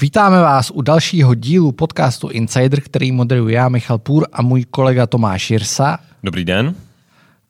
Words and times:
Vítáme 0.00 0.40
vás 0.40 0.70
u 0.74 0.82
dalšího 0.82 1.34
dílu 1.34 1.72
podcastu 1.72 2.28
Insider, 2.28 2.80
který 2.80 3.12
moderuji 3.12 3.54
já, 3.54 3.68
Michal 3.68 3.98
Půr 3.98 4.26
a 4.32 4.42
můj 4.42 4.64
kolega 4.64 5.06
Tomáš 5.06 5.50
Jirsa. 5.50 5.98
Dobrý 6.22 6.44
den. 6.44 6.74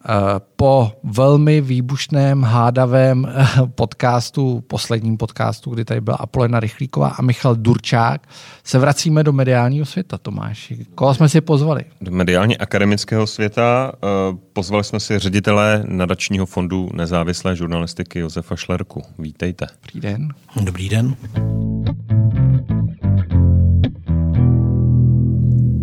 Eh, 0.09 0.41
po 0.57 0.93
velmi 1.03 1.61
výbušném, 1.61 2.43
hádavém 2.43 3.27
eh, 3.29 3.47
podcastu, 3.67 4.65
posledním 4.67 5.17
podcastu, 5.17 5.71
kdy 5.71 5.85
tady 5.85 6.01
byla 6.01 6.17
Apolena 6.17 6.61
Rychlíková 6.61 7.09
a 7.09 7.23
Michal 7.23 7.55
Durčák, 7.55 8.27
se 8.65 8.79
vracíme 8.79 9.25
do 9.25 9.33
mediálního 9.33 9.87
světa, 9.87 10.19
Tomáš. 10.19 10.73
Koho 10.95 11.15
jsme 11.15 11.29
si 11.29 11.41
pozvali? 11.41 11.85
Do 12.01 12.11
mediálně 12.11 12.57
akademického 12.57 13.27
světa 13.27 13.93
eh, 13.95 14.37
pozvali 14.53 14.85
jsme 14.85 15.01
si 15.01 15.19
ředitele 15.19 15.85
nadačního 15.89 16.47
fondu 16.47 16.89
nezávislé 16.95 17.57
žurnalistiky 17.57 18.19
Josefa 18.19 18.57
Šlerku. 18.57 19.03
Vítejte. 19.19 19.67
Dobrý 19.83 20.01
den. 20.01 20.29
Dobrý 20.57 20.89
den. 20.89 21.17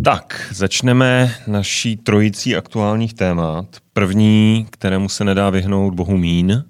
Tak, 0.08 0.48
začneme 0.50 1.34
naší 1.46 1.96
trojicí 1.96 2.56
aktuálních 2.56 3.14
témat. 3.14 3.66
První, 3.92 4.66
kterému 4.70 5.08
se 5.08 5.24
nedá 5.24 5.50
vyhnout 5.50 5.94
Bohumín, 5.94 6.52
eh, 6.52 6.64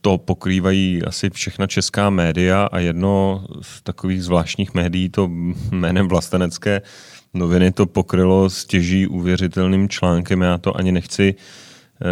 to 0.00 0.18
pokrývají 0.18 1.02
asi 1.02 1.30
všechna 1.30 1.66
česká 1.66 2.10
média 2.10 2.68
a 2.72 2.78
jedno 2.78 3.44
z 3.60 3.82
takových 3.82 4.22
zvláštních 4.22 4.74
médií, 4.74 5.08
to 5.08 5.30
jménem 5.70 6.08
vlastenecké 6.08 6.82
noviny, 7.34 7.72
to 7.72 7.86
pokrylo 7.86 8.50
stěží 8.50 9.06
uvěřitelným 9.06 9.88
článkem. 9.88 10.42
Já 10.42 10.58
to 10.58 10.76
ani 10.76 10.92
nechci 10.92 11.34
Eh, 11.34 11.67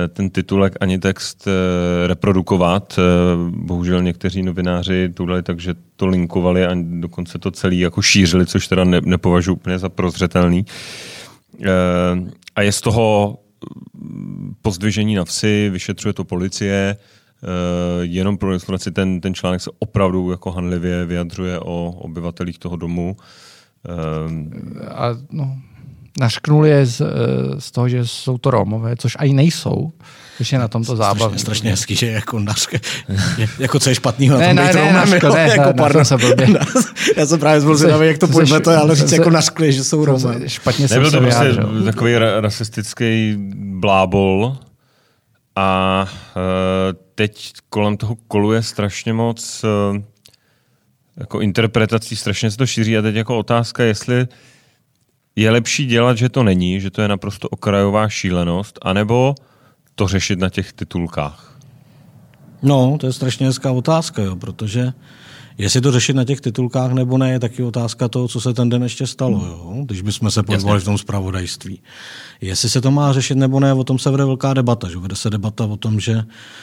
ten 0.08 0.30
titulek 0.30 0.76
ani 0.80 0.98
text 0.98 1.48
eh, 1.48 2.06
reprodukovat. 2.06 2.98
Eh, 2.98 3.02
bohužel 3.50 4.02
někteří 4.02 4.42
novináři 4.42 5.08
to 5.14 5.26
dali 5.26 5.42
tak, 5.42 5.60
že 5.60 5.74
to 5.96 6.06
linkovali 6.06 6.66
a 6.66 6.70
dokonce 6.74 7.38
to 7.38 7.50
celý 7.50 7.78
jako 7.80 8.02
šířili, 8.02 8.46
což 8.46 8.68
teda 8.68 8.84
ne, 8.84 9.00
nepovažuji 9.04 9.52
úplně 9.52 9.78
za 9.78 9.88
prozřetelný. 9.88 10.66
A 12.56 12.62
je 12.62 12.72
z 12.72 12.80
toho 12.80 13.38
pozdvižení 14.62 15.14
na 15.14 15.24
vsi, 15.24 15.70
vyšetřuje 15.72 16.12
to 16.12 16.24
policie, 16.24 16.96
jenom 18.00 18.38
pro 18.38 18.50
ilustraci 18.50 18.90
ten, 18.90 19.20
ten 19.20 19.34
článek 19.34 19.60
se 19.60 19.70
opravdu 19.78 20.30
jako 20.30 20.50
hanlivě 20.52 21.04
vyjadřuje 21.04 21.58
o 21.60 21.86
obyvatelích 21.90 22.58
toho 22.58 22.76
domu. 22.76 23.16
A 24.90 25.08
no, 25.30 25.56
našknul 26.20 26.66
je 26.66 26.86
z, 26.86 27.00
eh, 27.00 27.06
z 27.58 27.70
toho, 27.70 27.88
že 27.88 28.06
jsou 28.06 28.38
to 28.38 28.50
Romové, 28.50 28.96
což 28.96 29.16
ani 29.18 29.34
nejsou, 29.34 29.92
což 30.36 30.52
je 30.52 30.58
na 30.58 30.68
tomto 30.68 30.96
zábavě. 30.96 31.38
Strašně 31.38 31.70
hezký, 31.70 31.96
že 31.96 32.06
jako 32.06 32.38
nařke, 32.38 32.80
jako 33.58 33.80
co 33.80 33.88
je 33.88 33.94
špatného 33.94 34.40
na 34.40 34.46
tom 34.46 34.56
ne, 34.56 34.64
ne, 34.64 34.72
ne, 34.74 34.92
nařko, 34.92 35.28
ne, 35.34 35.48
jako, 35.48 35.62
ne, 35.62 35.74
pardon. 35.76 36.04
Se 36.04 36.16
Já 37.16 37.26
jsem 37.26 37.40
právě 37.40 37.60
byl 37.60 37.76
zvědavý, 37.76 38.06
jak 38.06 38.18
to 38.18 38.28
pojme 38.28 38.60
to, 38.60 38.70
ale 38.70 38.96
říct 38.96 39.12
jako 39.12 39.30
nařkli, 39.30 39.72
že 39.72 39.84
jsou 39.84 40.04
Romové. 40.04 40.48
Špatně 40.48 40.86
Nebyl 40.90 41.10
to 41.10 41.20
prostě 41.20 41.56
takový 41.84 42.14
rasistický 42.40 43.36
blábol 43.56 44.56
a 45.56 46.06
uh, 46.36 46.42
teď 47.14 47.52
kolem 47.68 47.96
toho 47.96 48.16
koluje 48.28 48.62
strašně 48.62 49.12
moc 49.12 49.64
uh, 49.64 50.02
jako 51.16 51.40
interpretací, 51.40 52.16
strašně 52.16 52.50
se 52.50 52.56
to 52.56 52.66
šíří 52.66 52.98
a 52.98 53.02
teď 53.02 53.14
jako 53.14 53.38
otázka, 53.38 53.82
jestli 53.84 54.26
je 55.36 55.50
lepší 55.50 55.86
dělat, 55.86 56.18
že 56.18 56.28
to 56.28 56.42
není, 56.42 56.80
že 56.80 56.90
to 56.90 57.02
je 57.02 57.08
naprosto 57.08 57.48
okrajová 57.48 58.08
šílenost, 58.08 58.78
anebo 58.82 59.34
to 59.94 60.08
řešit 60.08 60.38
na 60.38 60.48
těch 60.48 60.72
titulkách? 60.72 61.58
No, 62.62 62.96
to 63.00 63.06
je 63.06 63.12
strašně 63.12 63.46
hezká 63.46 63.72
otázka, 63.72 64.22
jo, 64.22 64.36
protože 64.36 64.92
Jestli 65.58 65.80
to 65.80 65.92
řešit 65.92 66.16
na 66.16 66.24
těch 66.24 66.40
titulkách 66.40 66.92
nebo 66.92 67.18
ne, 67.18 67.30
je 67.30 67.40
taky 67.40 67.62
otázka 67.62 68.08
toho, 68.08 68.28
co 68.28 68.40
se 68.40 68.54
ten 68.54 68.68
den 68.68 68.82
ještě 68.82 69.06
stalo, 69.06 69.46
jo? 69.46 69.82
když 69.84 70.02
bychom 70.02 70.30
se 70.30 70.42
pohybovali 70.42 70.80
v 70.80 70.84
tom 70.84 70.98
zpravodajství. 70.98 71.80
Jestli 72.40 72.70
se 72.70 72.80
to 72.80 72.90
má 72.90 73.12
řešit 73.12 73.34
nebo 73.34 73.60
ne, 73.60 73.72
o 73.72 73.84
tom 73.84 73.98
se 73.98 74.10
vede 74.10 74.24
velká 74.24 74.54
debata. 74.54 74.88
Že? 74.88 74.98
Vede 74.98 75.16
se 75.16 75.30
debata 75.30 75.64
o 75.64 75.76
tom, 75.76 76.00
že 76.00 76.22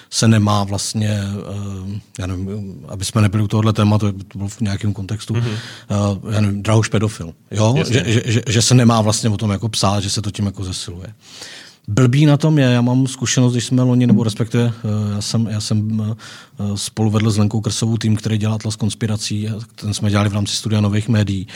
se 0.10 0.28
nemá 0.28 0.64
vlastně, 0.64 1.22
uh, 1.84 1.90
já 2.20 2.28
nevím, 2.28 2.86
aby 2.88 3.06
jsme 3.06 3.22
nebyli 3.22 3.44
u 3.44 3.48
tohohle 3.48 3.74
tématu, 3.74 4.12
to 4.12 4.38
bylo 4.38 4.50
v 4.50 4.62
nějakém 4.62 4.94
kontextu, 4.94 5.34
mm-hmm. 5.34 5.58
uh, 6.24 6.34
já 6.34 6.42
nevím, 6.42 6.64
drahuš 6.64 6.88
pedofil. 6.88 7.34
Jo? 7.52 7.76
Že, 7.88 8.04
že, 8.06 8.22
že, 8.26 8.42
že, 8.48 8.62
se 8.62 8.76
nemá 8.76 9.02
vlastně 9.02 9.30
o 9.30 9.38
tom 9.38 9.52
jako 9.52 9.70
psát, 9.70 10.04
že 10.04 10.10
se 10.10 10.22
to 10.22 10.32
tím 10.32 10.46
jako 10.46 10.64
zesiluje. 10.64 11.08
Blbý 11.88 12.26
na 12.26 12.38
tom 12.38 12.60
je, 12.60 12.66
já 12.66 12.82
mám 12.82 13.08
zkušenost, 13.08 13.54
když 13.54 13.66
jsme 13.66 13.82
loni, 13.82 14.08
nebo 14.08 14.24
respektive 14.24 14.64
eh, 14.64 15.16
já 15.16 15.22
jsem, 15.22 15.48
já 15.48 15.62
jsem 15.62 16.06
eh, 16.12 16.64
spolu 16.76 17.10
vedl 17.10 17.32
s 17.32 17.38
Lenkou 17.38 17.62
Krsovou 17.62 17.98
tým, 17.98 18.16
který 18.16 18.38
dělá 18.38 18.56
Atlas 18.56 18.76
konspirací, 18.76 19.50
ten 19.76 19.94
jsme 19.94 20.10
dělali 20.10 20.30
v 20.30 20.34
rámci 20.34 20.56
studia 20.56 20.82
nových 20.82 21.10
médií. 21.10 21.48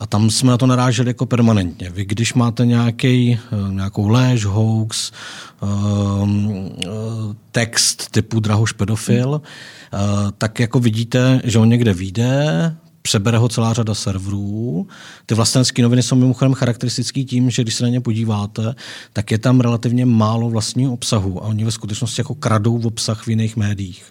A 0.00 0.06
tam 0.06 0.30
jsme 0.30 0.50
na 0.50 0.58
to 0.58 0.66
naráželi 0.66 1.10
jako 1.10 1.26
permanentně. 1.26 1.90
Vy, 1.90 2.04
když 2.04 2.34
máte 2.34 2.66
nějaký, 2.66 3.38
eh, 3.52 3.72
nějakou 3.72 4.08
léž, 4.08 4.44
hoax, 4.44 5.12
text 7.52 8.10
typu 8.10 8.40
Drahoš 8.40 8.72
pedofil, 8.72 9.42
tak 10.38 10.60
jako 10.60 10.80
vidíte, 10.80 11.40
že 11.44 11.58
on 11.58 11.68
někde 11.68 11.92
vyjde, 11.92 12.76
přebere 13.06 13.38
ho 13.38 13.48
celá 13.48 13.72
řada 13.72 13.94
serverů. 13.94 14.86
Ty 15.26 15.34
vlastenské 15.34 15.82
noviny 15.82 16.02
jsou 16.02 16.16
mimochodem 16.16 16.54
charakteristický 16.54 17.24
tím, 17.24 17.50
že 17.50 17.62
když 17.62 17.74
se 17.74 17.84
na 17.84 17.88
ně 17.88 18.00
podíváte, 18.00 18.74
tak 19.12 19.30
je 19.30 19.38
tam 19.38 19.60
relativně 19.60 20.06
málo 20.06 20.50
vlastního 20.50 20.92
obsahu 20.92 21.44
a 21.44 21.46
oni 21.46 21.64
ve 21.64 21.70
skutečnosti 21.70 22.20
jako 22.20 22.34
kradou 22.34 22.78
v 22.78 22.86
obsah 22.86 23.26
v 23.26 23.28
jiných 23.28 23.56
médiích. 23.56 24.04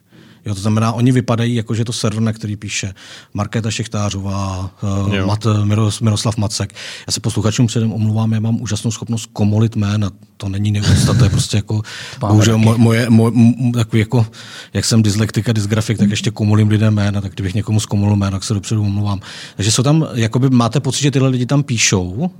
Jo, 0.46 0.56
to 0.56 0.62
znamená, 0.62 0.94
oni 0.94 1.12
vypadají 1.12 1.56
jako, 1.56 1.74
že 1.74 1.86
to 1.86 1.94
server, 1.94 2.22
na 2.22 2.34
který 2.34 2.56
píše 2.56 2.94
Markéta 3.34 3.72
Šechtářová, 3.72 4.72
uh, 4.84 5.26
Mat, 5.26 5.48
Miros, 5.64 6.02
Miroslav 6.02 6.38
Macek. 6.38 6.74
Já 7.08 7.12
se 7.12 7.20
posluchačům 7.20 7.68
předem 7.68 7.94
omluvám, 7.94 8.34
já 8.34 8.40
mám 8.40 8.62
úžasnou 8.62 8.92
schopnost 8.92 9.30
komolit 9.34 9.76
jména. 9.76 10.12
To 10.38 10.50
není 10.50 10.72
neúcta, 10.72 11.14
to 11.14 11.24
je 11.24 11.30
prostě 11.30 11.58
jako, 11.58 11.82
bohužel 12.20 12.58
moje, 12.58 13.10
moje, 13.10 13.34
takový 13.74 14.00
jako, 14.00 14.28
jak 14.74 14.86
jsem 14.86 15.04
dyslektika, 15.04 15.54
dysgrafik, 15.54 15.98
tak 15.98 16.10
ještě 16.10 16.32
komolím 16.32 16.68
lidem 16.68 16.94
jména, 16.94 17.22
tak 17.22 17.34
kdybych 17.34 17.54
někomu 17.54 17.80
zkomolil 17.80 18.16
jména, 18.16 18.32
tak 18.32 18.44
se 18.44 18.54
dopředu 18.54 18.82
omluvám. 18.82 19.20
Takže 19.56 19.72
jsou 19.72 19.84
tam, 19.84 20.08
jakoby 20.14 20.50
máte 20.50 20.80
pocit, 20.80 21.02
že 21.02 21.12
tyhle 21.12 21.30
lidi 21.30 21.46
tam 21.46 21.64
píšou, 21.64 22.32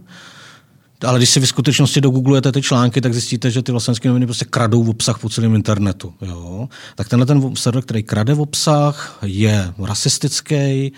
ale 1.04 1.20
když 1.20 1.30
si 1.30 1.40
v 1.40 1.48
skutečnosti 1.48 2.02
dogooglujete 2.02 2.52
ty 2.52 2.62
články, 2.62 3.02
tak 3.02 3.14
zjistíte, 3.14 3.52
že 3.52 3.62
ty 3.62 3.72
vlastenské 3.72 4.08
noviny 4.08 4.26
prostě 4.26 4.46
kradou 4.46 4.84
v 4.84 4.90
obsah 4.90 5.20
po 5.20 5.30
celém 5.30 5.56
internetu. 5.56 6.14
Jo? 6.22 6.70
Tak 6.96 7.10
tenhle 7.10 7.26
ten 7.26 7.56
server, 7.56 7.84
který 7.84 8.04
krade 8.04 8.34
v 8.34 8.42
obsah, 8.42 9.20
je 9.22 9.74
rasistický 9.80 10.92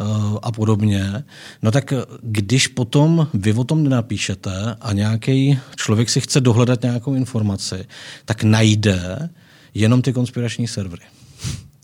uh, 0.00 0.38
a 0.42 0.52
podobně. 0.52 1.24
No 1.62 1.70
tak 1.70 1.92
když 2.22 2.66
potom 2.66 3.28
vy 3.34 3.52
o 3.52 3.64
tom 3.64 3.82
nenapíšete 3.82 4.76
a 4.80 4.92
nějaký 4.92 5.58
člověk 5.76 6.10
si 6.10 6.20
chce 6.20 6.40
dohledat 6.40 6.82
nějakou 6.82 7.14
informaci, 7.14 7.84
tak 8.24 8.42
najde 8.44 9.28
jenom 9.74 10.02
ty 10.02 10.12
konspirační 10.12 10.68
servery. 10.68 11.02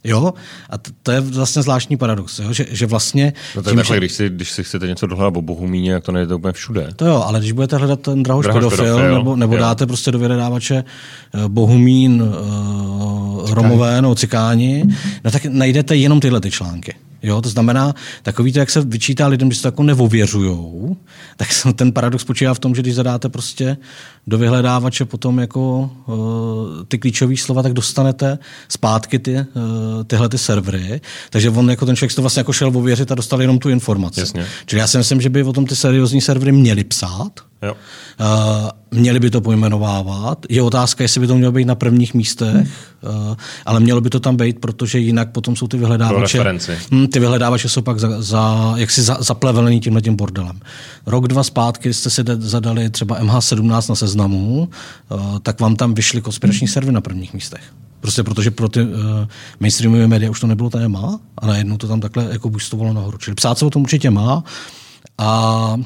Jo, 0.07 0.35
a 0.71 0.79
to, 0.79 0.91
to 1.03 1.13
je 1.13 1.21
vlastně 1.21 1.63
zvláštní 1.63 1.97
paradox, 1.97 2.39
jo? 2.39 2.53
Že, 2.53 2.67
že 2.71 2.87
vlastně... 2.87 3.33
No 3.57 3.63
to 3.63 3.71
je 3.71 3.77
takhle, 3.77 3.97
že... 3.97 4.01
když, 4.01 4.13
si, 4.13 4.29
když 4.29 4.51
si 4.51 4.65
chcete 4.65 4.87
něco 4.87 5.07
dohledat 5.07 5.37
o 5.37 5.43
Bohumíně, 5.43 5.93
jak 5.93 6.05
to 6.05 6.13
nejde 6.13 6.35
úplně 6.35 6.53
všude. 6.53 6.89
To 6.97 7.07
jo, 7.07 7.25
ale 7.27 7.39
když 7.39 7.53
budete 7.53 7.77
hledat 7.77 8.01
ten 8.01 8.23
drahoš, 8.23 8.47
pedofil, 8.47 9.15
nebo, 9.15 9.37
nebo 9.37 9.57
dáte 9.57 9.87
prostě 9.87 10.11
do 10.11 10.19
vyhledávače 10.19 10.85
uh, 11.35 11.49
Bohumín, 11.49 12.23
uh, 12.23 13.26
Romové, 13.45 14.03
no 14.03 14.15
cikáni, 14.15 14.85
no 15.25 15.31
tak 15.31 15.45
najdete 15.45 15.97
jenom 15.97 16.21
tyhle 16.21 16.41
ty 16.41 16.51
články. 16.51 16.95
Jo, 17.23 17.43
to 17.43 17.49
znamená, 17.49 17.95
takový 18.23 18.53
to, 18.53 18.59
jak 18.59 18.71
se 18.71 18.81
vyčítá 18.81 19.27
lidem, 19.27 19.51
že 19.51 19.57
se 19.57 19.63
to 19.63 19.69
jako 19.69 19.83
nevověřujou, 19.83 20.97
tak 21.37 21.49
ten 21.75 21.93
paradox 21.93 22.23
spočívá 22.23 22.55
v 22.55 22.59
tom, 22.59 22.75
že 22.75 22.83
když 22.83 22.95
zadáte 22.95 23.29
prostě 23.29 23.77
do 24.27 24.39
vyhledávače 24.39 25.05
potom 25.05 25.39
jako 25.39 25.91
uh, 26.07 26.17
ty 26.89 26.99
klíčové 26.99 27.37
slova, 27.37 27.63
tak 27.63 27.73
dostanete 27.73 28.39
zpátky 28.69 29.19
ty, 29.19 29.37
uh, 29.37 29.45
tyhle 30.07 30.29
ty 30.29 30.39
servery. 30.39 31.01
Takže 31.31 31.51
on 31.51 31.71
jako 31.71 31.87
ten 31.87 31.97
člověk 31.97 32.15
to 32.15 32.23
vlastně 32.23 32.41
jako 32.41 32.53
šel 32.53 32.69
ověřit 32.69 33.13
a 33.13 33.15
dostal 33.15 33.41
jenom 33.41 33.59
tu 33.59 33.69
informaci. 33.69 34.21
Jasně. 34.21 34.47
Čili 34.67 34.81
já 34.81 34.87
si 34.87 34.99
myslím, 34.99 35.21
že 35.21 35.31
by 35.31 35.43
o 35.43 35.53
tom 35.53 35.67
ty 35.67 35.77
seriózní 35.77 36.21
servery 36.21 36.53
měly 36.53 36.85
psát, 36.85 37.41
Jo. 37.63 37.75
Uh, 38.21 38.71
měli 38.91 39.21
by 39.21 39.31
to 39.31 39.41
pojmenovávat. 39.41 40.47
Je 40.49 40.63
otázka, 40.63 41.05
jestli 41.05 41.21
by 41.21 41.27
to 41.27 41.37
mělo 41.37 41.53
být 41.53 41.65
na 41.65 41.75
prvních 41.75 42.15
místech, 42.15 42.69
uh, 43.03 43.37
ale 43.67 43.81
mělo 43.81 44.01
by 44.01 44.11
to 44.11 44.21
tam 44.21 44.37
být, 44.37 44.61
protože 44.61 44.99
jinak 44.99 45.31
potom 45.31 45.57
jsou 45.57 45.69
ty 45.69 45.77
vyhledávače. 45.77 46.45
Hm, 46.91 47.07
ty 47.07 47.21
vyhledávače 47.21 47.69
jsou 47.69 47.83
pak 47.83 48.01
za, 48.01 48.23
za, 48.23 48.75
jaksi 48.77 49.03
za, 49.03 49.17
zaplevelení 49.21 49.81
tímhle 49.81 50.03
tím 50.03 50.17
bordelem. 50.17 50.61
Rok, 51.07 51.29
dva 51.29 51.43
zpátky 51.43 51.95
jste 51.95 52.11
si 52.11 52.23
zadali 52.39 52.91
třeba 52.91 53.21
MH17 53.21 53.89
na 53.89 53.95
seznamu, 53.95 54.69
uh, 55.09 55.39
tak 55.39 55.61
vám 55.61 55.77
tam 55.77 55.95
vyšly 55.95 56.21
konspirační 56.21 56.69
servy 56.69 56.93
na 56.93 57.01
prvních 57.01 57.35
místech. 57.35 57.63
Prostě 58.01 58.23
protože 58.23 58.51
pro 58.51 58.69
ty 58.69 58.83
uh, 58.83 58.89
mainstreamové 59.61 60.07
média 60.07 60.31
už 60.31 60.41
to 60.41 60.47
nebylo 60.47 60.71
téma 60.71 61.21
a 61.39 61.47
najednou 61.47 61.77
to 61.77 61.89
tam 61.89 62.01
takhle 62.01 62.29
jako 62.33 62.51
boostovalo 62.51 62.93
nahoru. 62.93 63.19
Čili 63.19 63.35
psát 63.35 63.59
se 63.59 63.65
o 63.65 63.71
tom 63.71 63.83
určitě 63.83 64.11
má 64.11 64.45
a 65.19 65.77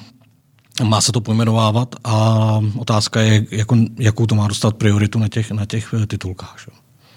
má 0.84 1.00
se 1.00 1.12
to 1.12 1.20
pojmenovávat 1.20 1.94
a 2.04 2.60
otázka 2.78 3.20
je, 3.20 3.46
jako, 3.50 3.76
jakou 3.98 4.26
to 4.26 4.34
má 4.34 4.48
dostat 4.48 4.76
prioritu 4.76 5.18
na 5.18 5.28
těch, 5.28 5.50
na 5.50 5.66
těch 5.66 5.94
eh, 6.02 6.06
titulkách. 6.06 6.56
Že? 6.64 6.72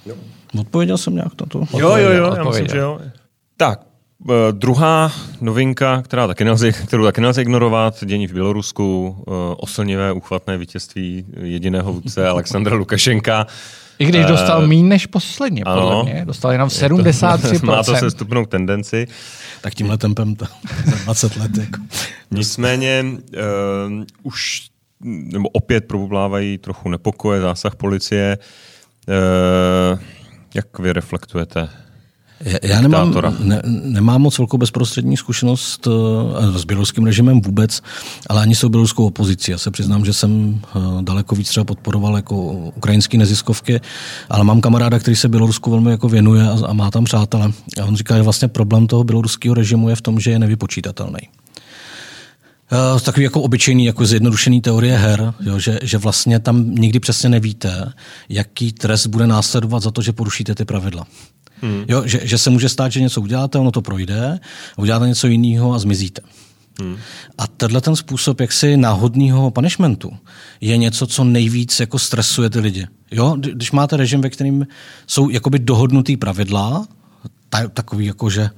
Jo. 0.05 0.15
Odpověděl 0.59 0.97
jsem 0.97 1.15
nějak 1.15 1.41
na 1.41 1.45
to? 1.47 1.59
Jo, 1.77 1.95
jo, 1.97 2.09
jo, 2.09 2.33
já 2.37 2.43
myslím, 2.43 2.67
že 2.67 2.77
jo. 2.77 2.99
Tak, 3.57 3.81
druhá 4.51 5.11
novinka, 5.41 6.01
která 6.01 6.27
taky 6.27 6.43
nelze, 6.43 6.71
kterou 6.71 7.03
taky 7.03 7.21
nelze 7.21 7.41
ignorovat, 7.41 8.03
dění 8.05 8.27
v 8.27 8.33
Bělorusku, 8.33 9.15
uh, 9.27 9.35
oslnivé 9.57 10.11
uchvatné 10.11 10.57
vítězství 10.57 11.25
jediného 11.41 11.93
vůdce 11.93 12.27
Alexandra 12.29 12.75
Lukašenka. 12.75 13.47
I 13.99 14.05
když 14.05 14.25
dostal 14.25 14.61
uh, 14.61 14.67
méně 14.67 14.83
než 14.83 15.05
posledně, 15.05 15.63
ano, 15.63 15.81
podle 15.81 16.03
mě. 16.03 16.25
Dostal 16.25 16.51
jenom 16.51 16.69
73%. 16.69 17.59
To, 17.59 17.65
má 17.71 17.83
to 17.83 17.95
se 17.95 18.11
stupnou 18.11 18.45
tendenci. 18.45 19.07
Tak 19.61 19.73
tímhle 19.73 19.97
tempem 19.97 20.35
to 20.35 20.45
za 20.85 20.95
20 21.03 21.35
let. 21.35 21.51
Jako. 21.57 21.81
Nicméně 22.31 23.05
uh, 23.05 24.03
už 24.23 24.67
nebo 25.03 25.49
opět 25.49 25.85
probublávají 25.87 26.57
trochu 26.57 26.89
nepokoje, 26.89 27.41
zásah 27.41 27.75
policie. 27.75 28.37
Uh, 29.07 29.99
jak 30.55 30.79
vy 30.79 30.93
reflektujete 30.93 31.69
já 32.63 32.81
nemám, 32.81 33.13
ne, 33.39 33.61
nemám 33.65 34.21
moc 34.21 34.37
velkou 34.37 34.57
bezprostřední 34.57 35.17
zkušenost 35.17 35.87
uh, 35.87 35.93
s 36.57 36.63
běloruským 36.63 37.05
režimem 37.05 37.41
vůbec, 37.41 37.81
ale 38.29 38.41
ani 38.41 38.55
s 38.55 38.65
běloruskou 38.65 39.05
opozicí. 39.05 39.51
Já 39.51 39.57
se 39.57 39.71
přiznám, 39.71 40.05
že 40.05 40.13
jsem 40.13 40.61
uh, 40.75 41.01
daleko 41.01 41.35
víc 41.35 41.49
třeba 41.49 41.63
podporoval 41.63 42.15
jako 42.15 42.35
ukrajinský 42.53 43.17
neziskovky, 43.17 43.81
ale 44.29 44.43
mám 44.43 44.61
kamaráda, 44.61 44.99
který 44.99 45.15
se 45.15 45.29
Bělorusku 45.29 45.71
velmi 45.71 45.91
jako 45.91 46.09
věnuje 46.09 46.49
a, 46.49 46.57
a 46.67 46.73
má 46.73 46.91
tam 46.91 47.03
přátele. 47.03 47.51
A 47.81 47.85
on 47.85 47.95
říká, 47.95 48.17
že 48.17 48.21
vlastně 48.21 48.47
problém 48.47 48.87
toho 48.87 49.03
běloruského 49.03 49.55
režimu 49.55 49.89
je 49.89 49.95
v 49.95 50.01
tom, 50.01 50.19
že 50.19 50.31
je 50.31 50.39
nevypočítatelný. 50.39 51.19
Uh, 52.93 52.99
takový 52.99 53.23
jako 53.23 53.41
obyčejný, 53.41 53.85
jako 53.85 54.05
zjednodušený 54.05 54.61
teorie 54.61 54.97
her, 54.97 55.33
jo, 55.39 55.59
že, 55.59 55.79
že 55.83 55.97
vlastně 55.97 56.39
tam 56.39 56.75
nikdy 56.75 56.99
přesně 56.99 57.29
nevíte, 57.29 57.93
jaký 58.29 58.71
trest 58.71 59.07
bude 59.07 59.27
následovat 59.27 59.83
za 59.83 59.91
to, 59.91 60.01
že 60.01 60.13
porušíte 60.13 60.55
ty 60.55 60.65
pravidla. 60.65 61.05
Hmm. 61.63 61.85
Jo, 61.87 62.03
že, 62.05 62.19
že 62.23 62.37
se 62.37 62.49
může 62.49 62.69
stát, 62.69 62.91
že 62.91 63.01
něco 63.01 63.21
uděláte, 63.21 63.57
ono 63.57 63.71
to 63.71 63.81
projde, 63.81 64.39
uděláte 64.77 65.07
něco 65.07 65.27
jiného 65.27 65.73
a 65.73 65.79
zmizíte. 65.79 66.21
Hmm. 66.79 66.97
A 67.37 67.47
tenhle 67.47 67.81
ten 67.81 67.95
způsob 67.95 68.39
jaksi 68.39 68.77
náhodného 68.77 69.51
punishmentu 69.51 70.11
je 70.61 70.77
něco, 70.77 71.07
co 71.07 71.23
nejvíc 71.23 71.79
jako 71.79 71.99
stresuje 71.99 72.49
ty 72.49 72.59
lidi. 72.59 72.87
Jo? 73.11 73.35
Když 73.39 73.71
máte 73.71 73.97
režim, 73.97 74.21
ve 74.21 74.29
kterým 74.29 74.67
jsou 75.07 75.29
jakoby 75.29 75.59
dohodnutý 75.59 76.17
pravidla, 76.17 76.87
takový 77.73 78.05
jako, 78.05 78.29
že 78.29 78.49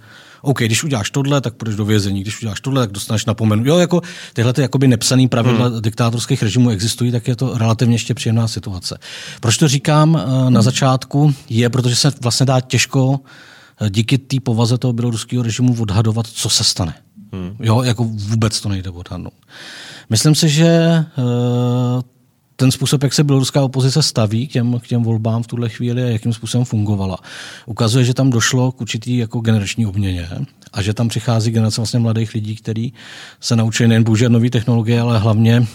OK, 0.46 0.60
když 0.60 0.84
uděláš 0.84 1.10
tohle, 1.10 1.42
tak 1.42 1.54
půjdeš 1.54 1.76
do 1.76 1.86
vězení, 1.86 2.22
když 2.22 2.42
uděláš 2.42 2.62
tohle, 2.62 2.82
tak 2.82 2.92
dostaneš 2.92 3.26
napomenu. 3.26 3.66
Jo, 3.66 3.78
jako 3.78 4.02
tyhle 4.34 4.54
ty 4.54 4.62
jakoby 4.62 4.88
nepsané 4.88 5.28
pravidla 5.28 5.68
hmm. 5.68 5.82
diktátorských 5.82 6.44
režimů 6.44 6.70
existují, 6.70 7.12
tak 7.12 7.28
je 7.28 7.36
to 7.36 7.58
relativně 7.58 7.96
ještě 7.96 8.14
příjemná 8.14 8.48
situace. 8.48 8.98
Proč 9.40 9.58
to 9.58 9.68
říkám 9.68 10.16
eh, 10.16 10.50
na 10.50 10.62
začátku? 10.62 11.34
Je, 11.50 11.70
protože 11.70 11.96
se 11.96 12.12
vlastně 12.22 12.46
dá 12.46 12.62
těžko 12.62 13.20
eh, 13.82 13.90
díky 13.90 14.18
té 14.18 14.38
povaze 14.44 14.78
toho 14.78 14.94
běloruského 14.94 15.44
režimu 15.44 15.76
odhadovat, 15.82 16.28
co 16.28 16.50
se 16.50 16.64
stane. 16.64 16.94
Hmm. 17.34 17.56
Jo, 17.60 17.82
jako 17.82 18.04
vůbec 18.04 18.62
to 18.62 18.70
nejde 18.70 18.90
odhadnout. 18.90 19.34
Myslím 20.10 20.36
si, 20.36 20.50
že 20.50 20.66
eh, 20.68 21.06
ten 22.56 22.72
způsob, 22.72 23.04
jak 23.04 23.14
se 23.14 23.24
běloruská 23.24 23.62
opozice 23.62 24.04
staví 24.04 24.48
k 24.48 24.52
těm, 24.52 24.80
k 24.80 24.88
těm 24.88 25.04
volbám 25.04 25.44
v 25.44 25.48
tuhle 25.48 25.70
chvíli 25.70 26.04
a 26.04 26.08
jakým 26.08 26.34
způsobem 26.34 26.66
fungovala, 26.66 27.18
ukazuje, 27.66 28.06
že 28.06 28.14
tam 28.14 28.30
došlo 28.30 28.72
k 28.72 28.82
určitý 28.82 29.18
jako 29.18 29.40
generační 29.40 29.86
obměně 29.86 30.30
a 30.74 30.82
že 30.82 30.94
tam 30.94 31.08
přichází 31.08 31.52
generace 31.52 31.82
vlastně 31.82 32.00
mladých 32.00 32.34
lidí, 32.34 32.56
kteří 32.56 32.94
se 33.40 33.56
naučili 33.56 33.88
nejen 33.88 34.04
používat 34.04 34.32
nové 34.32 34.50
technologie, 34.50 35.02
ale 35.02 35.20
hlavně 35.20 35.68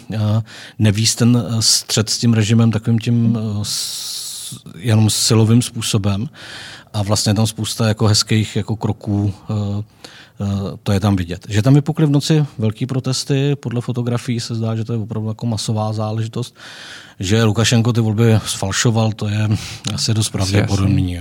nevíst 0.78 1.18
ten 1.18 1.44
střed 1.60 2.10
s 2.10 2.18
tím 2.18 2.34
režimem 2.34 2.70
takovým 2.70 2.98
tím 2.98 3.38
jenom 4.76 5.10
silovým 5.10 5.62
způsobem. 5.62 6.28
A 6.92 7.02
vlastně 7.02 7.34
tam 7.34 7.46
spousta 7.46 7.88
jako 7.88 8.06
hezkých 8.06 8.56
jako 8.56 8.76
kroků 8.76 9.34
Eh, 9.50 9.82
to 10.82 10.92
je 10.92 11.00
tam 11.00 11.16
vidět. 11.16 11.46
Že 11.48 11.62
tam 11.62 11.74
vypukly 11.74 12.06
v 12.06 12.10
noci 12.10 12.44
velké 12.58 12.86
protesty, 12.86 13.56
podle 13.56 13.80
fotografií 13.80 14.40
se 14.40 14.54
zdá, 14.54 14.76
že 14.76 14.84
to 14.84 14.92
je 14.92 14.98
opravdu 14.98 15.28
jako 15.28 15.46
masová 15.46 15.92
záležitost. 15.92 16.56
Že 17.20 17.44
Lukašenko 17.44 17.92
ty 17.92 18.00
volby 18.00 18.38
sfalšoval, 18.46 19.12
to 19.12 19.28
je 19.28 19.48
asi 19.94 20.14
dost 20.14 20.30
pravděpodobný. 20.30 21.20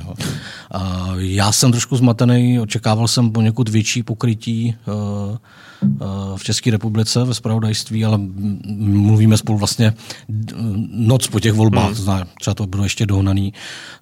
Já 1.18 1.51
jsem 1.51 1.71
trošku 1.71 1.98
zmatený, 1.98 2.60
očekával 2.60 3.07
jsem 3.07 3.31
poněkud 3.31 3.69
větší 3.69 4.04
pokrytí 4.04 4.75
uh, 4.88 5.38
v 6.35 6.43
České 6.43 6.71
republice 6.71 7.23
ve 7.23 7.33
spravodajství, 7.33 8.05
ale 8.05 8.17
mluvíme 8.75 9.37
spolu 9.37 9.57
vlastně 9.57 9.93
noc 10.91 11.27
po 11.27 11.39
těch 11.39 11.53
volbách, 11.53 11.85
hmm. 11.85 11.95
to 11.95 12.01
znamená, 12.01 12.27
třeba 12.39 12.53
to 12.53 12.67
bylo 12.67 12.83
ještě 12.83 13.05
dohnaný, 13.05 13.53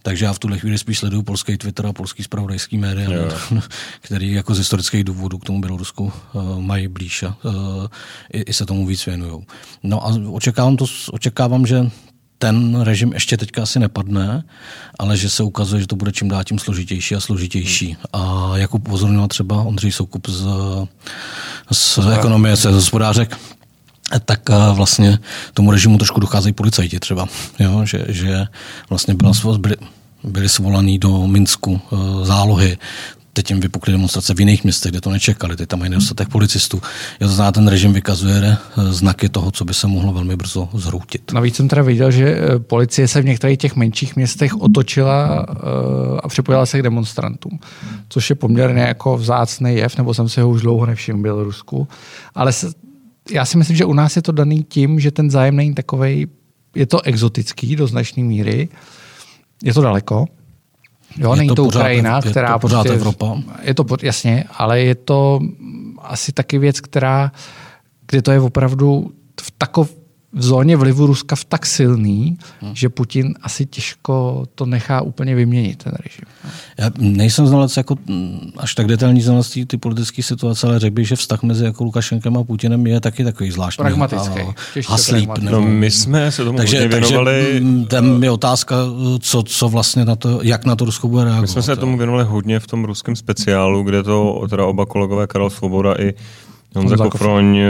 takže 0.01 0.25
já 0.25 0.33
v 0.33 0.39
tuhle 0.39 0.57
chvíli 0.57 0.77
spíš 0.77 0.99
sleduju 0.99 1.23
polský 1.23 1.57
Twitter 1.57 1.85
a 1.85 1.93
polský 1.93 2.23
spravodajský 2.23 2.77
média, 2.77 3.09
yeah. 3.09 3.53
který 4.01 4.31
jako 4.31 4.55
z 4.55 4.57
historických 4.57 5.03
důvodů 5.03 5.37
k 5.37 5.45
tomu 5.45 5.61
Bělorusku 5.61 6.11
uh, 6.33 6.59
mají 6.61 6.87
blíž 6.87 7.23
a 7.23 7.37
uh, 7.43 7.53
i, 8.33 8.41
i 8.41 8.53
se 8.53 8.65
tomu 8.65 8.85
víc 8.85 9.05
věnují. 9.05 9.45
No 9.83 10.07
a 10.07 10.19
očekávám, 10.31 10.77
to, 10.77 10.85
očekávám, 11.11 11.65
že 11.65 11.89
ten 12.39 12.81
režim 12.81 13.13
ještě 13.13 13.37
teďka 13.37 13.63
asi 13.63 13.79
nepadne, 13.79 14.43
ale 14.99 15.17
že 15.17 15.29
se 15.29 15.43
ukazuje, 15.43 15.81
že 15.81 15.87
to 15.87 15.95
bude 15.95 16.11
čím 16.11 16.27
dál 16.27 16.43
tím 16.43 16.59
složitější 16.59 17.15
a 17.15 17.19
složitější. 17.19 17.97
A 18.13 18.51
jako 18.55 18.77
upozornil 18.77 19.27
třeba 19.27 19.61
Ondřej 19.61 19.91
Soukup 19.91 20.27
z, 20.29 20.47
z 21.71 21.99
ekonomie, 22.13 22.55
z 22.55 22.65
hospodářek, 22.65 23.37
tak 24.25 24.49
eh, 24.49 24.53
vlastně 24.73 25.19
tomu 25.53 25.71
režimu 25.71 25.97
trošku 25.97 26.19
docházejí 26.19 26.53
policajti 26.53 26.99
třeba, 26.99 27.27
jo? 27.59 27.85
Že, 27.85 28.05
že 28.07 28.45
vlastně 28.89 29.13
byla, 29.13 29.31
byli, 29.57 29.75
byli 30.23 30.49
svolaný 30.49 30.99
do 30.99 31.27
Minsku 31.27 31.81
eh, 31.81 32.25
zálohy, 32.25 32.77
teď 33.37 33.49
jim 33.49 33.59
vypukly 33.59 33.91
demonstrace 33.91 34.33
v 34.33 34.39
jiných 34.39 34.63
městech, 34.63 34.91
kde 34.91 35.01
to 35.01 35.09
nečekali, 35.09 35.55
teď 35.55 35.69
tam 35.69 35.79
mají 35.79 35.91
nedostatek 35.91 36.29
policistů. 36.29 36.81
Je 37.19 37.27
to 37.27 37.33
znamená, 37.33 37.51
ten 37.51 37.67
režim 37.67 37.93
vykazuje 37.93 38.41
eh, 38.43 38.93
znaky 38.93 39.29
toho, 39.29 39.51
co 39.51 39.65
by 39.65 39.73
se 39.73 39.87
mohlo 39.87 40.13
velmi 40.13 40.35
brzo 40.35 40.69
zhroutit. 40.73 41.31
Navíc 41.31 41.55
jsem 41.55 41.67
teda 41.67 41.81
viděl, 41.81 42.11
že 42.11 42.25
eh, 42.25 42.59
policie 42.59 43.07
se 43.07 43.21
v 43.21 43.25
některých 43.25 43.57
těch 43.57 43.75
menších 43.75 44.15
městech 44.15 44.55
otočila 44.55 45.45
eh, 45.49 45.53
a 46.23 46.27
připojila 46.27 46.65
se 46.65 46.79
k 46.79 46.81
demonstrantům, 46.81 47.59
což 48.09 48.29
je 48.29 48.35
poměrně 48.35 48.81
jako 48.81 49.17
vzácný 49.17 49.75
jev, 49.75 49.97
nebo 49.97 50.13
jsem 50.13 50.29
si 50.29 50.41
ho 50.41 50.49
už 50.49 50.61
dlouho 50.61 50.85
nevšiml 50.85 51.19
v 51.19 51.21
Bělorusku. 51.21 51.87
Ale 52.35 52.53
se, 52.53 52.71
já 53.31 53.45
si 53.45 53.57
myslím, 53.57 53.77
že 53.77 53.85
u 53.85 53.93
nás 53.93 54.15
je 54.15 54.21
to 54.21 54.31
daný 54.31 54.63
tím, 54.63 54.99
že 54.99 55.11
ten 55.11 55.29
zájem 55.31 55.55
není 55.55 55.73
takovej, 55.73 56.27
je 56.75 56.85
to 56.85 57.01
exotický 57.01 57.75
do 57.75 57.87
značné 57.87 58.23
míry, 58.23 58.69
je 59.63 59.73
to 59.73 59.81
daleko, 59.81 60.25
Jo, 61.17 61.31
je 61.31 61.37
není 61.37 61.47
to, 61.47 61.55
to 61.55 61.65
pořád, 61.65 61.79
Ukrajina, 61.79 62.21
je 62.25 62.31
která 62.31 62.53
to 62.53 62.59
pořád 62.59 62.83
prostě, 62.83 62.99
Evropa. 62.99 63.37
Je 63.61 63.73
to 63.73 63.85
jasně, 64.03 64.43
ale 64.57 64.81
je 64.81 64.95
to 64.95 65.39
asi 66.01 66.31
taky 66.31 66.57
věc, 66.57 66.81
která, 66.81 67.31
kde 68.07 68.21
to 68.21 68.31
je 68.31 68.39
opravdu 68.39 69.11
v 69.41 69.51
takov, 69.57 69.95
v 70.33 70.43
zóně 70.43 70.77
vlivu 70.77 71.05
Ruska 71.05 71.35
v 71.35 71.45
tak 71.45 71.65
silný, 71.65 72.37
hmm. 72.61 72.75
že 72.75 72.89
Putin 72.89 73.33
asi 73.41 73.65
těžko 73.65 74.45
to 74.55 74.65
nechá 74.65 75.01
úplně 75.01 75.35
vyměnit, 75.35 75.83
ten 75.83 75.93
režim. 76.05 76.25
Já 76.77 76.91
nejsem 76.97 77.47
znalec 77.47 77.77
jako 77.77 77.95
mm, 78.05 78.51
až 78.57 78.75
tak 78.75 78.87
detailní 78.87 79.21
znalostí 79.21 79.65
ty 79.65 79.77
politické 79.77 80.23
situace, 80.23 80.67
ale 80.67 80.79
řekl 80.79 80.93
bych, 80.93 81.07
že 81.07 81.15
vztah 81.15 81.43
mezi 81.43 81.65
jako 81.65 81.83
Lukašenkem 81.83 82.37
a 82.37 82.43
Putinem 82.43 82.87
je 82.87 83.01
taky 83.01 83.23
takový 83.23 83.51
zvláštní. 83.51 83.83
Pragmatický. 83.83 84.39
Haslíp. 84.87 85.29
No, 85.39 85.61
my 85.61 85.91
jsme 85.91 86.31
se 86.31 86.43
tomu 86.43 86.57
takže, 86.57 86.87
věnovali. 86.87 87.43
Takže 87.43 87.87
tam 87.87 88.23
je 88.23 88.31
otázka, 88.31 88.75
co, 89.19 89.43
co 89.43 89.69
vlastně 89.69 90.05
na 90.05 90.15
to, 90.15 90.39
jak 90.43 90.65
na 90.65 90.75
to 90.75 90.85
Rusko 90.85 91.07
bude 91.07 91.23
reagovat. 91.23 91.41
My 91.41 91.47
jsme 91.47 91.61
se 91.61 91.75
tomu 91.75 91.97
věnovali 91.97 92.25
hodně 92.25 92.59
v 92.59 92.67
tom 92.67 92.85
ruském 92.85 93.15
speciálu, 93.15 93.83
kde 93.83 94.03
to 94.03 94.47
teda 94.49 94.65
oba 94.65 94.85
kolegové 94.85 95.27
Karel 95.27 95.49
Svoboda 95.49 95.93
i 95.93 96.13
Honza 96.75 96.97
Kofroň 96.97 97.57
eh, 97.57 97.67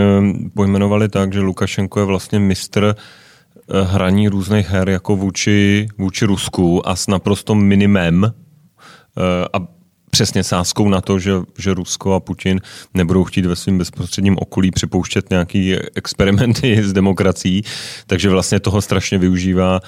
pojmenovali 0.53 1.09
tak, 1.09 1.33
že 1.33 1.39
Lukašenko 1.39 1.99
je 1.99 2.05
vlastně 2.05 2.39
mistr 2.39 2.95
eh, 2.95 3.81
hraní 3.83 4.27
různých 4.27 4.69
her 4.69 4.89
jako 4.89 5.15
vůči, 5.15 5.87
vůči 5.97 6.25
Rusku 6.25 6.89
a 6.89 6.95
s 6.95 7.07
naprosto 7.07 7.55
minimem 7.55 8.25
eh, 8.25 9.47
a 9.53 9.77
přesně 10.11 10.43
sázkou 10.43 10.89
na 10.89 11.01
to, 11.01 11.19
že, 11.19 11.33
že 11.57 11.73
Rusko 11.73 12.13
a 12.13 12.19
Putin 12.19 12.61
nebudou 12.93 13.23
chtít 13.23 13.45
ve 13.45 13.55
svém 13.55 13.77
bezprostředním 13.77 14.35
okolí 14.39 14.71
připouštět 14.71 15.29
nějaký 15.29 15.75
experimenty 15.95 16.83
s 16.83 16.93
demokracií, 16.93 17.63
takže 18.07 18.29
vlastně 18.29 18.59
toho 18.59 18.81
strašně 18.81 19.17
využívá 19.17 19.79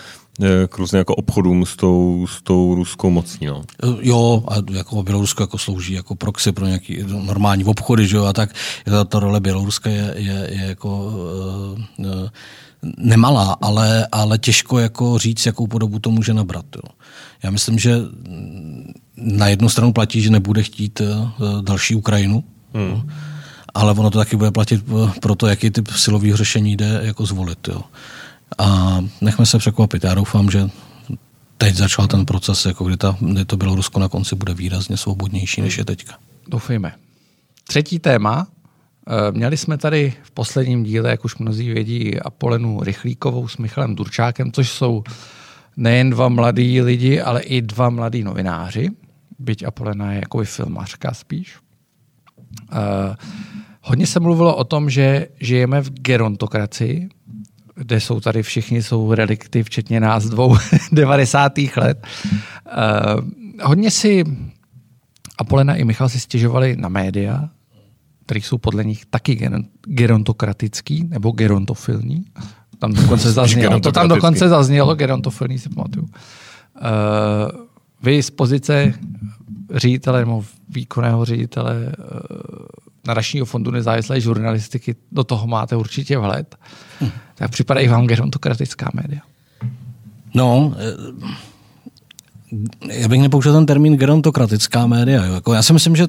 k 0.67 0.77
různým 0.77 0.98
jako 0.98 1.15
obchodům 1.15 1.65
s 1.65 1.75
tou, 1.75 2.27
s 2.27 2.41
tou 2.41 2.75
ruskou 2.75 3.10
mocí. 3.10 3.46
No. 3.46 3.62
Jo, 4.01 4.43
a 4.48 4.55
jako 4.72 5.03
Bělorusko 5.03 5.43
jako 5.43 5.58
slouží 5.58 5.93
jako 5.93 6.15
proxy 6.15 6.51
pro 6.51 6.65
nějaký 6.65 7.03
normální 7.08 7.63
obchody, 7.63 8.08
že 8.08 8.17
jo, 8.17 8.25
a 8.25 8.34
tak 8.34 8.55
ta, 8.86 9.03
ta 9.03 9.19
role 9.19 9.39
Běloruska 9.39 9.89
je, 9.89 10.13
je, 10.17 10.48
je 10.51 10.65
jako 10.65 11.13
uh, 11.98 12.05
uh, 12.05 12.29
nemalá, 12.98 13.58
ale, 13.62 14.08
ale 14.12 14.38
těžko 14.38 14.79
jako 14.79 15.17
říct, 15.17 15.46
jakou 15.46 15.67
podobu 15.67 16.00
to 16.00 16.12
může 16.12 16.34
nabrat. 16.34 16.65
Jo. 16.75 16.91
Já 17.43 17.51
myslím, 17.51 17.79
že 17.79 17.98
na 19.17 19.48
jednu 19.48 19.69
stranu 19.69 19.93
platí, 19.93 20.22
že 20.22 20.29
nebude 20.29 20.63
chtít 20.63 21.01
uh, 21.01 21.62
další 21.62 21.96
Ukrajinu, 21.96 22.43
hmm. 22.74 23.10
ale 23.74 23.91
ono 23.91 24.10
to 24.10 24.17
taky 24.17 24.36
bude 24.36 24.51
platit 24.51 24.84
pro 25.22 25.36
to, 25.36 25.48
jaký 25.48 25.69
typ 25.69 25.88
silového 25.91 26.38
řešení 26.38 26.75
jde 26.75 27.00
jako 27.03 27.25
zvolit. 27.25 27.67
Jo. 27.67 27.81
A 28.59 28.99
nechme 29.21 29.45
se 29.45 29.57
překvapit. 29.57 30.03
Já 30.03 30.13
doufám, 30.13 30.49
že 30.49 30.69
teď 31.57 31.75
začal 31.75 32.07
ten 32.07 32.25
proces, 32.25 32.65
jako 32.65 32.85
kdy, 32.85 32.97
ta, 32.97 33.17
kdy 33.19 33.45
to 33.45 33.57
Bělorusko 33.57 33.99
na 33.99 34.07
konci 34.09 34.35
bude 34.35 34.53
výrazně 34.53 34.97
svobodnější, 34.97 35.61
než 35.61 35.77
je 35.77 35.85
teďka. 35.85 36.13
Doufejme. 36.47 36.93
třetí 37.67 37.99
téma. 37.99 38.47
Eh, 39.07 39.31
měli 39.31 39.57
jsme 39.57 39.77
tady 39.77 40.13
v 40.23 40.31
posledním 40.31 40.83
díle, 40.83 41.09
jak 41.09 41.25
už 41.25 41.37
mnozí 41.37 41.73
vědí, 41.73 42.19
Apolenu 42.19 42.83
Rychlíkovou 42.83 43.47
s 43.47 43.57
Michalem 43.57 43.95
Durčákem, 43.95 44.51
což 44.51 44.69
jsou 44.69 45.03
nejen 45.77 46.09
dva 46.09 46.29
mladí 46.29 46.81
lidi, 46.81 47.21
ale 47.21 47.41
i 47.41 47.61
dva 47.61 47.89
mladí 47.89 48.23
novináři. 48.23 48.89
Byť 49.39 49.63
Apolena 49.63 50.11
je 50.11 50.19
jako 50.19 50.43
filmařka 50.43 51.13
spíš. 51.13 51.57
Uh, 52.71 53.15
hodně 53.81 54.07
se 54.07 54.19
mluvilo 54.19 54.55
o 54.55 54.63
tom, 54.63 54.89
že 54.89 55.27
žijeme 55.39 55.81
v 55.81 55.89
gerontokracii, 55.89 57.09
kde 57.79 58.00
jsou 58.00 58.19
tady 58.19 58.43
všichni, 58.43 58.83
jsou 58.83 59.13
relikty, 59.13 59.63
včetně 59.63 60.00
nás 60.00 60.25
dvou 60.25 60.57
90. 60.91 61.51
let. 61.77 62.07
Uh, 62.33 63.29
hodně 63.62 63.91
si 63.91 64.24
Apolena 65.38 65.75
i 65.75 65.83
Michal 65.83 66.09
si 66.09 66.19
stěžovali 66.19 66.75
na 66.75 66.89
média, 66.89 67.50
které 68.25 68.39
jsou 68.39 68.57
podle 68.57 68.83
nich 68.83 69.05
taky 69.05 69.50
gerontokratický 69.88 71.03
nebo 71.03 71.31
gerontofilní. 71.31 72.25
Tam 72.79 72.93
dokonce 72.93 73.31
zaznělo, 73.31 73.79
to 73.79 73.91
tam 73.91 74.07
dokonce 74.07 74.50
zaznělo, 74.50 74.95
gerontofilní 74.95 75.59
si 75.59 75.69
pamatuju. 75.69 76.05
Uh, 76.05 76.12
vy 78.03 78.24
z 78.24 78.29
pozice 78.29 78.93
ředitele 79.74 80.19
nebo 80.19 80.45
výkonného 80.69 81.25
ředitele 81.25 81.75
uh, 81.75 82.15
nadačního 83.08 83.46
fondu 83.46 83.72
nezávislé 83.72 84.22
žurnalistiky 84.22 84.96
do 85.12 85.24
toho 85.24 85.48
máte 85.48 85.75
určitě 85.75 86.18
vhled. 86.18 86.56
Hm. 87.01 87.10
Tak 87.36 87.51
připadají 87.51 87.88
vám 87.88 88.08
gerontokratická 88.08 88.91
média. 88.94 89.22
No, 90.34 90.75
já 92.91 93.08
bych 93.08 93.22
nepoužil 93.22 93.53
ten 93.53 93.65
termín 93.65 93.96
gerontokratická 93.96 94.88
média. 94.88 95.25
Jo. 95.25 95.34
Jako 95.34 95.53
já 95.53 95.63
si 95.63 95.74
myslím, 95.74 95.96
že 95.96 96.08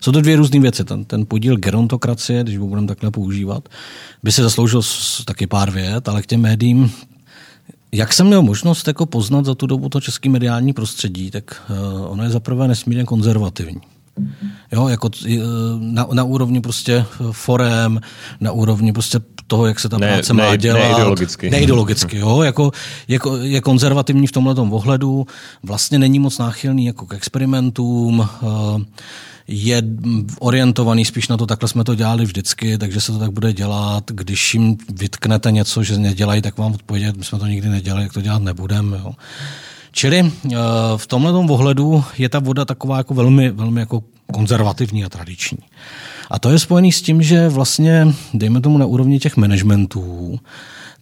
jsou 0.00 0.12
to 0.12 0.20
dvě 0.20 0.36
různé 0.36 0.60
věci. 0.60 0.84
Ten, 0.84 1.04
ten 1.04 1.26
podíl 1.26 1.56
gerontokracie, 1.56 2.42
když 2.42 2.58
ho 2.58 2.66
budeme 2.66 2.86
takhle 2.86 3.10
používat, 3.10 3.68
by 4.22 4.32
si 4.32 4.42
zasloužil 4.42 4.80
taky 5.24 5.46
pár 5.46 5.70
vět, 5.70 6.08
ale 6.08 6.22
k 6.22 6.26
těm 6.26 6.40
médiím 6.40 6.92
jak 7.94 8.12
jsem 8.12 8.26
měl 8.26 8.42
možnost 8.42 8.88
jako 8.88 9.06
poznat 9.06 9.44
za 9.44 9.54
tu 9.54 9.66
dobu 9.66 9.88
to 9.88 10.00
český 10.00 10.28
mediální 10.28 10.72
prostředí, 10.72 11.30
tak 11.30 11.62
uh, 11.70 12.12
ono 12.12 12.22
je 12.22 12.30
zaprvé 12.30 12.68
nesmírně 12.68 13.04
konzervativní. 13.04 13.80
Jo, 14.72 14.88
jako 14.88 15.10
na, 15.78 16.06
na 16.12 16.24
úrovni 16.24 16.60
prostě 16.60 17.04
forem, 17.32 18.00
na 18.40 18.52
úrovni 18.52 18.92
prostě 18.92 19.20
toho, 19.46 19.66
jak 19.66 19.80
se 19.80 19.88
ta 19.88 19.98
ne, 19.98 20.06
práce 20.06 20.34
ne, 20.34 20.42
má 20.42 20.56
dělat. 20.56 20.78
Neideologicky. 20.78 21.50
Neideologicky, 21.50 22.18
jo. 22.18 22.42
Jako, 22.42 22.70
jako, 23.08 23.36
je 23.36 23.60
konzervativní 23.60 24.26
v 24.26 24.32
tomhle 24.32 24.54
ohledu, 24.54 25.26
vlastně 25.62 25.98
není 25.98 26.18
moc 26.18 26.38
náchylný 26.38 26.86
jako 26.86 27.06
k 27.06 27.14
experimentům, 27.14 28.28
eh, 28.42 28.84
je 29.48 29.82
orientovaný 30.40 31.04
spíš 31.04 31.28
na 31.28 31.36
to, 31.36 31.46
takhle 31.46 31.68
jsme 31.68 31.84
to 31.84 31.94
dělali 31.94 32.24
vždycky, 32.24 32.78
takže 32.78 33.00
se 33.00 33.12
to 33.12 33.18
tak 33.18 33.30
bude 33.30 33.52
dělat. 33.52 34.10
Když 34.10 34.54
jim 34.54 34.76
vytknete 34.92 35.50
něco, 35.50 35.82
že 35.82 35.98
nedělají, 35.98 36.42
tak 36.42 36.58
vám 36.58 36.72
odpovědět, 36.72 37.16
my 37.16 37.24
jsme 37.24 37.38
to 37.38 37.46
nikdy 37.46 37.68
nedělali, 37.68 38.02
jak 38.02 38.12
to 38.12 38.20
dělat 38.20 38.42
nebudeme. 38.42 38.96
Jo. 38.96 39.12
Čili 39.94 40.18
eh, 40.20 40.56
v 40.96 41.06
tomhle 41.06 41.32
ohledu 41.32 42.04
je 42.18 42.28
ta 42.28 42.38
voda 42.38 42.64
taková 42.64 42.96
jako 42.96 43.14
velmi, 43.14 43.50
velmi 43.50 43.80
jako 43.80 44.02
konzervativní 44.32 45.04
a 45.04 45.08
tradiční. 45.08 45.58
A 46.30 46.38
to 46.38 46.50
je 46.50 46.58
spojený 46.58 46.92
s 46.92 47.02
tím, 47.02 47.22
že 47.22 47.48
vlastně, 47.48 48.06
dejme 48.34 48.60
tomu 48.60 48.78
na 48.78 48.86
úrovni 48.86 49.18
těch 49.18 49.36
managementů, 49.36 50.40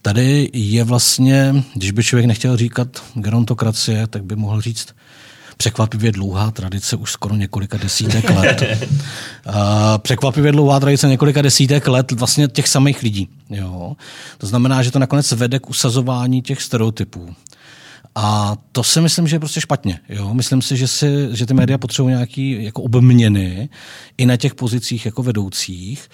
tady 0.03 0.51
je 0.53 0.85
vlastně, 0.85 1.65
když 1.75 1.91
by 1.91 2.03
člověk 2.03 2.27
nechtěl 2.27 2.57
říkat 2.57 2.89
gerontokracie, 3.15 4.07
tak 4.07 4.25
by 4.25 4.37
mohl 4.37 4.61
říct 4.61 4.89
překvapivě 5.57 6.13
dlouhá 6.13 6.51
tradice 6.51 6.97
už 6.97 7.13
skoro 7.13 7.35
několika 7.35 7.79
desítek 7.79 8.31
let. 8.31 8.63
překvapivě 9.99 10.53
dlouhá 10.53 10.81
tradice 10.81 11.09
několika 11.09 11.43
desítek 11.43 11.89
let 11.89 12.13
vlastně 12.13 12.49
těch 12.49 12.69
samých 12.69 13.03
lidí. 13.03 13.29
Jo. 13.51 13.97
To 14.39 14.47
znamená, 14.47 14.83
že 14.83 14.91
to 14.91 14.99
nakonec 14.99 15.33
vede 15.33 15.59
k 15.59 15.71
usazování 15.71 16.43
těch 16.43 16.63
stereotypů. 16.63 17.35
A 18.15 18.57
to 18.73 18.83
si 18.83 19.01
myslím, 19.01 19.27
že 19.27 19.37
je 19.37 19.41
prostě 19.41 19.61
špatně. 19.61 20.01
Jo? 20.09 20.35
Myslím 20.35 20.63
si, 20.63 20.77
že, 20.77 20.89
si, 20.89 21.29
že 21.33 21.47
ty 21.47 21.55
média 21.55 21.79
potřebují 21.79 22.15
nějaký 22.15 22.65
jako 22.65 22.83
obměny 22.83 23.69
i 24.19 24.27
na 24.27 24.37
těch 24.37 24.55
pozicích 24.55 25.07
jako 25.07 25.23
vedoucích, 25.23 26.09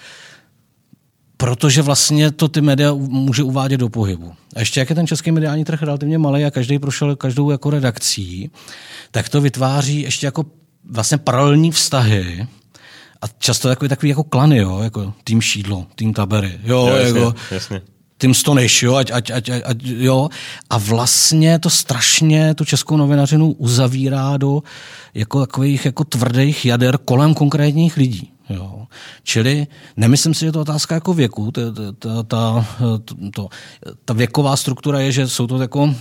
protože 1.37 1.81
vlastně 1.81 2.31
to 2.31 2.47
ty 2.47 2.61
média 2.61 2.93
může 2.93 3.43
uvádět 3.43 3.79
do 3.79 3.89
pohybu. 3.89 4.33
A 4.55 4.59
ještě 4.59 4.79
jak 4.79 4.89
je 4.89 4.95
ten 4.95 5.07
český 5.07 5.31
mediální 5.31 5.65
trh 5.65 5.81
relativně 5.81 6.17
malý 6.17 6.45
a 6.45 6.51
každý 6.51 6.79
prošel 6.79 7.15
každou 7.15 7.51
jako 7.51 7.69
redakcí, 7.69 8.51
tak 9.11 9.29
to 9.29 9.41
vytváří 9.41 10.01
ještě 10.01 10.27
jako 10.27 10.45
vlastně 10.89 11.17
paralelní 11.17 11.71
vztahy, 11.71 12.47
a 13.21 13.27
často 13.27 13.67
takový, 13.67 13.89
takový 13.89 14.09
jako 14.09 14.23
klany, 14.23 14.57
jo, 14.57 14.79
jako 14.79 15.13
tým 15.23 15.41
šídlo, 15.41 15.87
tým 15.95 16.13
tabery, 16.13 16.59
jo, 16.63 16.87
jo 16.87 16.95
jasně, 16.95 17.19
jako, 17.19 17.35
jasně 17.51 17.81
tím 18.21 18.33
stoneš, 18.33 18.83
jo, 18.83 18.95
ať, 18.95 19.11
ať, 19.11 19.31
ať, 19.31 19.49
ať, 19.65 19.77
jo. 19.83 20.29
A 20.69 20.77
vlastně 20.77 21.59
to 21.59 21.69
strašně 21.69 22.53
tu 22.55 22.65
českou 22.65 22.97
novinařinu 22.97 23.51
uzavírá 23.51 24.37
do 24.37 24.63
jako 25.13 25.39
takových 25.39 25.85
jako 25.85 26.03
tvrdých 26.03 26.65
jader 26.65 26.97
kolem 26.97 27.33
konkrétních 27.33 27.97
lidí. 27.97 28.31
Jo. 28.49 28.87
Čili 29.23 29.67
nemyslím 29.97 30.33
si, 30.33 30.45
že 30.45 30.51
to 30.51 30.61
otázka 30.61 30.95
jako 30.95 31.13
věku. 31.13 31.51
Ta, 31.51 31.61
ta, 31.99 32.23
ta, 32.23 32.65
to, 33.33 33.49
ta 34.05 34.13
věková 34.13 34.57
struktura 34.57 34.99
je, 34.99 35.11
že 35.11 35.27
jsou 35.27 35.47
to 35.47 35.61
jako 35.61 35.95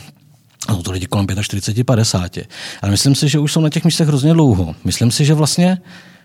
jsou 0.71 0.83
to 0.83 0.93
lidi 0.93 1.07
kolem 1.07 1.27
45, 1.43 1.85
50. 1.85 2.39
Ale 2.83 2.91
myslím 2.91 3.15
si, 3.15 3.29
že 3.29 3.39
už 3.39 3.53
jsou 3.53 3.61
na 3.61 3.71
těch 3.71 3.85
místech 3.85 4.09
hrozně 4.09 4.33
dlouho. 4.33 4.75
Myslím 4.85 5.11
si, 5.11 5.25
že 5.25 5.35
vlastně 5.35 5.79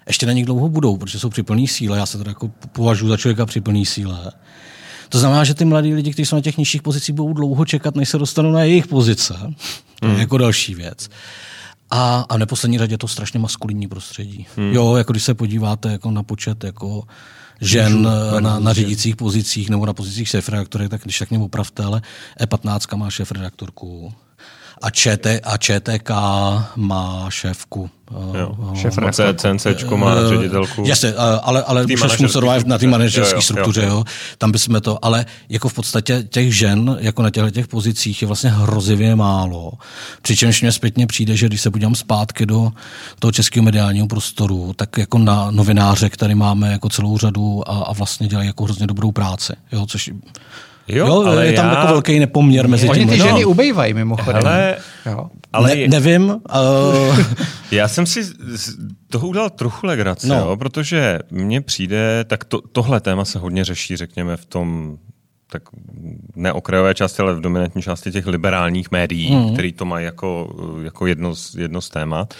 ještě 0.08 0.26
na 0.26 0.34
nich 0.34 0.46
dlouho 0.46 0.70
budou, 0.70 0.98
protože 0.98 1.20
jsou 1.20 1.30
při 1.30 1.44
plný 1.44 1.68
síle. 1.68 1.98
Já 1.98 2.06
se 2.06 2.18
to 2.18 2.30
jako 2.30 2.52
považuji 2.72 3.08
za 3.08 3.18
člověka 3.18 3.46
při 3.46 3.62
plný 3.62 3.86
síle. 3.86 4.32
To 5.14 5.20
znamená, 5.20 5.44
že 5.44 5.54
ty 5.54 5.66
mladí 5.66 5.94
lidi, 5.94 6.14
kteří 6.14 6.26
jsou 6.26 6.36
na 6.36 6.42
těch 6.42 6.58
nižších 6.58 6.82
pozicích, 6.82 7.16
budou 7.16 7.34
dlouho 7.34 7.66
čekat, 7.66 7.96
než 7.96 8.10
se 8.10 8.18
dostanou 8.18 8.52
na 8.52 8.64
jejich 8.64 8.88
pozice. 8.88 9.34
Hmm. 10.04 10.20
Jako 10.20 10.38
další 10.38 10.76
věc. 10.76 11.10
A, 11.92 12.26
a 12.30 12.36
v 12.36 12.40
neposlední 12.40 12.78
řadě 12.78 12.98
to 12.98 13.08
strašně 13.08 13.40
maskulinní 13.40 13.88
prostředí. 13.88 14.48
Hmm. 14.58 14.74
Jo, 14.74 14.96
jako 14.96 15.14
když 15.14 15.24
se 15.24 15.34
podíváte 15.34 15.92
jako 15.92 16.12
na 16.12 16.24
počet 16.24 16.64
jako 16.64 17.04
žen 17.62 18.08
na, 18.40 18.60
na 18.60 18.74
řídících 18.74 19.16
pozicích 19.16 19.70
nebo 19.70 19.86
na 19.86 19.94
pozicích 19.94 20.28
šéf-redaktory, 20.28 20.90
tak 20.90 21.02
když 21.04 21.20
tak 21.20 21.30
mě 21.30 21.40
opravte, 21.40 21.84
ale 21.84 22.02
E15 22.42 22.98
má 22.98 23.10
šéf-redaktorku 23.10 24.14
a, 24.82 24.90
ČT, 24.90 25.40
a 25.44 25.58
ČTK 25.58 26.12
má 26.76 27.26
šéfku. 27.30 27.90
Eh, 28.12 28.40
jo. 28.40 28.56
Eh, 28.74 28.78
Šéf 28.78 28.96
CNC 29.36 29.66
má 29.96 30.16
eh, 30.16 30.30
ředitelku. 30.30 30.84
Jasně, 30.86 31.14
ale, 31.44 31.64
ale 31.64 31.86
už 31.86 32.20
musel 32.20 32.64
na 32.66 32.78
té 32.78 32.88
manažerské 32.88 33.42
struktuře. 33.42 33.82
Jo, 33.82 33.88
jo. 33.88 33.94
Jo. 33.94 34.04
Tam 34.38 34.52
bychom 34.52 34.82
to, 34.82 35.06
ale 35.06 35.26
jako 35.50 35.70
v 35.70 35.74
podstatě 35.74 36.24
těch 36.30 36.56
žen, 36.56 36.98
jako 37.00 37.22
na 37.22 37.30
těchto 37.30 37.50
těch 37.50 37.68
pozicích 37.68 38.22
je 38.22 38.26
vlastně 38.26 38.50
hrozivě 38.50 39.16
málo. 39.16 39.72
Přičemž 40.22 40.62
mě 40.62 40.72
zpětně 40.72 41.08
přijde, 41.08 41.36
že 41.38 41.48
když 41.48 41.62
se 41.62 41.72
podívám 41.72 41.96
zpátky 41.96 42.46
do 42.46 42.72
toho 43.20 43.32
českého 43.32 43.64
mediálního 43.64 44.08
prostoru, 44.08 44.74
tak 44.76 44.98
jako 44.98 45.18
na 45.18 45.52
novináře, 45.52 46.10
který 46.10 46.36
máme 46.36 46.72
jako 46.72 46.90
celou 46.90 47.18
řadu 47.18 47.70
a, 47.70 47.84
a 47.84 47.94
vlastně 47.94 48.28
dělají 48.28 48.48
jako 48.48 48.64
hrozně 48.64 48.88
dobrou 48.88 49.12
práci. 49.12 49.54
Jo, 49.72 49.86
což 49.86 50.12
Jo, 50.88 51.08
jo 51.08 51.24
ale 51.26 51.48
je 51.48 51.54
tam 51.54 51.66
já... 51.66 51.74
jako 51.76 51.88
velký 51.88 52.20
nepoměr 52.20 52.68
mezi 52.68 52.82
tím. 52.82 52.92
Oni 52.92 53.06
ty 53.06 53.18
ženy 53.18 53.42
no. 53.42 53.50
ubejvají 53.50 53.94
mimochodem. 53.94 54.42
Ale, 54.46 54.78
jo. 55.06 55.30
ale 55.54 55.76
ne, 55.76 55.88
nevím. 55.88 56.30
Uh... 56.30 57.20
já 57.72 57.88
jsem 57.88 58.06
si 58.06 58.22
toho 59.10 59.28
udělal 59.28 59.50
trochu 59.50 59.88
legraci, 59.88 60.28
no. 60.28 60.36
jo, 60.36 60.58
protože 60.58 61.20
mně 61.32 61.62
přijde, 61.62 62.24
tak 62.24 62.44
to, 62.44 62.62
tohle 62.62 63.00
téma 63.00 63.26
se 63.26 63.40
hodně 63.40 63.66
řeší, 63.66 63.98
řekněme, 63.98 64.38
v 64.38 64.46
tom 64.46 64.98
tak 65.54 65.64
ne 66.36 66.54
okrajové 66.54 66.94
části, 66.94 67.22
ale 67.22 67.36
v 67.36 67.42
dominantní 67.42 67.82
části 67.82 68.12
těch 68.12 68.28
liberálních 68.28 68.92
médií, 68.92 69.36
mm. 69.36 69.54
který 69.54 69.72
to 69.72 69.86
mají 69.86 70.06
jako, 70.06 70.56
jako 70.84 71.08
jedno, 71.08 71.36
z, 71.36 71.56
jedno 71.56 71.82
z 71.82 71.90
témat. 71.90 72.34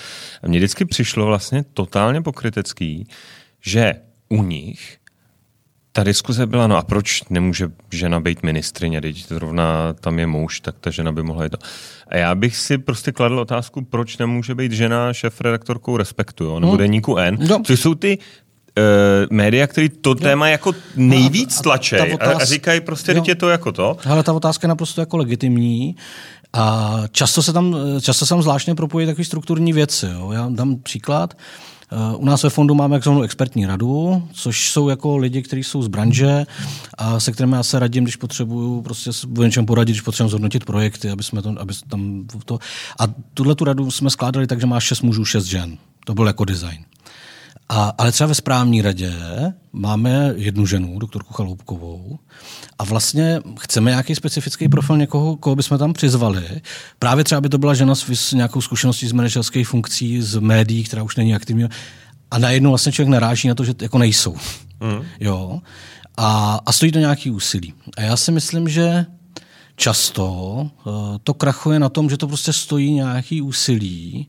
A 0.44 0.48
mně 0.48 0.60
vždycky 0.60 0.86
přišlo 0.86 1.26
vlastně 1.26 1.64
totálně 1.74 2.22
pokrytecký, 2.22 3.08
že 3.62 3.96
u 4.30 4.44
nich 4.44 4.98
ta 5.96 6.04
diskuze 6.04 6.46
byla, 6.46 6.68
no 6.68 6.78
a 6.78 6.82
proč 6.82 7.24
nemůže 7.30 7.68
žena 7.92 8.20
být 8.20 8.44
ministrině, 8.44 9.02
teď 9.02 9.28
zrovna 9.28 9.94
tam 9.94 10.20
je 10.20 10.28
muž, 10.28 10.60
tak 10.60 10.76
ta 10.80 10.90
žena 10.90 11.12
by 11.12 11.24
mohla 11.24 11.44
jít. 11.44 11.56
A 12.08 12.18
já 12.18 12.36
bych 12.36 12.58
si 12.58 12.78
prostě 12.78 13.12
kladl 13.12 13.40
otázku, 13.40 13.86
proč 13.86 14.18
nemůže 14.18 14.56
být 14.56 14.72
žena 14.72 15.14
šéf-redaktorkou 15.14 15.98
Respektu, 15.98 16.44
jo, 16.44 16.60
nebo 16.60 16.72
hmm. 16.72 16.80
deníku 16.80 17.18
N, 17.18 17.38
no. 17.50 17.62
což 17.66 17.80
jsou 17.80 17.96
ty 17.96 18.18
uh, 18.18 18.84
média, 19.38 19.68
které 19.68 19.90
to 19.90 20.10
jo. 20.10 20.16
téma 20.16 20.48
jako 20.48 20.74
nejvíc 20.96 21.62
tlačí 21.62 21.96
a, 21.96 22.18
a, 22.20 22.32
a 22.32 22.46
říkají 22.46 22.82
prostě, 22.82 23.14
že 23.14 23.22
je 23.28 23.36
to 23.36 23.50
jako 23.50 23.72
to. 23.72 23.98
Ale 24.06 24.24
ta 24.24 24.34
otázka 24.34 24.66
je 24.66 24.70
naprosto 24.70 25.02
jako 25.02 25.18
legitimní. 25.18 25.96
A 26.54 26.94
často 27.12 27.44
se 27.44 27.54
tam, 27.54 27.76
často 28.02 28.26
se 28.26 28.30
tam 28.30 28.42
zvláštně 28.42 28.76
propojí 28.76 29.08
takové 29.08 29.26
strukturní 29.26 29.74
věci. 29.74 30.06
Jo. 30.06 30.32
Já 30.32 30.50
dám 30.50 30.76
příklad. 30.76 31.34
Eh, 31.34 31.73
u 32.18 32.26
nás 32.26 32.44
ve 32.44 32.50
fondu 32.50 32.76
máme 32.76 32.96
takzvanou 32.96 33.22
expertní 33.22 33.66
radu, 33.66 34.24
což 34.34 34.72
jsou 34.72 34.90
jako 34.90 35.18
lidi, 35.18 35.42
kteří 35.42 35.64
jsou 35.64 35.82
z 35.82 35.88
branže 35.88 36.46
a 36.98 37.20
se 37.20 37.32
kterými 37.32 37.56
já 37.56 37.64
se 37.64 37.80
radím, 37.80 38.04
když 38.04 38.16
potřebuju 38.16 38.82
prostě 38.82 39.10
o 39.38 39.44
něčem 39.44 39.66
poradit, 39.66 39.92
když 39.92 40.02
potřebuji 40.02 40.30
zhodnotit 40.30 40.66
projekty, 40.66 41.10
aby 41.10 41.24
jsme 41.24 41.42
to, 41.42 41.56
aby 41.58 41.74
tam 41.90 42.26
to. 42.46 42.60
A 43.00 43.04
tuhle 43.34 43.56
tu 43.56 43.64
radu 43.64 43.92
jsme 43.92 44.10
skládali 44.10 44.48
tak, 44.48 44.60
že 44.60 44.66
má 44.66 44.80
šest 44.80 45.02
mužů, 45.02 45.26
šest 45.26 45.46
žen. 45.46 45.78
To 46.06 46.14
byl 46.14 46.28
jako 46.28 46.46
design. 46.46 46.86
A, 47.70 47.94
ale 47.98 48.12
třeba 48.12 48.28
ve 48.28 48.36
správní 48.36 48.82
radě 48.82 49.14
máme 49.74 50.34
jednu 50.36 50.66
ženu, 50.66 51.00
doktorku 51.00 51.34
Chaloupkovou, 51.34 52.20
a 52.80 52.84
vlastně 52.84 53.42
chceme 53.60 53.92
nějaký 53.92 54.16
specifický 54.16 54.70
profil 54.70 54.98
někoho, 54.98 55.36
koho 55.36 55.56
bychom 55.56 55.78
tam 55.78 55.94
přizvali. 55.94 56.62
Právě 57.00 57.24
třeba 57.24 57.42
by 57.42 57.50
to 57.50 57.58
byla 57.58 57.74
žena 57.74 57.96
s, 57.96 58.32
nějakou 58.32 58.62
zkušeností 58.62 59.08
z 59.08 59.12
manažerských 59.12 59.68
funkcí, 59.68 60.22
z 60.22 60.40
médií, 60.40 60.84
která 60.84 61.04
už 61.04 61.16
není 61.16 61.36
aktivní. 61.36 61.66
A 62.32 62.38
najednou 62.38 62.72
vlastně 62.72 62.92
člověk 62.92 63.12
naráží 63.12 63.48
na 63.48 63.56
to, 63.56 63.66
že 63.66 63.74
jako 63.82 63.98
nejsou. 63.98 64.36
Mm. 64.80 65.06
Jo. 65.20 65.62
A, 66.18 66.60
a 66.66 66.72
stojí 66.72 66.92
to 66.92 67.00
nějaký 67.00 67.32
úsilí. 67.32 67.74
A 67.98 68.02
já 68.02 68.18
si 68.18 68.32
myslím, 68.32 68.70
že 68.70 69.06
často 69.76 70.26
uh, 70.86 70.94
to 71.24 71.34
krachuje 71.34 71.80
na 71.80 71.90
tom, 71.90 72.10
že 72.10 72.18
to 72.18 72.28
prostě 72.28 72.54
stojí 72.54 72.94
nějaký 72.94 73.42
úsilí, 73.42 74.28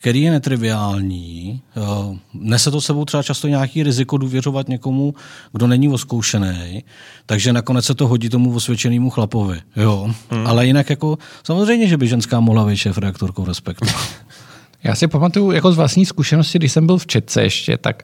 který 0.00 0.22
je 0.22 0.30
netriviální. 0.30 1.60
Uh, 1.76 2.16
nese 2.34 2.70
to 2.70 2.80
sebou 2.80 3.04
třeba 3.04 3.22
často 3.22 3.48
nějaký 3.48 3.82
riziko 3.82 4.18
důvěřovat 4.18 4.68
někomu, 4.68 5.14
kdo 5.52 5.66
není 5.66 5.88
oskoušený, 5.88 6.84
takže 7.26 7.52
nakonec 7.52 7.84
se 7.84 7.94
to 7.94 8.08
hodí 8.08 8.28
tomu 8.28 8.54
osvědčenému 8.54 9.10
chlapovi. 9.10 9.60
Jo. 9.76 10.10
Hmm. 10.30 10.46
Ale 10.46 10.66
jinak 10.66 10.90
jako 10.90 11.18
samozřejmě, 11.44 11.88
že 11.88 11.96
by 11.96 12.08
ženská 12.08 12.40
mohla 12.40 12.66
být 12.66 12.76
šéf 12.76 12.98
reaktorkou 12.98 13.44
respektu. 13.44 13.86
Já 14.84 14.94
si 14.94 15.08
pamatuju 15.08 15.50
jako 15.50 15.72
z 15.72 15.76
vlastní 15.76 16.06
zkušenosti, 16.06 16.58
když 16.58 16.72
jsem 16.72 16.86
byl 16.86 16.98
v 16.98 17.06
Četce 17.06 17.42
ještě, 17.42 17.76
tak 17.76 18.02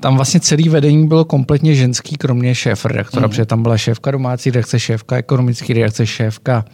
tam 0.00 0.16
vlastně 0.16 0.40
celý 0.40 0.68
vedení 0.68 1.08
bylo 1.08 1.24
kompletně 1.24 1.74
ženský, 1.74 2.16
kromě 2.16 2.54
šéf 2.54 2.84
redaktora, 2.84 3.26
mm. 3.26 3.30
protože 3.30 3.46
tam 3.46 3.62
byla 3.62 3.78
šéfka 3.78 4.10
domácí 4.10 4.50
redakce, 4.50 4.80
šéfka 4.80 5.16
ekonomické 5.16 5.74
redakce, 5.74 6.06
šéfka 6.06 6.64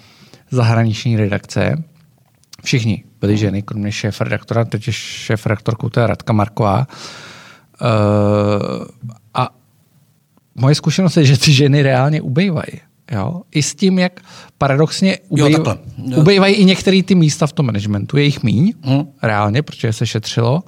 zahraniční 0.51 1.17
redakce. 1.17 1.85
Všichni 2.64 3.04
byli 3.21 3.37
ženy, 3.37 3.62
kromě 3.62 3.92
šéf 3.92 4.21
redaktora, 4.21 4.64
teď 4.64 4.87
je 4.87 4.92
šéf 4.92 5.47
redaktorkou, 5.47 5.88
to 5.88 6.00
je 6.00 6.07
Radka 6.07 6.33
Marková. 6.33 6.87
Uh, 7.83 8.87
a 9.35 9.49
moje 10.54 10.75
zkušenost 10.75 11.16
je, 11.16 11.25
že 11.25 11.38
ty 11.38 11.52
ženy 11.52 11.83
reálně 11.83 12.21
ubejvají. 12.21 12.81
Jo? 13.12 13.42
I 13.50 13.62
s 13.62 13.75
tím, 13.75 13.99
jak 13.99 14.21
paradoxně 14.59 15.19
ubejv... 15.28 15.59
jo, 15.59 15.76
ubejvají 16.16 16.54
i 16.54 16.64
některé 16.64 17.02
ty 17.02 17.14
místa 17.14 17.47
v 17.47 17.52
tom 17.52 17.66
managementu. 17.66 18.16
Je 18.16 18.25
jich 18.25 18.42
míň, 18.42 18.73
hmm. 18.83 19.04
reálně, 19.23 19.62
protože 19.62 19.92
se 19.92 20.07
šetřilo. 20.07 20.62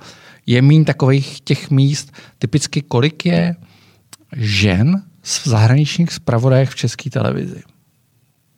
Je 0.47 0.63
míň 0.63 0.85
takových 0.85 1.41
těch 1.41 1.71
míst, 1.71 2.13
typicky 2.39 2.83
kolik 2.83 3.27
je 3.27 3.57
žen 4.37 5.03
v 5.23 5.49
zahraničních 5.49 6.13
zpravodajech 6.13 6.71
v 6.71 6.75
české 6.75 7.11
televizi. 7.11 7.63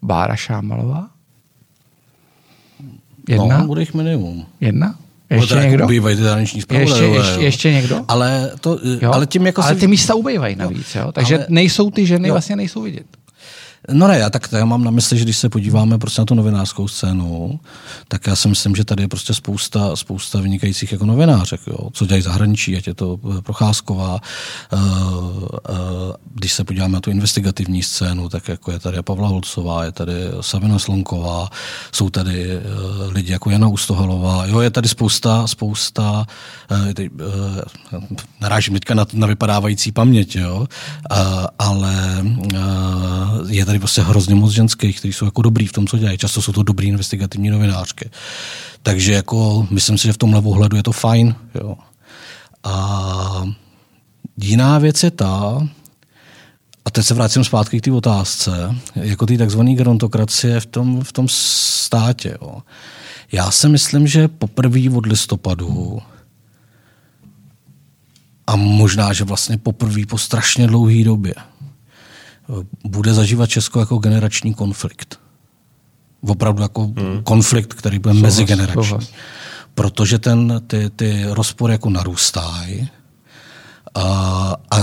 Bára 0.03 0.37
Šámalová? 0.37 1.16
Jedna? 3.29 3.59
No, 3.59 3.67
bude 3.67 3.83
jich 3.83 3.95
minimum. 3.95 4.47
Jedna? 4.61 4.95
Ještě 5.31 5.55
no, 5.55 5.63
někdo? 5.63 5.85
Ubývají 5.85 6.17
ty 6.17 6.23
zahraniční 6.23 6.63
ještě, 6.71 7.05
ještě, 7.05 7.41
ještě 7.41 7.73
někdo? 7.73 8.05
Ale, 8.09 8.51
to, 8.61 8.79
ale 9.13 9.27
tím 9.27 9.47
jako 9.47 9.63
ale 9.63 9.75
ty 9.75 9.87
místa 9.87 10.15
ubývají 10.15 10.57
navíc, 10.57 10.95
jo? 10.95 11.13
takže 11.13 11.37
ale, 11.37 11.47
nejsou 11.49 11.91
ty 11.91 12.07
ženy, 12.07 12.29
jo. 12.29 12.35
vlastně 12.35 12.57
nejsou 12.57 12.83
vidět. 12.83 13.07
No 13.93 14.09
ne, 14.09 14.19
já 14.19 14.31
tak 14.31 14.49
já 14.53 14.65
mám 14.65 14.85
na 14.85 14.91
mysli, 14.91 15.19
že 15.19 15.25
když 15.25 15.37
se 15.37 15.49
podíváme 15.49 15.99
prostě 15.99 16.21
na 16.21 16.25
tu 16.25 16.35
novinářskou 16.35 16.89
scénu, 16.89 17.61
tak 18.09 18.27
já 18.27 18.37
si 18.37 18.49
myslím, 18.49 18.77
že 18.77 18.85
tady 18.85 19.03
je 19.03 19.09
prostě 19.09 19.35
spousta, 19.35 19.97
spousta 19.97 20.41
vynikajících 20.41 20.93
jako 20.93 21.07
novinářek, 21.07 21.61
jo, 21.67 21.77
co 21.93 22.07
dělají 22.07 22.23
zahraničí, 22.23 22.77
ať 22.77 22.87
je 22.87 22.95
to 22.95 23.19
eh, 23.39 23.43
Procházková. 23.43 24.21
Uh, 24.73 24.81
uh, 24.81 25.49
když 26.35 26.53
se 26.53 26.65
podíváme 26.65 26.93
na 26.93 27.01
tu 27.01 27.11
investigativní 27.11 27.83
scénu, 27.83 28.29
tak 28.29 28.49
jako 28.49 28.73
je 28.73 28.79
tady 28.79 29.03
Pavla 29.03 29.29
Holcová, 29.29 29.85
je 29.85 29.93
tady 29.93 30.13
Sabina 30.41 30.79
Slonková, 30.79 31.51
jsou 31.93 32.11
tady 32.11 32.57
uh, 32.57 32.63
lidi 33.13 33.33
jako 33.33 33.51
Jana 33.51 33.69
Ustohalová, 33.69 34.47
jo, 34.47 34.61
je 34.61 34.71
tady 34.71 34.89
spousta, 34.89 35.47
spousta, 35.47 36.27
tady, 36.69 37.11
uh, 37.11 37.21
narážím 38.41 38.75
teďka 38.75 38.95
na, 38.95 39.07
na 39.13 39.27
vypadávající 39.27 39.93
paměť, 39.93 40.37
jo, 40.37 40.59
uh, 40.59 41.17
ale 41.59 42.25
uh, 42.55 43.51
je 43.51 43.65
tady 43.65 43.76
tady 43.77 43.81
prostě 43.81 44.03
hrozně 44.03 44.35
moc 44.35 44.53
ženských, 44.53 44.99
kteří 44.99 45.13
jsou 45.13 45.25
jako 45.25 45.43
dobrý 45.43 45.67
v 45.67 45.73
tom, 45.73 45.87
co 45.87 45.99
dělají. 45.99 46.19
Často 46.19 46.43
jsou 46.43 46.53
to 46.53 46.63
dobrý 46.63 46.89
investigativní 46.89 47.51
novinářky. 47.51 48.11
Takže 48.83 49.13
jako 49.13 49.67
myslím 49.71 49.99
si, 49.99 50.07
že 50.07 50.13
v 50.13 50.19
tomhle 50.19 50.41
ohledu 50.41 50.77
je 50.77 50.83
to 50.83 50.93
fajn. 50.93 51.35
Jo. 51.55 51.77
A 52.65 53.45
jiná 54.37 54.79
věc 54.79 55.03
je 55.03 55.11
ta, 55.11 55.61
a 56.85 56.91
teď 56.91 57.07
se 57.07 57.15
vrátím 57.15 57.45
zpátky 57.45 57.81
k 57.81 57.85
té 57.85 57.93
otázce, 57.93 58.77
jako 58.95 59.27
ty 59.27 59.39
takzvané 59.39 59.75
gerontokracie 59.75 60.61
v 60.61 60.67
tom, 60.67 61.05
v 61.05 61.13
tom 61.13 61.27
státě. 61.29 62.39
Jo. 62.43 62.63
Já 63.33 63.51
si 63.51 63.69
myslím, 63.69 64.07
že 64.07 64.29
poprvé 64.29 64.81
od 64.91 65.07
listopadu 65.07 66.01
a 68.47 68.57
možná, 68.57 69.13
že 69.13 69.25
vlastně 69.25 69.59
poprvé 69.59 70.07
po 70.09 70.19
strašně 70.19 70.67
dlouhé 70.67 71.05
době 71.05 71.35
bude 72.85 73.15
zažívat 73.15 73.51
Česko 73.51 73.81
jako 73.81 73.99
generační 73.99 74.55
konflikt. 74.55 75.21
Opravdu 76.21 76.63
jako 76.63 76.83
hmm. 76.83 77.23
konflikt, 77.23 77.75
který 77.75 77.99
bude 77.99 78.15
mezigenerační. 78.15 79.09
Protože 79.75 80.19
ten, 80.19 80.63
ty, 80.67 80.91
ty 80.97 81.25
rozpory 81.29 81.75
jako 81.75 81.91
narůstají 81.91 82.89
a, 83.95 84.57
a 84.71 84.77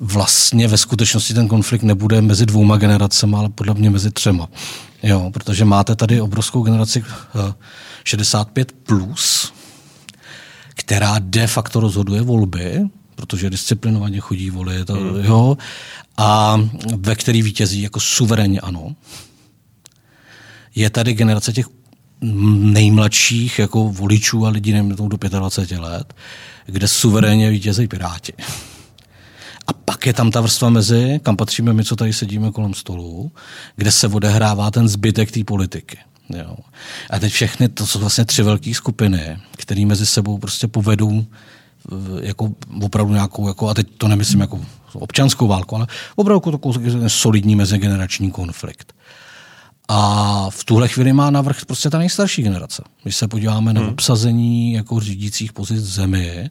vlastně 0.00 0.68
ve 0.68 0.76
skutečnosti 0.76 1.34
ten 1.34 1.48
konflikt 1.48 1.82
nebude 1.82 2.20
mezi 2.20 2.46
dvouma 2.46 2.76
generacemi, 2.76 3.36
ale 3.36 3.48
podle 3.48 3.74
mě 3.74 3.90
mezi 3.90 4.10
třema. 4.10 4.48
Jo, 5.02 5.30
protože 5.32 5.64
máte 5.64 5.96
tady 5.96 6.20
obrovskou 6.20 6.62
generaci 6.62 7.04
65 8.04 8.72
eh, 8.72 8.74
plus, 8.82 9.52
která 10.74 11.16
de 11.18 11.46
facto 11.46 11.80
rozhoduje 11.80 12.22
volby, 12.22 12.88
protože 13.18 13.50
disciplinovaně 13.50 14.20
chodí 14.20 14.50
volit, 14.50 14.90
hmm. 14.90 15.24
jo, 15.24 15.58
a 16.16 16.60
ve 16.96 17.16
který 17.16 17.42
vítězí 17.42 17.82
jako 17.82 18.00
suverénně 18.00 18.60
ano. 18.60 18.94
Je 20.74 20.90
tady 20.90 21.14
generace 21.14 21.52
těch 21.52 21.66
nejmladších 22.72 23.58
jako 23.58 23.88
voličů 23.88 24.46
a 24.46 24.48
lidí 24.48 24.72
nevím, 24.72 24.94
do 24.96 25.16
25 25.38 25.78
let, 25.78 26.14
kde 26.66 26.88
suverénně 26.88 27.50
vítězí 27.50 27.88
Piráti. 27.88 28.32
A 29.66 29.72
pak 29.72 30.06
je 30.06 30.12
tam 30.12 30.30
ta 30.30 30.40
vrstva 30.40 30.70
mezi, 30.70 31.20
kam 31.22 31.36
patříme 31.36 31.72
my, 31.72 31.84
co 31.84 31.96
tady 31.96 32.12
sedíme 32.12 32.50
kolem 32.50 32.74
stolu, 32.74 33.32
kde 33.76 33.92
se 33.92 34.08
odehrává 34.08 34.70
ten 34.70 34.88
zbytek 34.88 35.30
té 35.30 35.44
politiky. 35.44 35.98
Jo. 36.28 36.56
A 37.10 37.18
teď 37.18 37.32
všechny, 37.32 37.68
to 37.68 37.86
jsou 37.86 37.98
vlastně 37.98 38.24
tři 38.24 38.42
velké 38.42 38.74
skupiny, 38.74 39.38
které 39.56 39.86
mezi 39.86 40.06
sebou 40.06 40.38
prostě 40.38 40.68
povedou 40.68 41.26
jako 42.20 42.52
opravdu 42.82 43.14
nějakou, 43.14 43.48
jako, 43.48 43.68
a 43.68 43.74
teď 43.74 43.86
to 43.98 44.08
nemyslím 44.08 44.40
jako 44.40 44.60
občanskou 44.92 45.46
válku, 45.46 45.76
ale 45.76 45.86
opravdu 46.16 46.50
takovou 46.50 46.74
solidní 47.06 47.56
mezigenerační 47.56 48.30
konflikt. 48.30 48.92
A 49.88 50.50
v 50.50 50.64
tuhle 50.64 50.88
chvíli 50.88 51.12
má 51.12 51.30
navrh 51.30 51.64
prostě 51.64 51.90
ta 51.90 51.98
nejstarší 51.98 52.42
generace. 52.42 52.82
Když 53.02 53.16
se 53.16 53.28
podíváme 53.28 53.70
hmm. 53.70 53.82
na 53.82 53.88
obsazení 53.88 54.72
jako 54.72 55.00
řídících 55.00 55.52
pozic 55.52 55.82
v 55.82 55.92
zemi, 55.92 56.50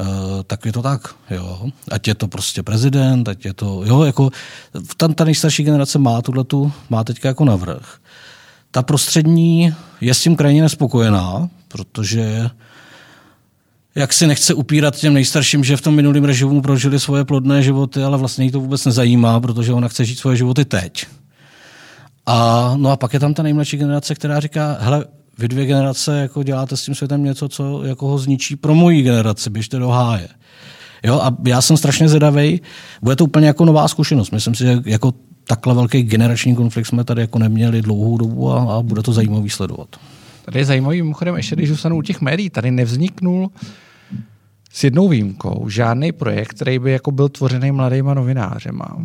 Uh, 0.00 0.42
tak 0.46 0.66
je 0.66 0.72
to 0.72 0.82
tak, 0.82 1.14
jo. 1.30 1.70
Ať 1.90 2.08
je 2.08 2.14
to 2.14 2.28
prostě 2.28 2.62
prezident, 2.62 3.28
ať 3.28 3.44
je 3.44 3.54
to, 3.54 3.82
jo, 3.84 4.02
jako 4.02 4.30
ta, 4.96 5.08
ta 5.08 5.24
nejstarší 5.24 5.62
generace 5.62 5.98
má 5.98 6.22
tuhletu, 6.22 6.72
má 6.90 7.04
teďka 7.04 7.28
jako 7.28 7.44
navrh. 7.44 7.98
Ta 8.70 8.82
prostřední 8.82 9.74
je 10.00 10.14
s 10.14 10.22
tím 10.22 10.36
krajně 10.36 10.62
nespokojená, 10.62 11.48
protože 11.68 12.50
jak 13.96 14.12
si 14.12 14.26
nechce 14.26 14.54
upírat 14.54 14.96
těm 14.96 15.14
nejstarším, 15.14 15.64
že 15.64 15.76
v 15.76 15.80
tom 15.80 15.94
minulém 15.94 16.24
režimu 16.24 16.62
prožili 16.62 17.00
svoje 17.00 17.24
plodné 17.24 17.62
životy, 17.62 18.02
ale 18.02 18.18
vlastně 18.18 18.44
jí 18.44 18.50
to 18.50 18.60
vůbec 18.60 18.84
nezajímá, 18.84 19.40
protože 19.40 19.72
ona 19.72 19.88
chce 19.88 20.04
žít 20.04 20.18
svoje 20.18 20.36
životy 20.36 20.64
teď. 20.64 21.06
A, 22.26 22.72
no 22.76 22.90
a 22.90 22.96
pak 22.96 23.14
je 23.14 23.20
tam 23.20 23.34
ta 23.34 23.42
nejmladší 23.42 23.76
generace, 23.76 24.14
která 24.14 24.40
říká, 24.40 24.76
hele, 24.80 25.04
vy 25.38 25.48
dvě 25.48 25.66
generace 25.66 26.18
jako 26.18 26.42
děláte 26.42 26.76
s 26.76 26.84
tím 26.84 26.94
světem 26.94 27.24
něco, 27.24 27.48
co 27.48 27.84
jako 27.84 28.08
ho 28.08 28.18
zničí 28.18 28.56
pro 28.56 28.74
moji 28.74 29.02
generaci, 29.02 29.50
běžte 29.50 29.78
do 29.78 29.88
háje. 29.88 30.28
Jo, 31.04 31.20
a 31.22 31.36
já 31.46 31.62
jsem 31.62 31.76
strašně 31.76 32.08
zedavej. 32.08 32.60
Bude 33.02 33.16
to 33.16 33.24
úplně 33.24 33.46
jako 33.46 33.64
nová 33.64 33.88
zkušenost. 33.88 34.30
Myslím 34.30 34.54
si, 34.54 34.64
že 34.64 34.78
jako 34.84 35.14
takhle 35.46 35.74
velký 35.74 36.02
generační 36.02 36.56
konflikt 36.56 36.86
jsme 36.86 37.04
tady 37.04 37.20
jako 37.20 37.38
neměli 37.38 37.82
dlouhou 37.82 38.18
dobu 38.18 38.52
a, 38.52 38.76
a 38.76 38.82
bude 38.82 39.02
to 39.02 39.12
zajímavý 39.12 39.50
sledovat. 39.50 39.88
Tady 40.44 40.58
je 40.58 40.64
zajímavý, 40.64 41.02
mimochodem, 41.02 41.36
ještě 41.36 41.56
když 41.56 41.68
zůstanu 41.68 41.96
u 41.96 42.02
těch 42.02 42.20
médií, 42.20 42.50
tady 42.50 42.70
nevzniknul 42.70 43.50
s 44.76 44.84
jednou 44.84 45.08
výjimkou 45.08 45.68
žádný 45.68 46.12
projekt, 46.12 46.54
který 46.54 46.78
by 46.78 46.92
jako 46.92 47.10
byl 47.10 47.28
tvořený 47.28 47.72
mladýma 47.72 48.14
novinářema. 48.14 48.96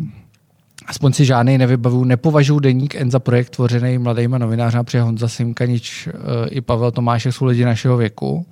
Aspoň 0.86 1.12
si 1.12 1.24
žádný 1.24 1.58
nevybavu, 1.58 2.04
nepovažuji 2.04 2.60
deník 2.60 2.94
N 2.94 3.10
za 3.10 3.18
projekt 3.18 3.50
tvořený 3.50 3.98
mladýma 3.98 4.38
novinářema, 4.38 4.84
protože 4.84 5.00
Honza 5.00 5.28
Simkanič 5.28 6.06
uh, 6.06 6.12
i 6.50 6.60
Pavel 6.60 6.90
Tomášek 6.90 7.34
jsou 7.34 7.44
lidi 7.44 7.64
našeho 7.64 7.96
věku, 7.96 8.46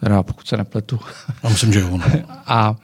teda 0.00 0.22
pokud 0.22 0.48
se 0.48 0.56
nepletu. 0.56 1.00
Já 1.42 1.48
myslím, 1.48 1.72
že 1.72 1.80
jo. 1.80 1.96
No. 1.96 2.04
A 2.46 2.70
uh, 2.70 2.76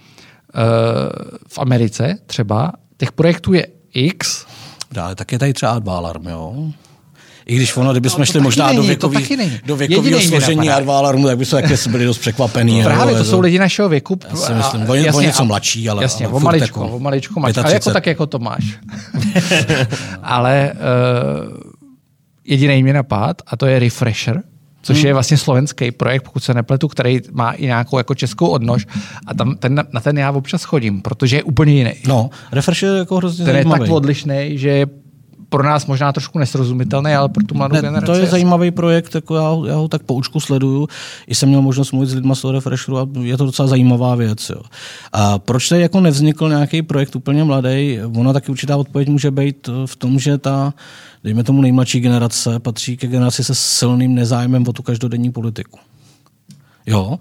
v 1.49 1.59
Americe 1.59 2.19
třeba 2.27 2.73
těch 2.97 3.13
projektů 3.13 3.53
je 3.53 3.67
X. 3.95 4.47
Dále, 4.93 5.15
tak 5.15 5.33
je 5.33 5.39
tady 5.39 5.53
třeba 5.53 5.73
Advalarm, 5.73 6.27
jo. 6.27 6.73
I 7.47 7.57
když 7.57 7.77
ono, 7.77 7.93
kdybychom 7.93 8.19
no, 8.21 8.27
šli 8.27 8.41
možná 8.41 8.67
není, 8.67 8.77
do, 8.77 8.83
věkový, 8.83 9.27
do 9.67 9.77
věkového 9.77 10.21
složení 10.21 10.71
Arva 10.71 10.99
Alarmu, 10.99 11.27
tak 11.27 11.39
by 11.39 11.45
se 11.45 11.57
taky 11.57 11.75
byli 11.91 12.05
dost 12.05 12.19
překvapený. 12.19 12.83
No, 12.83 12.85
právě 12.85 13.15
to 13.15 13.25
jsou 13.25 13.41
lidi 13.41 13.59
našeho 13.59 13.89
věku. 13.89 14.19
Já 14.31 14.37
si 14.37 14.53
myslím, 14.53 14.91
a, 14.91 14.95
jasně, 14.95 15.27
něco 15.27 15.45
mladší, 15.45 15.89
ale 15.89 16.03
Jasně, 16.03 16.27
ale 16.27 16.35
o 16.35 16.41
maličko, 16.41 16.85
jako, 16.85 16.97
o 16.97 16.99
maličko 16.99 17.41
mladší. 17.41 17.61
Ale 17.61 17.73
jako 17.73 17.91
tak, 17.91 18.07
jako 18.07 18.27
to 18.27 18.39
máš. 18.39 18.79
ale 20.23 20.73
uh, 20.73 21.57
jediný 22.45 22.83
mě 22.83 22.93
napad, 22.93 23.43
a 23.47 23.57
to 23.57 23.67
je 23.67 23.79
Refresher, 23.79 24.43
což 24.83 24.97
hmm. 24.97 25.07
je 25.07 25.13
vlastně 25.13 25.37
slovenský 25.37 25.91
projekt, 25.91 26.23
pokud 26.23 26.45
se 26.45 26.55
nepletu, 26.55 26.89
který 26.89 27.21
má 27.33 27.53
i 27.53 27.67
nějakou 27.67 27.99
jako 27.99 28.15
českou 28.15 28.49
odnož 28.49 28.87
a 29.27 29.35
tam 29.35 29.57
ten, 29.57 29.85
na 29.93 30.01
ten 30.01 30.19
já 30.19 30.31
občas 30.31 30.65
chodím, 30.65 31.03
protože 31.03 31.37
je 31.37 31.43
úplně 31.43 31.73
jiný. 31.73 31.93
No, 32.07 32.31
Refresh 32.53 32.83
je 32.83 32.89
jako 32.89 33.17
hrozně 33.17 33.45
Ten 33.45 33.55
zajímavý. 33.55 33.81
je 33.81 33.87
tak 33.87 33.95
odlišný, 33.97 34.51
že 34.55 34.87
pro 35.53 35.63
nás 35.63 35.87
možná 35.87 36.13
trošku 36.13 36.39
nesrozumitelný, 36.39 37.15
ale 37.15 37.29
pro 37.29 37.45
tu 37.45 37.55
mladou 37.55 37.75
ne, 37.75 37.83
generaci. 37.83 38.07
To 38.07 38.15
je 38.15 38.27
zajímavý 38.27 38.71
projekt, 38.71 39.15
jako 39.15 39.37
já, 39.37 39.73
já 39.73 39.77
ho 39.77 39.89
tak 39.89 40.03
po 40.03 40.15
učku 40.15 40.41
sleduju. 40.41 40.89
I 41.27 41.35
jsem 41.35 41.49
měl 41.49 41.63
možnost 41.63 41.93
mluvit 41.93 42.07
s 42.07 42.15
lidmi 42.15 42.37
z 42.37 42.41
toho 42.41 42.53
Refresheru 42.53 42.99
a 42.99 43.09
je 43.21 43.37
to 43.37 43.45
docela 43.45 43.69
zajímavá 43.69 44.15
věc. 44.15 44.49
Jo. 44.49 44.63
A 45.13 45.39
proč 45.39 45.69
tady 45.69 45.83
jako 45.83 46.01
nevznikl 46.01 46.49
nějaký 46.49 46.83
projekt 46.83 47.17
úplně 47.17 47.45
mladý? 47.45 47.99
Ona 48.17 48.33
taky 48.33 48.51
určitá 48.51 48.77
odpověď 48.77 49.09
může 49.09 49.31
být 49.31 49.69
v 49.87 49.97
tom, 49.97 50.19
že 50.19 50.39
ta, 50.39 50.75
dejme 51.25 51.45
tomu 51.45 51.63
nejmladší 51.63 52.01
generace, 52.01 52.59
patří 52.59 52.97
ke 52.97 53.07
generaci 53.07 53.45
se 53.45 53.55
silným 53.55 54.15
nezájmem 54.15 54.65
o 54.69 54.73
tu 54.73 54.83
každodenní 54.83 55.33
politiku. 55.33 55.79
Jo, 56.87 57.19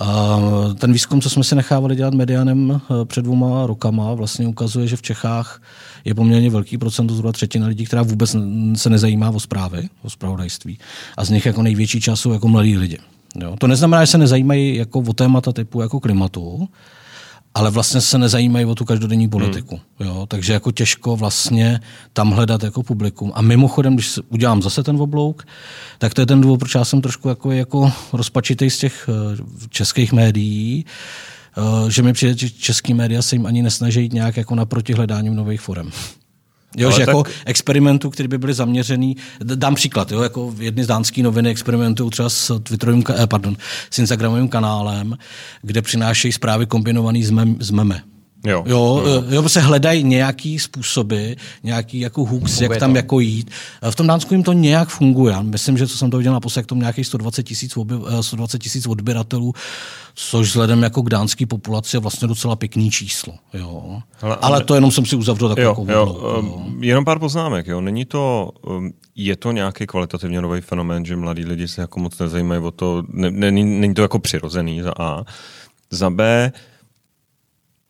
a 0.00 0.38
ten 0.78 0.92
výzkum, 0.92 1.20
co 1.20 1.30
jsme 1.30 1.44
si 1.44 1.54
nechávali 1.54 1.96
dělat 1.96 2.14
medianem 2.14 2.80
eh, 2.80 3.04
před 3.04 3.22
dvěma 3.22 3.66
rokama, 3.66 4.14
vlastně 4.14 4.48
ukazuje, 4.48 4.86
že 4.86 4.96
v 4.96 5.02
Čechách 5.02 5.60
je 6.08 6.14
poměrně 6.14 6.50
velký 6.50 6.78
procent, 6.78 7.10
zhruba 7.10 7.32
třetina 7.32 7.66
lidí, 7.66 7.84
která 7.84 8.02
vůbec 8.02 8.36
se 8.74 8.90
nezajímá 8.90 9.30
o 9.30 9.40
zprávy, 9.40 9.88
o 10.02 10.10
zpravodajství. 10.10 10.78
A 11.16 11.24
z 11.24 11.30
nich 11.30 11.46
jako 11.46 11.62
největší 11.62 12.00
čas 12.00 12.20
jsou 12.20 12.32
jako 12.32 12.48
mladí 12.48 12.78
lidi. 12.78 12.98
Jo. 13.42 13.56
To 13.58 13.66
neznamená, 13.66 14.04
že 14.04 14.10
se 14.10 14.18
nezajímají 14.18 14.76
jako 14.76 15.00
o 15.00 15.12
témata 15.12 15.52
typu 15.52 15.80
jako 15.80 16.00
klimatu, 16.00 16.68
ale 17.54 17.70
vlastně 17.70 18.00
se 18.00 18.18
nezajímají 18.18 18.64
o 18.64 18.74
tu 18.74 18.84
každodenní 18.84 19.28
politiku. 19.28 19.80
Hmm. 19.98 20.08
Jo? 20.08 20.26
Takže 20.28 20.52
jako 20.52 20.72
těžko 20.72 21.16
vlastně 21.16 21.80
tam 22.12 22.30
hledat 22.30 22.62
jako 22.62 22.82
publikum. 22.82 23.32
A 23.34 23.42
mimochodem, 23.42 23.94
když 23.94 24.18
udělám 24.28 24.62
zase 24.62 24.82
ten 24.82 24.96
oblouk, 24.96 25.46
tak 25.98 26.14
to 26.14 26.20
je 26.20 26.26
ten 26.26 26.40
důvod, 26.40 26.58
proč 26.58 26.74
já 26.74 26.84
jsem 26.84 27.00
trošku 27.00 27.28
jako, 27.28 27.50
jako 27.52 27.92
rozpačitý 28.12 28.70
z 28.70 28.78
těch 28.78 29.08
uh, 29.08 29.46
českých 29.68 30.12
médií, 30.12 30.84
že 31.88 32.02
mi 32.02 32.12
přijde, 32.12 32.34
že 32.36 32.50
český 32.50 32.94
média 32.94 33.22
se 33.22 33.34
jim 33.34 33.46
ani 33.46 33.62
nesnaží 33.62 34.02
jít 34.02 34.12
nějak 34.12 34.36
jako 34.36 34.54
naproti 34.54 34.92
hledáním 34.92 35.34
nových 35.34 35.60
forem. 35.60 35.90
Jo, 36.76 36.90
že 36.90 37.00
jako 37.00 37.22
tak... 37.22 37.32
experimentů, 37.46 38.10
které 38.10 38.28
by 38.28 38.38
byly 38.38 38.54
zaměřený, 38.54 39.16
dám 39.44 39.74
příklad, 39.74 40.12
jo, 40.12 40.20
jako 40.20 40.54
jedny 40.58 40.84
z 40.84 40.86
dánské 40.86 41.22
noviny 41.22 41.50
experimentují 41.50 42.10
třeba 42.10 42.30
s 42.30 42.60
Twitterovým, 42.60 43.04
eh, 43.22 43.26
pardon, 43.26 43.56
s 43.90 43.98
Instagramovým 43.98 44.48
kanálem, 44.48 45.16
kde 45.62 45.82
přinášejí 45.82 46.32
zprávy 46.32 46.66
kombinované 46.66 47.22
s, 47.22 47.30
mem, 47.30 47.56
s 47.60 47.70
meme. 47.70 48.02
Jo. 48.46 48.64
Jo, 48.66 49.02
jo. 49.06 49.24
jo 49.28 49.42
prostě 49.42 49.60
hledají 49.60 50.04
nějaký 50.04 50.58
způsoby, 50.58 51.32
nějaký 51.62 52.00
jako 52.00 52.24
hooks, 52.24 52.60
jak 52.60 52.76
tam 52.76 52.92
to. 52.92 52.96
jako 52.96 53.20
jít. 53.20 53.50
V 53.90 53.94
tom 53.94 54.06
Dánsku 54.06 54.34
jim 54.34 54.42
to 54.42 54.52
nějak 54.52 54.88
funguje. 54.88 55.36
Myslím, 55.42 55.78
že 55.78 55.86
co 55.86 55.98
jsem 55.98 56.10
to 56.10 56.16
viděl 56.16 56.32
na 56.32 56.40
jak 56.56 56.66
tom 56.66 56.78
nějakých 56.78 57.06
120 57.06 57.42
tisíc 57.42 57.74
120 58.20 58.58
tisíc 58.58 58.86
odběratelů, 58.86 59.52
což 60.14 60.48
vzhledem 60.48 60.82
jako 60.82 61.02
k 61.02 61.10
dánské 61.10 61.46
populaci 61.46 61.96
je 61.96 62.00
vlastně 62.00 62.28
docela 62.28 62.56
pěkný 62.56 62.90
číslo. 62.90 63.34
Jo. 63.54 64.02
Ale, 64.22 64.36
ale, 64.36 64.36
ale 64.36 64.64
to 64.64 64.74
jenom 64.74 64.90
jsem 64.90 65.06
si 65.06 65.16
uzavřel 65.16 65.48
takovou 65.48 65.86
jo, 65.92 65.96
jo, 65.96 66.20
jo. 66.22 66.38
Um, 66.38 66.84
Jenom 66.84 67.04
pár 67.04 67.18
poznámek. 67.18 67.66
Jo. 67.66 67.80
Není 67.80 68.04
to, 68.04 68.50
je 69.14 69.36
to 69.36 69.52
nějaký 69.52 69.86
kvalitativně 69.86 70.40
nový 70.40 70.60
fenomén, 70.60 71.04
že 71.04 71.16
mladí 71.16 71.44
lidi 71.44 71.68
se 71.68 71.80
jako 71.80 72.00
moc 72.00 72.18
nezajímají 72.18 72.62
o 72.62 72.70
to, 72.70 73.02
ne, 73.08 73.30
není, 73.30 73.64
není 73.80 73.94
to 73.94 74.02
jako 74.02 74.18
přirozený 74.18 74.82
za 74.82 74.92
A. 74.98 75.24
Za 75.90 76.10
B, 76.10 76.52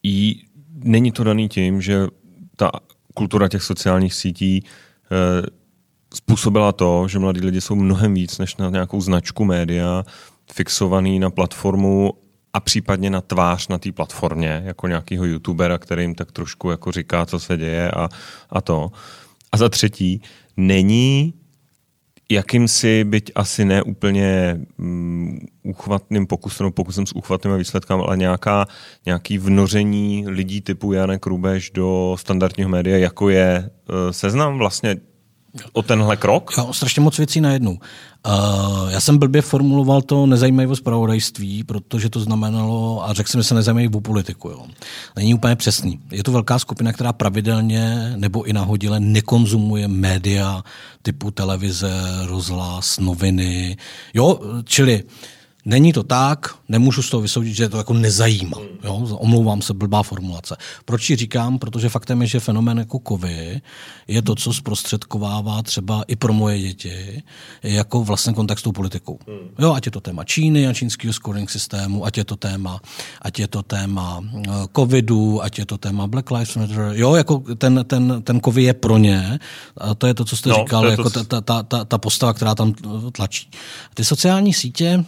i 0.09 0.43
není 0.75 1.13
to 1.13 1.25
daný 1.25 1.49
tím, 1.49 1.83
že 1.83 2.07
ta 2.57 2.71
kultura 3.15 3.49
těch 3.49 3.63
sociálních 3.63 4.15
sítí 4.15 4.57
e, 4.57 4.63
způsobila 6.15 6.73
to, 6.73 7.09
že 7.09 7.19
mladí 7.19 7.41
lidi 7.41 7.61
jsou 7.61 7.75
mnohem 7.75 8.15
víc 8.15 8.39
než 8.39 8.57
na 8.57 8.71
nějakou 8.71 9.01
značku 9.01 9.45
média, 9.45 10.05
fixovaný 10.53 11.19
na 11.19 11.31
platformu 11.31 12.13
a 12.53 12.61
případně 12.61 13.11
na 13.11 13.21
tvář 13.21 13.69
na 13.69 13.79
té 13.79 13.93
platformě, 13.93 14.63
jako 14.65 14.87
nějakého 14.87 15.25
youtubera, 15.25 15.79
který 15.79 16.03
jim 16.03 16.15
tak 16.15 16.33
trošku 16.33 16.71
jako 16.71 16.93
říká, 16.93 17.27
co 17.27 17.41
se 17.41 17.57
děje 17.57 17.91
a, 17.91 18.09
a 18.51 18.61
to. 18.61 18.91
A 19.53 19.57
za 19.57 19.69
třetí, 19.69 20.23
není 20.57 21.35
jakýmsi, 22.31 23.05
byť 23.05 23.33
asi 23.35 23.65
ne 23.65 23.83
úplně 23.83 24.61
um, 24.79 25.39
uchvatným 25.63 26.27
pokusem, 26.27 26.65
no 26.65 26.71
pokusem 26.71 27.07
s 27.07 27.15
uchvatným 27.15 27.57
výsledkem, 27.57 28.01
ale 28.01 28.17
nějaká, 28.17 28.67
nějaký 29.07 29.39
vnoření 29.39 30.25
lidí 30.29 30.61
typu 30.61 30.93
Janek 30.93 31.27
Rubeš 31.27 31.71
do 31.71 32.17
standardního 32.19 32.69
média, 32.69 32.99
jako 32.99 33.29
je 33.29 33.71
uh, 33.89 33.95
seznam 34.11 34.59
vlastně 34.59 34.97
o 35.73 35.83
tenhle 35.83 36.17
krok? 36.17 36.51
Jo, 36.59 36.73
strašně 36.73 37.03
moc 37.03 37.19
věcí 37.19 37.41
najednou. 37.41 37.79
Uh, 38.27 38.91
já 38.91 39.01
jsem 39.01 39.19
blbě 39.19 39.43
formuloval 39.43 40.03
to 40.03 40.27
nezajímavé 40.27 40.77
zpravodajství, 40.77 41.65
protože 41.65 42.11
to 42.11 42.21
znamenalo, 42.21 43.05
a 43.09 43.13
řekl 43.13 43.31
jsem, 43.31 43.41
že 43.41 43.45
se 43.45 43.55
nezajímají 43.55 43.89
o 43.89 44.01
politiku. 44.01 44.49
Jo. 44.49 44.67
Není 45.17 45.35
úplně 45.35 45.57
přesný. 45.57 46.01
Je 46.11 46.25
to 46.25 46.33
velká 46.33 46.59
skupina, 46.59 46.93
která 46.93 47.13
pravidelně 47.13 48.13
nebo 48.17 48.43
i 48.43 48.53
nahodile 48.53 49.01
nekonzumuje 49.01 49.89
média 49.89 50.65
typu 51.03 51.31
televize, 51.31 52.03
rozhlas, 52.27 52.99
noviny. 52.99 53.77
Jo, 54.15 54.41
čili 54.65 55.03
uh, 55.03 55.11
Není 55.69 55.93
to 55.93 56.03
tak, 56.03 56.55
nemůžu 56.69 57.03
z 57.03 57.11
toho 57.11 57.21
vysoudit, 57.21 57.55
že 57.55 57.65
je 57.65 57.69
to 57.69 57.79
jako 57.79 57.93
nezajímá. 57.93 58.59
Jo? 58.85 58.95
Omlouvám 59.11 59.63
se, 59.63 59.75
blbá 59.75 60.03
formulace. 60.03 60.57
Proč 60.85 61.11
ji 61.11 61.17
říkám? 61.17 61.59
Protože 61.59 61.89
faktem 61.89 62.23
je, 62.23 62.27
že 62.27 62.41
fenomén 62.41 62.79
jako 62.79 62.99
kovy 62.99 63.61
je 64.09 64.23
to, 64.23 64.35
co 64.35 64.53
zprostředkovává 64.53 65.63
třeba 65.63 66.03
i 66.07 66.17
pro 66.17 66.33
moje 66.33 66.59
děti, 66.59 67.23
jako 67.63 68.05
vlastně 68.05 68.33
kontakt 68.33 68.59
s 68.59 68.63
tou 68.63 68.73
politikou. 68.73 69.19
Hmm. 69.29 69.49
Jo, 69.59 69.73
ať 69.73 69.87
je 69.87 69.93
to 69.93 70.01
téma 70.01 70.25
Číny 70.25 70.67
a 70.67 70.75
čínského 70.75 71.13
scoring 71.13 71.51
systému, 71.51 72.07
ať 72.07 72.19
je 72.19 72.25
to 72.25 72.37
téma, 72.37 72.81
ať 73.23 73.39
je 73.39 73.49
to 73.49 73.63
téma 73.63 74.25
eh, 74.25 74.51
covidu, 74.77 75.43
ať 75.43 75.59
je 75.59 75.67
to 75.67 75.79
téma 75.79 76.07
Black 76.07 76.31
Lives 76.31 76.57
Matter. 76.57 76.91
Jo, 76.93 77.15
jako 77.15 77.39
ten, 77.39 77.85
ten, 77.87 78.23
ten 78.23 78.41
kovy 78.41 78.63
je 78.63 78.75
pro 78.75 78.99
ně. 78.99 79.39
A 79.77 79.95
to 79.95 80.07
je 80.07 80.15
to, 80.15 80.25
co 80.25 80.37
jste 80.37 80.49
no, 80.49 80.57
říkal, 80.57 80.87
jako 80.87 81.11
to... 81.11 81.25
ta, 81.25 81.41
ta, 81.41 81.63
ta, 81.63 81.85
ta 81.85 81.99
postava, 81.99 82.33
která 82.33 82.55
tam 82.55 82.73
tlačí. 83.13 83.51
Ty 83.95 84.05
sociální 84.05 84.55
sítě 84.55 85.05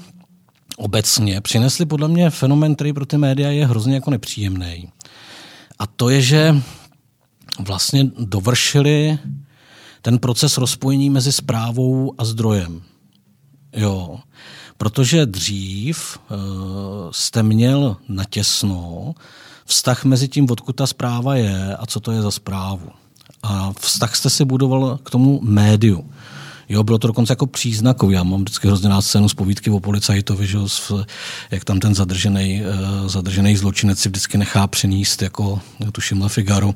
obecně 0.80 1.40
přinesli 1.40 1.86
podle 1.86 2.08
mě 2.08 2.30
fenomen, 2.30 2.74
který 2.74 2.92
pro 2.92 3.06
ty 3.06 3.18
média 3.18 3.50
je 3.50 3.66
hrozně 3.66 3.94
jako 3.94 4.10
nepříjemný. 4.10 4.88
A 5.78 5.86
to 5.86 6.10
je, 6.10 6.22
že 6.22 6.56
vlastně 7.58 8.10
dovršili 8.18 9.18
ten 10.02 10.18
proces 10.18 10.58
rozpojení 10.58 11.10
mezi 11.10 11.32
zprávou 11.32 12.14
a 12.18 12.24
zdrojem. 12.24 12.82
Jo. 13.72 14.18
Protože 14.76 15.26
dřív 15.26 16.18
uh, 16.18 16.36
jste 17.10 17.42
měl 17.42 17.96
natěsno 18.08 19.14
vztah 19.64 20.04
mezi 20.04 20.28
tím, 20.28 20.46
odkud 20.50 20.76
ta 20.76 20.86
zpráva 20.86 21.34
je 21.34 21.76
a 21.76 21.86
co 21.86 22.00
to 22.00 22.12
je 22.12 22.22
za 22.22 22.30
zprávu. 22.30 22.88
A 23.42 23.72
vztah 23.80 24.16
jste 24.16 24.30
si 24.30 24.44
budoval 24.44 24.98
k 25.02 25.10
tomu 25.10 25.40
médiu. 25.42 26.10
Jo, 26.70 26.82
bylo 26.82 26.98
to 26.98 27.06
dokonce 27.06 27.32
jako 27.32 27.46
příznakový. 27.46 28.14
Já 28.14 28.22
mám 28.22 28.40
vždycky 28.40 28.66
hrozně 28.66 28.88
rád 28.88 29.02
scénu 29.02 29.28
z 29.28 29.34
povídky 29.34 29.70
o 29.70 29.80
policajtovi, 29.80 30.46
že, 30.46 30.58
jak 31.50 31.64
tam 31.64 31.80
ten 31.80 31.94
zadržený, 31.94 32.62
uh, 32.62 33.08
zadržený 33.08 33.56
zločinec 33.56 33.98
si 33.98 34.08
vždycky 34.08 34.38
nechá 34.38 34.66
přenést, 34.66 35.22
jako 35.22 35.60
tuším 35.92 36.22
La 36.22 36.28
Figaro. 36.28 36.74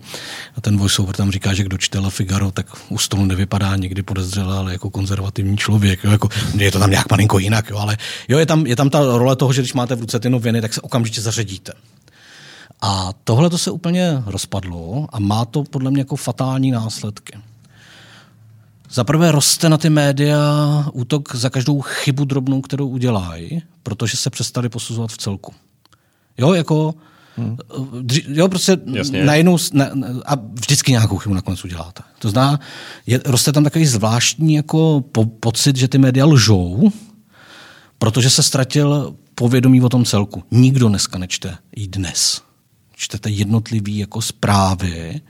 A 0.57 0.61
ten 0.61 0.77
voiceover 0.77 1.17
tam 1.17 1.31
říká, 1.31 1.55
že 1.55 1.63
kdo 1.63 1.79
čte 1.79 1.99
La 1.99 2.11
Figaro, 2.11 2.51
tak 2.51 2.67
u 2.89 2.99
stolu 2.99 3.25
nevypadá 3.25 3.77
někdy 3.77 4.03
podezřele, 4.03 4.59
ale 4.59 4.73
jako 4.73 4.91
konzervativní 4.91 5.57
člověk. 5.57 6.05
Jo, 6.05 6.11
jako, 6.11 6.29
je 6.57 6.73
to 6.73 6.79
tam 6.79 6.91
nějak 6.91 7.11
malinko 7.11 7.39
jinak, 7.39 7.71
jo, 7.71 7.79
ale 7.79 7.97
jo, 8.29 8.39
je 8.39 8.47
tam, 8.47 8.67
je 8.67 8.77
tam 8.77 8.91
ta 8.91 9.19
role 9.19 9.37
toho, 9.37 9.53
že 9.53 9.63
když 9.63 9.75
máte 9.75 9.95
v 9.95 10.01
ruce 10.01 10.21
ty 10.21 10.31
noviny, 10.31 10.61
tak 10.61 10.75
se 10.75 10.81
okamžitě 10.81 11.21
zařadíte. 11.21 11.73
A 12.83 13.13
tohle 13.25 13.51
to 13.51 13.59
se 13.59 13.71
úplně 13.71 14.23
rozpadlo 14.27 15.07
a 15.13 15.21
má 15.21 15.45
to 15.45 15.65
podle 15.65 15.91
mě 15.91 16.01
jako 16.01 16.17
fatální 16.17 16.71
následky. 16.71 17.39
Za 18.95 19.05
prvé 19.05 19.33
roste 19.33 19.69
na 19.69 19.79
ty 19.79 19.91
média 19.91 20.39
útok 20.93 21.35
za 21.35 21.51
každou 21.51 21.81
chybu 21.81 22.25
drobnou, 22.25 22.61
kterou 22.61 22.89
udělají, 22.89 23.63
protože 23.83 24.17
se 24.17 24.31
přestali 24.31 24.69
posuzovat 24.69 25.13
v 25.13 25.17
celku. 25.17 25.55
Jo, 26.39 26.53
jako 26.53 26.95
Hmm. 27.37 27.57
Jo, 28.29 28.49
prostě 28.49 28.77
Jasně. 28.93 29.25
najednou 29.25 29.59
na, 29.73 29.91
a 30.27 30.35
vždycky 30.35 30.93
nějakou 30.93 31.19
chybu 31.19 31.35
nakonec 31.35 31.65
uděláte. 31.65 32.03
To 32.19 32.31
zná, 32.31 32.61
je, 33.07 33.21
roste 33.25 33.53
tam 33.53 33.65
takový 33.65 33.87
zvláštní 33.87 34.55
jako 34.55 35.05
po, 35.13 35.27
pocit, 35.27 35.77
že 35.77 35.89
ty 35.89 35.99
média 35.99 36.27
lžou, 36.27 36.93
protože 37.99 38.31
se 38.31 38.43
ztratil 38.43 39.17
povědomí 39.35 39.83
o 39.83 39.89
tom 39.89 40.05
celku. 40.05 40.43
Nikdo 40.51 40.89
dneska 40.89 41.19
nečte 41.19 41.59
i 41.77 41.89
dnes. 41.89 42.43
Čtete 42.97 43.31
jednotlivý 43.31 43.99
jako 43.99 44.23
zprávy, 44.23 45.21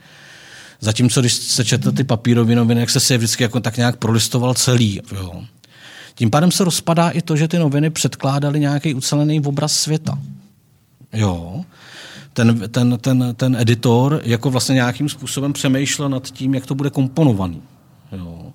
Zatímco, 0.85 1.21
když 1.21 1.33
se 1.33 1.65
četl 1.65 1.91
ty 1.91 2.03
papírové 2.03 2.55
noviny, 2.55 2.79
jak 2.79 2.89
se 2.89 2.99
si 2.99 3.13
je 3.13 3.17
vždycky 3.17 3.43
jako 3.43 3.59
tak 3.59 3.77
nějak 3.77 3.95
prolistoval 3.95 4.53
celý. 4.53 5.01
Jo. 5.15 5.43
Tím 6.15 6.29
pádem 6.29 6.51
se 6.51 6.63
rozpadá 6.63 7.09
i 7.09 7.21
to, 7.21 7.35
že 7.35 7.47
ty 7.47 7.59
noviny 7.59 7.89
předkládaly 7.89 8.59
nějaký 8.59 8.93
ucelený 8.93 9.41
obraz 9.41 9.73
světa. 9.73 10.17
Jo. 11.13 11.63
Ten, 12.33 12.69
ten, 12.71 12.97
ten, 13.01 13.33
ten 13.37 13.55
editor 13.55 14.21
jako 14.23 14.49
vlastně 14.49 14.73
nějakým 14.73 15.09
způsobem 15.09 15.53
přemýšlel 15.53 16.09
nad 16.09 16.29
tím, 16.29 16.53
jak 16.53 16.65
to 16.65 16.75
bude 16.75 16.89
komponovaný. 16.89 17.61
Jo. 18.11 18.53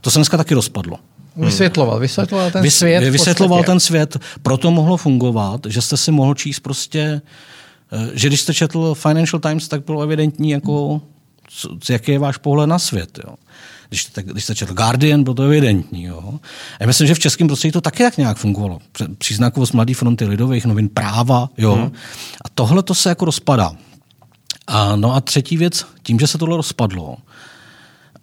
To 0.00 0.10
se 0.10 0.18
dneska 0.18 0.36
taky 0.36 0.54
rozpadlo. 0.54 0.98
Vysvětloval, 1.36 1.98
vysvětloval 1.98 2.50
ten 2.50 2.62
Vys, 2.62 2.78
svět. 2.78 3.10
Vysvětloval 3.10 3.64
ten 3.64 3.80
svět, 3.80 4.16
proto 4.42 4.70
mohlo 4.70 4.96
fungovat, 4.96 5.60
že 5.68 5.82
jste 5.82 5.96
si 5.96 6.12
mohl 6.12 6.34
číst 6.34 6.60
prostě, 6.60 7.22
eh, 7.92 8.10
že 8.14 8.28
když 8.28 8.40
jste 8.40 8.54
četl 8.54 8.94
Financial 8.94 9.40
Times, 9.40 9.68
tak 9.68 9.84
bylo 9.84 10.02
evidentní, 10.02 10.50
jako, 10.50 11.00
jaký 11.90 12.12
je 12.12 12.18
váš 12.18 12.36
pohled 12.36 12.66
na 12.66 12.78
svět. 12.78 13.18
Jo. 13.26 13.34
Když, 13.88 14.02
jste, 14.02 14.22
když 14.22 14.44
jste 14.44 14.54
četl 14.54 14.74
Guardian, 14.74 15.24
bylo 15.24 15.34
to 15.34 15.42
evidentní. 15.42 16.04
Jo. 16.04 16.40
Já 16.80 16.86
myslím, 16.86 17.06
že 17.06 17.14
v 17.14 17.18
českém 17.18 17.46
prostředí 17.46 17.72
to 17.72 17.80
taky 17.80 18.02
tak 18.02 18.16
nějak 18.16 18.36
fungovalo. 18.36 18.78
Příznakovost 19.18 19.72
Mladé 19.72 19.94
fronty 19.94 20.24
lidových 20.24 20.66
novin, 20.66 20.88
práva. 20.88 21.50
Jo. 21.58 21.74
Hmm. 21.74 21.92
A 22.44 22.48
tohle 22.54 22.82
to 22.82 22.94
se 22.94 23.08
jako 23.08 23.24
rozpadá. 23.24 23.72
A, 24.66 24.96
no 24.96 25.14
a 25.14 25.20
třetí 25.20 25.56
věc, 25.56 25.86
tím, 26.02 26.18
že 26.18 26.26
se 26.26 26.38
tohle 26.38 26.56
rozpadlo, 26.56 27.16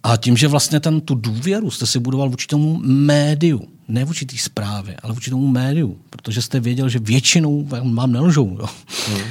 a 0.04 0.18
tím, 0.18 0.38
že 0.38 0.48
vlastně 0.48 0.80
ten, 0.80 1.02
tu 1.02 1.16
důvěru 1.16 1.72
jste 1.72 1.88
si 1.88 2.00
budoval 2.00 2.30
vůči 2.30 2.48
tomu 2.48 2.80
médiu, 2.84 3.68
ne 3.88 4.06
vůči 4.06 4.26
té 4.26 4.38
zprávě, 4.38 4.96
ale 5.04 5.14
vůči 5.14 5.30
tomu 5.30 5.48
médiu, 5.48 5.98
protože 6.10 6.42
jste 6.42 6.60
věděl, 6.60 6.90
že 6.90 7.00
většinou 7.00 7.68
vám 7.94 8.12
nelžou. 8.12 8.58
Jo. 8.60 8.68
Hmm. 9.08 9.22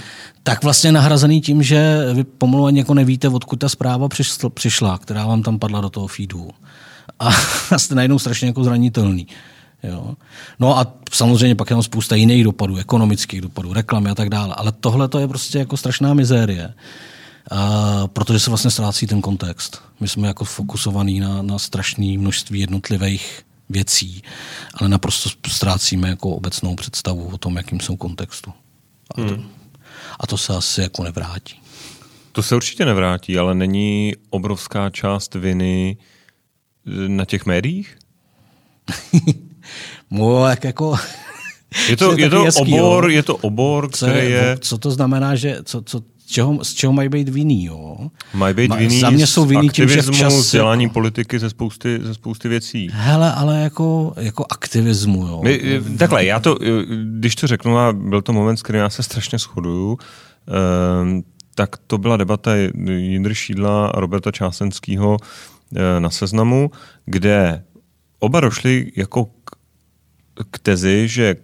Tak 0.42 0.64
vlastně 0.64 0.92
nahrazený 0.92 1.40
tím, 1.40 1.62
že 1.62 2.07
vy 2.14 2.24
pomalu 2.24 2.66
ani 2.66 2.78
jako 2.78 2.94
nevíte, 2.94 3.28
odkud 3.28 3.57
ta 3.57 3.68
zpráva 3.68 4.09
přišla, 4.55 4.98
která 4.98 5.26
vám 5.26 5.42
tam 5.42 5.59
padla 5.59 5.81
do 5.81 5.90
toho 5.90 6.07
feedu. 6.07 6.50
A 7.18 7.33
jste 7.78 7.94
najednou 7.94 8.18
strašně 8.18 8.46
jako 8.46 8.64
zranitelný. 8.64 9.26
Jo. 9.83 10.14
No 10.59 10.78
a 10.78 10.94
samozřejmě 11.12 11.55
pak 11.55 11.70
jenom 11.70 11.83
spousta 11.83 12.16
jiných 12.16 12.44
dopadů, 12.44 12.76
ekonomických 12.76 13.40
dopadů, 13.40 13.72
reklamy 13.72 14.11
a 14.11 14.14
tak 14.14 14.31
dále. 14.31 14.55
Ale 14.55 14.72
tohle 14.72 15.09
to 15.09 15.18
je 15.18 15.28
prostě 15.28 15.59
jako 15.59 15.76
strašná 15.76 16.14
mizérie. 16.14 16.74
Uh, 17.52 17.59
protože 18.07 18.38
se 18.38 18.50
vlastně 18.50 18.70
ztrácí 18.70 19.07
ten 19.07 19.20
kontext. 19.20 19.83
My 20.00 20.09
jsme 20.09 20.28
jako 20.28 20.44
fokusovaní 20.44 21.20
na, 21.20 21.42
na 21.42 21.59
strašné 21.59 22.18
množství 22.18 22.61
jednotlivých 22.61 23.42
věcí, 23.68 24.22
ale 24.74 24.88
naprosto 24.88 25.31
ztrácíme 25.48 26.09
jako 26.09 26.31
obecnou 26.31 26.74
představu 26.74 27.31
o 27.33 27.38
tom, 27.38 27.57
jakým 27.57 27.81
jsou 27.81 27.96
kontextu. 27.96 28.52
A 29.11 29.14
to, 29.14 29.22
hmm. 29.22 29.44
A 30.20 30.27
to 30.27 30.38
se 30.38 30.57
asi 30.57 30.81
jako 30.81 31.03
nevrátí. 31.05 31.61
To 32.33 32.42
se 32.42 32.57
určitě 32.57 32.85
nevrátí, 32.85 33.38
ale 33.38 33.55
není 33.55 34.14
obrovská 34.31 34.90
část 34.90 35.35
viny 35.35 35.96
na 37.07 37.25
těch 37.25 37.46
médiích? 37.46 37.98
no, 40.11 40.48
jak 40.48 40.64
jako... 40.64 40.96
Je 41.88 41.96
to, 41.96 42.12
je 42.18 42.31
to, 42.31 42.42
hezký, 42.42 42.81
obor, 42.81 43.11
je 43.11 43.22
to 43.22 43.37
obor, 43.37 43.90
který 43.90 44.12
co 44.12 44.18
je, 44.18 44.29
je... 44.31 44.59
Co 44.61 44.79
to 44.79 44.90
znamená, 44.90 45.35
že 45.35 45.59
co, 45.62 45.83
co, 45.83 46.03
čeho, 46.32 46.64
z 46.64 46.74
čeho 46.74 46.92
mají 46.92 47.08
být 47.08 47.28
vinný. 47.28 47.64
Jo? 47.64 47.96
Mají 48.34 48.54
být 48.54 48.74
vinný 48.74 49.00
Za 49.00 49.10
mě 49.10 49.26
jsou 49.26 49.44
vinný 49.44 49.68
tím, 49.68 49.88
že 49.88 50.02
včas... 50.02 50.34
vzdělání 50.34 50.88
politiky 50.88 51.38
ze 51.38 51.50
spousty, 51.50 51.98
ze 52.02 52.14
spousty 52.14 52.48
věcí. 52.48 52.88
Hele, 52.92 53.32
ale 53.32 53.60
jako, 53.60 54.14
jako 54.16 54.46
aktivismu. 54.50 55.26
Jo? 55.26 55.40
My, 55.44 55.80
takhle, 55.98 56.24
já 56.24 56.40
to, 56.40 56.58
když 57.18 57.34
to 57.34 57.46
řeknu, 57.46 57.78
a 57.78 57.92
byl 57.92 58.22
to 58.22 58.32
moment, 58.32 58.56
s 58.56 58.62
kterým 58.62 58.80
já 58.80 58.90
se 58.90 59.02
strašně 59.02 59.38
shoduju, 59.38 59.98
um, 61.02 61.24
tak 61.54 61.76
to 61.86 61.98
byla 61.98 62.16
debata 62.16 62.56
Jindry 62.86 63.34
Šídla 63.34 63.86
a 63.86 64.00
Roberta 64.00 64.30
Čásenského 64.30 65.16
eh, 65.76 66.00
na 66.00 66.10
seznamu, 66.10 66.70
kde 67.06 67.64
oba 68.18 68.40
došli 68.40 68.92
jako 68.96 69.24
k, 69.24 69.50
k 70.50 70.58
tezi, 70.58 71.08
že 71.08 71.36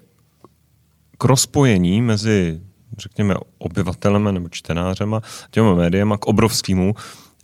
k 1.18 1.24
rozpojení 1.24 2.02
mezi 2.02 2.60
řekněme, 2.98 3.34
obyvatelem 3.58 4.34
nebo 4.34 4.48
čtenářema, 4.48 5.22
těma 5.50 5.74
médiema 5.74 6.18
k 6.18 6.26
obrovskému, 6.26 6.94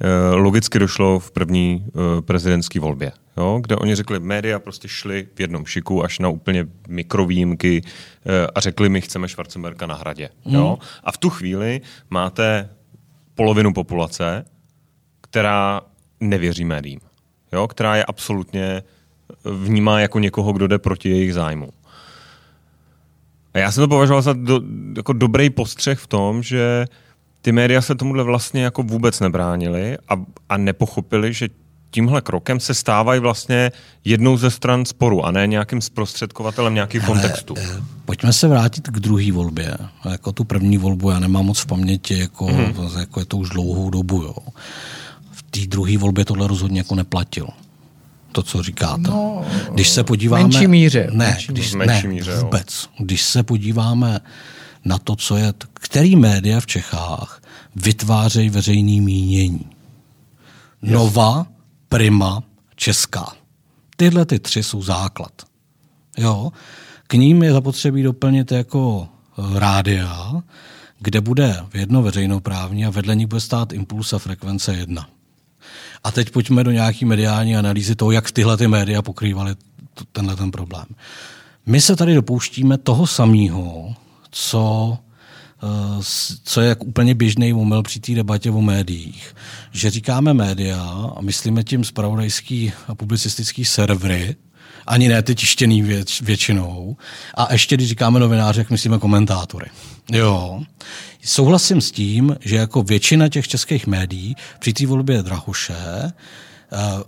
eh, 0.00 0.34
logicky 0.34 0.78
došlo 0.78 1.18
v 1.18 1.30
první 1.30 1.86
eh, 1.86 2.22
prezidentské 2.22 2.80
volbě, 2.80 3.12
jo, 3.36 3.58
kde 3.62 3.76
oni 3.76 3.94
řekli, 3.94 4.20
média 4.20 4.58
prostě 4.58 4.88
šli 4.88 5.28
v 5.34 5.40
jednom 5.40 5.66
šiku 5.66 6.04
až 6.04 6.18
na 6.18 6.28
úplně 6.28 6.66
mikrovýjimky 6.88 7.82
eh, 7.84 8.46
a 8.54 8.60
řekli, 8.60 8.88
my 8.88 9.00
chceme 9.00 9.28
Schwarzenberga 9.28 9.86
na 9.86 9.94
hradě. 9.94 10.28
Jo. 10.44 10.78
Mm. 10.80 10.86
A 11.04 11.12
v 11.12 11.18
tu 11.18 11.30
chvíli 11.30 11.80
máte 12.10 12.68
polovinu 13.34 13.72
populace, 13.72 14.44
která 15.20 15.80
nevěří 16.20 16.64
médiím, 16.64 17.00
jo, 17.52 17.68
která 17.68 17.96
je 17.96 18.04
absolutně 18.04 18.82
vnímá 19.44 20.00
jako 20.00 20.18
někoho, 20.18 20.52
kdo 20.52 20.66
jde 20.66 20.78
proti 20.78 21.10
jejich 21.10 21.34
zájmu. 21.34 21.68
A 23.54 23.58
já 23.58 23.72
jsem 23.72 23.82
to 23.82 23.88
považoval 23.88 24.22
za 24.22 24.32
do, 24.32 24.60
jako 24.96 25.12
dobrý 25.12 25.50
postřeh 25.50 25.98
v 25.98 26.06
tom, 26.06 26.42
že 26.42 26.86
ty 27.42 27.52
média 27.52 27.82
se 27.82 27.94
tomuhle 27.94 28.24
vlastně 28.24 28.62
jako 28.62 28.82
vůbec 28.82 29.20
nebránili 29.20 29.96
a, 30.08 30.14
a 30.48 30.56
nepochopili, 30.56 31.32
že 31.32 31.48
tímhle 31.90 32.20
krokem 32.20 32.60
se 32.60 32.74
stávají 32.74 33.20
vlastně 33.20 33.72
jednou 34.04 34.36
ze 34.36 34.50
stran 34.50 34.84
sporu 34.84 35.24
a 35.24 35.30
ne 35.30 35.46
nějakým 35.46 35.80
zprostředkovatelem 35.80 36.74
nějakých 36.74 37.02
Hele, 37.02 37.12
kontextů. 37.14 37.54
Eh, 37.58 37.82
pojďme 38.04 38.32
se 38.32 38.48
vrátit 38.48 38.88
k 38.88 39.00
druhé 39.00 39.32
volbě. 39.32 39.76
Jako 40.10 40.32
tu 40.32 40.44
první 40.44 40.78
volbu 40.78 41.10
já 41.10 41.18
nemám 41.18 41.46
moc 41.46 41.60
v 41.60 41.66
paměti, 41.66 42.18
jako, 42.18 42.46
mm-hmm. 42.46 42.98
jako 42.98 43.20
je 43.20 43.26
to 43.26 43.36
už 43.36 43.48
dlouhou 43.48 43.90
dobu. 43.90 44.22
Jo. 44.22 44.34
V 45.32 45.42
té 45.42 45.60
druhé 45.66 45.98
volbě 45.98 46.24
tohle 46.24 46.48
rozhodně 46.48 46.80
jako 46.80 46.94
neplatilo 46.94 47.48
to, 48.34 48.42
co 48.42 48.62
říkáte. 48.62 49.02
No, 49.02 49.44
když 49.72 49.88
se 49.88 50.04
podíváme... 50.04 50.42
Menší 50.42 50.66
míře. 50.66 51.08
Ne, 51.10 51.26
menší 51.26 51.52
když, 51.52 51.74
menší 51.74 52.08
míře, 52.08 52.30
ne 52.30 52.42
vůbec. 52.42 52.88
Jo. 52.98 53.04
Když 53.04 53.22
se 53.22 53.42
podíváme 53.42 54.20
na 54.84 54.98
to, 54.98 55.16
co 55.16 55.36
je... 55.36 55.54
Který 55.74 56.16
média 56.16 56.60
v 56.60 56.66
Čechách 56.66 57.42
vytvářejí 57.76 58.50
veřejný 58.50 59.00
mínění? 59.00 59.66
Yes. 60.82 60.92
Nova, 60.92 61.46
Prima, 61.88 62.42
Česká. 62.76 63.32
Tyhle 63.96 64.24
ty 64.24 64.38
tři 64.38 64.62
jsou 64.62 64.82
základ. 64.82 65.32
Jo? 66.18 66.52
K 67.06 67.14
ním 67.14 67.42
je 67.42 67.52
zapotřebí 67.52 68.02
doplnit 68.02 68.52
jako 68.52 69.08
eh, 69.38 69.58
rádia, 69.58 70.42
kde 70.98 71.20
bude 71.20 71.64
jedno 71.74 72.02
veřejnoprávní 72.02 72.86
a 72.86 72.90
vedle 72.90 73.16
ní 73.16 73.26
bude 73.26 73.40
stát 73.40 73.72
impuls 73.72 74.12
a 74.12 74.18
frekvence 74.18 74.74
jedna. 74.74 75.08
A 76.04 76.10
teď 76.10 76.30
pojďme 76.30 76.64
do 76.64 76.70
nějaký 76.70 77.04
mediální 77.04 77.56
analýzy 77.56 77.94
toho, 77.94 78.10
jak 78.10 78.30
tyhle 78.30 78.56
ty 78.56 78.68
média 78.68 79.02
pokrývaly 79.02 79.54
tenhle 80.12 80.36
ten 80.36 80.50
problém. 80.50 80.86
My 81.66 81.80
se 81.80 81.96
tady 81.96 82.14
dopouštíme 82.14 82.78
toho 82.78 83.06
samého, 83.06 83.94
co, 84.30 84.98
eh, 85.62 86.02
co 86.44 86.60
je 86.60 86.68
jak 86.68 86.84
úplně 86.84 87.14
běžný 87.14 87.54
omyl 87.54 87.82
při 87.82 88.00
té 88.00 88.12
debatě 88.12 88.50
o 88.50 88.60
médiích. 88.60 89.36
Že 89.72 89.90
říkáme 89.90 90.34
média 90.34 90.82
a 91.16 91.20
myslíme 91.20 91.64
tím 91.64 91.84
spravodajský 91.84 92.72
a 92.88 92.94
publicistický 92.94 93.64
servery, 93.64 94.36
ani 94.86 95.08
ne 95.08 95.22
ty 95.22 95.34
tištěný 95.34 95.82
věč, 95.82 96.22
většinou. 96.22 96.96
A 97.34 97.52
ještě, 97.52 97.76
když 97.76 97.88
říkáme 97.88 98.20
novináře, 98.20 98.60
jak 98.60 98.70
myslíme 98.70 98.98
komentátory. 98.98 99.66
Jo. 100.12 100.62
Souhlasím 101.24 101.80
s 101.80 101.90
tím, 101.90 102.36
že 102.40 102.56
jako 102.56 102.82
většina 102.82 103.28
těch 103.28 103.48
českých 103.48 103.86
médií 103.86 104.36
při 104.58 104.72
té 104.72 104.86
volbě 104.86 105.22
Drahuše 105.22 105.74
eh, 105.76 106.12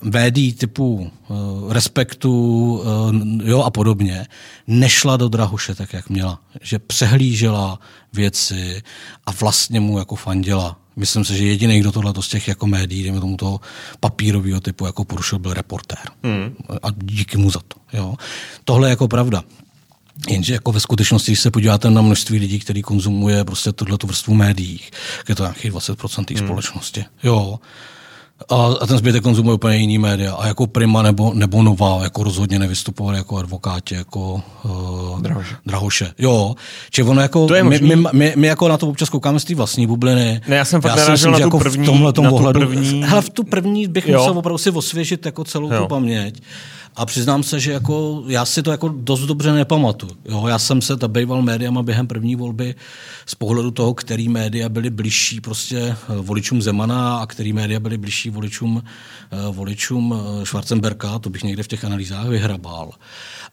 médií 0.02 0.52
typu 0.52 1.10
uh, 1.28 1.72
Respektu 1.72 2.32
uh, 2.74 3.48
jo, 3.48 3.62
a 3.62 3.70
podobně, 3.70 4.26
nešla 4.66 5.16
do 5.16 5.28
Drahuše 5.28 5.74
tak, 5.74 5.92
jak 5.92 6.08
měla. 6.08 6.40
Že 6.60 6.78
přehlížela 6.78 7.80
věci 8.12 8.82
a 9.26 9.32
vlastně 9.32 9.80
mu 9.80 9.98
jako 9.98 10.16
fandila. 10.16 10.78
Myslím 10.96 11.24
si, 11.24 11.36
že 11.36 11.46
jediný, 11.46 11.80
kdo 11.80 11.92
tohle 11.92 12.12
z 12.20 12.28
těch 12.28 12.48
jako 12.48 12.66
médií, 12.66 13.02
dejme 13.02 13.20
tomu 13.20 13.36
toho 13.36 13.60
papírového 14.00 14.60
typu, 14.60 14.86
jako 14.86 15.04
porušil, 15.04 15.38
byl 15.38 15.54
reportér. 15.54 15.98
Hmm. 16.22 16.56
A 16.82 16.88
díky 17.02 17.38
mu 17.38 17.50
za 17.50 17.60
to. 17.68 17.76
Jo. 17.92 18.14
Tohle 18.64 18.88
je 18.88 18.90
jako 18.90 19.08
pravda. 19.08 19.44
Jenže 20.28 20.52
jako 20.52 20.72
ve 20.72 20.80
skutečnosti, 20.80 21.32
když 21.32 21.40
se 21.40 21.50
podíváte 21.50 21.90
na 21.90 22.02
množství 22.02 22.38
lidí, 22.38 22.58
který 22.58 22.82
konzumuje 22.82 23.44
prostě 23.44 23.72
tuhle 23.72 23.98
vrstvu 24.04 24.34
médiích, 24.34 24.90
je 25.28 25.34
to 25.34 25.42
nějakých 25.42 25.72
20% 25.72 26.24
té 26.24 26.34
hmm. 26.34 26.46
společnosti. 26.46 27.04
Jo. 27.22 27.58
A, 28.50 28.66
a 28.80 28.86
ten 28.86 28.98
zbytek 28.98 29.22
konzumuje 29.22 29.54
úplně 29.54 29.76
jiný 29.76 29.98
média. 29.98 30.34
A 30.34 30.46
jako 30.46 30.66
Prima 30.66 31.02
nebo, 31.02 31.34
nebo 31.34 31.62
Nová 31.62 32.02
jako 32.02 32.24
rozhodně 32.24 32.58
nevystupovali 32.58 33.18
jako 33.18 33.36
advokáti, 33.36 33.94
jako 33.94 34.42
uh, 34.64 35.20
Drahoše. 35.20 35.56
Drahoše. 35.66 36.12
Jo. 36.18 36.54
Čiže 36.90 37.08
ono 37.08 37.22
jako, 37.22 37.46
to 37.46 37.54
je 37.54 37.64
my, 37.64 37.78
my, 37.78 37.96
my, 38.12 38.32
my, 38.36 38.46
jako 38.46 38.68
na 38.68 38.78
to 38.78 38.88
občas 38.88 39.08
koukáme 39.08 39.40
z 39.40 39.44
té 39.44 39.54
vlastní 39.54 39.86
bubliny. 39.86 40.40
Ne, 40.48 40.56
já 40.56 40.64
jsem 40.64 40.80
fakt 40.80 40.98
já 40.98 41.10
myslím, 41.10 41.32
na 41.32 41.38
tu 41.38 41.44
jako 41.44 41.58
první, 41.58 41.86
v 41.86 41.86
tomhle 41.86 42.12
ohledu, 42.30 42.60
první. 42.60 43.02
Hele, 43.02 43.22
v 43.22 43.30
tu 43.30 43.44
první 43.44 43.88
bych 43.88 44.08
jo. 44.08 44.18
musel 44.18 44.38
opravdu 44.38 44.58
si 44.58 44.70
osvěžit 44.70 45.26
jako 45.26 45.44
celou 45.44 45.72
jo. 45.72 45.82
tu 45.82 45.88
paměť. 45.88 46.42
A 46.96 47.06
přiznám 47.06 47.42
se, 47.42 47.60
že 47.60 47.72
jako, 47.72 48.24
já 48.26 48.44
si 48.44 48.62
to 48.62 48.70
jako 48.70 48.88
dost 48.88 49.20
dobře 49.20 49.52
nepamatuju. 49.52 50.12
Jo, 50.24 50.46
já 50.46 50.58
jsem 50.58 50.82
se 50.82 50.96
zabýval 51.00 51.42
médiama 51.42 51.82
během 51.82 52.06
první 52.06 52.36
volby 52.36 52.74
z 53.26 53.34
pohledu 53.34 53.70
toho, 53.70 53.94
který 53.94 54.28
média 54.28 54.68
byly 54.68 54.90
blížší 54.90 55.40
prostě 55.40 55.78
eh, 55.78 55.96
voličům 56.08 56.62
Zemana 56.62 57.18
a 57.18 57.26
který 57.26 57.52
média 57.52 57.80
byly 57.80 57.98
blížší 57.98 58.30
voličům, 58.30 58.82
eh, 59.30 59.36
voličům 59.50 60.14
eh, 60.14 60.46
Schwarzenberka, 60.46 61.18
to 61.18 61.30
bych 61.30 61.42
někde 61.42 61.62
v 61.62 61.68
těch 61.68 61.84
analýzách 61.84 62.26
vyhrabal. 62.26 62.92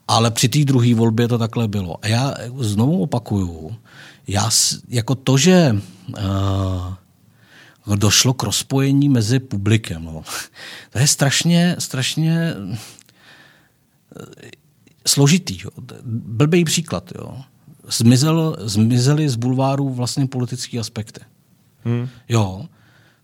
Ale 0.07 0.31
při 0.31 0.49
té 0.49 0.59
druhé 0.59 0.95
volbě 0.95 1.27
to 1.27 1.37
takhle 1.37 1.67
bylo. 1.67 1.97
A 2.01 2.07
já 2.07 2.33
znovu 2.59 3.01
opakuju, 3.01 3.75
já 4.27 4.49
jako 4.89 5.15
to, 5.15 5.37
že 5.37 5.75
uh, 7.87 7.95
došlo 7.95 8.33
k 8.33 8.43
rozpojení 8.43 9.09
mezi 9.09 9.39
publikem, 9.39 10.05
no, 10.05 10.23
to 10.89 10.99
je 10.99 11.07
strašně, 11.07 11.75
strašně 11.79 12.53
složitý. 15.07 15.57
Jo. 15.63 15.69
Blbý 16.05 16.65
příklad. 16.65 17.11
Jo. 17.15 17.41
Zmizel, 17.87 18.57
zmizely 18.59 19.29
z 19.29 19.35
bulváru 19.35 19.89
vlastně 19.89 20.27
politické 20.27 20.79
aspekty. 20.79 21.21
Hmm. 21.85 22.09
Jo. 22.29 22.65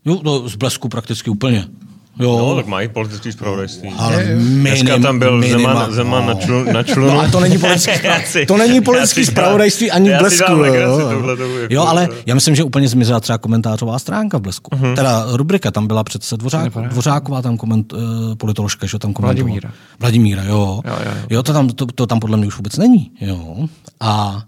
Jo, 0.04 0.16
to 0.16 0.48
z 0.48 0.56
blesku 0.56 0.88
prakticky 0.88 1.30
úplně. 1.30 1.68
Jo. 2.18 2.38
No, 2.38 2.56
tak 2.56 2.66
mají 2.66 2.88
politický 2.88 3.32
zpravodajství. 3.32 3.94
Dneska 4.34 4.98
tam 4.98 5.18
byl 5.18 5.38
minim, 5.38 5.58
Zeman, 5.58 5.92
Zeman 5.92 6.26
no. 6.26 6.34
na, 6.34 6.40
člu, 6.40 6.64
na 6.72 6.82
člunu. 6.82 7.08
No, 7.08 7.18
ale 7.18 7.30
to 7.30 7.40
není 7.40 7.58
politický, 7.68 8.46
to 8.46 8.56
není 8.56 8.80
politický 8.80 9.24
zpravodajství 9.24 9.90
ani 9.90 10.10
v 10.10 10.18
Blesku. 10.18 10.52
Jo. 10.52 10.98
Jako 10.98 11.44
jo, 11.70 11.82
ale 11.82 12.08
já 12.26 12.34
myslím, 12.34 12.54
že 12.54 12.64
úplně 12.64 12.88
zmizela 12.88 13.20
třeba 13.20 13.38
komentářová 13.38 13.98
stránka 13.98 14.38
v 14.38 14.40
Blesku. 14.40 14.70
Uh-huh. 14.70 14.94
Teda 14.94 15.26
rubrika, 15.32 15.70
tam 15.70 15.86
byla 15.86 16.04
přece 16.04 16.36
Dvořák, 16.36 16.72
Dvořáková, 16.72 17.42
tam 17.42 17.56
koment, 17.56 17.92
uh, 17.92 18.00
politoložka, 18.34 18.86
že 18.86 18.98
tam 18.98 19.12
komentovala. 19.12 19.44
Vladimíra. 19.44 19.70
Vladimíra, 20.00 20.44
jo. 20.44 20.80
Jo, 20.84 20.92
jo, 20.92 20.96
jo. 21.04 21.26
jo 21.30 21.42
to, 21.42 21.52
tam, 21.52 21.68
to, 21.68 21.86
to 21.86 22.06
tam 22.06 22.20
podle 22.20 22.36
mě 22.36 22.46
už 22.46 22.56
vůbec 22.56 22.76
není. 22.76 23.10
Jo. 23.20 23.68
A 24.00 24.42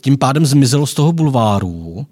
tím 0.00 0.18
pádem 0.18 0.46
zmizelo 0.46 0.86
z 0.86 0.94
toho 0.94 1.12
bulváru 1.12 2.06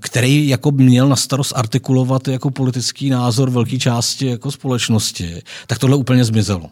který 0.00 0.48
jako 0.48 0.70
měl 0.70 1.08
na 1.08 1.16
starost 1.16 1.52
artikulovat 1.56 2.28
jako 2.28 2.50
politický 2.50 3.10
názor 3.10 3.50
velké 3.50 3.78
části 3.78 4.26
jako 4.26 4.50
společnosti, 4.50 5.42
tak 5.66 5.78
tohle 5.78 5.96
úplně 5.96 6.24
zmizelo. 6.24 6.70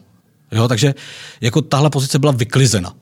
Jo, 0.51 0.67
takže 0.67 0.95
jako 1.41 1.61
tahle 1.61 1.89
pozice 1.89 2.19
byla 2.19 2.31
vyklizena. 2.31 2.93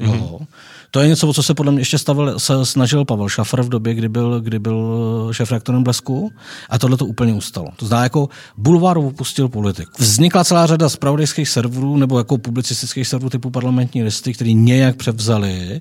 Jo. 0.00 0.12
Mm-hmm. 0.12 0.46
To 0.94 1.00
je 1.00 1.08
něco, 1.08 1.28
o 1.28 1.32
co 1.32 1.42
se 1.42 1.54
podle 1.54 1.72
mě 1.72 1.80
ještě 1.80 1.98
stavil, 1.98 2.38
se 2.38 2.66
snažil 2.66 3.04
Pavel 3.04 3.28
Šafr 3.28 3.62
v 3.62 3.68
době, 3.68 3.94
kdy 3.94 4.08
byl, 4.08 4.40
kdy 4.40 4.58
byl 4.58 5.28
šéf-reaktorem 5.32 5.82
Blesku 5.82 6.32
a 6.70 6.78
tohle 6.78 6.96
to 6.96 7.06
úplně 7.06 7.34
ustalo. 7.34 7.68
To 7.76 7.86
znamená, 7.86 8.04
jako 8.04 8.28
bulvár 8.56 8.98
opustil 8.98 9.48
politik. 9.48 9.88
Vznikla 9.98 10.44
celá 10.44 10.66
řada 10.66 10.88
spravodajských 10.88 11.48
serverů 11.48 11.96
nebo 11.96 12.18
jako 12.18 12.38
publicistických 12.38 13.08
serverů 13.08 13.30
typu 13.30 13.50
parlamentní 13.50 14.02
listy, 14.02 14.32
který 14.32 14.54
nějak 14.54 14.96
převzali 14.96 15.80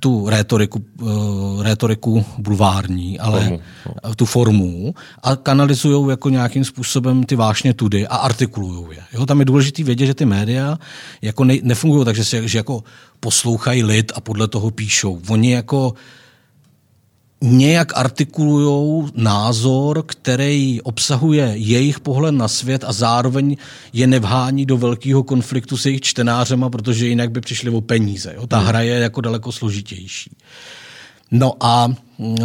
tu 0.00 0.28
rétoriku, 0.28 0.84
uh, 1.00 1.62
rétoriku 1.62 2.24
bulvární, 2.38 3.18
ale 3.18 3.40
formu. 3.40 3.60
No. 4.04 4.14
tu 4.14 4.26
formu 4.26 4.94
a 5.22 5.36
kanalizují 5.36 6.10
jako 6.10 6.28
nějakým 6.28 6.64
způsobem 6.64 7.24
ty 7.24 7.36
vášně 7.36 7.74
tudy 7.74 8.06
a 8.06 8.16
artikulují 8.16 8.96
je. 8.96 9.02
Jo, 9.12 9.26
tam 9.26 9.38
je 9.38 9.44
důležité 9.44 9.82
vědět, 9.82 10.06
že 10.06 10.14
ty 10.14 10.24
média 10.24 10.78
jako 11.22 11.44
ne, 11.44 11.54
nefungují 11.62 12.04
tak, 12.04 12.16
že, 12.16 12.48
že 12.48 12.58
jako 12.58 12.82
poslouchají 13.20 13.84
lid 13.84 14.12
a 14.14 14.20
podle 14.20 14.48
toho 14.48 14.70
píšou. 14.70 15.20
Oni 15.28 15.52
jako 15.52 15.94
nějak 17.40 17.96
artikulují 17.96 19.10
názor, 19.14 20.02
který 20.06 20.82
obsahuje 20.82 21.52
jejich 21.54 22.00
pohled 22.00 22.34
na 22.34 22.48
svět 22.48 22.84
a 22.84 22.92
zároveň 22.92 23.56
je 23.92 24.06
nevhání 24.06 24.66
do 24.66 24.76
velkého 24.76 25.22
konfliktu 25.22 25.76
s 25.76 25.86
jejich 25.86 26.00
čtenářema, 26.00 26.70
protože 26.70 27.06
jinak 27.06 27.30
by 27.30 27.40
přišli 27.40 27.70
o 27.70 27.80
peníze. 27.80 28.32
Jo? 28.36 28.46
Ta 28.46 28.58
hmm. 28.58 28.66
hra 28.66 28.80
je 28.80 28.94
jako 28.94 29.20
daleko 29.20 29.52
složitější. 29.52 30.36
No 31.30 31.52
a 31.60 31.88
uh, 32.16 32.36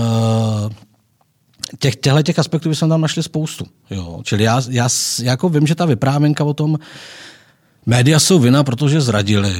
těch, 1.79 1.95
těchto 1.95 2.21
těch 2.23 2.39
aspektů 2.39 2.75
jsme 2.75 2.87
tam 2.87 3.01
našli 3.01 3.23
spoustu. 3.23 3.65
Jo? 3.89 4.21
Čili 4.23 4.43
já, 4.43 4.61
já, 4.69 4.89
já 5.21 5.31
jako 5.31 5.49
vím, 5.49 5.67
že 5.67 5.75
ta 5.75 5.85
vyprávěnka 5.85 6.43
o 6.43 6.53
tom, 6.53 6.77
Média 7.85 8.19
jsou 8.19 8.39
vina, 8.39 8.63
protože 8.63 9.01
zradili. 9.01 9.53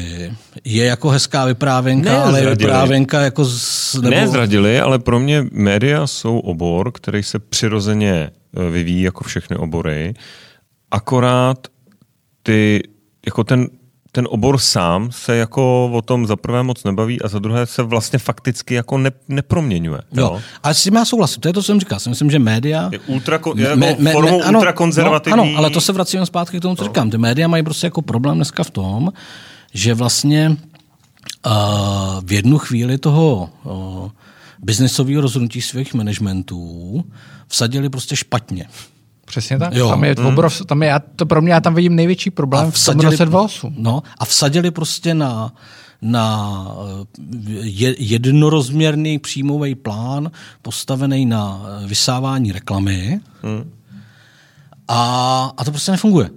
Je 0.63 0.85
jako 0.85 1.09
hezká 1.09 1.45
vyprávěnka, 1.45 2.11
ne, 2.11 2.21
ale 2.21 2.41
zradili. 2.41 2.55
vyprávěnka 2.55 3.21
jako... 3.21 3.45
Z, 3.45 3.93
nebo... 3.93 4.09
Ne 4.15 4.27
zradili, 4.27 4.79
ale 4.79 4.99
pro 4.99 5.19
mě 5.19 5.45
média 5.51 6.07
jsou 6.07 6.39
obor, 6.39 6.91
který 6.91 7.23
se 7.23 7.39
přirozeně 7.39 8.13
e, 8.13 8.29
vyvíjí 8.69 9.01
jako 9.01 9.23
všechny 9.23 9.55
obory. 9.55 10.13
Akorát 10.91 11.67
ty, 12.43 12.83
jako 13.25 13.43
ten 13.43 13.67
ten 14.11 14.27
obor 14.29 14.57
sám 14.57 15.11
se 15.11 15.35
jako 15.35 15.91
o 15.93 16.01
tom 16.01 16.27
za 16.27 16.35
prvé 16.35 16.63
moc 16.63 16.83
nebaví 16.83 17.21
a 17.21 17.27
za 17.27 17.39
druhé 17.39 17.65
se 17.65 17.83
vlastně 17.83 18.19
fakticky 18.19 18.73
jako 18.73 18.97
ne, 18.97 19.11
neproměňuje. 19.27 20.01
Jo. 20.13 20.23
jo. 20.23 20.41
A 20.63 20.73
s 20.73 20.83
tím 20.83 20.95
já 20.95 21.05
souhlasím, 21.05 21.41
to 21.41 21.47
je 21.47 21.53
to, 21.53 21.61
co 21.61 21.65
jsem 21.65 21.79
říkal. 21.79 21.99
Myslím, 22.09 22.31
že 22.31 22.39
média... 22.39 22.89
Je, 22.91 22.99
ultra, 22.99 23.39
je 23.55 23.63
jako 23.63 23.79
me, 23.79 23.95
me, 23.99 24.11
formou 24.11 24.39
me, 24.39 24.45
ano, 24.45 24.59
ultrakonzervativní... 24.59 25.37
No, 25.37 25.43
ano, 25.43 25.57
ale 25.57 25.69
to 25.69 25.81
se 25.81 25.93
vracíme 25.93 26.25
zpátky 26.25 26.59
k 26.59 26.61
tomu, 26.61 26.75
co 26.75 26.83
no. 26.83 26.87
říkám. 26.87 27.09
Ty 27.09 27.17
média 27.17 27.47
mají 27.47 27.63
prostě 27.63 27.87
jako 27.87 28.01
problém 28.01 28.35
dneska 28.35 28.63
v 28.63 28.69
tom, 28.69 29.13
že 29.73 29.93
vlastně 29.93 30.57
uh, 31.45 31.53
v 32.23 32.31
jednu 32.31 32.57
chvíli 32.57 32.97
toho 32.97 33.49
uh, 33.63 34.09
biznesového 34.59 35.21
rozhodnutí 35.21 35.61
svých 35.61 35.93
managementů 35.93 37.03
vsadili 37.47 37.89
prostě 37.89 38.15
špatně. 38.15 38.67
Přesně 39.31 39.59
tak. 39.59 39.73
Jo. 39.75 39.89
Tam 39.89 40.03
je, 40.03 40.15
mm. 40.19 40.25
obrov, 40.25 40.65
tam 40.65 40.83
je, 40.83 40.89
já, 40.89 40.99
to 40.99 41.25
pro 41.25 41.41
mě 41.41 41.53
já 41.53 41.59
tam 41.59 41.75
vidím 41.75 41.95
největší 41.95 42.29
problém 42.29 42.71
v 42.71 42.85
tom 42.85 42.99
roce 42.99 43.25
2008. 43.25 43.75
No, 43.77 44.03
a 44.17 44.25
vsadili 44.25 44.71
prostě 44.71 45.13
na, 45.13 45.53
na 46.01 46.67
eh, 47.09 47.93
jednorozměrný 47.97 49.19
příjmový 49.19 49.75
plán 49.75 50.31
postavený 50.61 51.25
na 51.25 51.61
vysávání 51.85 52.51
reklamy 52.51 53.19
mm. 53.43 53.71
a, 54.87 55.51
a 55.57 55.63
to 55.63 55.71
prostě 55.71 55.91
nefunguje. 55.91 56.29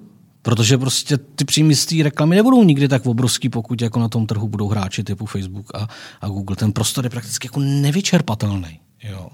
Protože 0.43 0.79
prostě 0.79 1.19
ty 1.19 1.45
příjmy 1.45 1.75
z 1.77 1.87
té 1.87 2.03
reklamy 2.03 2.37
nebudou 2.37 2.65
nikdy 2.65 2.89
tak 2.89 3.07
obrovský, 3.07 3.49
pokud 3.49 3.83
jako 3.83 4.01
na 4.01 4.09
tom 4.09 4.27
trhu 4.27 4.49
budou 4.49 4.69
hráči 4.69 5.05
typu 5.05 5.27
Facebook 5.27 5.75
a, 5.75 5.89
a 6.21 6.29
Google. 6.29 6.57
Ten 6.57 6.73
prostor 6.73 7.05
je 7.05 7.11
prakticky 7.11 7.47
jako 7.47 7.61
nevyčerpatelný. 7.61 8.81
Jo 9.03 9.29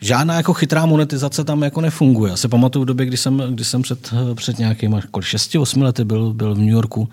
žádná 0.00 0.34
jako 0.34 0.54
chytrá 0.54 0.86
monetizace 0.86 1.44
tam 1.44 1.62
jako 1.62 1.80
nefunguje. 1.80 2.30
Já 2.30 2.36
se 2.36 2.48
pamatuju 2.48 2.82
v 2.82 2.86
době, 2.86 3.06
kdy 3.06 3.16
jsem, 3.16 3.42
kdy 3.50 3.64
jsem 3.64 3.82
před, 3.82 4.14
před 4.34 4.58
nějakými 4.58 4.96
6-8 4.96 5.82
lety 5.82 6.04
byl, 6.04 6.34
byl 6.34 6.54
v 6.54 6.58
New 6.58 6.68
Yorku. 6.68 7.08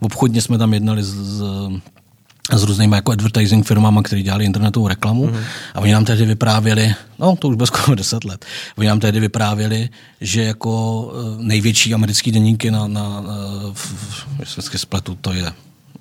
V 0.00 0.04
obchodně 0.04 0.42
jsme 0.42 0.58
tam 0.58 0.74
jednali 0.74 1.02
s, 1.02 1.14
s 1.14 1.42
s 2.56 2.62
různými 2.62 2.96
jako 2.96 3.12
advertising 3.12 3.66
firmama, 3.66 4.02
které 4.02 4.22
dělali 4.22 4.44
internetovou 4.44 4.88
reklamu 4.88 5.26
mm-hmm. 5.26 5.44
a 5.74 5.80
oni 5.80 5.92
nám 5.92 6.04
tehdy 6.04 6.26
vyprávěli, 6.26 6.94
no 7.18 7.36
to 7.36 7.48
už 7.48 7.56
bylo 7.56 7.66
skoro 7.66 7.94
10 7.94 8.24
let, 8.24 8.44
oni 8.76 8.88
nám 8.88 9.00
tehdy 9.00 9.20
vyprávěli, 9.20 9.88
že 10.20 10.42
jako 10.42 11.12
eh, 11.14 11.36
největší 11.38 11.94
americký 11.94 12.32
deníky 12.32 12.70
na, 12.70 12.86
na, 12.86 13.20
na 13.20 13.32
v, 13.72 13.94
v, 14.58 14.78
spletu, 14.78 15.18
to 15.20 15.32
je 15.32 15.52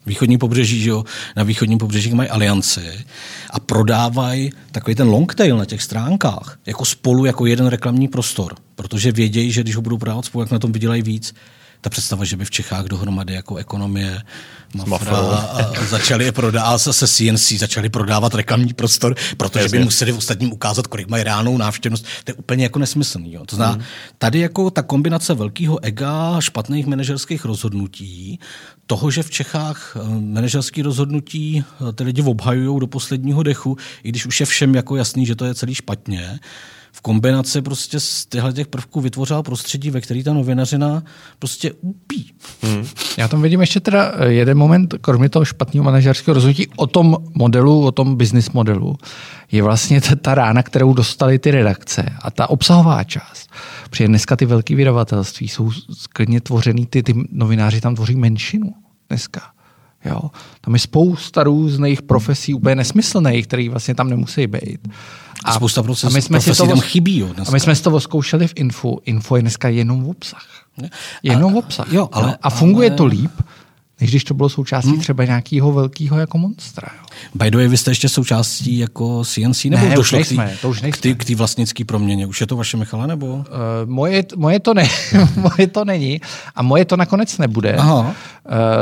východní 0.08 0.38
pobřeží, 0.38 0.82
že 0.82 0.90
jo, 0.90 1.04
na 1.36 1.44
východním 1.44 1.78
pobřeží 1.78 2.14
mají 2.14 2.30
alianci 2.30 3.06
a 3.50 3.60
prodávají 3.60 4.52
takový 4.72 4.96
ten 4.96 5.08
long 5.08 5.36
tail 5.36 5.58
na 5.58 5.66
těch 5.66 5.82
stránkách 5.82 6.60
jako 6.66 6.86
spolu 6.86 7.26
jako 7.26 7.46
jeden 7.46 7.68
reklamní 7.68 8.08
prostor, 8.08 8.56
protože 8.76 9.12
vědějí, 9.12 9.52
že 9.52 9.62
když 9.62 9.76
ho 9.76 9.82
budou 9.82 9.98
prodávat 9.98 10.26
spolu, 10.26 10.42
jak 10.42 10.52
na 10.52 10.60
tom 10.60 10.72
vydělají 10.72 11.02
víc, 11.02 11.34
ta 11.82 11.90
představa, 11.90 12.26
že 12.26 12.38
by 12.38 12.46
v 12.46 12.52
Čechách 12.52 12.86
dohromady 12.86 13.34
jako 13.34 13.56
ekonomie, 13.56 14.22
Mafra 14.86 15.18
a 15.18 15.86
začali 15.86 16.26
je 16.26 16.32
prodávat 16.32 16.78
se 16.78 17.08
CNC, 17.08 17.52
začali 17.52 17.90
prodávat 17.90 18.36
reklamní 18.36 18.74
prostor, 18.74 19.16
protože 19.38 19.70
by 19.70 19.80
museli 19.80 20.12
v 20.12 20.18
ostatním 20.18 20.54
ukázat, 20.54 20.88
kolik 20.88 21.08
mají 21.08 21.24
reálnou 21.24 21.58
návštěvnost. 21.58 22.06
To 22.24 22.32
je 22.32 22.36
úplně 22.36 22.64
jako 22.64 22.80
nesmyslný. 22.80 23.34
Jo. 23.34 23.46
To 23.46 23.56
znamená, 23.56 23.78
mm. 23.78 23.84
tady 24.18 24.40
jako 24.40 24.70
ta 24.70 24.82
kombinace 24.82 25.34
velkého 25.34 25.84
ega, 25.84 26.36
špatných 26.40 26.86
manažerských 26.86 27.46
rozhodnutí, 27.46 28.40
toho, 28.88 29.12
že 29.12 29.24
v 29.24 29.30
Čechách 29.30 29.98
eh, 29.98 30.22
manažerské 30.22 30.84
rozhodnutí 30.84 31.64
eh, 31.90 31.94
ty 31.94 32.04
lidi 32.04 32.22
obhajují 32.22 32.80
do 32.80 32.88
posledního 32.88 33.44
dechu, 33.44 33.78
i 34.04 34.10
když 34.10 34.26
už 34.26 34.40
je 34.40 34.46
všem 34.46 34.76
jako 34.76 34.96
jasný, 34.96 35.26
že 35.26 35.36
to 35.36 35.46
je 35.46 35.56
celý 35.56 35.76
špatně, 35.76 36.40
v 36.98 37.02
kombinaci 37.02 37.62
prostě 37.62 38.00
z 38.00 38.26
těchto 38.26 38.52
těch 38.52 38.68
prvků 38.68 39.02
vytvořila 39.02 39.44
prostředí, 39.44 39.92
ve 39.92 40.02
který 40.02 40.24
ta 40.24 40.34
novinařina 40.34 41.04
prostě 41.40 41.74
úpí. 41.82 42.34
Hmm. 42.62 42.88
Já 43.18 43.28
tam 43.28 43.42
vidím 43.42 43.62
ještě 43.62 43.80
teda 43.80 44.12
eh, 44.16 44.28
jeden 44.28 44.58
moment, 44.58 44.94
kromě 45.02 45.30
toho 45.30 45.46
špatného 45.46 45.84
manažerského 45.84 46.36
rozhodnutí, 46.36 46.68
o 46.76 46.88
tom 46.88 47.18
modelu, 47.34 47.86
o 47.86 47.92
tom 47.92 48.16
business 48.16 48.50
modelu, 48.50 48.96
je 49.52 49.64
vlastně 49.64 50.02
ta, 50.02 50.16
ta 50.16 50.36
rána, 50.36 50.64
kterou 50.64 50.94
dostali 50.94 51.40
ty 51.40 51.52
redakce 51.52 52.14
a 52.22 52.32
ta 52.32 52.50
obsahová 52.50 53.04
část. 53.04 53.50
Protože 53.90 54.08
dneska 54.08 54.36
ty 54.36 54.46
velké 54.46 54.76
vydavatelství 54.76 55.48
jsou 55.48 55.72
klidně 56.14 56.42
tvořený, 56.42 56.86
ty, 56.86 57.04
ty 57.04 57.14
novináři 57.32 57.82
tam 57.82 57.96
tvoří 57.96 58.16
menšinu 58.16 58.74
dneska. 59.10 59.57
Jo? 60.08 60.20
Tam 60.62 60.74
je 60.74 60.80
spousta 60.80 61.44
různých 61.44 62.02
profesí 62.02 62.54
úplně 62.54 62.76
nesmyslných, 62.76 63.48
které 63.48 63.70
vlastně 63.70 63.96
tam 63.96 64.10
nemusí 64.10 64.48
být. 64.48 64.88
A 65.46 65.54
spousta 65.54 65.84
proces, 65.84 66.12
a 66.12 66.14
my 66.14 66.22
jsme 66.22 66.42
si 66.42 66.56
to 66.56 66.68
tam 66.68 66.80
chybí. 66.80 67.18
Jo, 67.18 67.28
A 67.48 67.52
my 67.52 67.60
jsme 67.60 67.76
si 67.76 67.84
to 67.84 68.00
zkoušeli 68.00 68.48
v 68.48 68.54
Infu. 68.56 69.00
Info 69.06 69.36
je 69.36 69.42
dneska 69.42 69.70
jenom 69.70 70.04
v 70.04 70.10
obsah. 70.10 70.46
Jenom 71.24 71.54
v 71.54 71.58
obsah. 71.58 71.94
jo, 71.94 72.10
ale- 72.12 72.38
a 72.42 72.50
funguje 72.50 72.90
ale- 72.90 72.98
to 72.98 73.06
líp, 73.06 73.32
než 74.02 74.10
když 74.10 74.24
to 74.24 74.34
bylo 74.34 74.50
součástí 74.50 74.98
třeba 74.98 75.26
nějakého 75.26 75.72
velkého 75.72 76.18
jako 76.20 76.38
monstra. 76.38 76.88
Jo. 76.98 77.06
By 77.36 77.52
the 77.52 77.58
way, 77.58 77.68
vy 77.68 77.78
jste 77.78 77.92
ještě 77.92 78.10
součástí 78.10 78.78
jako 78.78 79.24
CNC, 79.26 79.64
nebo 79.66 79.78
Ne, 79.78 79.88
už 79.88 79.90
už 79.90 79.96
došlo 79.96 80.18
nejsme, 80.18 80.54
k 80.58 80.62
to 80.62 80.70
už 80.70 80.82
nejsme. 80.82 81.14
k 81.14 81.26
té 81.26 81.36
vlastnické 81.36 81.86
proměně? 81.86 82.28
Už 82.28 82.42
je 82.42 82.48
to 82.48 82.56
vaše, 82.56 82.78
Michale, 82.78 83.08
nebo? 83.08 83.26
Uh, 83.26 83.44
moje, 83.86 84.24
moje, 84.36 84.60
to 84.60 84.74
ne, 84.74 84.88
moje 85.36 85.68
to 85.68 85.86
není 85.86 86.22
a 86.56 86.62
moje 86.62 86.86
to 86.86 86.98
nakonec 86.98 87.38
nebude, 87.38 87.76
Aha. 87.76 88.00
Uh, 88.00 88.12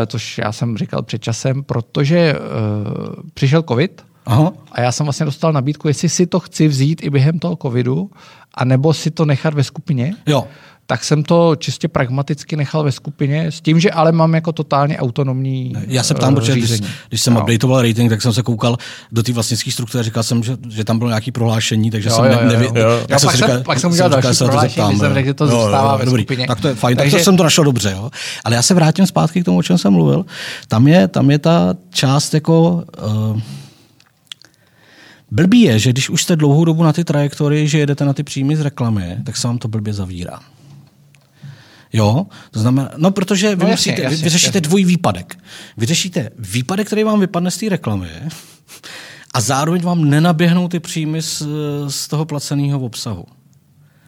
což 0.07 0.38
já 0.38 0.51
jsem 0.51 0.78
říkal 0.78 1.01
před 1.03 1.22
časem, 1.24 1.63
protože 1.63 2.36
uh, 2.36 3.13
přišel 3.34 3.63
covid 3.63 4.01
Aha. 4.26 4.51
a 4.72 4.82
já 4.82 4.91
jsem 4.91 5.05
vlastně 5.05 5.26
dostal 5.26 5.53
nabídku, 5.53 5.88
jestli 5.88 6.09
si 6.09 6.28
to 6.28 6.39
chci 6.39 6.68
vzít 6.68 7.03
i 7.03 7.09
během 7.09 7.39
toho 7.39 7.55
covidu, 7.61 8.11
anebo 8.53 8.93
si 8.93 9.11
to 9.11 9.26
nechat 9.26 9.53
ve 9.53 9.63
skupině. 9.63 10.13
Jo. 10.26 10.47
Tak 10.88 11.04
jsem 11.04 11.24
to 11.24 11.56
čistě 11.56 11.88
pragmaticky 11.88 12.56
nechal 12.56 12.84
ve 12.84 12.92
skupině, 12.92 13.52
s 13.52 13.62
tím, 13.62 13.80
že 13.80 13.92
ale 13.92 14.12
mám 14.12 14.34
jako 14.34 14.52
totálně 14.52 14.98
autonomní 14.98 15.74
Já 15.88 16.04
se 16.04 16.14
ptám, 16.14 16.34
eh, 16.34 16.36
protože 16.36 16.54
když, 16.54 16.72
když 17.10 17.22
jsem 17.22 17.36
Jo. 17.36 17.42
updateoval 17.42 17.82
rating, 17.82 18.10
tak 18.10 18.22
jsem 18.22 18.34
se 18.34 18.44
koukal 18.44 18.78
do 19.12 19.24
té 19.24 19.32
vlastnické 19.34 19.72
struktury 19.72 20.00
a 20.00 20.04
říkal 20.04 20.24
jsem, 20.24 20.44
že, 20.44 20.58
že 20.70 20.84
tam 20.84 20.98
bylo 20.98 21.10
nějaké 21.10 21.32
prohlášení, 21.32 21.92
takže 21.92 22.10
Jo, 22.10 22.16
jsem 22.16 22.26
jo, 22.26 22.32
ne, 22.32 22.40
jo, 22.44 22.48
nevě, 22.50 22.68
jo. 22.68 22.90
Jo. 22.90 23.00
tak 23.02 23.10
Jo, 23.10 23.20
jsem 23.20 23.28
pak 23.28 23.36
jsem- 23.38 23.48
říkal- 23.48 23.64
pak 23.64 23.80
jsem 23.80 23.82
jsem 23.82 23.92
udělal 23.92 24.10
říkal, 24.10 24.22
další 24.22 24.40
to 24.40 24.46
prohlášení, 24.46 24.88
když 24.88 25.00
jsem 25.00 25.14
řekl, 25.14 25.28
že 25.28 25.34
to 25.34 25.44
Jo, 25.46 25.50
zůstává 25.52 25.92
jo, 25.92 25.98
ve 25.98 26.06
dobrý. 26.06 26.24
skupině. 26.24 26.48
Tak 26.48 26.62
to 26.62 26.68
je 26.68 26.76
fajn, 26.76 26.98
tak 26.98 27.04
Takže- 27.06 27.18
to 27.18 27.24
jsem 27.24 27.38
to 27.38 27.44
našel 27.44 27.64
dobře. 27.64 27.92
Jo. 27.92 28.10
Ale 28.44 28.56
já 28.56 28.62
se 28.62 28.74
vrátím 28.74 29.08
zpátky 29.08 29.42
k 29.42 29.46
tomu, 29.46 29.58
o 29.58 29.64
čem 29.64 29.78
jsem 29.78 29.94
mluvil. 29.94 30.26
Tam 30.68 30.88
je, 30.88 31.08
tam 31.08 31.32
je 31.32 31.40
ta 31.40 31.76
část 31.90 32.34
jako... 32.34 32.84
Uh, 33.32 33.40
Blbý 35.32 35.62
je, 35.62 35.80
že 35.80 35.90
když 35.90 36.10
už 36.10 36.24
jste 36.24 36.36
dlouhou 36.36 36.66
dobu 36.66 36.84
na 36.84 36.94
ty 36.94 37.04
trajektorii, 37.04 37.68
že 37.68 37.80
jedete 37.80 38.06
na 38.06 38.14
ty 38.14 38.24
příjmy 38.24 38.56
z 38.56 38.62
reklamy, 38.62 39.18
tak 39.26 39.38
se 39.38 39.48
vám 39.48 39.58
to 39.58 39.68
blbě 39.68 39.94
zavírá. 39.94 40.40
Jo, 41.98 42.26
to 42.52 42.60
znamená, 42.60 42.89
no 42.98 43.12
protože 43.12 43.56
vy, 43.56 43.64
No 43.64 43.70
jasně, 43.70 43.91
musíte, 43.91 44.04
jasně, 44.04 44.18
vy, 44.18 44.24
vy 44.24 44.30
řešíte 44.30 44.48
jasně. 44.58 44.62
dvojí 44.62 44.86
výpadek. 44.86 45.38
Vy 45.78 45.86
řešíte 45.86 46.30
výpadek, 46.39 46.88
který 46.88 47.04
vám 47.04 47.20
vypadne 47.20 47.52
z 47.52 47.58
té 47.58 47.70
reklamy 47.70 48.08
a 49.34 49.41
zároveň 49.41 49.82
vám 49.82 50.10
nenaběhnou 50.10 50.68
ty 50.68 50.80
příjmy 50.80 51.22
z, 51.22 51.43
z 51.88 52.08
toho 52.08 52.26
placeného 52.26 52.80
obsahu. 52.80 53.26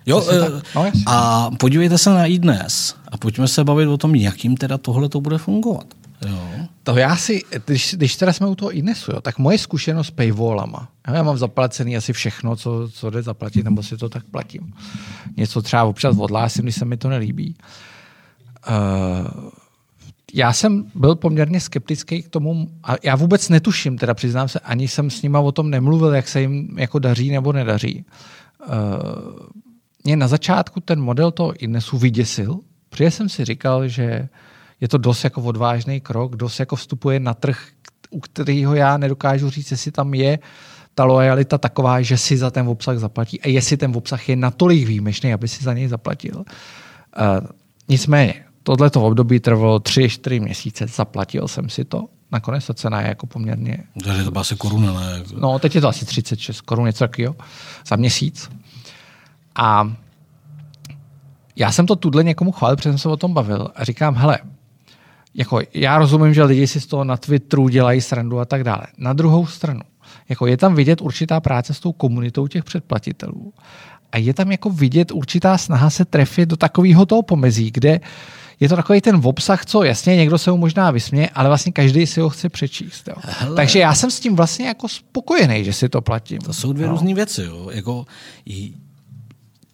Jo, 0.06 0.24
eh, 0.32 0.62
No, 0.76 0.86
jasně. 0.86 1.04
a 1.06 1.50
podívejte 1.60 1.98
se 1.98 2.10
na 2.10 2.26
iDnes 2.26 2.96
a 3.12 3.18
pojďme 3.18 3.48
se 3.48 3.64
bavit 3.64 3.88
o 3.88 3.98
tom, 3.98 4.16
jakým 4.16 4.58
teda 4.58 4.78
tohle 4.78 5.10
to 5.10 5.22
bude 5.22 5.38
fungovat. 5.38 5.86
Jo. 6.26 6.68
To 6.84 6.98
já 6.98 7.16
si, 7.16 7.42
když, 7.66 7.96
když 7.98 8.16
teda 8.16 8.34
jsme 8.34 8.48
u 8.48 8.56
toho 8.56 8.72
Inesu, 8.72 9.12
jo, 9.12 9.22
tak 9.22 9.38
moje 9.38 9.58
zkušenost 9.58 10.08
s 10.08 10.12
paywallama. 10.12 10.90
Já 11.08 11.24
mám 11.24 11.38
zaplacený 11.38 11.98
asi 11.98 12.14
všechno, 12.14 12.56
co, 12.56 12.90
co 12.94 13.10
jde 13.10 13.22
zaplatit, 13.22 13.64
nebo 13.64 13.84
si 13.84 13.98
to 13.98 14.10
tak 14.10 14.24
platím. 14.24 14.74
Něco 15.38 15.62
třeba 15.62 15.84
občas 15.84 16.18
odhlásím, 16.18 16.64
když 16.64 16.76
se 16.76 16.86
mi 16.86 16.98
to 16.98 17.10
nelíbí. 17.10 17.56
Uh, 18.70 19.50
já 20.34 20.54
jsem 20.54 20.92
byl 20.96 21.16
poměrně 21.16 21.60
skeptický 21.60 22.24
k 22.24 22.30
tomu, 22.30 22.70
a 22.84 22.96
já 23.04 23.16
vůbec 23.16 23.50
netuším, 23.50 23.98
teda 23.98 24.14
přiznám 24.14 24.48
se, 24.48 24.60
ani 24.60 24.88
jsem 24.88 25.10
s 25.10 25.22
nima 25.22 25.40
o 25.40 25.52
tom 25.52 25.70
nemluvil, 25.70 26.16
jak 26.16 26.28
se 26.28 26.42
jim 26.42 26.80
jako 26.80 27.00
daří 27.00 27.32
nebo 27.32 27.54
nedaří. 27.54 28.06
Uh, 28.68 28.74
mě 30.04 30.16
na 30.16 30.28
začátku 30.28 30.80
ten 30.80 31.02
model 31.02 31.32
toho 31.32 31.54
Inesu 31.54 31.98
vyděsil, 31.98 32.60
protože 32.90 33.12
jsem 33.12 33.30
si 33.30 33.46
říkal, 33.46 33.88
že 33.88 34.30
je 34.82 34.88
to 34.88 34.98
dost 34.98 35.24
jako 35.24 35.42
odvážný 35.42 36.02
krok, 36.02 36.36
dost 36.36 36.60
jako 36.60 36.76
vstupuje 36.76 37.20
na 37.20 37.34
trh, 37.34 37.68
u 38.10 38.20
kterého 38.20 38.76
já 38.76 38.98
nedokážu 38.98 39.50
říct, 39.50 39.72
jestli 39.72 39.92
tam 39.92 40.14
je 40.14 40.40
ta 40.96 41.06
lojalita 41.06 41.58
taková, 41.58 42.02
že 42.02 42.18
si 42.18 42.38
za 42.38 42.52
ten 42.52 42.68
obsah 42.68 42.98
zaplatí 42.98 43.42
a 43.42 43.48
jestli 43.48 43.78
ten 43.78 43.94
obsah 43.96 44.30
je 44.30 44.36
natolik 44.36 44.88
výjimečný, 44.88 45.34
aby 45.34 45.48
si 45.48 45.64
za 45.64 45.74
něj 45.74 45.88
zaplatil. 45.88 46.36
Uh, 46.38 46.46
nicméně, 47.90 48.44
tohleto 48.64 49.02
období 49.02 49.40
trvalo 49.40 49.78
3-4 49.78 50.42
měsíce, 50.42 50.88
zaplatil 50.88 51.48
jsem 51.48 51.70
si 51.70 51.86
to. 51.86 52.06
Nakonec 52.32 52.68
ta 52.68 52.74
cena 52.74 53.02
je 53.02 53.08
jako 53.08 53.26
poměrně 53.28 53.84
Takže 54.04 54.24
to 54.24 54.32
byla 54.32 54.42
asi 54.42 54.56
koruna, 54.56 54.94
ne? 54.94 55.24
No, 55.38 55.60
teď 55.60 55.76
je 55.76 55.82
to 55.82 55.88
asi 55.88 56.06
36 56.06 56.62
korun, 56.62 56.86
něco 56.86 57.04
takového, 57.08 57.36
za 57.88 57.96
měsíc. 57.96 58.50
A 59.56 59.94
já 61.56 61.72
jsem 61.72 61.86
to 61.86 61.96
tudle 61.96 62.24
někomu 62.24 62.52
chválil, 62.52 62.76
protože 62.76 62.90
jsem 62.90 62.98
se 62.98 63.10
o 63.10 63.18
tom 63.18 63.34
bavil 63.34 63.72
a 63.76 63.84
říkám, 63.84 64.16
hele, 64.16 64.40
jako 65.38 65.62
já 65.74 65.98
rozumím, 65.98 66.34
že 66.34 66.44
lidi 66.44 66.68
si 66.68 66.82
z 66.82 66.86
toho 66.86 67.04
na 67.04 67.18
Twitteru 67.18 67.70
dělají 67.70 68.02
srandu 68.02 68.40
a 68.40 68.46
tak 68.46 68.64
dále. 68.64 68.84
Na 68.98 69.14
druhou 69.14 69.46
stranu, 69.46 69.82
jako 70.30 70.48
je 70.48 70.58
tam 70.58 70.76
vidět 70.76 71.02
určitá 71.02 71.40
práce 71.40 71.74
s 71.74 71.80
tou 71.80 71.92
komunitou 71.92 72.48
těch 72.48 72.64
předplatitelů 72.64 73.54
a 74.12 74.18
je 74.18 74.34
tam 74.34 74.52
jako 74.52 74.70
vidět 74.70 75.12
určitá 75.12 75.58
snaha 75.58 75.90
se 75.90 76.06
trefit 76.06 76.50
do 76.50 76.58
takového 76.58 77.06
toho 77.06 77.22
pomezí, 77.22 77.72
kde 77.72 78.00
je 78.60 78.70
to 78.70 78.76
takový 78.76 79.02
ten 79.02 79.22
obsah, 79.24 79.66
co 79.66 79.84
jasně, 79.84 80.16
někdo 80.16 80.38
se 80.38 80.52
mu 80.52 80.58
možná 80.58 80.92
vysměje, 80.92 81.30
ale 81.30 81.48
vlastně 81.48 81.72
každý 81.72 82.08
si 82.08 82.20
ho 82.22 82.30
chce 82.30 82.50
přečíst. 82.50 83.08
Jo. 83.08 83.16
Takže 83.56 83.80
já 83.80 83.96
jsem 83.96 84.12
s 84.12 84.20
tím 84.20 84.36
vlastně 84.36 84.68
jako 84.68 84.90
spokojený, 84.90 85.64
že 85.64 85.74
si 85.74 85.90
to 85.90 86.02
platím. 86.02 86.40
To 86.40 86.54
jsou 86.54 86.74
dvě 86.74 86.88
no. 86.88 86.94
různé 86.94 87.14
věci. 87.14 87.44
Jo. 87.44 87.70
Jako, 87.72 88.06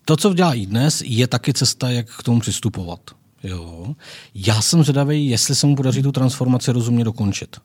to, 0.05 0.17
co 0.17 0.33
dělá 0.33 0.53
i 0.53 0.65
dnes, 0.65 1.03
je 1.05 1.27
taky 1.27 1.53
cesta, 1.53 1.89
jak 1.89 2.07
k 2.09 2.23
tomu 2.23 2.39
přistupovat. 2.39 2.99
Jo. 3.43 3.95
Já 4.35 4.61
jsem 4.61 4.83
zvědavý, 4.83 5.27
jestli 5.27 5.55
se 5.55 5.67
mu 5.67 5.75
podaří 5.75 6.01
tu 6.01 6.11
transformaci 6.11 6.71
rozumně 6.71 7.03
dokončit. 7.03 7.57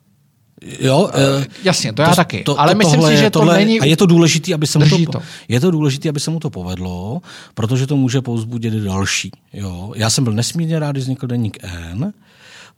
Jo, 0.81 1.11
eh, 1.15 1.47
Jasně, 1.65 1.93
to 1.93 2.03
já 2.03 2.15
taky. 2.15 2.43
To, 2.43 2.61
ale 2.61 2.73
to, 2.73 2.79
myslím 2.79 3.01
tohle 3.01 3.17
si, 3.17 3.23
že 3.23 3.31
to 3.31 3.39
tohle, 3.39 3.57
není... 3.57 3.81
A 3.81 3.85
je 3.85 3.97
to 3.97 4.07
důležité, 4.07 4.55
aby 4.55 4.67
se 4.67 4.79
mu 4.79 4.89
to, 4.89 5.13
to. 5.13 5.23
Je 5.49 5.61
to 5.61 5.71
důležité, 5.71 6.09
aby 6.09 6.21
se 6.21 6.31
mu 6.31 6.41
to 6.41 6.51
povedlo, 6.51 7.21
protože 7.55 7.87
to 7.87 7.97
může 7.97 8.21
povzbudit 8.21 8.75
i 8.75 8.81
další. 8.81 9.31
Jo. 9.53 9.93
Já 9.97 10.11
jsem 10.11 10.25
byl 10.25 10.33
nesmírně 10.33 10.79
rád, 10.79 10.93
když 10.93 11.03
vznikl 11.03 11.27
deník 11.27 11.59
N, 11.63 12.13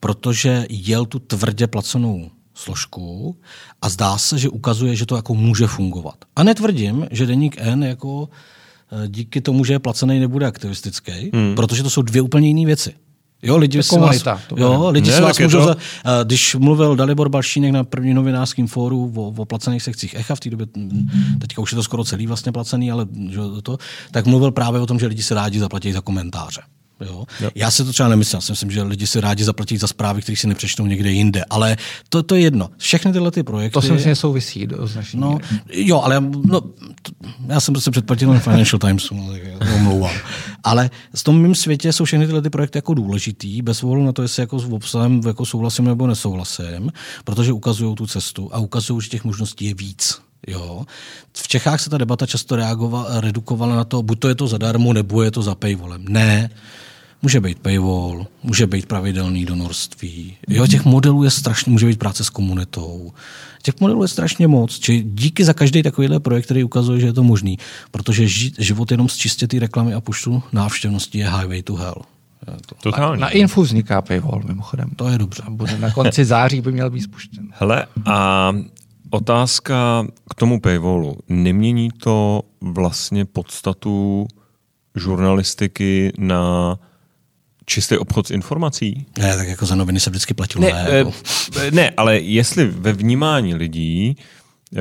protože 0.00 0.66
jel 0.70 1.06
tu 1.06 1.18
tvrdě 1.18 1.66
placenou 1.66 2.30
složku 2.54 3.36
a 3.82 3.88
zdá 3.88 4.18
se, 4.18 4.38
že 4.38 4.48
ukazuje, 4.48 4.96
že 4.96 5.06
to 5.06 5.16
jako 5.16 5.34
může 5.34 5.66
fungovat. 5.66 6.14
A 6.36 6.42
netvrdím, 6.42 7.06
že 7.10 7.26
deník 7.26 7.56
N 7.58 7.84
jako 7.84 8.28
díky 9.06 9.40
tomu, 9.40 9.64
že 9.64 9.72
je 9.72 9.78
placený, 9.78 10.20
nebude 10.20 10.46
aktivistický, 10.46 11.30
hmm. 11.34 11.54
protože 11.54 11.82
to 11.82 11.90
jsou 11.90 12.02
dvě 12.02 12.22
úplně 12.22 12.48
jiné 12.48 12.66
věci. 12.66 12.92
Jo, 13.42 13.56
lidi 13.56 13.78
To 13.78 13.82
si 13.82 13.88
komunita, 13.88 14.34
vás, 14.34 14.42
to 14.48 14.54
jo, 14.58 14.90
lidi 14.90 15.10
Ne, 15.10 15.16
si 15.16 15.22
vás 15.22 15.38
můžou... 15.38 15.58
to- 15.58 15.64
Za, 15.66 15.76
když 16.24 16.54
mluvil 16.54 16.96
Dalibor 16.96 17.28
Balšínek 17.28 17.72
na 17.72 17.84
první 17.84 18.14
novinářském 18.14 18.66
fóru 18.66 19.12
o, 19.16 19.28
o 19.28 19.44
placených 19.44 19.82
sekcích 19.82 20.14
ECHA, 20.14 20.34
v 20.34 20.40
té 20.40 20.50
době, 20.50 20.66
mm, 20.76 21.08
teďka 21.40 21.62
už 21.62 21.72
je 21.72 21.76
to 21.76 21.82
skoro 21.82 22.04
celý 22.04 22.26
vlastně 22.26 22.52
placený, 22.52 22.90
ale 22.92 23.06
že 23.28 23.38
to, 23.62 23.78
tak 24.10 24.26
mluvil 24.26 24.50
právě 24.50 24.80
o 24.80 24.86
tom, 24.86 24.98
že 24.98 25.06
lidi 25.06 25.22
si 25.22 25.34
rádi 25.34 25.58
zaplatí 25.60 25.92
za 25.92 26.00
komentáře. 26.00 26.60
Jo? 27.00 27.24
Já 27.54 27.70
si 27.70 27.84
to 27.84 27.92
třeba 27.92 28.08
nemyslím, 28.08 28.36
já 28.36 28.40
si 28.40 28.52
myslím, 28.52 28.70
že 28.70 28.82
lidi 28.82 29.06
si 29.06 29.20
rádi 29.20 29.44
zaplatí 29.44 29.76
za 29.76 29.86
zprávy, 29.86 30.22
které 30.22 30.36
si 30.36 30.46
nepřečtou 30.46 30.86
někde 30.86 31.10
jinde, 31.10 31.44
ale 31.50 31.76
to, 32.08 32.22
to 32.22 32.34
je 32.34 32.40
jedno. 32.40 32.70
Všechny 32.76 33.12
tyhle 33.12 33.30
ty 33.30 33.42
projekty... 33.42 33.74
To 33.74 33.82
si 33.82 33.92
myslím, 33.92 34.10
že 34.10 34.16
souvisí 34.16 34.66
do 34.66 34.88
No, 35.14 35.38
jo, 35.72 36.00
ale 36.00 36.20
no, 36.20 36.60
t- 36.60 37.12
já 37.46 37.60
jsem 37.60 37.74
prostě 37.74 37.90
předplatil 37.90 38.32
na 38.32 38.40
Financial 38.40 38.78
Timesu, 38.78 39.14
no, 39.14 39.32
tak 39.32 39.42
já 39.44 39.58
to 39.58 39.74
omlouvám. 39.74 40.14
Ale 40.64 40.90
v 41.14 41.24
tom 41.24 41.42
mém 41.42 41.54
světě 41.54 41.92
jsou 41.92 42.04
všechny 42.04 42.26
tyhle 42.26 42.42
ty 42.42 42.50
projekty 42.50 42.78
jako 42.78 42.94
důležitý, 42.94 43.62
bez 43.62 43.84
ohledu 43.84 44.06
na 44.06 44.12
to, 44.12 44.22
jestli 44.22 44.42
jako 44.42 44.58
s 44.58 44.64
obsahem 44.64 45.20
jako 45.26 45.46
souhlasím 45.46 45.84
nebo 45.84 46.06
nesouhlasím, 46.06 46.92
protože 47.24 47.52
ukazují 47.52 47.94
tu 47.94 48.06
cestu 48.06 48.54
a 48.54 48.58
ukazují, 48.58 49.00
že 49.00 49.08
těch 49.08 49.24
možností 49.24 49.64
je 49.64 49.74
víc. 49.74 50.20
Jo. 50.46 50.84
V 51.32 51.48
Čechách 51.48 51.80
se 51.80 51.90
ta 51.90 51.98
debata 51.98 52.26
často 52.26 52.56
reagovala, 52.56 53.20
redukovala 53.20 53.76
na 53.76 53.84
to, 53.84 54.02
buď 54.02 54.18
to 54.18 54.28
je 54.28 54.34
to 54.34 54.48
zadarmo, 54.48 54.92
nebo 54.92 55.22
je 55.22 55.30
to 55.30 55.42
za 55.42 55.54
paywallem. 55.54 56.04
Ne, 56.08 56.50
Může 57.22 57.40
být 57.40 57.58
paywall, 57.58 58.26
může 58.42 58.66
být 58.66 58.86
pravidelný 58.86 59.44
donorství. 59.44 60.36
Jo, 60.48 60.66
těch 60.66 60.84
modelů 60.84 61.24
je 61.24 61.30
strašně, 61.30 61.72
může 61.72 61.86
být 61.86 61.98
práce 61.98 62.24
s 62.24 62.30
komunitou. 62.30 63.12
Těch 63.62 63.80
modelů 63.80 64.02
je 64.02 64.08
strašně 64.08 64.48
moc. 64.48 64.78
Či 64.78 65.02
díky 65.02 65.44
za 65.44 65.52
každý 65.52 65.82
takovýhle 65.82 66.20
projekt, 66.20 66.44
který 66.44 66.64
ukazuje, 66.64 67.00
že 67.00 67.06
je 67.06 67.12
to 67.12 67.22
možný. 67.22 67.58
Protože 67.90 68.28
ži, 68.28 68.52
život 68.58 68.90
jenom 68.90 69.08
z 69.08 69.16
čistě 69.16 69.48
té 69.48 69.58
reklamy 69.58 69.94
a 69.94 70.00
počtu 70.00 70.42
návštěvnosti 70.52 71.18
je 71.18 71.30
highway 71.30 71.62
to 71.62 71.74
hell. 71.74 72.02
To, 72.66 72.74
Totálně. 72.82 73.20
Na 73.20 73.28
Infu 73.28 73.62
vzniká 73.62 74.02
paywall, 74.02 74.42
mimochodem. 74.46 74.90
to 74.96 75.08
je 75.08 75.18
dobře. 75.18 75.42
Bude 75.48 75.78
na 75.78 75.90
konci 75.90 76.24
září 76.24 76.60
by 76.60 76.72
měl 76.72 76.90
být 76.90 77.00
spuštěn. 77.00 77.48
Hele, 77.52 77.86
a 78.06 78.52
otázka 79.10 80.06
k 80.30 80.34
tomu 80.34 80.60
paywallu. 80.60 81.16
Nemění 81.28 81.90
to 81.90 82.42
vlastně 82.60 83.24
podstatu 83.24 84.26
žurnalistiky 84.96 86.12
na 86.18 86.76
čistý 87.70 87.96
obchod 87.98 88.26
s 88.26 88.30
informací? 88.30 89.06
Ne, 89.18 89.36
tak 89.36 89.48
jako 89.48 89.66
za 89.66 89.74
noviny 89.74 90.00
se 90.00 90.10
vždycky 90.10 90.34
platilo. 90.34 90.64
Ne, 90.64 90.72
Ne, 90.72 90.86
eh, 90.90 90.98
jako. 90.98 91.12
ne 91.70 91.90
ale 91.96 92.18
jestli 92.18 92.66
ve 92.66 92.92
vnímání 92.92 93.54
lidí, 93.54 94.16
eh, 94.76 94.80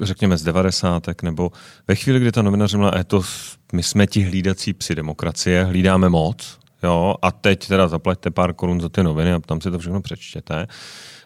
řekněme 0.00 0.36
z 0.36 0.42
devadesátek, 0.42 1.22
nebo 1.22 1.50
ve 1.88 1.94
chvíli, 1.94 2.20
kdy 2.20 2.32
ta 2.32 2.42
novina 2.42 2.66
řekla, 2.66 2.92
"E, 2.98 3.04
to, 3.04 3.22
my 3.72 3.82
jsme 3.82 4.06
ti 4.06 4.22
hlídací 4.22 4.72
psi 4.74 4.94
demokracie, 4.94 5.64
hlídáme 5.64 6.08
moc, 6.08 6.58
jo, 6.82 7.14
a 7.22 7.32
teď 7.32 7.68
teda 7.68 7.88
zaplaťte 7.88 8.30
pár 8.30 8.54
korun 8.54 8.80
za 8.80 8.88
ty 8.88 9.02
noviny 9.02 9.32
a 9.32 9.40
tam 9.40 9.60
si 9.60 9.70
to 9.70 9.78
všechno 9.78 10.00
přečtěte. 10.02 10.66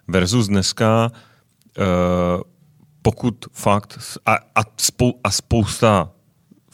Versus 0.08 0.48
dneska, 0.48 1.10
pokud 3.02 3.34
fakt, 3.52 3.98
a, 4.26 4.34
a, 4.34 4.62
spou, 4.76 5.20
a 5.24 5.30
spousta 5.30 6.10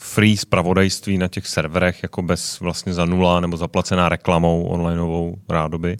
free 0.03 0.37
zpravodajství 0.37 1.17
na 1.17 1.27
těch 1.27 1.47
serverech, 1.47 2.03
jako 2.03 2.21
bez 2.21 2.59
vlastně 2.59 2.93
za 2.93 3.05
nula 3.05 3.39
nebo 3.39 3.57
zaplacená 3.57 4.09
reklamou 4.09 4.63
onlineovou 4.63 5.37
rádoby, 5.49 5.97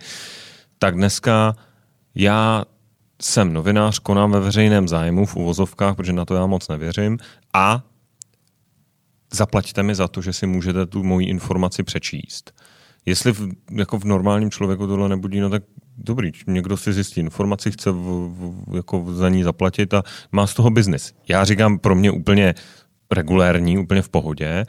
tak 0.79 0.95
dneska 0.95 1.55
já 2.15 2.65
jsem 3.21 3.53
novinář, 3.53 3.99
konám 3.99 4.31
ve 4.31 4.39
veřejném 4.39 4.87
zájmu 4.87 5.25
v 5.25 5.35
uvozovkách, 5.35 5.95
protože 5.95 6.13
na 6.13 6.25
to 6.25 6.35
já 6.35 6.45
moc 6.45 6.67
nevěřím 6.67 7.17
a 7.53 7.83
zaplaťte 9.33 9.83
mi 9.83 9.95
za 9.95 10.07
to, 10.07 10.21
že 10.21 10.33
si 10.33 10.47
můžete 10.47 10.85
tu 10.85 11.03
moji 11.03 11.27
informaci 11.27 11.83
přečíst. 11.83 12.53
Jestli 13.05 13.31
v, 13.31 13.49
jako 13.71 13.99
v 13.99 14.05
normálním 14.05 14.51
člověku 14.51 14.87
tohle 14.87 15.09
nebudí, 15.09 15.39
no 15.39 15.49
tak 15.49 15.63
dobrý, 15.97 16.31
někdo 16.47 16.77
si 16.77 16.93
zjistí 16.93 17.19
informaci, 17.19 17.71
chce 17.71 17.91
v, 17.91 17.95
v, 17.95 18.75
jako 18.75 19.13
za 19.13 19.29
ní 19.29 19.43
zaplatit 19.43 19.93
a 19.93 20.03
má 20.31 20.47
z 20.47 20.53
toho 20.53 20.69
biznis. 20.69 21.13
Já 21.27 21.45
říkám 21.45 21.79
pro 21.79 21.95
mě 21.95 22.11
úplně 22.11 22.55
regulérní, 23.13 23.77
úplně 23.77 24.01
v 24.01 24.09
pohodě, 24.09 24.65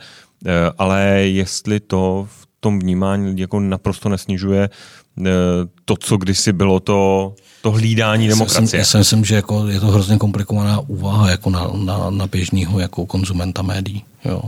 eh, 0.46 0.52
ale 0.78 1.04
jestli 1.10 1.80
to 1.80 2.28
v 2.30 2.46
tom 2.60 2.78
vnímání 2.78 3.40
jako 3.40 3.60
naprosto 3.60 4.08
nesnižuje 4.08 4.68
eh, 5.18 5.30
to, 5.84 5.96
co 5.96 6.16
kdysi 6.16 6.52
bylo 6.52 6.80
to, 6.80 7.34
to 7.62 7.70
hlídání 7.70 8.28
demokracie. 8.28 8.78
Já 8.78 8.84
si 8.84 8.98
myslím, 8.98 9.24
že 9.24 9.34
jako 9.34 9.68
je 9.68 9.80
to 9.80 9.86
hrozně 9.86 10.18
komplikovaná 10.18 10.80
úvaha 10.80 11.30
jako 11.30 11.50
na, 11.50 11.70
na, 11.74 12.10
na 12.10 12.26
běžného 12.26 12.80
jako 12.80 13.06
konzumenta 13.06 13.62
médií. 13.62 14.04
Jo. 14.24 14.42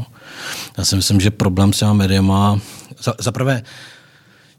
Já 0.78 0.84
si 0.84 0.97
myslím, 0.97 1.20
že 1.20 1.30
problém 1.30 1.72
s 1.72 1.78
těma 1.78 1.92
médiama, 1.92 2.61
za, 3.03 3.14
za 3.18 3.32
prvé, 3.32 3.62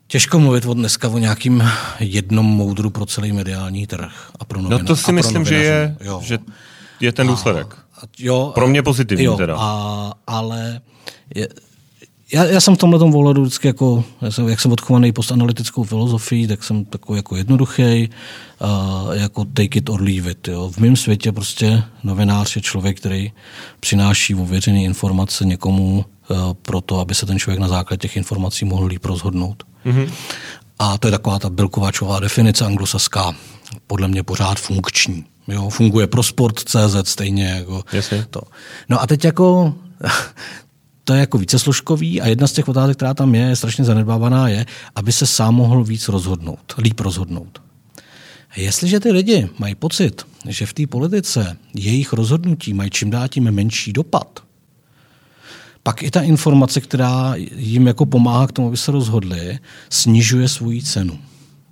Těžko 0.07 0.39
mluvit 0.39 0.65
od 0.65 0.73
dneska 0.73 1.09
o 1.09 1.17
nějakým 1.17 1.63
jednom 1.99 2.45
moudru 2.45 2.89
pro 2.89 3.05
celý 3.05 3.31
mediální 3.31 3.87
trh 3.87 4.31
a 4.39 4.45
pro 4.45 4.61
novina, 4.61 4.79
No 4.79 4.85
to 4.85 4.95
si 4.95 5.11
myslím, 5.11 5.45
že 5.45 5.55
je, 5.55 5.97
jo. 6.01 6.21
že 6.23 6.39
je 6.99 7.11
ten 7.11 7.27
důsledek. 7.27 7.67
A, 7.73 7.86
jo, 8.19 8.51
pro 8.55 8.67
mě 8.67 8.83
pozitivní 8.83 9.25
jo, 9.25 9.37
teda. 9.37 9.55
A, 9.59 10.13
ale 10.27 10.81
je, 11.35 11.47
já, 12.33 12.45
já 12.45 12.61
jsem 12.61 12.75
v 12.75 12.77
tomhle 12.77 12.99
tom 12.99 13.15
ohledu 13.15 13.41
vždycky 13.41 13.67
jako, 13.67 14.03
já 14.21 14.31
jsem, 14.31 14.47
jak 14.47 14.61
jsem 14.61 14.71
odchovaný 14.71 15.11
postanalytickou 15.11 15.83
filozofií, 15.83 16.47
tak 16.47 16.63
jsem 16.63 16.85
takový 16.85 17.17
jako 17.17 17.35
jednoduchý, 17.35 18.09
uh, 18.61 19.13
jako 19.13 19.45
take 19.45 19.79
it 19.79 19.89
or 19.89 20.01
leave 20.01 20.31
it. 20.31 20.47
Jo. 20.47 20.69
V 20.69 20.77
mém 20.77 20.95
světě 20.95 21.31
prostě 21.31 21.83
novinář 22.03 22.55
je 22.55 22.61
člověk, 22.61 22.97
který 22.97 23.31
přináší 23.79 24.35
ověřené 24.35 24.83
informace 24.83 25.45
někomu 25.45 26.05
uh, 26.29 26.37
pro 26.53 26.81
to, 26.81 26.99
aby 26.99 27.15
se 27.15 27.25
ten 27.25 27.39
člověk 27.39 27.59
na 27.59 27.67
základě 27.67 27.99
těch 27.99 28.17
informací 28.17 28.65
mohl 28.65 28.85
líp 28.85 29.05
rozhodnout. 29.05 29.63
Mm-hmm. 29.85 30.11
A 30.79 30.97
to 30.97 31.07
je 31.07 31.11
taková 31.11 31.39
ta 31.39 31.49
Bilkovačová 31.49 32.19
definice 32.19 32.65
anglosaská, 32.65 33.33
podle 33.87 34.07
mě 34.07 34.23
pořád 34.23 34.59
funkční. 34.59 35.25
Jo, 35.47 35.69
funguje 35.69 36.07
pro 36.07 36.23
sport 36.23 36.59
CZ 36.59 36.95
stejně 37.03 37.45
jako 37.45 37.83
Jasně. 37.91 38.25
to. 38.29 38.41
No 38.89 39.01
a 39.01 39.07
teď 39.07 39.25
jako 39.25 39.75
to 41.03 41.13
je 41.13 41.19
jako 41.19 41.37
více 41.37 41.59
složkový 41.59 42.21
a 42.21 42.27
jedna 42.27 42.47
z 42.47 42.51
těch 42.51 42.67
otázek, 42.67 42.97
která 42.97 43.13
tam 43.13 43.35
je, 43.35 43.41
je 43.41 43.55
strašně 43.55 43.83
zanedbávaná, 43.85 44.47
je, 44.47 44.65
aby 44.95 45.11
se 45.11 45.27
sám 45.27 45.55
mohl 45.55 45.83
víc 45.83 46.07
rozhodnout, 46.07 46.73
líp 46.77 46.99
rozhodnout. 46.99 47.61
Jestliže 48.55 48.99
ty 48.99 49.11
lidi 49.11 49.49
mají 49.59 49.75
pocit, 49.75 50.25
že 50.47 50.65
v 50.65 50.73
té 50.73 50.87
politice 50.87 51.57
jejich 51.73 52.13
rozhodnutí 52.13 52.73
mají 52.73 52.89
čím 52.89 53.09
dál 53.09 53.27
tím 53.27 53.51
menší 53.51 53.93
dopad, 53.93 54.43
pak 55.83 56.03
i 56.03 56.11
ta 56.11 56.21
informace, 56.21 56.81
která 56.81 57.33
jim 57.55 57.87
jako 57.87 58.05
pomáhá 58.05 58.47
k 58.47 58.51
tomu, 58.51 58.67
aby 58.67 58.77
se 58.77 58.91
rozhodli, 58.91 59.59
snižuje 59.89 60.49
svoji 60.49 60.83
cenu. 60.83 61.19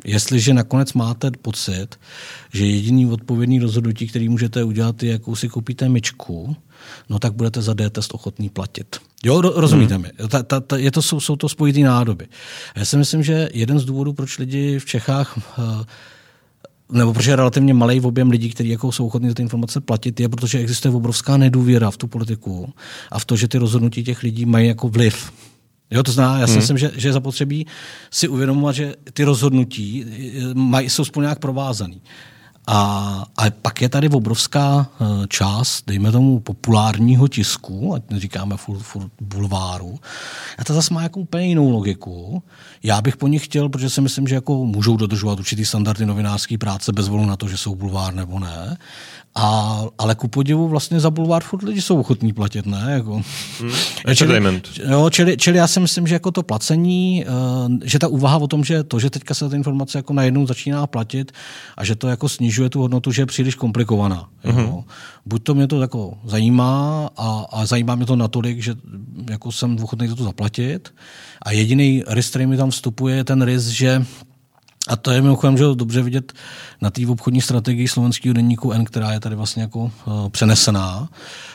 Jestliže 0.06 0.54
nakonec 0.54 0.94
máte 0.94 1.32
pocit, 1.42 1.88
že 2.54 2.66
jediný 2.66 3.12
odpovědný 3.12 3.60
rozhodnutí, 3.60 4.08
který 4.08 4.30
můžete 4.30 4.64
udělat, 4.64 5.04
je, 5.04 5.12
jakou 5.12 5.36
si 5.36 5.50
koupíte 5.50 5.90
myčku, 5.90 6.56
no 7.10 7.20
tak 7.20 7.34
budete 7.34 7.62
za 7.62 7.74
D-test 7.74 8.14
ochotný 8.14 8.50
platit. 8.50 8.96
Jo, 9.24 9.42
rozumíte 9.42 9.94
hmm. 9.94 10.04
mi? 10.04 10.28
Ta, 10.30 10.44
ta, 10.44 10.60
ta, 10.60 10.78
je 10.78 10.92
to, 10.92 11.02
jsou, 11.02 11.20
jsou 11.20 11.36
to 11.36 11.50
spojitý 11.50 11.84
nádoby. 11.84 12.28
A 12.76 12.80
já 12.80 12.86
si 12.86 12.98
myslím, 12.98 13.24
že 13.24 13.50
jeden 13.54 13.80
z 13.80 13.86
důvodů, 13.86 14.14
proč 14.14 14.38
lidi 14.38 14.80
v 14.80 14.86
Čechách 14.86 15.38
uh, 15.38 15.84
nebo 16.92 17.14
protože 17.14 17.32
je 17.32 17.36
relativně 17.36 17.74
malý 17.74 18.02
objem 18.02 18.30
lidí, 18.30 18.50
kteří 18.50 18.70
jako 18.70 18.92
jsou 18.92 19.08
ochotní 19.08 19.30
za 19.30 19.34
ty 19.34 19.42
informace 19.42 19.82
platit, 19.82 20.20
je 20.20 20.30
protože 20.30 20.60
existuje 20.60 20.94
obrovská 20.94 21.38
nedůvěra 21.38 21.92
v 21.92 21.98
tu 21.98 22.08
politiku 22.08 22.74
a 23.12 23.20
v 23.20 23.26
to, 23.26 23.36
že 23.36 23.48
ty 23.48 23.58
rozhodnutí 23.58 24.04
těch 24.04 24.24
lidí 24.24 24.46
mají 24.46 24.68
jako 24.68 24.90
vliv. 24.90 25.32
Jo, 25.92 26.04
to 26.04 26.12
znamená, 26.12 26.40
já 26.40 26.48
si 26.48 26.52
hmm. 26.52 26.60
myslím, 26.60 26.78
že, 26.78 26.92
že 26.96 27.08
je 27.08 27.14
zapotřebí 27.14 27.68
si 28.12 28.28
uvědomovat, 28.28 28.76
že 28.76 28.94
ty 29.14 29.24
rozhodnutí 29.24 30.06
eh, 30.06 30.54
mají, 30.54 30.90
jsou 30.90 31.06
spolu 31.06 31.22
nějak 31.22 31.40
provázaný. 31.40 32.02
A, 32.68 33.24
a 33.38 33.50
pak 33.62 33.82
je 33.82 33.90
tady 33.90 34.10
obrovská 34.10 34.88
eh, 34.92 35.06
část, 35.28 35.84
dejme 35.88 36.12
tomu, 36.12 36.40
populárního 36.40 37.28
tisku, 37.28 37.94
ať 37.94 38.04
neříkáme 38.10 38.58
furt, 38.58 38.80
furt 38.80 39.12
bulváru. 39.22 40.00
A 40.58 40.64
to 40.64 40.74
zase 40.74 40.94
má 40.94 41.04
jako 41.04 41.20
úplně 41.20 41.48
jinou 41.48 41.70
logiku. 41.70 42.44
Já 42.84 43.02
bych 43.02 43.18
po 43.18 43.28
nich 43.28 43.46
chtěl, 43.46 43.70
protože 43.70 43.90
si 43.90 44.02
myslím, 44.02 44.28
že 44.28 44.36
jako 44.36 44.66
můžou 44.66 44.98
dodržovat 44.98 45.40
určitý 45.40 45.66
standardy 45.66 46.06
novinářské 46.06 46.58
práce 46.58 46.92
bez 46.92 47.08
volu 47.08 47.26
na 47.26 47.36
to, 47.36 47.48
že 47.48 47.58
jsou 47.58 47.76
bulvár 47.76 48.14
nebo 48.14 48.40
ne. 48.40 48.78
A, 49.38 49.82
ale 49.98 50.16
ku 50.16 50.28
podivu 50.28 50.68
vlastně 50.68 51.00
za 51.00 51.10
bulvár 51.10 51.44
furt 51.44 51.64
lidi 51.64 51.82
jsou 51.82 52.00
ochotní 52.00 52.34
platit, 52.34 52.66
ne? 52.66 52.86
Jako. 52.88 53.22
Hmm. 53.60 53.72
Čili, 54.16 54.62
jo, 54.90 55.10
čili, 55.10 55.38
čili, 55.38 55.58
já 55.58 55.68
si 55.68 55.80
myslím, 55.80 56.08
že 56.08 56.16
jako 56.16 56.32
to 56.32 56.44
placení, 56.44 57.26
uh, 57.68 57.72
že 57.84 58.00
ta 58.00 58.08
úvaha 58.08 58.38
o 58.38 58.48
tom, 58.48 58.64
že 58.64 58.84
to, 58.84 59.00
že 59.00 59.10
teďka 59.10 59.34
se 59.34 59.50
ta 59.50 59.56
informace 59.56 59.98
jako 59.98 60.14
najednou 60.14 60.48
začíná 60.48 60.88
platit 60.88 61.32
a 61.78 61.86
že 61.86 61.96
to 61.96 62.08
jako 62.08 62.30
snižuje 62.30 62.70
tu 62.70 62.80
hodnotu, 62.82 63.12
že 63.12 63.22
je 63.22 63.26
příliš 63.26 63.56
komplikovaná. 63.56 64.30
Hmm. 64.44 64.60
Jo. 64.60 64.84
Buď 65.26 65.44
to 65.44 65.56
mě 65.56 65.68
to 65.68 65.82
jako 65.82 66.18
zajímá 66.26 67.10
a, 67.18 67.46
a 67.52 67.66
zajímá 67.66 67.96
mě 67.96 68.06
to 68.06 68.16
natolik, 68.16 68.62
že 68.62 68.76
jako 69.30 69.52
jsem 69.52 69.78
ochotný 69.84 70.08
za 70.08 70.16
to 70.16 70.24
zaplatit 70.24 70.94
a 71.42 71.52
jediný 71.52 72.04
risk, 72.08 72.30
který 72.30 72.46
mi 72.46 72.58
tam 72.58 72.70
vstupuje, 72.70 73.16
je 73.16 73.24
ten 73.24 73.42
risk, 73.42 73.68
že 73.68 74.06
a 74.88 74.96
to 74.96 75.12
je 75.12 75.22
mimochodem 75.22 75.58
že 75.58 75.64
dobře 75.74 76.02
vidět 76.02 76.34
na 76.82 76.90
té 76.90 77.08
obchodní 77.08 77.42
strategii 77.42 77.88
slovenského 77.88 78.34
denníku 78.34 78.72
N, 78.72 78.86
která 78.86 79.14
je 79.14 79.20
tady 79.20 79.36
vlastně 79.36 79.62
jako 79.62 79.80
uh, 79.80 80.30
přenesená, 80.30 81.10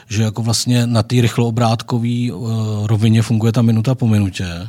že 0.08 0.22
jako 0.22 0.42
vlastně 0.42 0.86
na 0.86 1.02
té 1.02 1.20
rychloobrátkový 1.20 2.32
uh, 2.32 2.86
rovině 2.86 3.22
funguje 3.22 3.52
ta 3.52 3.62
minuta 3.62 3.94
po 3.94 4.06
minutě, 4.06 4.68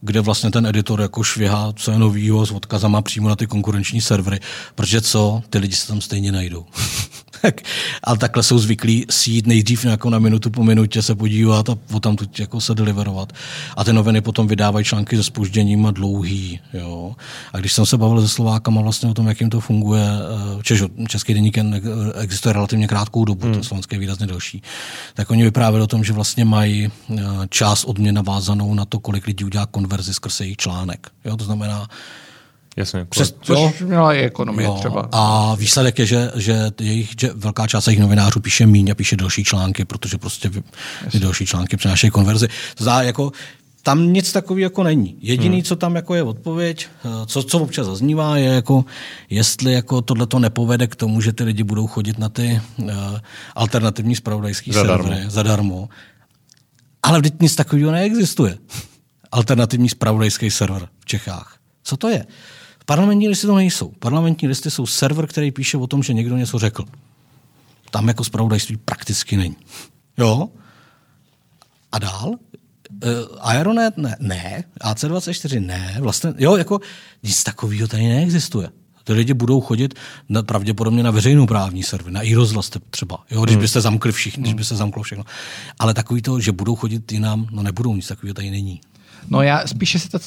kde 0.00 0.20
vlastně 0.20 0.50
ten 0.50 0.66
editor 0.66 1.00
jako 1.00 1.22
švihá, 1.22 1.72
co 1.76 1.90
je 1.90 1.98
novýho 1.98 2.46
s 2.46 2.50
odkazama 2.50 3.02
přímo 3.02 3.28
na 3.28 3.36
ty 3.36 3.46
konkurenční 3.46 4.00
servery, 4.00 4.40
protože 4.74 5.00
co, 5.00 5.42
ty 5.50 5.58
lidi 5.58 5.76
se 5.76 5.88
tam 5.88 6.00
stejně 6.00 6.32
najdou. 6.32 6.66
ale 8.04 8.18
takhle 8.18 8.42
jsou 8.42 8.58
zvyklí 8.58 9.06
sít 9.10 9.46
nejdřív 9.46 9.84
jako 9.84 10.10
na 10.10 10.18
minutu 10.18 10.50
po 10.50 10.64
minutě 10.64 11.02
se 11.02 11.14
podívat 11.14 11.68
a 11.68 11.74
potom 11.74 12.16
tu 12.16 12.24
jako 12.38 12.60
se 12.60 12.74
deliverovat. 12.74 13.32
A 13.76 13.84
ty 13.84 13.92
noviny 13.92 14.20
potom 14.20 14.46
vydávají 14.46 14.84
články 14.84 15.16
se 15.16 15.22
spožděním 15.22 15.86
a 15.86 15.90
dlouhý. 15.90 16.60
Jo. 16.72 17.14
A 17.52 17.58
když 17.58 17.72
jsem 17.72 17.86
se 17.86 17.98
bavil 17.98 18.22
se 18.22 18.28
Slovákama 18.28 18.82
vlastně 18.82 19.08
o 19.08 19.14
tom, 19.14 19.26
jak 19.26 19.40
jim 19.40 19.50
to 19.50 19.60
funguje, 19.60 20.02
eh, 20.02 20.62
Češ, 20.62 20.82
Český 21.08 21.34
deník 21.34 21.58
existuje 22.20 22.52
relativně 22.52 22.88
krátkou 22.88 23.24
dobu, 23.24 23.46
hmm. 23.46 23.54
to 23.54 23.64
slovenské 23.64 23.96
je 23.96 24.00
výrazně 24.00 24.26
delší, 24.26 24.62
tak 25.14 25.30
oni 25.30 25.42
vyprávěli 25.42 25.84
o 25.84 25.86
tom, 25.86 26.04
že 26.04 26.12
vlastně 26.12 26.44
mají 26.44 26.88
eh, 26.88 27.22
část 27.48 27.84
odměn 27.84 28.14
navázanou 28.14 28.74
na 28.74 28.84
to, 28.84 28.98
kolik 28.98 29.26
lidí 29.26 29.44
udělá 29.44 29.66
konverzi 29.66 30.14
skrze 30.14 30.44
jejich 30.44 30.56
článek. 30.56 31.10
Jo, 31.24 31.36
to 31.36 31.44
znamená, 31.44 31.88
Jasně. 32.76 33.04
Přes, 33.04 33.34
což 33.40 33.80
měla 33.80 34.14
i 34.14 34.18
ekonomie 34.18 34.66
jo, 34.66 34.74
třeba. 34.78 35.08
A 35.12 35.54
výsledek 35.54 35.98
je, 35.98 36.06
že, 36.06 36.30
že, 36.34 36.70
jejich, 36.80 37.14
že 37.20 37.30
velká 37.34 37.66
část 37.66 37.86
jejich 37.86 38.00
novinářů 38.00 38.40
píše 38.40 38.66
míň 38.66 38.90
a 38.90 38.94
píše 38.94 39.16
další 39.16 39.44
články, 39.44 39.84
protože 39.84 40.18
prostě 40.18 40.50
ty 41.10 41.18
další 41.18 41.46
články 41.46 41.76
přinášejí 41.76 42.10
konverzi. 42.10 42.48
Zdá 42.78 43.02
jako 43.02 43.32
tam 43.86 44.12
nic 44.12 44.32
takového 44.32 44.62
jako 44.62 44.82
není. 44.82 45.18
Jediný, 45.20 45.56
hmm. 45.56 45.64
co 45.64 45.76
tam 45.76 45.96
jako 45.96 46.14
je 46.14 46.22
odpověď, 46.22 46.86
eh, 47.04 47.08
co, 47.26 47.42
co 47.42 47.58
občas 47.58 47.86
zaznívá, 47.86 48.36
je 48.36 48.46
jako, 48.46 48.84
jestli 49.30 49.72
jako 49.72 50.02
tohle 50.02 50.26
to 50.26 50.38
nepovede 50.38 50.86
k 50.86 50.96
tomu, 50.96 51.20
že 51.20 51.32
ty 51.32 51.44
lidi 51.44 51.62
budou 51.62 51.86
chodit 51.86 52.18
na 52.18 52.28
ty 52.28 52.60
uh, 52.76 52.90
alternativní 53.54 54.16
spravodajské 54.16 54.72
servery 54.72 55.24
zadarmo. 55.28 55.88
Ale 57.02 57.18
vždyť 57.18 57.34
nic 57.40 57.54
takového 57.54 57.90
neexistuje. 57.92 58.58
Alternativní 59.32 59.88
spravodajský 59.88 60.50
server 60.50 60.88
v 61.00 61.06
Čechách. 61.06 61.56
Co 61.82 61.96
to 61.96 62.08
je? 62.08 62.26
Parlamentní 62.86 63.28
listy 63.28 63.46
to 63.46 63.56
nejsou. 63.56 63.92
Parlamentní 63.98 64.48
listy 64.48 64.70
jsou 64.70 64.86
server, 64.86 65.26
který 65.26 65.50
píše 65.50 65.76
o 65.76 65.86
tom, 65.86 66.02
že 66.02 66.12
někdo 66.12 66.36
něco 66.36 66.58
řekl. 66.58 66.84
Tam 67.90 68.08
jako 68.08 68.24
zpravodajství 68.24 68.76
prakticky 68.76 69.36
není. 69.36 69.56
Jo? 70.18 70.48
A 71.92 71.98
dál? 71.98 72.28
Uh, 72.28 73.10
Aeronet 73.40 73.96
ne, 73.96 74.16
ne, 74.20 74.64
AC24 74.80 75.66
ne, 75.66 75.96
vlastně, 76.00 76.32
jo, 76.38 76.56
jako 76.56 76.80
nic 77.22 77.42
takového 77.42 77.88
tady 77.88 78.02
neexistuje. 78.02 78.68
Ty 79.04 79.12
lidi 79.12 79.34
budou 79.34 79.60
chodit 79.60 79.94
na, 80.28 80.42
pravděpodobně 80.42 81.02
na 81.02 81.10
veřejnou 81.10 81.46
právní 81.46 81.82
server, 81.82 82.12
na 82.12 82.22
iRozhlas 82.22 82.70
třeba, 82.90 83.18
jo, 83.30 83.44
když 83.44 83.54
hmm. 83.54 83.60
byste 83.60 83.80
zamkli 83.80 84.12
všichni, 84.12 84.42
když 84.42 84.54
by 84.54 84.64
se 84.64 84.76
zamklo 84.76 85.02
všechno. 85.02 85.24
Ale 85.78 85.94
takový 85.94 86.22
to, 86.22 86.40
že 86.40 86.52
budou 86.52 86.74
chodit 86.76 87.12
jinam, 87.12 87.46
no 87.50 87.62
nebudou, 87.62 87.96
nic 87.96 88.06
takového 88.06 88.34
tady 88.34 88.50
není. 88.50 88.80
No 89.28 89.42
já 89.42 89.66
spíše 89.66 89.98
si 89.98 90.08
to... 90.08 90.18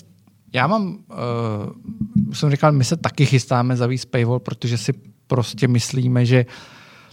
Já 0.54 0.68
mám, 0.68 0.88
uh, 0.88 2.34
jsem 2.34 2.52
říkal, 2.52 2.72
my 2.72 2.84
se 2.84 2.98
taky 2.98 3.26
chystáme 3.26 3.78
zavíc 3.78 4.06
paywall, 4.06 4.40
protože 4.40 4.78
si 4.78 4.94
prostě 5.28 5.68
myslíme, 5.68 6.26
že 6.26 6.46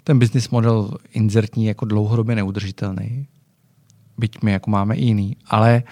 ten 0.05 0.19
business 0.19 0.49
model 0.49 0.91
inzertní 1.13 1.67
jako 1.67 1.85
dlouhodobě 1.85 2.37
neudržitelný. 2.37 3.27
Byť 4.19 4.43
my 4.43 4.53
jako 4.53 4.71
máme 4.71 4.97
i 4.97 5.05
jiný. 5.05 5.37
Ale 5.47 5.83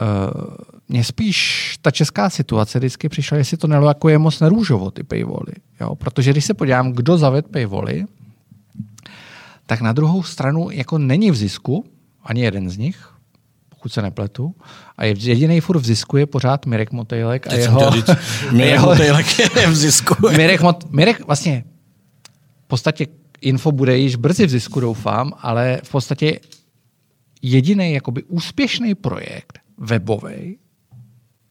uh, 0.00 0.54
mně 0.88 1.04
spíš 1.04 1.78
ta 1.82 1.90
česká 1.90 2.30
situace 2.30 2.78
vždycky 2.78 3.08
přišla, 3.08 3.36
jestli 3.36 3.56
to 3.56 3.66
nelo 3.66 3.88
jako 3.88 4.18
moc 4.18 4.40
nerůžovo, 4.40 4.90
ty 4.90 5.02
paywally. 5.02 5.52
Jo? 5.80 5.94
Protože 5.94 6.30
když 6.30 6.44
se 6.44 6.54
podívám, 6.54 6.92
kdo 6.92 7.18
zaved 7.18 7.46
paywally, 7.48 8.04
tak 9.66 9.80
na 9.80 9.92
druhou 9.92 10.22
stranu 10.22 10.70
jako 10.70 10.98
není 10.98 11.30
v 11.30 11.36
zisku, 11.36 11.84
ani 12.24 12.40
jeden 12.40 12.70
z 12.70 12.76
nich, 12.76 13.08
pokud 13.80 13.92
se 13.92 14.02
nepletu. 14.02 14.54
A 14.96 15.04
je 15.04 15.14
jediný 15.18 15.60
furt 15.60 15.78
v 15.78 15.84
zisku 15.84 16.16
je 16.16 16.26
pořád 16.26 16.66
Mirek 16.66 16.92
Motejlek. 16.92 17.46
A 17.46 17.54
jeho, 17.54 17.90
říct, 17.90 18.10
Mirek 18.52 18.72
jeho, 18.72 18.86
Motejlek 18.86 19.38
je 19.38 19.66
v 19.66 19.76
zisku. 19.76 20.14
Mirek, 20.36 20.60
Mot, 20.60 20.92
Mirek 20.92 21.26
vlastně 21.26 21.64
v 22.64 22.68
podstatě 22.68 23.06
info 23.40 23.72
bude 23.72 23.98
již 23.98 24.16
brzy 24.16 24.46
v 24.46 24.50
zisku, 24.50 24.80
doufám, 24.80 25.32
ale 25.40 25.80
v 25.84 25.90
podstatě 25.90 26.40
jediný 27.42 27.92
jakoby 27.92 28.22
úspěšný 28.22 28.94
projekt 28.94 29.58
webový, 29.78 30.58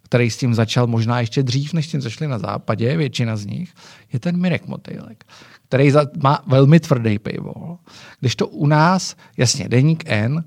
který 0.03 0.29
s 0.29 0.37
tím 0.37 0.53
začal 0.53 0.87
možná 0.87 1.19
ještě 1.19 1.43
dřív, 1.43 1.73
než 1.73 1.87
tím 1.87 2.01
začali 2.01 2.31
na 2.31 2.39
západě, 2.39 2.97
většina 2.97 3.37
z 3.37 3.45
nich, 3.45 3.73
je 4.13 4.19
ten 4.19 4.37
Mirek 4.37 4.67
Motejlek, 4.67 5.25
který 5.67 5.91
má 6.21 6.43
velmi 6.47 6.79
tvrdý 6.79 7.19
paywall. 7.19 7.77
Když 8.19 8.35
to 8.35 8.47
u 8.47 8.67
nás, 8.67 9.15
jasně, 9.37 9.69
Deník 9.69 10.03
N, 10.05 10.43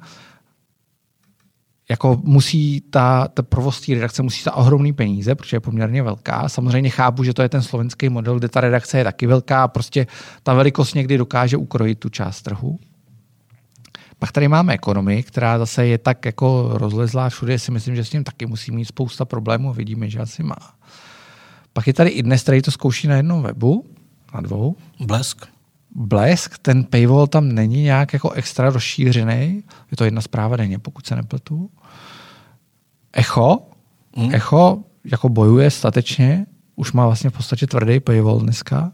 jako 1.93 2.21
musí 2.25 2.81
ta, 2.81 3.29
ta 3.29 3.43
provoz 3.43 3.81
té 3.81 3.95
redakce 3.95 4.23
musí 4.23 4.43
za 4.43 4.57
ohromný 4.57 4.93
peníze, 4.93 5.35
protože 5.35 5.57
je 5.57 5.61
poměrně 5.61 6.03
velká. 6.03 6.49
Samozřejmě 6.49 6.91
chápu, 6.91 7.25
že 7.25 7.35
to 7.35 7.43
je 7.43 7.49
ten 7.49 7.63
slovenský 7.63 8.09
model, 8.09 8.39
kde 8.39 8.49
ta 8.49 8.61
redakce 8.61 8.99
je 8.99 9.05
taky 9.05 9.27
velká 9.27 9.65
a 9.65 9.69
prostě 9.69 10.07
ta 10.43 10.55
velikost 10.55 10.95
někdy 10.95 11.19
dokáže 11.19 11.57
ukrojit 11.57 11.99
tu 11.99 12.09
část 12.09 12.43
trhu. 12.43 12.79
Pak 14.19 14.33
tady 14.33 14.49
máme 14.49 14.75
ekonomii, 14.75 15.23
která 15.23 15.59
zase 15.59 15.87
je 15.87 15.99
tak 15.99 16.25
jako 16.25 16.71
rozlezlá 16.73 17.29
všude, 17.29 17.59
si 17.59 17.71
myslím, 17.71 17.97
že 17.97 18.05
s 18.05 18.11
tím 18.11 18.25
taky 18.25 18.47
musí 18.47 18.73
mít 18.73 18.85
spousta 18.85 19.25
problémů, 19.25 19.73
vidíme, 19.73 20.11
že 20.11 20.19
asi 20.19 20.43
má. 20.43 20.75
Pak 21.73 21.87
je 21.87 21.93
tady 21.93 22.11
i 22.11 22.23
dnes, 22.23 22.43
který 22.43 22.63
to 22.63 22.71
zkouší 22.71 23.09
na 23.09 23.17
jednom 23.17 23.43
webu, 23.43 23.85
na 24.35 24.41
dvou. 24.41 24.77
Blesk. 25.01 25.47
Blesk, 25.95 26.59
ten 26.59 26.85
paywall 26.85 27.27
tam 27.27 27.49
není 27.49 27.83
nějak 27.83 28.13
jako 28.13 28.31
extra 28.31 28.71
rozšířený. 28.71 29.65
Je 29.91 29.97
to 29.97 30.05
jedna 30.05 30.21
zpráva 30.21 30.57
denně, 30.57 30.79
pokud 30.79 31.07
se 31.07 31.17
nepletu. 31.17 31.71
Echo, 33.13 33.59
hmm. 34.17 34.35
Echo 34.35 34.79
jako 35.05 35.29
bojuje 35.29 35.71
statečně, 35.71 36.47
už 36.77 36.93
má 36.93 37.07
vlastně 37.07 37.31
v 37.31 37.33
podstatě 37.33 37.67
tvrdý 37.67 38.01
paywall 38.01 38.41
dneska. 38.41 38.93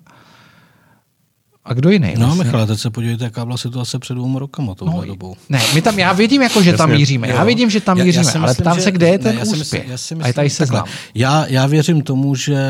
A 1.64 1.74
kdo 1.74 1.90
jiný? 1.90 2.14
No, 2.18 2.26
vlastně? 2.26 2.44
Michale, 2.44 2.66
teď 2.66 2.78
se 2.80 2.90
podívejte, 2.90 3.24
jaká 3.24 3.44
byla 3.44 3.56
situace 3.56 3.98
před 3.98 4.14
dvěma 4.14 4.38
rokama 4.38 4.74
touhle 4.74 5.06
no, 5.06 5.06
dobou. 5.06 5.36
Ne, 5.48 5.60
my 5.74 5.82
tam, 5.82 5.98
já 5.98 6.12
vidím, 6.12 6.42
jako, 6.42 6.62
že 6.62 6.72
tam 6.72 6.90
míříme. 6.90 7.28
Já 7.28 7.44
vidím, 7.44 7.70
že 7.70 7.80
tam 7.80 7.98
já, 7.98 8.04
míříme, 8.04 8.22
já 8.22 8.26
myslím, 8.26 8.44
ale 8.44 8.54
ptám 8.54 8.76
že, 8.76 8.82
se, 8.82 8.90
kde 8.92 9.08
je 9.08 9.18
ten 9.18 9.36
ne, 9.36 9.42
úspěch. 9.42 9.58
Myslím, 9.58 9.80
já 9.80 9.98
si 9.98 10.14
myslím, 10.14 10.22
a 10.22 10.26
je 10.26 10.32
tady 10.32 10.50
se 10.50 10.66
znám. 10.66 10.84
Já, 11.14 11.46
já 11.46 11.66
věřím 11.66 12.02
tomu, 12.02 12.34
že, 12.34 12.64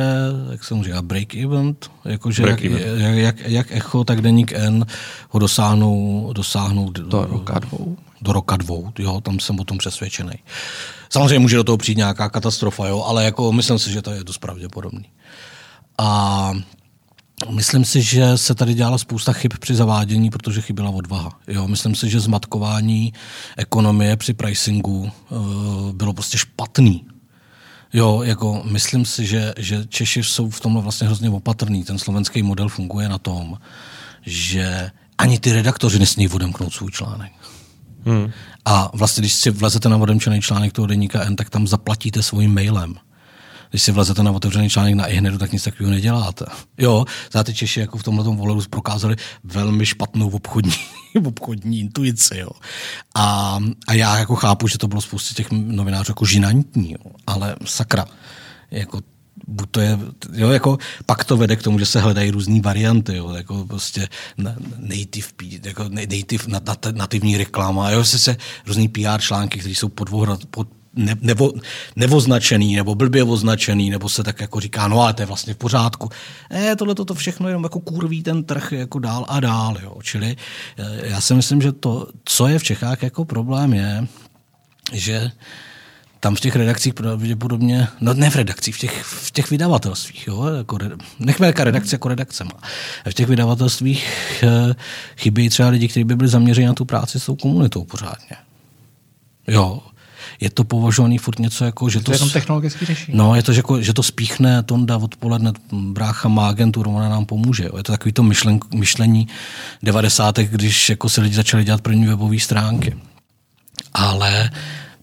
jak 0.50 0.64
se 0.64 0.74
mu 0.74 0.84
říká, 0.84 1.02
break 1.02 1.34
event, 1.34 1.90
jakože 2.04 2.42
jak, 2.42 2.60
jak, 2.60 3.16
jak, 3.16 3.36
jak, 3.44 3.72
Echo, 3.72 4.04
tak 4.04 4.20
Deník 4.20 4.52
N 4.52 4.86
ho 5.30 5.38
dosáhnou, 5.38 6.30
dosáhnou 6.32 6.90
do 6.90 7.26
roka 7.26 7.58
dvou. 7.58 7.96
Do 8.22 8.32
roka 8.32 8.56
dvou, 8.56 8.92
jo, 8.98 9.20
tam 9.20 9.40
jsem 9.40 9.60
o 9.60 9.64
tom 9.64 9.78
přesvědčený. 9.78 10.32
Samozřejmě 11.10 11.38
může 11.38 11.56
do 11.56 11.64
toho 11.64 11.78
přijít 11.78 11.98
nějaká 11.98 12.28
katastrofa, 12.28 12.86
jo, 12.86 13.02
ale 13.06 13.24
jako 13.24 13.52
myslím 13.52 13.78
si, 13.78 13.92
že 13.92 14.02
to 14.02 14.10
je 14.10 14.24
dost 14.24 14.38
pravděpodobný. 14.38 15.04
A 15.98 16.52
Myslím 17.50 17.84
si, 17.84 18.02
že 18.02 18.38
se 18.38 18.54
tady 18.54 18.74
dělala 18.74 18.98
spousta 18.98 19.32
chyb 19.32 19.52
při 19.60 19.74
zavádění, 19.74 20.30
protože 20.30 20.60
chyběla 20.60 20.90
odvaha. 20.90 21.38
Jo, 21.48 21.68
myslím 21.68 21.94
si, 21.94 22.10
že 22.10 22.20
zmatkování 22.20 23.12
ekonomie 23.56 24.16
při 24.16 24.34
pricingu 24.34 25.10
uh, 25.30 25.92
bylo 25.92 26.12
prostě 26.12 26.38
špatný. 26.38 27.06
Jo, 27.92 28.22
jako 28.22 28.62
myslím 28.64 29.04
si, 29.04 29.26
že, 29.26 29.54
že 29.56 29.86
Češi 29.88 30.22
jsou 30.22 30.50
v 30.50 30.60
tomhle 30.60 30.82
vlastně 30.82 31.06
hrozně 31.06 31.30
opatrný. 31.30 31.84
Ten 31.84 31.98
slovenský 31.98 32.42
model 32.42 32.68
funguje 32.68 33.08
na 33.08 33.18
tom, 33.18 33.58
že 34.26 34.90
ani 35.18 35.38
ty 35.38 35.52
redaktoři 35.52 35.98
nesmí 35.98 36.28
odemknout 36.28 36.72
svůj 36.72 36.90
článek. 36.90 37.32
Hmm. 38.04 38.30
A 38.64 38.90
vlastně, 38.94 39.20
když 39.20 39.32
si 39.32 39.50
vlezete 39.50 39.88
na 39.88 39.96
odemčený 39.96 40.40
článek 40.40 40.72
toho 40.72 40.86
deníka 40.86 41.22
N, 41.22 41.36
tak 41.36 41.50
tam 41.50 41.66
zaplatíte 41.66 42.22
svým 42.22 42.54
mailem 42.54 42.94
když 43.70 43.82
si 43.82 43.92
vlezete 43.92 44.22
na 44.22 44.30
otevřený 44.30 44.70
článek 44.70 44.94
na 44.94 45.06
iHnedu, 45.06 45.38
tak 45.38 45.52
nic 45.52 45.64
takového 45.64 45.94
neděláte. 45.94 46.44
Jo, 46.78 47.04
za 47.32 47.44
ty 47.44 47.54
Češi 47.54 47.80
jako 47.80 47.98
v 47.98 48.02
tomhle 48.02 48.24
voleru 48.24 48.62
prokázali 48.70 49.16
velmi 49.44 49.86
špatnou 49.86 50.30
obchodní, 50.30 50.72
obchodní 51.24 51.80
intuici. 51.80 52.38
Jo. 52.38 52.50
A, 53.14 53.58
a, 53.86 53.92
já 53.92 54.18
jako 54.18 54.34
chápu, 54.34 54.68
že 54.68 54.78
to 54.78 54.88
bylo 54.88 55.00
spoustě 55.00 55.34
těch 55.34 55.50
novinářů 55.50 56.10
jako 56.10 56.24
žinantní, 56.24 56.92
jo. 56.92 57.12
ale 57.26 57.56
sakra, 57.64 58.04
jako 58.70 59.00
buď 59.48 59.68
to 59.70 59.80
je, 59.80 59.98
jo, 60.32 60.48
jako, 60.50 60.78
pak 61.06 61.24
to 61.24 61.36
vede 61.36 61.56
k 61.56 61.62
tomu, 61.62 61.78
že 61.78 61.86
se 61.86 62.00
hledají 62.00 62.30
různé 62.30 62.60
varianty, 62.60 63.16
jo, 63.16 63.30
jako 63.30 63.64
prostě 63.64 64.08
native, 64.78 65.28
jako 65.64 65.84
native 65.88 66.44
nativní 66.92 67.36
reklama, 67.36 67.90
jo, 67.90 68.04
se, 68.04 68.18
se 68.18 68.36
různý 68.66 68.88
PR 68.88 69.20
články, 69.20 69.58
které 69.58 69.74
jsou 69.74 69.88
pod, 69.88 70.10
pod, 70.50 70.68
ne, 70.94 71.16
nebo, 71.20 71.52
nevoznačený, 71.96 72.76
nebo 72.76 72.94
blbě 72.94 73.24
označený, 73.24 73.90
nebo 73.90 74.08
se 74.08 74.22
tak 74.22 74.40
jako 74.40 74.60
říká, 74.60 74.88
no 74.88 75.00
ale 75.00 75.14
to 75.14 75.22
je 75.22 75.26
vlastně 75.26 75.54
v 75.54 75.56
pořádku. 75.56 76.08
E, 76.54 76.76
tohle 76.76 76.94
to 76.94 77.14
všechno 77.14 77.48
jenom 77.48 77.62
jako 77.62 77.80
kurví 77.80 78.22
ten 78.22 78.44
trh 78.44 78.72
jako 78.72 78.98
dál 78.98 79.24
a 79.28 79.40
dál. 79.40 79.76
Jo. 79.82 79.96
Čili 80.02 80.36
eh, 80.78 81.08
já 81.08 81.20
si 81.20 81.34
myslím, 81.34 81.62
že 81.62 81.72
to, 81.72 82.06
co 82.24 82.48
je 82.48 82.58
v 82.58 82.62
Čechách 82.62 83.02
jako 83.02 83.24
problém 83.24 83.72
je, 83.74 84.06
že 84.92 85.30
tam 86.20 86.34
v 86.34 86.40
těch 86.40 86.56
redakcích 86.56 86.94
pravděpodobně, 86.94 87.88
no 88.00 88.14
ne 88.14 88.30
v 88.30 88.36
redakcích, 88.36 88.76
v 88.76 88.78
těch, 88.78 89.02
v 89.02 89.30
těch 89.30 89.50
vydavatelstvích, 89.50 90.26
jo, 90.26 90.44
jako, 90.44 90.78
nechme 91.18 91.46
jaká 91.46 91.64
redakce 91.64 91.94
jako 91.94 92.08
redakce 92.08 92.44
má. 92.44 92.60
V 93.10 93.14
těch 93.14 93.28
vydavatelstvích 93.28 94.04
e, 94.42 94.74
chybí 95.16 95.48
třeba 95.48 95.68
lidi, 95.68 95.88
kteří 95.88 96.04
by 96.04 96.16
byli 96.16 96.28
zaměřeni 96.28 96.66
na 96.66 96.74
tu 96.74 96.84
práci 96.84 97.20
s 97.20 97.26
tou 97.26 97.36
komunitou 97.36 97.84
pořádně. 97.84 98.36
Jo, 99.48 99.82
je 100.40 100.50
to 100.50 100.64
považovaný 100.64 101.18
furt 101.18 101.38
něco 101.38 101.64
jako, 101.64 101.88
že 101.88 102.00
to... 102.00 102.18
To 102.18 102.30
technologický 102.30 102.86
řešení. 102.86 103.18
No, 103.18 103.34
je 103.34 103.42
to, 103.42 103.52
že, 103.52 103.58
jako, 103.58 103.82
že 103.82 103.92
to 103.92 104.02
spíchne 104.02 104.62
Tonda 104.62 104.96
odpoledne, 104.96 105.52
brácha 105.72 106.28
má 106.28 106.48
agenturu, 106.48 106.96
ona 106.96 107.08
nám 107.08 107.26
pomůže. 107.26 107.64
Jo. 107.64 107.76
Je 107.76 107.82
to 107.82 107.92
takový 107.92 108.12
to 108.12 108.22
myšlen, 108.22 108.60
myšlení 108.74 109.28
90. 109.82 110.38
když 110.38 110.88
jako 110.88 111.08
si 111.08 111.20
lidi 111.20 111.34
začali 111.34 111.64
dělat 111.64 111.80
první 111.80 112.06
webové 112.06 112.38
stránky. 112.38 112.96
Ale 113.94 114.50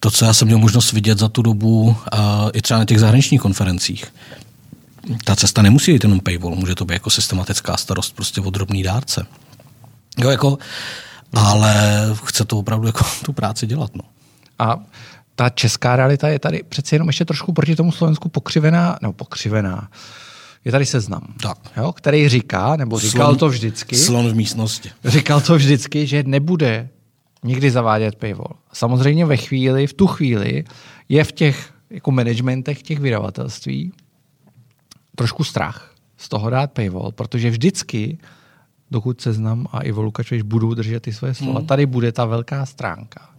to, 0.06 0.12
co 0.12 0.26
já 0.26 0.34
jsem 0.34 0.48
měl 0.48 0.58
možnost 0.58 0.92
vidět 0.92 1.18
za 1.18 1.30
tu 1.30 1.42
dobu, 1.42 1.84
uh, 1.84 1.96
i 2.54 2.62
třeba 2.62 2.80
na 2.80 2.86
těch 2.86 3.00
zahraničních 3.00 3.42
konferencích, 3.42 4.06
ta 5.24 5.36
cesta 5.36 5.62
nemusí 5.62 5.94
být 5.94 6.04
jenom 6.04 6.20
paywall, 6.20 6.56
může 6.56 6.76
to 6.76 6.86
být 6.86 6.94
jako 6.94 7.10
systematická 7.10 7.78
starost 7.78 8.16
prostě 8.16 8.42
o 8.42 8.50
drobný 8.50 8.84
dárce. 8.84 9.26
Jo, 10.18 10.30
jako, 10.30 10.58
ale 11.34 11.74
chce 12.26 12.46
to 12.46 12.60
opravdu 12.60 12.88
jako 12.88 13.06
tu 13.26 13.34
práci 13.34 13.68
dělat. 13.68 13.96
No. 13.96 14.02
A 14.60 14.80
ta 15.36 15.50
česká 15.50 15.96
realita 15.96 16.28
je 16.28 16.40
tady 16.40 16.64
přeci 16.70 16.96
jenom 16.96 17.08
ještě 17.10 17.26
trošku 17.26 17.54
proti 17.54 17.76
tomu 17.76 17.92
Slovensku 17.92 18.30
pokřivená, 18.30 19.00
nebo 19.02 19.14
pokřivená. 19.14 19.90
Je 20.66 20.72
tady 20.72 20.86
seznam, 20.86 21.22
tak. 21.42 21.58
Jo, 21.78 21.92
který 21.92 22.30
říká, 22.30 22.76
nebo 22.76 23.00
říkal 23.00 23.28
slon, 23.28 23.38
to 23.38 23.50
vždycky. 23.50 23.96
Slon 23.96 24.28
v 24.28 24.36
místnosti. 24.36 24.92
Říkal 25.06 25.42
to 25.42 25.56
vždycky, 25.56 26.08
že 26.08 26.24
nebude 26.24 26.90
nikdy 27.46 27.72
zavádět 27.72 28.16
paywall. 28.16 28.56
Samozřejmě 28.74 29.26
ve 29.26 29.38
chvíli, 29.38 29.88
v 29.88 29.94
tu 29.94 30.08
chvíli 30.08 30.64
je 31.10 31.24
v 31.24 31.32
těch 31.32 31.74
jako 31.90 32.12
managementech 32.12 32.82
těch 32.82 33.00
vydavatelství 33.00 33.92
trošku 35.16 35.44
strach 35.44 35.92
z 36.18 36.30
toho 36.30 36.50
dát 36.50 36.72
paywall, 36.72 37.12
protože 37.12 37.50
vždycky, 37.50 38.18
dokud 38.92 39.22
seznam 39.22 39.68
a 39.72 39.80
Ivo 39.80 40.02
Lukačovič 40.02 40.42
budou 40.42 40.74
držet 40.74 41.00
ty 41.00 41.14
své 41.14 41.34
slova, 41.34 41.60
hmm. 41.60 41.68
tady 41.68 41.86
bude 41.86 42.12
ta 42.12 42.26
velká 42.26 42.66
stránka 42.66 43.36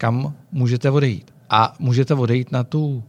kam 0.00 0.34
můžete 0.52 0.90
odejít. 0.90 1.30
A 1.50 1.74
můžete 1.78 2.14
odejít 2.14 2.52
na 2.52 2.64
tu 2.64 3.04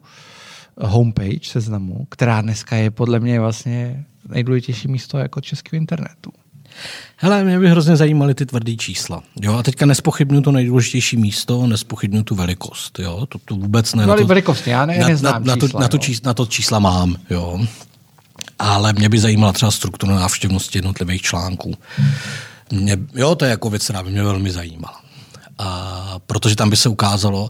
homepage 0.77 1.43
seznamu, 1.43 2.07
která 2.09 2.41
dneska 2.41 2.75
je 2.75 2.91
podle 2.91 3.19
mě 3.19 3.39
vlastně 3.39 4.05
nejdůležitější 4.29 4.87
místo 4.87 5.17
jako 5.17 5.41
českého 5.41 5.79
internetu. 5.79 6.31
Hele, 7.17 7.43
mě 7.43 7.59
by 7.59 7.69
hrozně 7.69 7.95
zajímaly 7.95 8.33
ty 8.35 8.45
tvrdé 8.45 8.75
čísla. 8.75 9.23
Jo, 9.41 9.57
a 9.57 9.63
teďka 9.63 9.85
nespochybnu 9.85 10.41
to 10.41 10.51
nejdůležitější 10.51 11.17
místo, 11.17 11.67
nespochybnu 11.67 12.23
tu 12.23 12.35
velikost. 12.35 12.99
Jo, 12.99 13.25
to, 13.29 13.37
to 13.45 13.55
vůbec 13.55 13.93
ne. 13.93 14.05
No, 14.05 14.17
to, 14.17 14.25
velikost, 14.25 14.67
já 14.67 14.85
ne, 14.85 14.97
na, 14.97 15.07
neznám 15.07 15.43
na, 15.43 15.55
čísla, 15.55 15.67
na, 15.67 15.67
to, 15.67 15.79
na, 15.79 15.87
to 15.87 15.97
čísla, 15.97 16.29
na 16.29 16.33
to 16.33 16.45
čísla 16.45 16.79
mám, 16.79 17.15
jo. 17.29 17.59
Ale 18.59 18.93
mě 18.93 19.09
by 19.09 19.19
zajímala 19.19 19.53
třeba 19.53 19.71
struktura 19.71 20.15
návštěvnosti 20.15 20.77
jednotlivých 20.77 21.21
článků. 21.21 21.73
Mě, 22.71 22.97
jo, 23.15 23.35
to 23.35 23.45
je 23.45 23.51
jako 23.51 23.69
věc, 23.69 23.83
která 23.83 24.03
by 24.03 24.11
mě 24.11 24.23
velmi 24.23 24.51
zajímala. 24.51 25.01
A 25.57 26.19
protože 26.27 26.55
tam 26.55 26.69
by 26.69 26.77
se 26.77 26.89
ukázalo, 26.89 27.49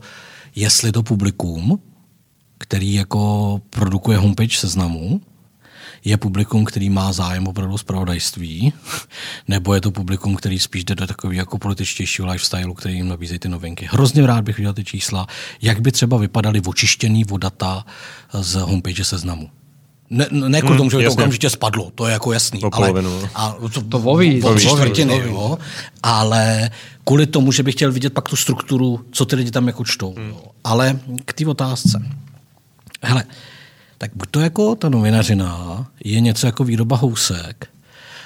jestli 0.55 0.91
to 0.91 1.03
publikum 1.03 1.79
který 2.61 2.93
jako 2.93 3.61
produkuje 3.69 4.17
homepage 4.17 4.57
seznamu, 4.57 5.21
je 6.05 6.17
publikum, 6.17 6.65
který 6.65 6.89
má 6.89 7.13
zájem 7.13 7.47
opravdu 7.47 7.77
z 7.77 7.83
pravodajství, 7.83 8.73
nebo 9.47 9.73
je 9.73 9.81
to 9.81 9.91
publikum, 9.91 10.35
který 10.35 10.59
spíš 10.59 10.83
jde 10.83 10.95
do 10.95 11.07
takového 11.07 11.39
jako 11.39 11.57
političtějšího 11.57 12.27
lifestyle, 12.27 12.73
který 12.75 12.95
jim 12.95 13.07
nabízejí 13.07 13.39
ty 13.39 13.49
novinky. 13.49 13.87
Hrozně 13.91 14.27
rád 14.27 14.43
bych 14.43 14.57
viděl 14.57 14.73
ty 14.73 14.83
čísla, 14.83 15.27
jak 15.61 15.81
by 15.81 15.91
třeba 15.91 16.17
vypadaly 16.17 16.61
očištěný 16.65 17.23
vodata 17.23 17.85
z 18.33 18.55
homepage 18.55 19.03
seznamu. 19.03 19.49
Ne, 20.09 20.27
ne 20.31 20.61
kvůli 20.61 20.77
tomu, 20.77 20.89
že 20.89 20.97
by 20.97 21.05
to 21.05 21.11
okamžitě 21.11 21.49
spadlo, 21.49 21.91
to 21.95 22.07
je 22.07 22.13
jako 22.13 22.33
jasný. 22.33 22.61
O 22.63 22.69
polovinu. 22.69 23.19
ale, 23.33 23.59
a 23.63 23.69
to, 23.73 23.81
to 23.81 23.99
voví, 23.99 24.43
o 24.43 24.59
čtvrtiny, 24.59 25.21
jo. 25.25 25.57
Ale 26.03 26.69
kvůli 27.03 27.27
tomu, 27.27 27.51
že 27.51 27.63
bych 27.63 27.75
chtěl 27.75 27.91
vidět 27.91 28.13
pak 28.13 28.29
tu 28.29 28.35
strukturu, 28.35 29.05
co 29.11 29.25
ty 29.25 29.35
lidi 29.35 29.51
tam 29.51 29.67
jako 29.67 29.85
čtou. 29.85 30.13
Hmm. 30.17 30.33
Ale 30.63 30.99
k 31.25 31.33
té 31.33 31.47
otázce. 31.47 32.05
Hele, 33.01 33.23
tak 34.01 34.11
buď 34.15 34.27
to 34.31 34.39
jako 34.39 34.75
ta 34.75 34.89
novinařina 34.89 35.87
je 36.03 36.19
něco 36.19 36.45
jako 36.45 36.63
výroba 36.63 36.97
housek 36.97 37.69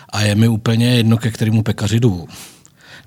a 0.10 0.22
je 0.22 0.36
mi 0.36 0.48
úplně 0.48 0.96
jedno, 0.96 1.18
ke 1.18 1.32
kterému 1.32 1.64
pekaři 1.64 2.00
jdu, 2.00 2.28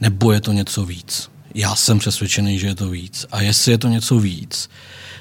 nebo 0.00 0.32
je 0.32 0.40
to 0.40 0.52
něco 0.52 0.84
víc. 0.84 1.30
Já 1.54 1.74
jsem 1.74 1.98
přesvědčený, 1.98 2.58
že 2.58 2.66
je 2.66 2.74
to 2.74 2.88
víc. 2.88 3.26
A 3.32 3.40
jestli 3.40 3.72
je 3.72 3.78
to 3.78 3.88
něco 3.88 4.18
víc, 4.18 4.70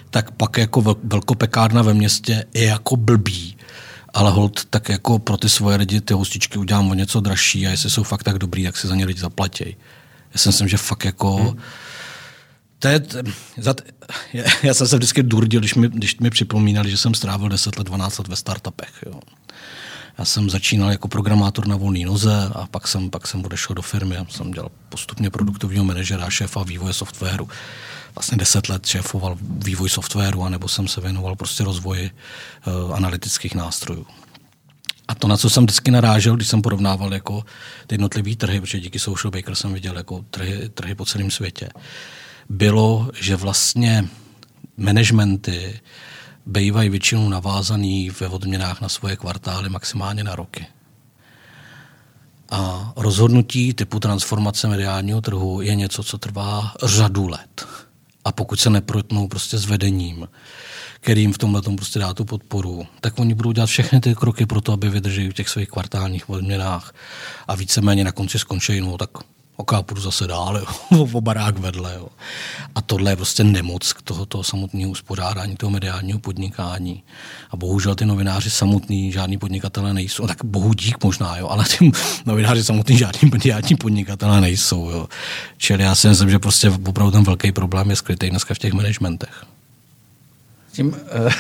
tak 0.10 0.32
pak 0.32 0.58
jako 0.58 0.98
velkopekárna 1.04 1.82
ve 1.82 1.94
městě 1.94 2.46
je 2.54 2.66
jako 2.66 2.96
blbý, 2.96 3.58
ale 4.14 4.32
hold 4.32 4.66
tak 4.66 4.90
jako 4.90 5.20
pro 5.20 5.38
ty 5.38 5.50
svoje 5.50 5.78
lidi 5.78 6.02
ty 6.02 6.14
hostičky 6.14 6.60
udělám 6.60 6.92
o 6.92 6.94
něco 6.94 7.20
dražší 7.20 7.68
a 7.68 7.72
jestli 7.72 7.90
jsou 7.90 8.04
fakt 8.04 8.24
tak 8.24 8.38
dobrý, 8.38 8.64
tak 8.64 8.78
si 8.78 8.88
za 8.88 8.96
ně 8.96 9.06
lidi 9.06 9.20
zaplatí. 9.20 9.66
Já 10.34 10.38
si 10.38 10.50
myslím, 10.50 10.68
že 10.68 10.78
fakt 10.78 11.06
jako... 11.06 11.36
Hmm. 11.36 11.58
To 12.80 12.88
je, 12.88 13.02
za, 13.58 13.76
já, 14.64 14.74
jsem 14.74 14.88
se 14.88 14.96
vždycky 14.96 15.24
durdil, 15.24 15.60
když 15.60 15.76
mi, 15.76 15.88
když 15.90 16.20
mi 16.20 16.30
připomínali, 16.30 16.92
že 16.92 16.98
jsem 16.98 17.14
strávil 17.14 17.50
10 17.50 17.78
let, 17.78 17.88
12 17.88 18.18
let 18.18 18.28
ve 18.28 18.36
startupech. 18.36 19.04
Jo. 19.06 19.20
Já 20.18 20.26
jsem 20.26 20.50
začínal 20.50 20.92
jako 20.92 21.08
programátor 21.08 21.68
na 21.68 21.76
volné 21.76 22.06
noze 22.06 22.50
a 22.54 22.68
pak 22.68 22.88
jsem, 22.88 23.10
pak 23.10 23.28
jsem 23.28 23.46
odešel 23.46 23.76
do 23.76 23.82
firmy. 23.82 24.16
Já 24.16 24.26
jsem 24.30 24.52
dělal 24.52 24.72
postupně 24.90 25.30
produktovního 25.30 25.86
manažera, 25.86 26.30
šéfa 26.30 26.64
vývoje 26.64 26.94
softwaru 26.94 27.50
vlastně 28.18 28.38
deset 28.38 28.70
let 28.70 28.86
šéfoval 28.86 29.38
vývoj 29.42 29.90
softwaru, 29.90 30.44
anebo 30.44 30.68
jsem 30.68 30.88
se 30.88 31.02
věnoval 31.02 31.36
prostě 31.36 31.64
rozvoji 31.64 32.12
uh, 32.68 32.96
analytických 32.96 33.56
nástrojů. 33.56 34.06
A 35.08 35.16
to, 35.16 35.28
na 35.28 35.38
co 35.38 35.50
jsem 35.50 35.64
vždycky 35.64 35.92
narážel, 35.92 36.36
když 36.36 36.48
jsem 36.48 36.62
porovnával 36.62 37.14
jako 37.14 37.44
ty 37.88 37.94
jednotlivé 37.94 38.36
trhy, 38.36 38.62
protože 38.62 38.80
díky 38.80 39.00
Social 39.00 39.32
Baker 39.32 39.56
jsem 39.56 39.74
viděl 39.74 39.98
jako 39.98 40.26
trhy, 40.30 40.70
trhy 40.70 40.96
po 40.96 41.06
celém 41.06 41.32
světě, 41.32 41.70
bylo, 42.50 43.10
že 43.22 43.36
vlastně 43.36 44.06
managementy 44.78 45.80
bývají 46.46 46.90
většinou 46.90 47.30
navázaný 47.30 48.10
ve 48.10 48.28
odměnách 48.28 48.82
na 48.82 48.90
svoje 48.90 49.16
kvartály 49.16 49.70
maximálně 49.70 50.24
na 50.24 50.36
roky. 50.36 50.66
A 52.52 52.94
rozhodnutí 52.96 53.74
typu 53.74 54.00
transformace 54.00 54.68
mediálního 54.68 55.22
trhu 55.22 55.62
je 55.62 55.76
něco, 55.76 56.04
co 56.04 56.18
trvá 56.18 56.74
řadu 56.84 57.28
let 57.28 57.68
a 58.26 58.32
pokud 58.32 58.60
se 58.60 58.70
neprotnou 58.70 59.28
prostě 59.28 59.58
s 59.58 59.66
vedením, 59.66 60.28
kterým 61.00 61.34
v 61.34 61.38
tomhle 61.38 61.62
prostě 61.62 62.00
dá 62.00 62.14
tu 62.14 62.26
podporu, 62.26 62.88
tak 63.02 63.20
oni 63.20 63.34
budou 63.34 63.52
dělat 63.52 63.68
všechny 63.68 64.00
ty 64.00 64.16
kroky 64.16 64.46
pro 64.46 64.62
to, 64.62 64.74
aby 64.74 64.90
vydrželi 64.90 65.30
v 65.30 65.34
těch 65.34 65.50
svých 65.50 65.70
kvartálních 65.70 66.30
odměnách 66.30 66.96
a 67.48 67.56
víceméně 67.56 68.04
na 68.04 68.12
konci 68.12 68.40
skončí, 68.40 68.82
no 68.82 68.98
tak 68.98 69.10
ok, 69.58 69.86
půjdu 69.86 70.02
zase 70.02 70.28
dál, 70.28 70.58
jo, 70.92 71.08
o 71.14 71.22
barák 71.22 71.58
vedle. 71.58 71.94
Jo. 71.96 72.08
A 72.76 72.82
tohle 72.82 73.12
je 73.12 73.16
prostě 73.16 73.44
nemoc 73.44 73.94
k 73.94 74.02
tohoto 74.02 74.44
samotného 74.44 74.92
uspořádání, 74.92 75.56
toho 75.56 75.70
mediálního 75.70 76.20
podnikání. 76.20 77.04
A 77.52 77.58
bohužel 77.58 77.96
ty 77.96 78.06
novináři 78.06 78.50
samotní, 78.50 79.12
žádní 79.12 79.38
podnikatelé 79.38 79.94
nejsou. 79.94 80.28
Tak 80.28 80.38
bohu 80.44 80.74
dík 80.74 81.04
možná, 81.04 81.38
jo, 81.38 81.48
ale 81.48 81.66
ty 81.78 81.92
novináři 82.26 82.64
samotní 82.64 82.98
žádní 82.98 83.30
mediální 83.30 83.76
podnikatelé 83.76 84.42
nejsou. 84.42 84.90
Jo. 84.90 85.08
Čili 85.58 85.84
já 85.84 85.96
si 85.96 86.08
myslím, 86.08 86.30
že 86.30 86.40
prostě 86.40 86.70
opravdu 86.70 87.12
ten 87.12 87.24
velký 87.24 87.52
problém 87.52 87.90
je 87.90 87.96
skrytý 87.96 88.30
dneska 88.30 88.54
v 88.54 88.60
těch 88.60 88.74
managementech 88.74 89.57
tím, 90.78 90.88
uh, 90.88 91.32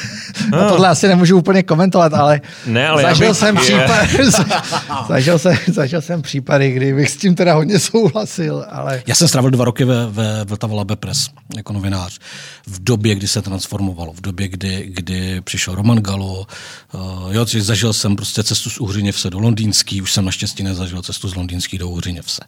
no. 0.51 0.69
tohle 0.69 0.87
asi 0.87 1.07
nemůžu 1.07 1.37
úplně 1.37 1.63
komentovat, 1.63 2.13
ale, 2.13 2.41
ne, 2.65 2.87
ale 2.87 3.01
zažil, 3.01 3.27
bych, 3.27 3.37
jsem 3.37 3.55
případ, 3.55 4.07
zažil, 5.07 5.39
jsem, 5.39 5.57
zažil 5.67 6.01
jsem 6.01 6.21
případy, 6.21 6.71
kdy 6.71 6.93
bych 6.93 7.09
s 7.09 7.17
tím 7.17 7.35
teda 7.35 7.53
hodně 7.53 7.79
souhlasil. 7.79 8.65
Ale... 8.69 9.03
Já 9.07 9.15
jsem 9.15 9.27
strávil 9.27 9.51
dva 9.51 9.65
roky 9.65 9.85
ve, 9.85 10.07
ve 10.07 10.43
Vltava 10.43 10.75
Labe 10.75 10.95
Press 10.95 11.29
jako 11.55 11.73
novinář. 11.73 12.19
V 12.67 12.83
době, 12.83 13.15
kdy 13.15 13.27
se 13.27 13.41
transformovalo, 13.41 14.13
v 14.13 14.21
době, 14.21 14.47
kdy, 14.47 14.85
kdy 14.87 15.41
přišel 15.41 15.75
Roman 15.75 15.97
Galo. 15.97 16.47
Uh, 16.93 17.35
jo, 17.35 17.45
zažil 17.59 17.93
jsem 17.93 18.15
prostě 18.15 18.43
cestu 18.43 18.69
z 18.69 18.79
Uhřiněvse 18.79 19.29
do 19.29 19.39
Londýnský, 19.39 20.01
už 20.01 20.13
jsem 20.13 20.25
naštěstí 20.25 20.63
nezažil 20.63 21.01
cestu 21.01 21.29
z 21.29 21.35
Londýnský 21.35 21.77
do 21.77 21.89
Uhřiněvse. 21.89 22.41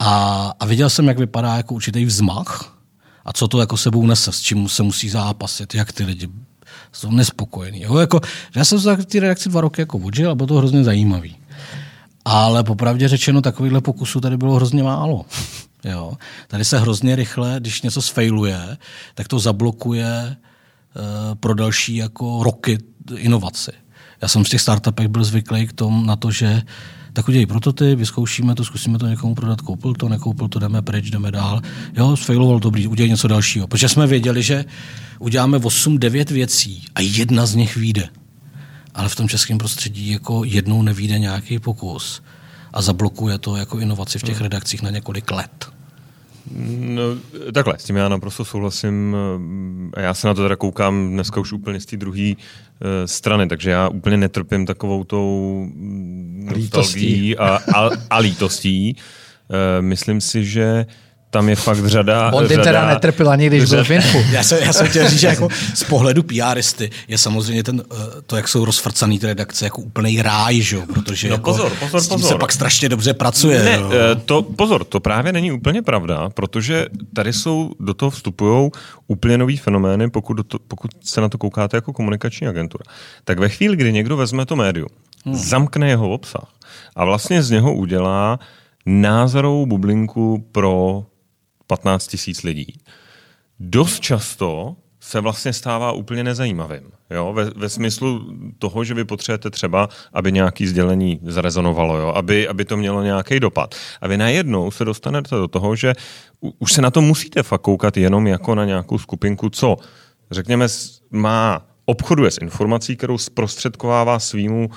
A, 0.00 0.52
a 0.60 0.66
viděl 0.66 0.90
jsem, 0.90 1.08
jak 1.08 1.18
vypadá 1.18 1.56
jako 1.56 1.74
určitý 1.74 2.04
vzmach 2.04 2.79
a 3.24 3.32
co 3.32 3.48
to 3.48 3.60
jako 3.60 3.76
sebou 3.76 4.06
nese, 4.06 4.32
s 4.32 4.40
čím 4.40 4.68
se 4.68 4.82
musí 4.82 5.08
zápasit, 5.08 5.74
jak 5.74 5.92
ty 5.92 6.04
lidi 6.04 6.28
jsou 6.92 7.10
nespokojení. 7.10 7.80
Jako, 8.00 8.20
já 8.56 8.64
jsem 8.64 8.80
se 8.80 8.96
ty 8.96 9.20
redakci 9.20 9.48
dva 9.48 9.60
roky 9.60 9.82
jako 9.82 9.98
vodžil 9.98 10.30
a 10.30 10.34
bylo 10.34 10.46
to 10.46 10.54
hrozně 10.54 10.84
zajímavý. 10.84 11.36
Ale 12.24 12.64
popravdě 12.64 13.08
řečeno, 13.08 13.42
takovýhle 13.42 13.80
pokusů 13.80 14.20
tady 14.20 14.36
bylo 14.36 14.54
hrozně 14.54 14.82
málo. 14.82 15.24
Jo. 15.84 16.12
Tady 16.48 16.64
se 16.64 16.78
hrozně 16.78 17.16
rychle, 17.16 17.56
když 17.60 17.82
něco 17.82 18.02
sfailuje, 18.02 18.76
tak 19.14 19.28
to 19.28 19.38
zablokuje 19.38 20.36
uh, 20.36 21.34
pro 21.34 21.54
další 21.54 21.96
jako 21.96 22.42
roky 22.42 22.78
inovaci. 23.16 23.72
Já 24.22 24.28
jsem 24.28 24.44
v 24.44 24.48
těch 24.48 24.60
startupech 24.60 25.08
byl 25.08 25.24
zvyklý 25.24 25.66
k 25.66 25.72
tomu 25.72 26.04
na 26.04 26.16
to, 26.16 26.30
že 26.30 26.62
tak 27.12 27.28
udělej 27.28 27.46
prototyp, 27.46 27.98
vyzkoušíme 27.98 28.54
to, 28.54 28.64
zkusíme 28.64 28.98
to 28.98 29.06
někomu 29.06 29.34
prodat, 29.34 29.60
koupil 29.60 29.94
to, 29.94 30.08
nekoupil 30.08 30.48
to, 30.48 30.58
jdeme 30.58 30.82
pryč, 30.82 31.10
jdeme 31.10 31.30
dál. 31.30 31.60
Jo, 31.96 32.16
sfailoval 32.16 32.60
dobrý, 32.60 32.86
udělej 32.86 33.10
něco 33.10 33.28
dalšího. 33.28 33.66
Protože 33.66 33.88
jsme 33.88 34.06
věděli, 34.06 34.42
že 34.42 34.64
uděláme 35.18 35.58
8-9 35.58 36.32
věcí 36.32 36.84
a 36.94 37.00
jedna 37.00 37.46
z 37.46 37.54
nich 37.54 37.76
vyjde. 37.76 38.08
Ale 38.94 39.08
v 39.08 39.16
tom 39.16 39.28
českém 39.28 39.58
prostředí 39.58 40.10
jako 40.10 40.44
jednou 40.44 40.82
nevíde 40.82 41.18
nějaký 41.18 41.58
pokus 41.58 42.22
a 42.72 42.82
zablokuje 42.82 43.38
to 43.38 43.56
jako 43.56 43.78
inovaci 43.78 44.18
v 44.18 44.22
těch 44.22 44.36
hmm. 44.36 44.42
redakcích 44.42 44.82
na 44.82 44.90
několik 44.90 45.30
let. 45.30 45.79
No, 46.80 47.02
takhle, 47.54 47.78
s 47.78 47.84
tím 47.84 47.96
já 47.96 48.08
naprosto 48.08 48.44
souhlasím. 48.44 49.16
A 49.94 50.00
já 50.00 50.14
se 50.14 50.26
na 50.26 50.34
to 50.34 50.42
teda 50.42 50.56
koukám 50.56 51.10
dneska 51.10 51.40
už 51.40 51.52
úplně 51.52 51.80
z 51.80 51.86
té 51.86 51.96
druhé 51.96 52.32
uh, 52.32 52.36
strany, 53.06 53.48
takže 53.48 53.70
já 53.70 53.88
úplně 53.88 54.16
netrpím 54.16 54.66
takovou 54.66 55.04
tou 55.04 55.66
nostalgií 56.54 57.36
a, 57.36 57.58
a, 57.74 57.90
a 58.10 58.18
lítostí. 58.18 58.96
Uh, 59.48 59.56
myslím 59.80 60.20
si, 60.20 60.44
že 60.44 60.86
uh, 60.86 61.09
tam 61.30 61.48
je 61.48 61.56
fakt 61.56 61.86
řada... 61.86 62.32
On 62.32 62.48
řada, 62.48 62.64
teda 62.64 62.86
netrpěl 62.86 63.30
ani, 63.30 63.46
když 63.46 63.64
řada, 63.64 63.84
byl 63.84 64.00
v 64.00 64.14
já, 64.32 64.42
jsem, 64.42 64.58
já 64.62 64.72
jsem 64.72 64.86
chtěl 64.86 65.08
říct, 65.08 65.20
že 65.20 65.26
jako 65.26 65.48
z 65.74 65.84
pohledu 65.84 66.22
PRisty 66.22 66.90
je 67.08 67.18
samozřejmě 67.18 67.62
ten, 67.62 67.82
eh, 67.92 67.96
to, 68.26 68.36
jak 68.36 68.48
jsou 68.48 68.64
rozfrcaný 68.64 69.18
ty 69.18 69.26
redakce, 69.26 69.64
jako 69.64 69.82
úplný 69.82 70.22
ráj, 70.22 70.60
že? 70.60 70.78
protože 70.94 71.28
no, 71.28 71.34
jako 71.34 71.50
pozor, 71.50 71.72
pozor, 71.80 72.00
s 72.00 72.08
tím 72.08 72.14
pozor. 72.16 72.32
se 72.32 72.38
pak 72.38 72.52
strašně 72.52 72.88
dobře 72.88 73.14
pracuje. 73.14 73.62
Ne, 73.64 73.72
jo. 73.72 73.90
Eh, 73.92 74.14
to, 74.24 74.42
pozor, 74.42 74.84
to 74.84 75.00
právě 75.00 75.32
není 75.32 75.52
úplně 75.52 75.82
pravda, 75.82 76.30
protože 76.30 76.86
tady 77.14 77.32
jsou, 77.32 77.70
do 77.80 77.94
toho 77.94 78.10
vstupují 78.10 78.70
úplně 79.06 79.38
nový 79.38 79.56
fenomény, 79.56 80.10
pokud, 80.10 80.46
to, 80.46 80.58
pokud 80.68 80.90
se 81.04 81.20
na 81.20 81.28
to 81.28 81.38
koukáte 81.38 81.76
jako 81.76 81.92
komunikační 81.92 82.46
agentura. 82.46 82.84
Tak 83.24 83.38
ve 83.38 83.48
chvíli, 83.48 83.76
kdy 83.76 83.92
někdo 83.92 84.16
vezme 84.16 84.46
to 84.46 84.56
médium, 84.56 84.88
hmm. 85.26 85.34
zamkne 85.34 85.88
jeho 85.88 86.10
obsah 86.10 86.46
a 86.96 87.04
vlastně 87.04 87.42
z 87.42 87.50
něho 87.50 87.74
udělá 87.74 88.38
názorovou 88.86 89.66
bublinku 89.66 90.44
pro 90.52 91.04
15 91.70 92.06
tisíc 92.06 92.42
lidí. 92.42 92.80
Dost 93.60 94.00
často 94.00 94.76
se 95.00 95.20
vlastně 95.20 95.52
stává 95.52 95.92
úplně 95.92 96.24
nezajímavým. 96.24 96.90
Jo? 97.10 97.32
Ve, 97.32 97.44
ve 97.44 97.68
smyslu 97.68 98.34
toho, 98.58 98.84
že 98.84 98.94
vy 98.94 99.04
potřebujete 99.04 99.50
třeba, 99.50 99.88
aby 100.12 100.32
nějaké 100.32 100.66
sdělení 100.66 101.20
zarezonovalo, 101.22 101.96
jo? 101.96 102.08
Aby, 102.08 102.48
aby 102.48 102.64
to 102.64 102.76
mělo 102.76 103.02
nějaký 103.02 103.40
dopad. 103.40 103.74
A 104.00 104.08
vy 104.08 104.16
najednou 104.16 104.70
se 104.70 104.84
dostanete 104.84 105.36
do 105.36 105.48
toho, 105.48 105.76
že 105.76 105.94
u, 106.40 106.54
už 106.58 106.72
se 106.72 106.82
na 106.82 106.90
to 106.90 107.00
musíte 107.00 107.42
fakt 107.42 107.60
koukat 107.60 107.96
jenom 107.96 108.26
jako 108.26 108.54
na 108.54 108.64
nějakou 108.64 108.98
skupinku, 108.98 109.50
co, 109.50 109.76
řekněme, 110.30 110.66
má 111.10 111.62
obchoduje 111.84 112.30
s 112.30 112.38
informací, 112.38 112.96
kterou 112.96 113.18
zprostředkovává 113.18 114.18
svýmu 114.18 114.70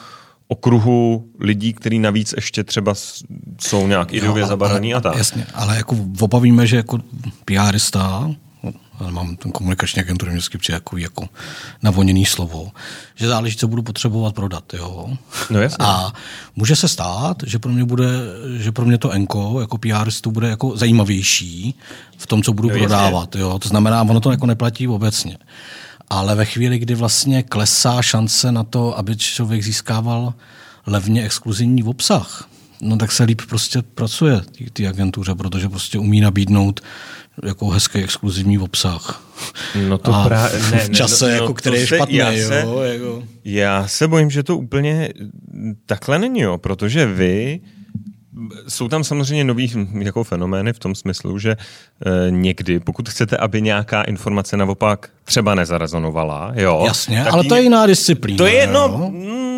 okruhu 0.53 1.27
lidí, 1.39 1.73
který 1.73 1.99
navíc 1.99 2.33
ještě 2.35 2.63
třeba 2.63 2.93
jsou 3.61 3.87
nějak 3.87 4.13
ideově 4.13 4.45
zabaraný 4.45 4.93
a 4.93 5.01
tak. 5.01 5.17
Jasně, 5.17 5.45
ale 5.53 5.77
jako 5.77 5.97
obavíme, 6.19 6.67
že 6.67 6.77
jako 6.77 6.99
PRista, 7.45 8.29
ale 8.99 9.11
mám 9.11 9.35
ten 9.35 9.51
komunikační 9.51 10.01
agenturu 10.01 10.31
vždycky 10.31 10.57
přijde 10.57 10.75
jako, 10.75 10.97
jako 10.97 11.29
navoněný 11.83 12.25
slovo, 12.25 12.71
že 13.15 13.27
záleží, 13.27 13.57
co 13.57 13.67
budu 13.67 13.83
potřebovat 13.83 14.35
prodat. 14.35 14.73
Jo? 14.73 15.09
No 15.49 15.61
jasně. 15.61 15.77
A 15.79 16.13
může 16.55 16.75
se 16.75 16.87
stát, 16.87 17.37
že 17.45 17.59
pro 17.59 17.71
mě, 17.71 17.85
bude, 17.85 18.07
že 18.57 18.71
pro 18.71 18.85
mě 18.85 18.97
to 18.97 19.11
enko 19.11 19.57
jako 19.61 19.77
PRistu 19.77 20.31
bude 20.31 20.49
jako 20.49 20.77
zajímavější 20.77 21.75
v 22.17 22.27
tom, 22.27 22.43
co 22.43 22.53
budu 22.53 22.69
no, 22.69 22.75
prodávat. 22.77 23.35
Jo? 23.35 23.59
To 23.59 23.69
znamená, 23.69 24.01
ono 24.01 24.19
to 24.19 24.31
jako 24.31 24.45
neplatí 24.45 24.87
obecně. 24.87 25.37
Ale 26.13 26.35
ve 26.35 26.45
chvíli, 26.45 26.79
kdy 26.79 26.95
vlastně 26.95 27.43
klesá 27.43 28.01
šance 28.01 28.51
na 28.51 28.63
to, 28.63 28.97
aby 28.97 29.17
člověk 29.17 29.63
získával 29.63 30.33
levně 30.87 31.23
exkluzivní 31.25 31.83
obsah, 31.83 32.49
no 32.81 32.97
tak 32.97 33.11
se 33.11 33.23
líp 33.23 33.41
prostě 33.49 33.81
pracuje 33.81 34.41
ty 34.73 34.87
agentuře, 34.87 35.35
protože 35.35 35.69
prostě 35.69 35.99
umí 35.99 36.21
nabídnout 36.21 36.79
jako 37.45 37.69
hezký 37.69 37.99
exkluzivní 37.99 38.59
obsah. 38.59 39.23
No 39.87 39.97
to 39.97 40.13
A 40.15 40.25
právě, 40.27 40.59
ne, 40.71 40.79
v 40.85 40.89
čase, 40.91 41.25
no, 41.25 41.31
jako, 41.31 41.45
no, 41.47 41.53
který 41.53 41.79
je 41.79 41.87
se- 41.87 41.95
špatný. 41.95 42.15
já 42.15 42.31
se- 42.31 42.61
jo, 42.65 42.79
jako. 42.79 43.23
Já 43.45 43.87
se 43.87 44.07
bojím, 44.07 44.29
že 44.29 44.43
to 44.43 44.57
úplně 44.57 45.09
takhle 45.85 46.19
není, 46.19 46.39
jo, 46.39 46.57
protože 46.57 47.05
vy 47.05 47.59
jsou 48.67 48.87
tam 48.87 49.03
samozřejmě 49.03 49.43
nový 49.43 49.71
jako 49.99 50.23
fenomény 50.23 50.73
v 50.73 50.79
tom 50.79 50.95
smyslu, 50.95 51.39
že 51.39 51.51
e, 51.51 51.57
někdy, 52.31 52.79
pokud 52.79 53.09
chcete, 53.09 53.37
aby 53.37 53.61
nějaká 53.61 54.01
informace 54.01 54.57
naopak 54.57 55.09
třeba 55.23 55.55
nezarezonovala, 55.55 56.51
jo, 56.55 56.83
Jasně, 56.85 57.25
ale 57.25 57.43
to 57.43 57.55
je 57.55 57.61
jiná 57.61 57.85
disciplína. 57.85 58.37
To 58.37 58.45
je, 58.45 58.67
no, 58.67 59.11
jo. 59.13 59.52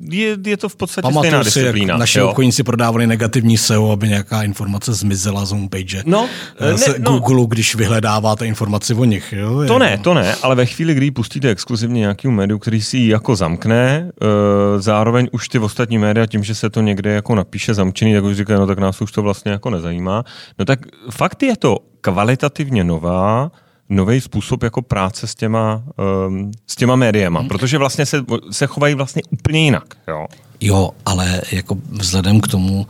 Je, 0.00 0.36
je 0.46 0.56
to 0.56 0.68
v 0.68 0.76
podstatě 0.76 1.02
Pamatuju 1.02 1.30
stejná 1.30 1.44
si, 1.44 1.58
jak 1.58 1.66
disciplína. 1.66 1.96
naši 1.96 2.18
jo. 2.18 2.28
obchodníci 2.28 2.62
prodávali 2.62 3.06
negativní 3.06 3.58
SEO, 3.58 3.90
aby 3.90 4.08
nějaká 4.08 4.42
informace 4.42 4.92
zmizela 4.92 5.44
z 5.44 5.50
homepage. 5.50 6.02
No, 6.06 6.28
Eh, 6.58 6.70
ne, 6.72 6.78
se 6.78 6.94
no. 6.98 7.10
Google, 7.18 7.46
když 7.48 7.74
vyhledáváte 7.74 8.46
informaci 8.46 8.94
o 8.94 9.04
nich. 9.04 9.32
Jo? 9.36 9.64
To 9.66 9.78
ne, 9.78 9.98
to 9.98 10.14
ne, 10.14 10.34
ale 10.42 10.54
ve 10.54 10.66
chvíli, 10.66 10.94
kdy 10.94 11.10
pustíte 11.10 11.48
exkluzivně 11.50 12.00
nějakému 12.00 12.34
médiu, 12.34 12.58
který 12.58 12.82
si 12.82 12.96
ji 12.96 13.08
jako 13.08 13.36
zamkne, 13.36 14.10
e, 14.22 14.80
zároveň 14.80 15.28
už 15.32 15.48
ty 15.48 15.58
ostatní 15.58 15.98
média 15.98 16.26
tím, 16.26 16.44
že 16.44 16.54
se 16.54 16.70
to 16.70 16.80
někde 16.80 17.10
jako 17.12 17.34
napíše 17.34 17.74
zamčený, 17.74 18.14
tak 18.14 18.24
už 18.24 18.36
říkají, 18.36 18.60
no 18.60 18.66
tak 18.66 18.78
nás 18.78 19.00
už 19.00 19.12
to 19.12 19.22
vlastně 19.22 19.52
jako 19.52 19.70
nezajímá. 19.70 20.24
No 20.58 20.64
tak 20.64 20.78
fakt 21.10 21.42
je 21.42 21.56
to 21.56 21.78
kvalitativně 22.00 22.84
nová, 22.84 23.50
nový 23.88 24.20
způsob 24.20 24.62
jako 24.62 24.82
práce 24.82 25.26
s 25.26 25.34
těma, 25.34 25.82
um, 26.26 26.52
s 26.66 26.76
těma 26.76 26.96
médiema, 26.96 27.42
protože 27.44 27.78
vlastně 27.78 28.06
se, 28.06 28.24
se 28.50 28.66
chovají 28.66 28.94
vlastně 28.94 29.22
úplně 29.30 29.64
jinak. 29.64 29.94
Jo? 30.08 30.26
Jo, 30.60 30.90
ale 31.06 31.42
jako 31.52 31.76
vzhledem 31.90 32.40
k 32.40 32.48
tomu, 32.48 32.86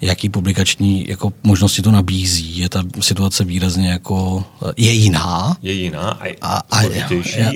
jaký 0.00 0.28
publikační 0.28 1.08
jako 1.08 1.32
možnosti 1.42 1.82
to 1.82 1.90
nabízí, 1.90 2.58
je 2.58 2.68
ta 2.68 2.82
situace 3.00 3.44
výrazně 3.44 3.88
jako 3.88 4.44
je 4.76 4.92
jiná. 4.92 5.56
Je 5.62 5.72
jiná 5.72 6.10
a, 6.10 6.24
A, 6.42 6.62
a, 6.70 6.80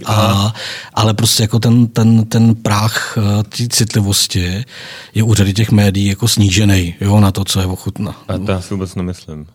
a, 0.07 0.15
a, 0.15 0.55
ale 0.95 1.15
prostě 1.15 1.43
jako 1.43 1.59
ten, 1.59 1.87
ten, 1.87 2.25
ten 2.25 2.55
práh 2.55 3.19
eh, 3.19 3.43
té 3.43 3.69
citlivosti 3.69 4.65
je 5.15 5.23
u 5.23 5.35
řady 5.35 5.55
těch 5.55 5.71
médií 5.71 6.07
jako 6.07 6.29
snížený 6.29 6.95
jo, 7.01 7.21
na 7.21 7.33
to, 7.33 7.45
co 7.45 7.61
je 7.61 7.67
ochutná. 7.67 8.17
A 8.29 8.39
to 8.39 8.53
já 8.53 8.61
si 8.61 8.75
vůbec 8.75 8.95
nemyslím. 8.95 9.47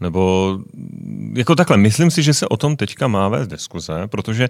Nebo 0.00 0.58
jako 1.34 1.54
takhle, 1.54 1.76
myslím 1.76 2.10
si, 2.10 2.22
že 2.22 2.34
se 2.34 2.48
o 2.48 2.56
tom 2.56 2.76
teďka 2.76 3.08
má 3.08 3.28
vést 3.28 3.48
diskuze, 3.48 4.06
protože 4.06 4.48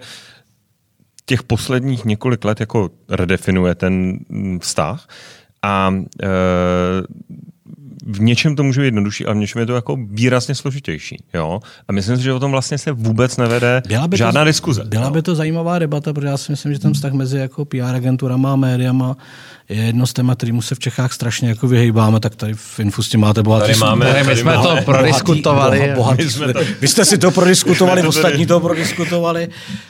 těch 1.25 1.43
posledních 1.43 2.05
několik 2.05 2.45
let 2.45 2.59
jako 2.59 2.89
redefinuje 3.09 3.75
ten 3.75 4.19
mm, 4.29 4.59
vztah 4.59 5.07
a 5.61 5.93
e, 6.23 6.27
v 8.05 8.21
něčem 8.21 8.55
to 8.55 8.63
může 8.63 8.81
být 8.81 8.85
jednodušší, 8.87 9.25
ale 9.25 9.35
v 9.35 9.37
něčem 9.37 9.59
je 9.59 9.65
to 9.65 9.75
jako 9.75 9.97
výrazně 10.09 10.55
složitější. 10.55 11.17
Jo? 11.33 11.59
A 11.87 11.91
myslím 11.91 12.17
si, 12.17 12.23
že 12.23 12.33
o 12.33 12.39
tom 12.39 12.51
vlastně 12.51 12.77
se 12.77 12.91
vůbec 12.91 13.37
nevede 13.37 13.81
Byla 13.87 14.07
by 14.07 14.17
žádná 14.17 14.41
to, 14.41 14.45
diskuze. 14.45 14.83
Byla 14.85 15.05
jo? 15.05 15.11
by 15.11 15.21
to 15.21 15.35
zajímavá 15.35 15.79
debata, 15.79 16.13
protože 16.13 16.27
já 16.27 16.37
si 16.37 16.51
myslím, 16.51 16.73
že 16.73 16.79
ten 16.79 16.93
vztah 16.93 17.11
mezi 17.13 17.37
jako 17.37 17.65
PR 17.65 17.95
agenturama 17.95 18.53
a 18.53 18.55
médiama 18.55 19.17
je 19.69 19.77
jedno 19.83 20.07
z 20.07 20.13
témat, 20.13 20.37
kterýmu 20.37 20.61
se 20.61 20.75
v 20.75 20.79
Čechách 20.79 21.13
strašně 21.13 21.49
jako 21.49 21.67
vyhýbáme, 21.67 22.19
tak 22.19 22.35
tady 22.35 22.53
v 22.53 22.79
Infu 22.79 23.03
s 23.03 23.09
tím 23.09 23.19
máte 23.19 23.43
bohatý 23.43 23.67
Tady 23.67 23.79
máme- 23.79 24.05
Ne, 24.05 24.19
my 24.19 24.25
tady 24.25 24.37
jsme 24.37 24.53
to 24.53 24.75
prodiskutovali. 24.85 25.77
Bohatý, 25.79 25.95
bohatý, 25.95 26.23
My 26.23 26.29
jsme 26.31 26.53
to- 26.53 26.59
vy 26.81 26.87
jste 26.87 27.05
si 27.05 27.17
to 27.17 27.31
prodiskutovali, 27.31 27.95
tady- 28.01 28.07
ostatní 28.07 28.45
to 28.45 28.59
prodiskutovali. 28.59 29.47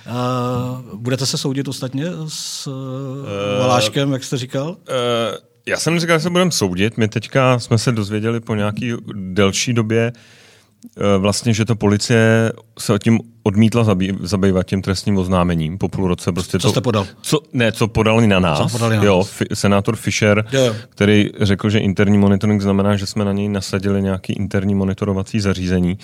Uh, 0.08 1.00
budete 1.00 1.26
se 1.26 1.38
soudit 1.38 1.68
ostatně 1.68 2.06
s 2.28 2.68
uh, 2.68 2.74
Valáškem, 3.60 4.12
jak 4.14 4.24
jste 4.24 4.38
říkal? 4.38 4.76
Eh, 4.90 5.38
já 5.66 5.78
jsem 5.78 6.00
říkal, 6.00 6.18
že 6.18 6.24
se 6.24 6.30
budeme 6.30 6.52
soudit. 6.52 6.98
My 6.98 7.08
teďka 7.08 7.60
jsme 7.60 7.78
se 7.78 7.92
dozvěděli 7.92 8.40
po 8.40 8.56
nějaký 8.56 8.94
delší 9.14 9.74
době, 9.74 10.12
eh, 10.98 11.18
vlastně, 11.18 11.54
že 11.54 11.66
to 11.66 11.76
policie 11.76 12.52
se 12.80 13.00
tím 13.04 13.20
odmítla 13.44 13.84
zabý, 13.84 14.18
zabývat 14.22 14.64
tím 14.66 14.82
trestním 14.82 15.18
oznámením 15.18 15.78
po 15.78 15.88
půl 15.88 16.08
roce. 16.08 16.32
Prostě 16.32 16.60
Co 16.60 16.68
to, 16.68 16.72
jste 16.72 16.82
podal? 16.82 17.08
Co, 17.22 17.40
ne, 17.54 17.72
co 17.72 17.88
podali 17.88 18.28
na 18.28 18.40
nás. 18.40 18.58
Co 18.58 18.70
podali 18.70 18.98
na 18.98 19.04
jo, 19.04 19.18
nás? 19.18 19.30
fi, 19.30 19.46
senátor 19.54 19.96
Fischer, 19.96 20.46
Jo, 20.52 20.66
jo. 20.66 20.76
který 20.90 21.30
řekl, 21.42 21.70
že 21.70 21.80
interní 21.80 22.18
monitoring 22.18 22.62
znamená, 22.62 22.96
že 22.96 23.06
jsme 23.06 23.26
na 23.26 23.32
něj 23.32 23.50
nasadili 23.50 24.02
nějaký 24.02 24.34
interní 24.34 24.76
monitorovací 24.76 25.40
zařízení 25.40 25.98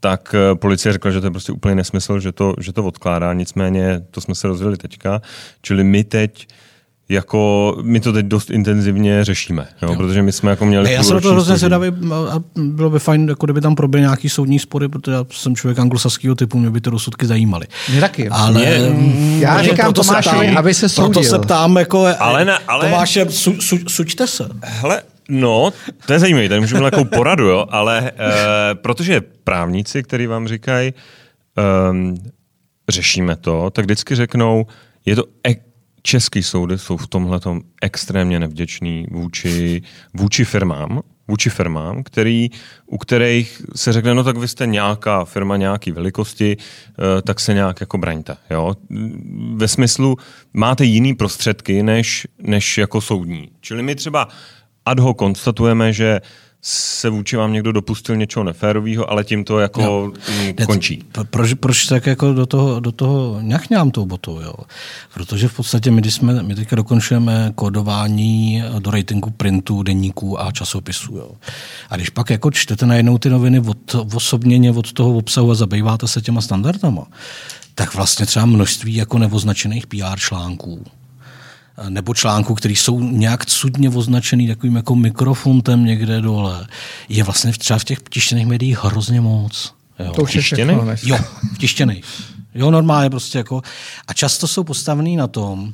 tak 0.00 0.34
eh, 0.34 0.54
policie 0.54 0.92
řekla, 0.92 1.10
že 1.10 1.20
to 1.20 1.26
je 1.26 1.30
prostě 1.30 1.52
úplně 1.52 1.74
nesmysl, 1.74 2.20
že 2.20 2.32
to, 2.32 2.54
že 2.60 2.72
to 2.72 2.84
odkládá, 2.84 3.32
nicméně 3.32 4.00
to 4.10 4.20
jsme 4.20 4.34
se 4.34 4.46
dozvěděli 4.46 4.76
teďka, 4.76 5.22
čili 5.62 5.84
my 5.84 6.04
teď 6.04 6.46
jako, 7.08 7.76
my 7.82 8.00
to 8.00 8.12
teď 8.12 8.26
dost 8.26 8.50
intenzivně 8.50 9.24
řešíme, 9.24 9.68
jo, 9.82 9.88
jo. 9.90 9.96
protože 9.96 10.22
my 10.22 10.32
jsme 10.32 10.50
jako 10.50 10.66
měli 10.66 10.92
Já 10.92 11.02
jsem 11.02 11.14
na 11.14 11.20
to 11.20 11.32
hrozně 11.32 11.56
zvědavý 11.56 11.88
a 12.30 12.42
bylo 12.56 12.90
by 12.90 12.98
fajn, 12.98 13.28
jako 13.28 13.46
kdyby 13.46 13.60
tam 13.60 13.74
proběhly 13.74 14.02
nějaký 14.02 14.28
soudní 14.28 14.58
spory, 14.58 14.88
protože 14.88 15.12
já 15.12 15.24
jsem 15.30 15.56
člověk 15.56 15.78
anglosaského 15.78 16.34
typu, 16.34 16.58
mě 16.58 16.70
by 16.70 16.80
ty 16.80 16.90
rozsudky 16.90 17.26
zajímaly. 17.26 17.66
Mě 17.90 18.00
taky. 18.00 18.28
Ale 18.28 18.52
Mě- 18.52 19.38
Já 19.38 19.54
proto- 19.54 19.70
říkám 19.70 19.84
proto 19.86 20.04
se 20.04 20.08
Tomášovi, 20.08 20.46
ptám- 20.46 20.58
aby 20.58 20.74
se 20.74 20.88
Proto 20.88 21.12
soudil. 21.14 21.30
se 21.30 21.38
ptám, 21.38 21.76
jako, 21.76 22.06
Ale 22.18 22.44
ne- 22.44 22.58
ale- 22.68 22.84
Tomáše, 22.90 23.26
su, 23.30 23.60
su, 23.60 23.78
suďte 23.88 24.26
se. 24.26 24.48
Hele, 24.62 25.02
no, 25.28 25.72
to 26.06 26.12
je 26.12 26.18
zajímavé, 26.18 26.48
tady 26.48 26.60
můžeme 26.60 26.80
nějakou 26.80 27.04
poradu, 27.04 27.44
jo, 27.44 27.66
ale 27.70 27.98
e, 28.10 28.12
protože 28.74 29.20
právníci, 29.44 30.02
kteří 30.02 30.26
vám 30.26 30.48
říkají, 30.48 30.92
um, 31.90 32.14
řešíme 32.88 33.36
to, 33.36 33.70
tak 33.70 33.84
vždycky 33.84 34.14
řeknou, 34.14 34.66
je 35.06 35.16
to 35.16 35.24
e- 35.48 35.71
český 36.02 36.42
soudy 36.42 36.78
jsou 36.78 36.96
v 36.96 37.06
tomhle 37.06 37.40
extrémně 37.82 38.40
nevděční 38.40 39.06
vůči, 39.10 39.82
vůči 40.14 40.44
firmám, 40.44 41.00
vůči 41.28 41.50
firmám, 41.50 42.02
který, 42.02 42.50
u 42.86 42.98
kterých 42.98 43.62
se 43.76 43.92
řekne, 43.92 44.14
no 44.14 44.24
tak 44.24 44.36
vy 44.36 44.48
jste 44.48 44.66
nějaká 44.66 45.24
firma 45.24 45.56
nějaký 45.56 45.92
velikosti, 45.92 46.56
eh, 46.58 47.22
tak 47.22 47.40
se 47.40 47.54
nějak 47.54 47.80
jako 47.80 47.98
braňte. 47.98 48.36
Jo? 48.50 48.74
Ve 49.54 49.68
smyslu, 49.68 50.16
máte 50.52 50.84
jiný 50.84 51.14
prostředky 51.14 51.82
než, 51.82 52.26
než 52.42 52.78
jako 52.78 53.00
soudní. 53.00 53.50
Čili 53.60 53.82
my 53.82 53.94
třeba 53.94 54.28
ad 54.86 54.98
hoc 54.98 55.16
konstatujeme, 55.16 55.92
že 55.92 56.20
se 56.64 57.10
vůči 57.10 57.36
vám 57.36 57.52
někdo 57.52 57.72
dopustil 57.72 58.16
něčeho 58.16 58.44
neférového, 58.44 59.10
ale 59.10 59.24
tím 59.24 59.44
to 59.44 59.58
jako 59.58 59.82
no. 59.82 60.66
končí. 60.66 61.04
Pro- 61.12 61.24
Proč, 61.24 61.54
proč 61.54 61.84
tak 61.84 62.06
jako 62.06 62.32
do 62.32 62.46
toho, 62.46 62.80
do 62.80 62.92
toho 62.92 63.38
ňachňám 63.40 63.90
tou 63.90 64.06
botou, 64.06 64.40
jo? 64.40 64.54
Protože 65.14 65.48
v 65.48 65.56
podstatě 65.56 65.90
my, 65.90 66.00
když 66.00 66.14
jsme, 66.14 66.42
my 66.42 66.54
teďka 66.54 66.76
dokončujeme 66.76 67.52
kódování 67.54 68.62
do 68.78 68.90
ratingu 68.90 69.30
printů, 69.30 69.82
denníků 69.82 70.40
a 70.40 70.52
časopisů, 70.52 71.16
jo? 71.16 71.30
A 71.90 71.96
když 71.96 72.10
pak 72.10 72.30
jako 72.30 72.50
čtete 72.50 72.86
najednou 72.86 73.18
ty 73.18 73.30
noviny 73.30 73.60
od, 73.60 73.94
osobněně 74.14 74.70
od 74.70 74.92
toho 74.92 75.14
obsahu 75.16 75.50
a 75.50 75.54
zabýváte 75.54 76.08
se 76.08 76.20
těma 76.20 76.40
standardama, 76.40 77.06
tak 77.74 77.94
vlastně 77.94 78.26
třeba 78.26 78.46
množství 78.46 78.94
jako 78.94 79.18
neoznačených 79.18 79.86
PR 79.86 80.18
článků, 80.18 80.84
nebo 81.88 82.14
článků, 82.14 82.54
které 82.54 82.74
jsou 82.74 83.00
nějak 83.00 83.46
cudně 83.46 83.90
označený 83.90 84.48
takovým 84.48 84.76
jako 84.76 84.94
mikrofontem 84.94 85.84
někde 85.84 86.20
dole, 86.20 86.66
je 87.08 87.24
vlastně 87.24 87.52
třeba 87.52 87.78
v 87.78 87.84
těch 87.84 87.98
tištěných 88.10 88.46
médiích 88.46 88.84
hrozně 88.84 89.20
moc. 89.20 89.74
Jo. 89.98 90.12
To 90.12 90.22
už 90.22 90.32
Tištěný? 90.32 90.74
Jo, 91.02 91.18
v 91.54 91.58
tištěných. 91.58 92.04
Jo, 92.54 92.70
normálně 92.70 93.10
prostě 93.10 93.38
jako. 93.38 93.62
A 94.08 94.12
často 94.12 94.48
jsou 94.48 94.64
postavený 94.64 95.16
na 95.16 95.26
tom, 95.26 95.72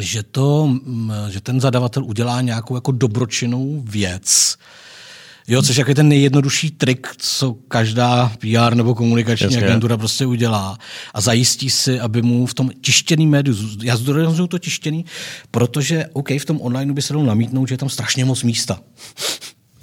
že, 0.00 0.22
to, 0.22 0.66
mm, 0.66 1.12
že 1.30 1.40
ten 1.40 1.60
zadavatel 1.60 2.04
udělá 2.04 2.40
nějakou 2.40 2.74
jako 2.74 2.92
dobročinnou 2.92 3.82
věc, 3.86 4.56
Jo, 5.48 5.62
což 5.62 5.76
je 5.76 5.80
jako 5.80 5.94
ten 5.94 6.08
nejjednodušší 6.08 6.70
trik, 6.70 7.06
co 7.16 7.52
každá 7.68 8.32
PR 8.38 8.74
nebo 8.74 8.94
komunikační 8.94 9.44
Jasně. 9.44 9.66
Agentura 9.66 9.96
prostě 9.96 10.26
udělá 10.26 10.78
a 11.14 11.20
zajistí 11.20 11.70
si, 11.70 12.00
aby 12.00 12.22
mu 12.22 12.46
v 12.46 12.54
tom 12.54 12.70
tištěném 12.80 13.28
médiu, 13.28 13.56
já 13.82 13.96
zdůraznuju 13.96 14.46
to 14.46 14.58
tištěný, 14.58 15.04
protože 15.50 16.06
OK, 16.12 16.30
v 16.30 16.44
tom 16.44 16.60
online 16.60 16.92
by 16.92 17.02
se 17.02 17.12
dalo 17.12 17.24
namítnout, 17.24 17.68
že 17.68 17.74
je 17.74 17.78
tam 17.78 17.88
strašně 17.88 18.24
moc 18.24 18.42
místa. 18.42 18.78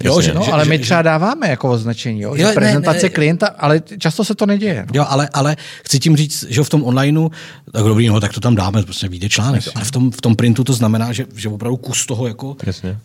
Jo, 0.04 0.16
Jasně. 0.16 0.34
No, 0.34 0.54
ale 0.54 0.64
my 0.64 0.78
třeba 0.78 1.02
dáváme 1.02 1.48
jako 1.48 1.70
označení, 1.70 2.20
jo? 2.20 2.36
Že 2.36 2.42
Jo, 2.42 2.48
ne, 2.48 2.54
prezentace 2.54 3.02
ne. 3.02 3.08
klienta, 3.08 3.46
ale 3.46 3.82
často 3.98 4.24
se 4.24 4.34
to 4.34 4.46
neděje. 4.46 4.84
No. 4.86 4.92
Jo, 4.94 5.06
ale, 5.08 5.28
ale 5.32 5.56
chci 5.84 5.98
tím 5.98 6.16
říct, 6.16 6.46
že 6.48 6.62
v 6.62 6.68
tom 6.68 6.84
onlineu, 6.84 7.28
tak 7.72 7.84
dobrý, 7.84 8.08
no, 8.08 8.20
tak 8.20 8.32
to 8.32 8.40
tam 8.40 8.54
dáme, 8.54 8.82
prostě 8.82 9.08
vyjde 9.08 9.28
článek. 9.28 9.64
Ale 9.74 9.84
v 9.84 9.90
tom, 9.90 10.10
v 10.10 10.20
tom 10.20 10.36
printu 10.36 10.64
to 10.64 10.72
znamená, 10.72 11.12
že, 11.12 11.26
že 11.36 11.48
opravdu 11.48 11.76
kus 11.76 12.06
toho 12.06 12.26
jako 12.26 12.56
Jasně. 12.66 12.98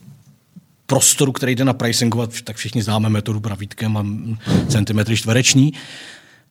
Prostoru, 0.89 1.31
který 1.31 1.55
jde 1.55 1.65
napricingovat, 1.65 2.41
tak 2.43 2.55
všichni 2.55 2.83
známe 2.83 3.09
metodu 3.09 3.39
pravítkem 3.39 3.97
a 3.97 4.05
centimetry 4.67 5.17
čtvereční, 5.17 5.73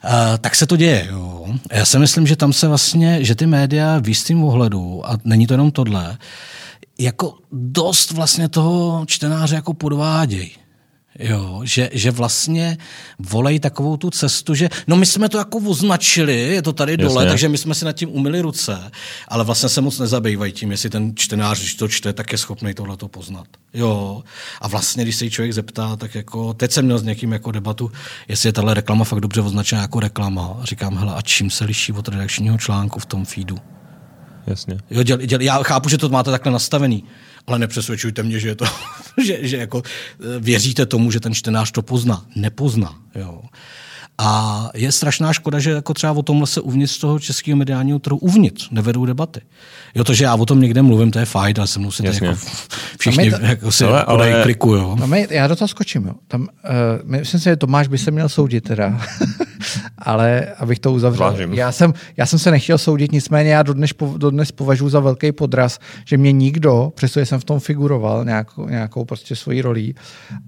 Uh, 0.05 0.39
tak 0.39 0.55
se 0.55 0.67
to 0.67 0.77
děje. 0.77 1.07
Jo. 1.11 1.47
Já 1.73 1.85
si 1.85 1.99
myslím, 1.99 2.27
že 2.27 2.37
tam 2.37 2.53
se 2.53 2.69
vlastně, 2.69 3.25
že 3.25 3.35
ty 3.35 3.47
média 3.47 3.99
v 3.99 4.09
jistým 4.09 4.45
ohledu, 4.45 5.03
a 5.11 5.19
není 5.25 5.47
to 5.47 5.55
jenom 5.55 5.71
tohle, 5.71 6.19
jako 6.99 7.39
dost 7.53 8.11
vlastně 8.11 8.49
toho 8.49 9.05
čtenáře 9.07 9.55
jako 9.55 9.75
podvádějí. 9.75 10.51
Jo, 11.19 11.61
že, 11.65 11.91
že 11.93 12.11
vlastně 12.11 12.79
volej 13.19 13.61
takovou 13.61 13.97
tu 13.97 14.11
cestu, 14.11 14.55
že 14.55 14.69
no 14.87 14.97
my 14.97 15.07
jsme 15.07 15.29
to 15.29 15.39
jako 15.39 15.59
označili, 15.59 16.39
je 16.39 16.63
to 16.63 16.73
tady 16.73 16.97
dole, 16.97 17.15
Jasně. 17.15 17.29
takže 17.29 17.49
my 17.49 17.59
jsme 17.59 17.75
si 17.75 17.85
nad 17.85 17.93
tím 17.93 18.09
umili 18.13 18.41
ruce, 18.41 18.91
ale 19.29 19.45
vlastně 19.45 19.69
se 19.69 19.81
moc 19.81 19.99
nezabývají 19.99 20.53
tím, 20.53 20.71
jestli 20.71 20.91
ten 20.91 21.13
čtenář, 21.17 21.59
když 21.59 21.75
to 21.75 21.89
čte, 21.89 22.13
tak 22.13 22.33
je 22.33 22.39
schopný 22.39 22.75
tohle 22.75 22.97
to 22.97 23.09
poznat. 23.09 23.47
Jo. 23.75 24.23
A 24.61 24.69
vlastně, 24.69 25.03
když 25.03 25.17
se 25.17 25.25
jí 25.25 25.31
člověk 25.31 25.53
zeptá, 25.53 25.97
tak 25.97 26.15
jako, 26.15 26.55
teď 26.55 26.73
jsem 26.73 26.85
měl 26.85 26.99
s 26.99 27.03
někým 27.03 27.33
jako 27.33 27.53
debatu, 27.53 27.93
jestli 28.29 28.49
je 28.49 28.53
tahle 28.53 28.75
reklama 28.75 29.05
fakt 29.05 29.21
dobře 29.21 29.41
označená 29.41 29.83
jako 29.83 30.01
reklama. 30.01 30.57
A 30.61 30.65
říkám, 30.65 30.97
hele, 30.99 31.15
a 31.15 31.23
čím 31.23 31.51
se 31.51 31.65
liší 31.65 31.93
od 31.93 32.09
redakčního 32.09 32.59
článku 32.59 33.01
v 33.01 33.07
tom 33.07 33.25
feedu? 33.25 33.59
Jasně. 34.47 34.79
Jo, 34.91 35.03
děl, 35.03 35.17
děl, 35.17 35.41
já 35.41 35.63
chápu, 35.63 35.89
že 35.89 35.99
to 35.99 36.09
máte 36.09 36.31
takhle 36.31 36.53
nastavený, 36.53 37.05
ale 37.49 37.59
nepřesvědčujte 37.59 38.23
mě, 38.23 38.41
že, 38.41 38.49
je 38.49 38.55
to, 38.55 38.65
že, 39.25 39.39
že 39.41 39.57
jako 39.57 39.83
eh, 39.85 40.41
věříte 40.41 40.87
tomu, 40.87 41.11
že 41.11 41.21
ten 41.21 41.35
čtenář 41.35 41.71
to 41.71 41.83
pozná. 41.83 42.27
Nepozná. 42.37 42.99
Jo. 43.15 43.43
A 44.21 44.69
je 44.75 44.93
strašná 44.93 45.33
škoda, 45.33 45.59
že 45.59 45.71
jako 45.71 45.95
třeba 45.95 46.13
o 46.13 46.23
tomhle 46.23 46.47
se 46.47 46.61
uvnitř 46.61 46.99
toho 46.99 47.19
českého 47.19 47.57
mediálního 47.57 47.99
trhu 47.99 48.19
uvnitř 48.19 48.71
nevedou 48.71 49.07
debaty. 49.07 49.41
Jo, 49.95 50.05
to, 50.05 50.15
že 50.15 50.25
já 50.25 50.35
o 50.35 50.47
tom 50.47 50.61
někde 50.61 50.83
mluvím, 50.83 51.11
to 51.11 51.19
je 51.19 51.25
fajn, 51.25 51.55
ale 51.59 51.67
se 51.67 51.79
mnou 51.79 51.91
Jasně. 52.03 52.27
jako 52.29 52.39
všichni 53.01 53.31
Tam 53.31 53.41
je 53.41 53.47
to- 53.47 53.53
jako 53.53 53.73
si 53.73 53.85
Ale- 53.85 54.05
ale, 54.05 54.41
kliku, 54.43 54.75
jo. 54.75 54.97
No, 55.01 55.07
my, 55.07 55.27
já 55.31 55.47
do 55.47 55.57
toho 55.57 55.69
skočím. 55.69 56.07
Jo. 56.07 56.13
Tam, 56.29 56.41
uh, 56.41 56.47
myslím 57.11 57.41
si, 57.41 57.45
že 57.45 57.57
Tomáš 57.57 57.89
by 57.89 57.99
se 57.99 58.11
měl 58.11 58.29
soudit 58.29 58.65
teda. 58.65 59.01
Ale 59.99 60.47
abych 60.59 60.79
to 60.79 60.93
uzavřel. 60.93 61.29
Zvážím. 61.31 61.53
Já 61.55 61.73
jsem, 61.73 61.95
já 62.17 62.27
jsem 62.27 62.39
se 62.39 62.51
nechtěl 62.51 62.79
soudit, 62.79 63.13
nicméně 63.13 63.51
já 63.51 63.63
dodnes, 63.63 63.93
po- 63.93 64.15
dodnes 64.19 64.53
považuji 64.53 64.89
za 64.89 65.01
velký 65.01 65.33
podraz, 65.33 65.79
že 66.05 66.17
mě 66.17 66.33
nikdo, 66.33 66.93
přestože 66.97 67.27
jsem 67.27 67.41
v 67.41 67.45
tom 67.45 67.61
figuroval 67.61 68.25
nějakou, 68.25 68.69
nějakou 68.69 69.05
prostě 69.05 69.37
svojí 69.37 69.63
rolí 69.63 69.95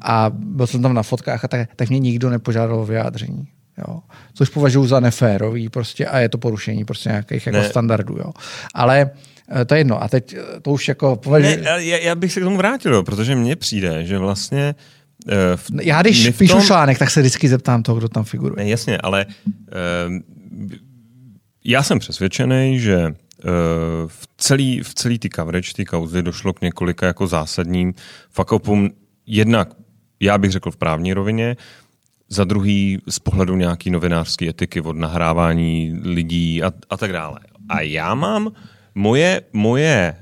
a 0.03 0.31
byl 0.35 0.67
jsem 0.67 0.83
tam 0.83 0.95
na 0.95 1.03
fotkách 1.03 1.45
a 1.45 1.49
tak, 1.49 1.69
tak 1.77 1.89
mě 1.89 1.99
nikdo 1.99 2.31
nepožádal 2.31 2.81
o 2.81 2.87
vyjádření. 2.87 3.49
Jo. 3.79 4.01
Což 4.35 4.49
považuji 4.49 4.87
za 4.87 5.01
neférový 5.01 5.69
prostě 5.69 6.07
a 6.07 6.19
je 6.19 6.29
to 6.29 6.39
porušení 6.39 6.85
prostě 6.85 7.09
nějakých 7.09 7.47
jako 7.47 7.59
Ne. 7.59 7.69
standardů. 7.69 8.17
Jo. 8.19 8.33
Ale 8.75 9.11
eh, 9.61 9.65
to 9.65 9.75
je 9.75 9.81
jedno. 9.81 10.03
A 10.03 10.09
teď 10.09 10.35
eh, 10.35 10.61
to 10.61 10.71
už 10.71 10.89
jako 10.89 11.17
považuji... 11.17 11.57
Ne, 11.57 11.85
já, 11.85 11.97
já 11.99 12.15
bych 12.15 12.33
se 12.33 12.41
k 12.41 12.45
tomu 12.45 12.57
vrátil, 12.57 13.03
protože 13.03 13.35
mně 13.37 13.57
přijde, 13.57 14.05
že 14.07 14.19
vlastně... 14.19 14.75
eh, 15.29 15.57
V, 15.57 15.71
Já 15.83 16.03
když 16.03 16.29
v 16.29 16.39
píšu 16.39 16.53
tom- 16.55 16.63
článek, 16.67 16.99
tak 16.99 17.11
se 17.11 17.21
vždycky 17.21 17.49
zeptám 17.49 17.83
toho, 17.83 17.99
kdo 17.99 18.09
tam 18.09 18.25
figuruje. 18.25 18.65
Ne, 18.65 18.71
jasně, 18.71 18.99
ale 18.99 19.27
um, 20.07 20.23
já 21.65 21.83
jsem 21.83 21.99
přesvědčený, 21.99 22.79
že 22.81 23.07
uh, 23.07 23.13
v 24.07 24.27
celý, 24.37 24.81
v 24.83 24.95
celý 24.95 25.19
ty 25.19 25.29
coverage, 25.29 25.73
ty 25.77 25.85
kauzy 25.85 26.23
došlo 26.23 26.53
k 26.53 26.61
několika 26.61 27.07
jako 27.07 27.27
zásadním 27.27 27.95
fakopům. 28.31 28.91
Jednak, 29.27 29.69
já 30.21 30.39
bych 30.39 30.51
řekl 30.51 30.71
v 30.71 30.77
právní 30.77 31.13
rovině, 31.13 31.57
za 32.31 32.45
druhý 32.45 32.99
z 33.09 33.19
pohledu 33.19 33.57
nějaký 33.57 33.91
novinářské 33.91 34.49
etiky 34.49 34.81
od 34.81 34.97
nahrávání 34.97 36.01
lidí 36.03 36.63
a, 36.63 36.73
a 36.91 36.97
tak 36.97 37.13
dále. 37.13 37.41
A 37.69 37.81
já 37.81 38.15
mám 38.15 38.53
moje, 38.95 39.43
moje 39.53 40.17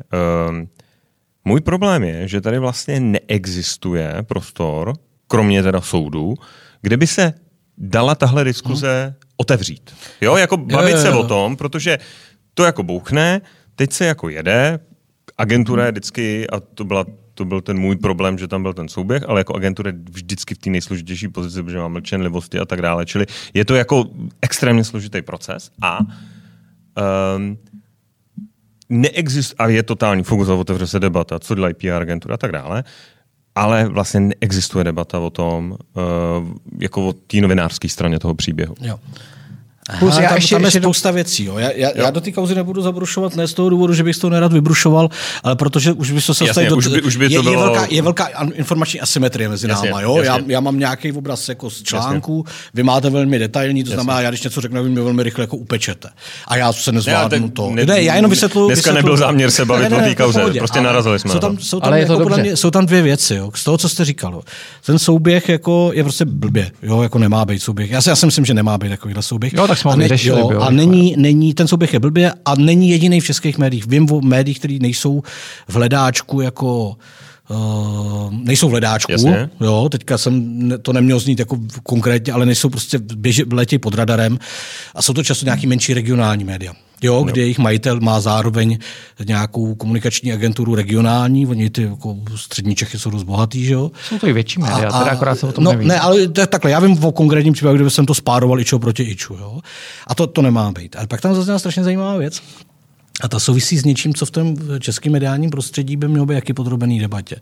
um, 0.49 0.69
můj 1.45 1.61
problém 1.61 2.05
je, 2.05 2.29
že 2.29 2.41
tady 2.41 2.59
vlastně 2.59 3.01
neexistuje 3.01 4.15
prostor, 4.23 4.93
kromě 5.29 5.63
teda 5.63 5.81
soudu, 5.81 6.35
kde 6.83 6.97
by 6.97 7.07
se 7.07 7.33
dala 7.79 8.15
tahle 8.15 8.45
diskuze 8.45 9.15
otevřít. 9.37 9.95
Jo, 10.21 10.37
jako 10.37 10.57
bavit 10.57 10.93
jo, 10.93 10.99
se 10.99 11.09
jo. 11.09 11.21
o 11.21 11.27
tom, 11.27 11.57
protože 11.57 11.99
to 12.55 12.65
jako 12.65 12.83
bouchne, 12.83 13.41
teď 13.75 13.93
se 13.93 14.07
jako 14.07 14.29
jede, 14.29 14.79
agentura 15.39 15.87
je 15.87 15.93
vždycky, 15.93 16.51
a 16.51 16.61
to, 16.61 16.85
byla, 16.85 17.05
to 17.39 17.45
byl 17.45 17.61
ten 17.61 17.79
můj 17.79 17.97
problém, 17.97 18.39
že 18.39 18.49
tam 18.49 18.63
byl 18.63 18.75
ten 18.75 18.89
souběh, 18.89 19.23
ale 19.29 19.41
jako 19.41 19.55
agentura 19.55 19.93
vždycky 20.11 20.55
v 20.55 20.59
té 20.59 20.71
nejsložitější 20.71 21.29
pozici, 21.29 21.63
protože 21.63 21.79
má 21.79 21.89
mlčenlivosti 21.89 22.59
a 22.59 22.65
tak 22.65 22.83
dále. 22.83 23.07
Čili 23.07 23.27
je 23.55 23.65
to 23.65 23.75
jako 23.75 24.05
extrémně 24.43 24.85
složitý 24.85 25.23
proces 25.23 25.71
a 25.83 25.99
um, 26.03 27.59
neexistuje, 28.89 29.57
a 29.59 29.69
je 29.69 29.83
totální 29.83 30.23
fokus 30.23 30.49
a 30.49 30.55
otevře 30.55 30.87
se 30.87 31.01
debata, 31.01 31.39
co 31.39 31.55
dělají 31.55 31.75
PR 31.75 32.03
agentura 32.03 32.35
a 32.35 32.39
tak 32.39 32.53
dále, 32.53 32.85
ale 33.55 33.89
vlastně 33.89 34.21
neexistuje 34.21 34.85
debata 34.85 35.19
o 35.19 35.31
tom, 35.31 35.71
uh, 35.71 36.03
jako 36.81 37.09
o 37.09 37.13
té 37.13 37.41
novinářské 37.41 37.89
straně 37.89 38.19
toho 38.19 38.35
příběhu. 38.35 38.75
Jo. 38.81 38.99
Plus 39.99 40.13
Aha, 40.13 40.23
já 40.23 40.29
tam, 40.29 40.37
ještě- 40.37 40.55
tam 40.55 40.63
je 40.63 40.67
ještě 40.67 40.81
do- 40.81 40.85
spousta 40.89 41.11
věcí. 41.11 41.45
Jo. 41.45 41.59
Já, 41.59 41.71
já, 41.75 41.91
já 41.95 42.11
do 42.11 42.21
té 42.21 42.33
kauzy 42.33 42.55
nebudu 42.55 42.83
zabrušovat 42.83 43.37
ne 43.37 43.49
z 43.49 43.55
toho 43.55 43.69
důvodu, 43.69 43.95
že 43.95 44.03
bych 44.05 44.17
toho 44.17 44.31
nerad 44.31 44.53
vybrušoval, 44.53 45.09
ale 45.43 45.57
protože 45.57 45.93
už 45.93 46.11
by 46.11 46.21
se 46.21 46.31
Jasně, 46.33 46.47
dostali 46.47 46.69
do... 46.69 46.77
už 46.77 46.87
by- 46.87 47.03
už 47.03 47.17
by 47.17 47.29
to 47.29 47.33
je, 47.33 47.39
je, 47.39 47.43
bylo- 47.43 47.63
velká, 47.63 47.87
je 47.91 48.03
velká 48.03 48.27
informační 48.55 49.01
asymetrie 49.01 49.49
mezi 49.49 49.69
Jasně, 49.69 49.89
náma. 49.91 50.01
Jo? 50.01 50.17
Já, 50.17 50.25
jasně. 50.37 50.55
já, 50.55 50.61
mám 50.61 50.79
nějaký 50.79 51.13
obraz 51.13 51.49
jako 51.49 51.71
z 51.71 51.83
článku, 51.83 52.45
vy 52.75 52.83
máte 52.83 53.11
velmi 53.11 53.39
detailní, 53.39 53.85
to 53.85 53.91
Jasně. 53.91 53.95
znamená, 54.03 54.21
já 54.21 54.31
když 54.31 54.43
něco 54.43 54.61
řeknu, 54.61 54.83
vy 54.83 54.89
mě 54.91 55.01
velmi 55.03 55.23
rychle 55.23 55.43
jako 55.43 55.57
upečete. 55.57 56.09
A 56.49 56.57
já 56.57 56.73
se 56.73 56.93
nezvládnu 56.93 57.39
Ne, 57.47 57.51
to. 57.53 57.71
ne- 57.71 57.87
Ne, 57.87 58.03
já 58.03 58.15
jenom 58.15 58.31
vysvětluji. 58.31 58.67
dneska 58.69 58.93
nebyl 58.93 59.17
záměr 59.17 59.51
se 59.51 59.65
bavit 59.65 59.93
o 59.93 59.97
té 59.97 60.15
kauze, 60.15 60.41
prostě 60.59 60.81
narazili 60.81 61.19
jsme 61.19 61.31
Jsou 61.31 61.35
na 61.37 61.41
tam, 61.41 61.57
to. 61.57 61.65
jsou 61.65 61.81
tam, 61.81 61.89
Ale 61.89 61.99
je 62.01 62.07
to 62.07 62.13
jako 62.13 62.23
podle 62.23 62.37
dobře. 62.37 62.51
mě, 62.51 62.57
jsou 62.57 62.71
tam 62.71 62.87
dvě 62.87 63.03
věci. 63.03 63.35
Jo. 63.35 63.51
Z 63.55 63.65
toho, 63.65 63.79
co 63.79 63.89
jste 63.89 64.05
říkal. 64.05 64.33
Jo. 64.33 64.43
Ten 64.87 64.99
souběh 64.99 65.49
jako 65.49 65.91
je 65.95 66.03
prostě 66.03 66.25
blbě. 66.25 66.71
Jo, 66.83 67.03
jako 67.03 67.19
nemá 67.19 67.45
být 67.45 67.59
souběh. 67.59 67.91
Já 67.91 68.03
si, 68.03 68.09
já 68.09 68.17
si 68.17 68.27
myslím, 68.27 68.45
že 68.45 68.55
nemá 68.55 68.79
být 68.79 68.89
takovýhle 68.89 69.23
souběh. 69.23 69.53
Jo, 69.53 69.67
tak 69.67 69.78
jsme 69.79 69.91
ho 69.91 69.97
vyřešili, 69.97 70.41
jo, 70.41 70.61
A 70.61 70.71
není, 70.71 71.15
není, 71.17 71.55
ten 71.55 71.69
souběh 71.69 71.93
je 71.93 72.01
blbě 72.01 72.33
a 72.45 72.55
není 72.55 72.91
jediný 72.91 73.21
v 73.21 73.25
českých 73.25 73.59
médiích. 73.59 73.87
Vím 73.87 74.13
o 74.13 74.21
médiích, 74.21 74.59
které 74.59 74.79
nejsou 74.81 75.23
v 75.69 75.75
hledáčku 75.75 76.41
jako 76.41 76.97
Uh, 77.51 78.35
nejsou 78.35 78.69
v 78.69 78.73
ledáčku, 78.73 79.13
Jasně. 79.13 79.51
jo, 79.61 79.89
teďka 79.89 80.19
jsem 80.19 80.59
to 80.83 80.93
neměl 80.93 81.19
znít 81.19 81.39
jako 81.39 81.59
konkrétně, 81.83 82.33
ale 82.33 82.47
nejsou 82.47 82.69
prostě 82.69 82.99
běži, 82.99 83.45
letí 83.53 83.79
pod 83.79 83.95
radarem 83.95 84.39
a 84.95 85.03
jsou 85.03 85.13
to 85.13 85.25
často 85.25 85.45
nějaký 85.45 85.67
menší 85.67 85.95
regionální 85.95 86.45
média. 86.45 86.73
Jo, 87.03 87.23
kde 87.23 87.43
jejich 87.43 87.59
majitel 87.59 88.01
má 88.01 88.21
zároveň 88.21 88.79
nějakou 89.27 89.75
komunikační 89.75 90.33
agenturu 90.33 90.75
regionální, 90.75 91.47
oni 91.47 91.71
ty 91.71 91.83
jako 91.83 92.17
střední 92.37 92.75
Čechy 92.75 92.99
jsou 92.99 93.11
dost 93.11 93.23
bohatý, 93.23 93.65
že 93.65 93.73
jo. 93.73 93.91
Jsou 94.09 94.19
to 94.19 94.27
i 94.27 94.33
větší 94.33 94.61
média, 94.61 94.93
teda 94.93 95.11
akorát 95.11 95.39
se 95.39 95.47
o 95.47 95.53
tom 95.53 95.65
no, 95.65 95.73
neví. 95.73 95.87
Ne, 95.87 96.01
ale 96.01 96.29
to 96.29 96.41
je 96.41 96.47
takhle, 96.47 96.71
já 96.71 96.81
vím 96.81 97.05
o 97.05 97.13
konkrétním 97.13 97.53
případu, 97.53 97.79
kde 97.79 97.91
jsem 97.91 98.07
to 98.07 98.15
spároval 98.15 98.61
ičo 98.61 98.79
proti 98.79 99.03
iču, 99.03 99.35
jo. 99.35 99.61
A 100.07 100.15
to, 100.15 100.27
to 100.27 100.43
nemá 100.43 100.73
být. 100.73 100.97
Ale 100.97 101.07
pak 101.07 101.21
tam 101.21 101.35
zazněla 101.35 101.59
strašně 101.59 101.85
zajímavá 101.85 102.17
věc. 102.17 102.43
A 103.21 103.29
ta 103.29 103.39
souvisí 103.39 103.79
s 103.79 103.85
něčím, 103.85 104.15
co 104.15 104.27
v 104.27 104.31
tom 104.31 104.57
českém 104.81 105.13
mediálním 105.13 105.51
prostředí 105.51 105.97
by 105.97 106.09
mělo 106.09 106.27
být 106.27 106.35
jaký 106.35 106.53
podrobený 106.53 107.01
debatě. 107.01 107.37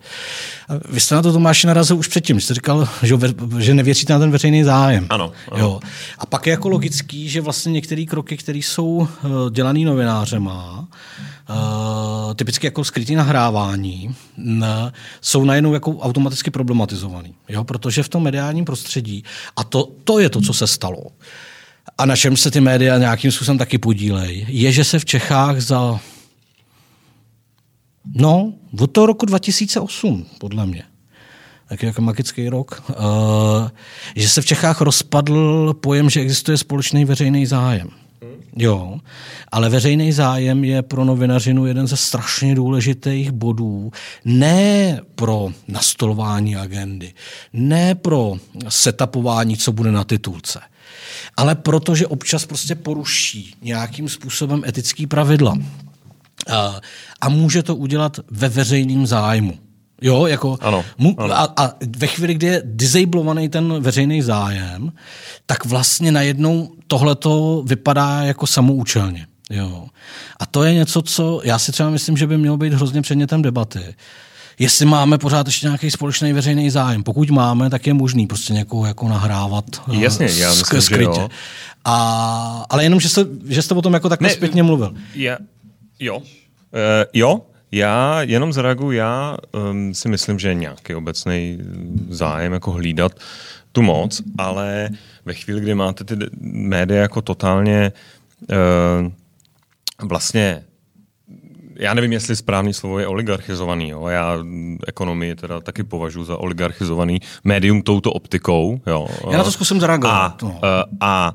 A 0.68 0.72
vy 0.88 1.00
jste 1.00 1.14
na 1.14 1.22
to 1.22 1.32
Tomáš 1.32 1.64
narazil 1.64 1.96
už 1.96 2.08
předtím, 2.08 2.40
jste 2.40 2.54
říkal, 2.54 2.88
že, 3.02 3.14
že 3.58 3.74
nevěříte 3.74 4.12
na 4.12 4.18
ten 4.18 4.30
veřejný 4.30 4.64
zájem. 4.64 5.06
Ano, 5.10 5.32
ano. 5.50 5.60
Jo. 5.60 5.80
A 6.18 6.26
pak 6.26 6.46
je 6.46 6.50
jako 6.50 6.68
logický, 6.68 7.28
že 7.28 7.40
vlastně 7.40 7.72
některé 7.72 8.04
kroky, 8.04 8.36
které 8.36 8.58
jsou 8.58 9.08
eh, 9.08 9.28
dělané 9.50 9.80
novinářema, 9.80 10.88
uh, 11.50 12.34
typicky 12.34 12.66
jako 12.66 12.84
skrytý 12.84 13.14
nahrávání, 13.14 14.14
n, 14.38 14.92
jsou 15.20 15.44
najednou 15.44 15.74
jako 15.74 15.98
automaticky 15.98 16.50
problematizovaný. 16.50 17.34
Jo? 17.48 17.64
Protože 17.64 18.02
v 18.02 18.08
tom 18.08 18.22
mediálním 18.22 18.64
prostředí, 18.64 19.24
a 19.56 19.64
to, 19.64 19.88
to 20.04 20.18
je 20.18 20.30
to, 20.30 20.40
co 20.40 20.52
se 20.52 20.66
stalo, 20.66 21.02
a 21.98 22.06
na 22.06 22.16
čem 22.16 22.36
se 22.36 22.50
ty 22.50 22.60
média 22.60 22.98
nějakým 22.98 23.32
způsobem 23.32 23.58
taky 23.58 23.78
podílejí, 23.78 24.46
je, 24.48 24.72
že 24.72 24.84
se 24.84 24.98
v 24.98 25.04
Čechách 25.04 25.60
za 25.60 26.00
No, 28.14 28.52
od 28.80 28.90
toho 28.90 29.06
roku 29.06 29.26
2008, 29.26 30.26
podle 30.38 30.66
mě. 30.66 30.82
Tak 31.68 31.82
jako 31.82 32.02
magický 32.02 32.48
rok. 32.48 32.82
Uh, 32.88 32.96
že 34.16 34.28
se 34.28 34.42
v 34.42 34.46
Čechách 34.46 34.80
rozpadl 34.80 35.74
pojem, 35.74 36.10
že 36.10 36.20
existuje 36.20 36.58
společný 36.58 37.04
veřejný 37.04 37.46
zájem. 37.46 37.88
Jo, 38.56 39.00
ale 39.52 39.68
veřejný 39.68 40.12
zájem 40.12 40.64
je 40.64 40.82
pro 40.82 41.04
novinařinu 41.04 41.66
jeden 41.66 41.86
ze 41.86 41.96
strašně 41.96 42.54
důležitých 42.54 43.30
bodů. 43.30 43.92
Ne 44.24 45.00
pro 45.14 45.48
nastolování 45.68 46.56
agendy, 46.56 47.12
ne 47.52 47.94
pro 47.94 48.36
setupování, 48.68 49.56
co 49.56 49.72
bude 49.72 49.92
na 49.92 50.04
titulce, 50.04 50.60
ale 51.36 51.54
protože 51.54 52.06
občas 52.06 52.46
prostě 52.46 52.74
poruší 52.74 53.54
nějakým 53.62 54.08
způsobem 54.08 54.62
etický 54.66 55.06
pravidla. 55.06 55.54
A, 56.52 56.80
a 57.20 57.28
může 57.28 57.62
to 57.62 57.76
udělat 57.76 58.20
ve 58.30 58.48
veřejném 58.48 59.06
zájmu. 59.06 59.58
Jo, 60.02 60.26
jako 60.26 60.58
Ano, 60.60 60.84
mu, 60.98 61.20
ano. 61.20 61.34
A, 61.34 61.54
a 61.56 61.70
ve 61.96 62.06
chvíli, 62.06 62.34
kdy 62.34 62.46
je 62.46 62.62
disablovaný 62.64 63.48
ten 63.48 63.82
veřejný 63.82 64.22
zájem, 64.22 64.92
tak 65.46 65.64
vlastně 65.64 66.12
najednou 66.12 66.72
tohleto 66.86 67.62
vypadá 67.66 68.22
jako 68.22 68.46
samoučelně. 68.46 69.26
Jo. 69.50 69.86
A 70.40 70.46
to 70.46 70.64
je 70.64 70.74
něco, 70.74 71.02
co 71.02 71.40
já 71.44 71.58
si 71.58 71.72
třeba 71.72 71.90
myslím, 71.90 72.16
že 72.16 72.26
by 72.26 72.38
mělo 72.38 72.56
být 72.56 72.72
hrozně 72.72 73.02
předmětem 73.02 73.42
debaty. 73.42 73.94
Jestli 74.58 74.86
máme 74.86 75.18
pořád 75.18 75.46
ještě 75.46 75.66
nějaký 75.66 75.90
společný 75.90 76.32
veřejný 76.32 76.70
zájem. 76.70 77.02
Pokud 77.02 77.30
máme, 77.30 77.70
tak 77.70 77.86
je 77.86 77.94
možný 77.94 78.26
prostě 78.26 78.52
někoho 78.52 78.86
jako 78.86 79.08
nahrávat 79.08 79.64
eh, 79.92 79.96
Jasně, 79.96 80.26
já 80.26 80.50
myslím, 80.50 80.78
že 80.78 80.82
skrytě. 80.82 81.20
jo. 81.20 81.28
A, 81.84 82.66
ale 82.70 82.82
jenom, 82.82 83.00
že 83.00 83.08
jste, 83.08 83.24
že 83.48 83.62
jste 83.62 83.74
o 83.74 83.82
tom 83.82 83.94
jako 83.94 84.08
takhle 84.08 84.28
Ne, 84.28 84.34
zpětně 84.34 84.62
mluvil. 84.62 84.94
Já, 85.14 85.38
jo. 86.00 86.16
Uh, 86.18 86.24
jo, 87.12 87.40
já 87.72 88.22
jenom 88.22 88.52
zareaguju, 88.52 88.90
já 88.90 89.36
um, 89.70 89.94
si 89.94 90.08
myslím, 90.08 90.38
že 90.38 90.48
je 90.48 90.54
nějaký 90.54 90.94
obecný 90.94 91.58
zájem 92.10 92.52
jako 92.52 92.72
hlídat 92.72 93.12
tu 93.72 93.82
moc, 93.82 94.22
ale 94.38 94.88
ve 95.24 95.34
chvíli, 95.34 95.60
kdy 95.60 95.74
máte 95.74 96.04
ty 96.04 96.16
média 96.40 97.02
jako 97.02 97.22
totálně 97.22 97.92
uh, 98.40 99.12
vlastně 100.08 100.64
já 101.78 101.94
nevím, 101.94 102.12
jestli 102.12 102.36
správný 102.36 102.74
slovo 102.74 102.98
je 102.98 103.06
oligarchizovaný. 103.06 103.88
Jo. 103.88 104.06
Já 104.06 104.38
ekonomii 104.86 105.34
teda 105.34 105.60
taky 105.60 105.84
považuji 105.84 106.24
za 106.24 106.36
oligarchizovaný 106.36 107.20
médium 107.44 107.82
touto 107.82 108.12
optikou. 108.12 108.80
Jo. 108.86 109.06
Já 109.30 109.38
na 109.38 109.44
to 109.44 109.52
zkusím 109.52 109.80
zareagovat. 109.80 110.42
A, 110.42 110.46
no. 110.46 110.60
a, 110.62 110.84
a 111.00 111.32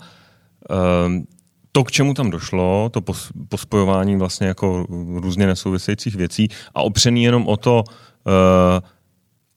um, 1.05 1.27
to, 1.71 1.83
k 1.83 1.91
čemu 1.91 2.13
tam 2.13 2.29
došlo, 2.29 2.89
to 2.89 3.01
pospojování 3.49 4.15
vlastně 4.15 4.47
jako 4.47 4.85
různě 5.15 5.47
nesouvisejících 5.47 6.15
věcí 6.15 6.49
a 6.75 6.81
opřený 6.81 7.23
jenom 7.23 7.47
o 7.47 7.57
to, 7.57 7.83
uh, 7.83 8.33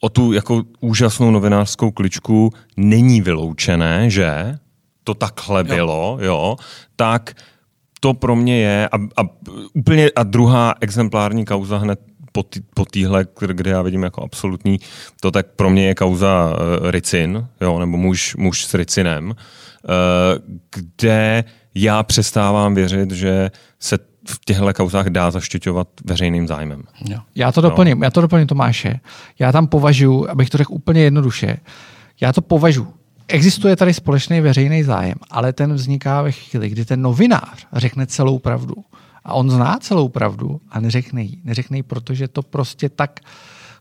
o 0.00 0.08
tu 0.08 0.32
jako 0.32 0.62
úžasnou 0.80 1.30
novinářskou 1.30 1.90
kličku 1.90 2.52
není 2.76 3.20
vyloučené, 3.20 4.10
že 4.10 4.58
to 5.04 5.14
takhle 5.14 5.64
bylo, 5.64 6.18
jo, 6.20 6.26
jo 6.26 6.56
tak 6.96 7.34
to 8.04 8.14
pro 8.14 8.36
mě 8.36 8.60
je 8.60 8.88
a, 8.88 8.96
a 8.96 9.28
úplně 9.74 10.10
a 10.16 10.22
druhá 10.22 10.74
exemplární 10.80 11.44
kauza 11.44 11.78
hned 11.78 12.00
po, 12.32 12.42
tý, 12.42 12.60
po 12.74 12.84
týhle, 12.84 13.26
kde 13.52 13.70
já 13.70 13.82
vidím 13.82 14.02
jako 14.02 14.22
absolutní, 14.22 14.78
to 15.20 15.30
tak 15.30 15.46
pro 15.56 15.70
mě 15.70 15.86
je 15.86 15.94
kauza 15.94 16.52
uh, 16.52 16.90
Ricin, 16.90 17.46
jo, 17.60 17.78
nebo 17.78 17.96
muž, 17.96 18.36
muž 18.36 18.64
s 18.64 18.74
Ricinem, 18.74 19.30
uh, 19.30 19.34
kde 20.74 21.44
já 21.74 22.02
přestávám 22.02 22.74
věřit, 22.74 23.10
že 23.10 23.50
se 23.80 23.98
v 24.28 24.44
těchto 24.44 24.74
kauzách 24.74 25.06
dá 25.06 25.30
zaštiťovat 25.30 25.88
veřejným 26.04 26.46
zájmem. 26.48 26.82
Jo. 27.08 27.18
Já 27.34 27.52
to 27.52 27.60
doplním, 27.60 27.98
no. 27.98 28.04
já 28.04 28.10
to 28.10 28.20
doplním 28.20 28.46
Tomáše. 28.46 29.00
Já 29.38 29.52
tam 29.52 29.66
považuji, 29.66 30.30
abych 30.30 30.50
to 30.50 30.58
řekl 30.58 30.72
úplně 30.72 31.02
jednoduše, 31.02 31.56
já 32.20 32.32
to 32.32 32.42
považuji. 32.42 33.03
Existuje 33.28 33.76
tady 33.76 33.94
společný 33.94 34.40
veřejný 34.40 34.82
zájem, 34.82 35.14
ale 35.30 35.52
ten 35.52 35.74
vzniká 35.74 36.22
ve 36.22 36.32
chvíli, 36.32 36.68
kdy 36.68 36.84
ten 36.84 37.02
novinář 37.02 37.66
řekne 37.72 38.06
celou 38.06 38.38
pravdu. 38.38 38.74
A 39.24 39.34
on 39.34 39.50
zná 39.50 39.78
celou 39.80 40.08
pravdu 40.08 40.60
a 40.70 40.80
neřekne 40.80 41.22
ji. 41.22 41.38
Neřekne 41.44 41.76
ji, 41.76 41.82
protože 41.82 42.28
to 42.28 42.42
prostě 42.42 42.88
tak 42.88 43.20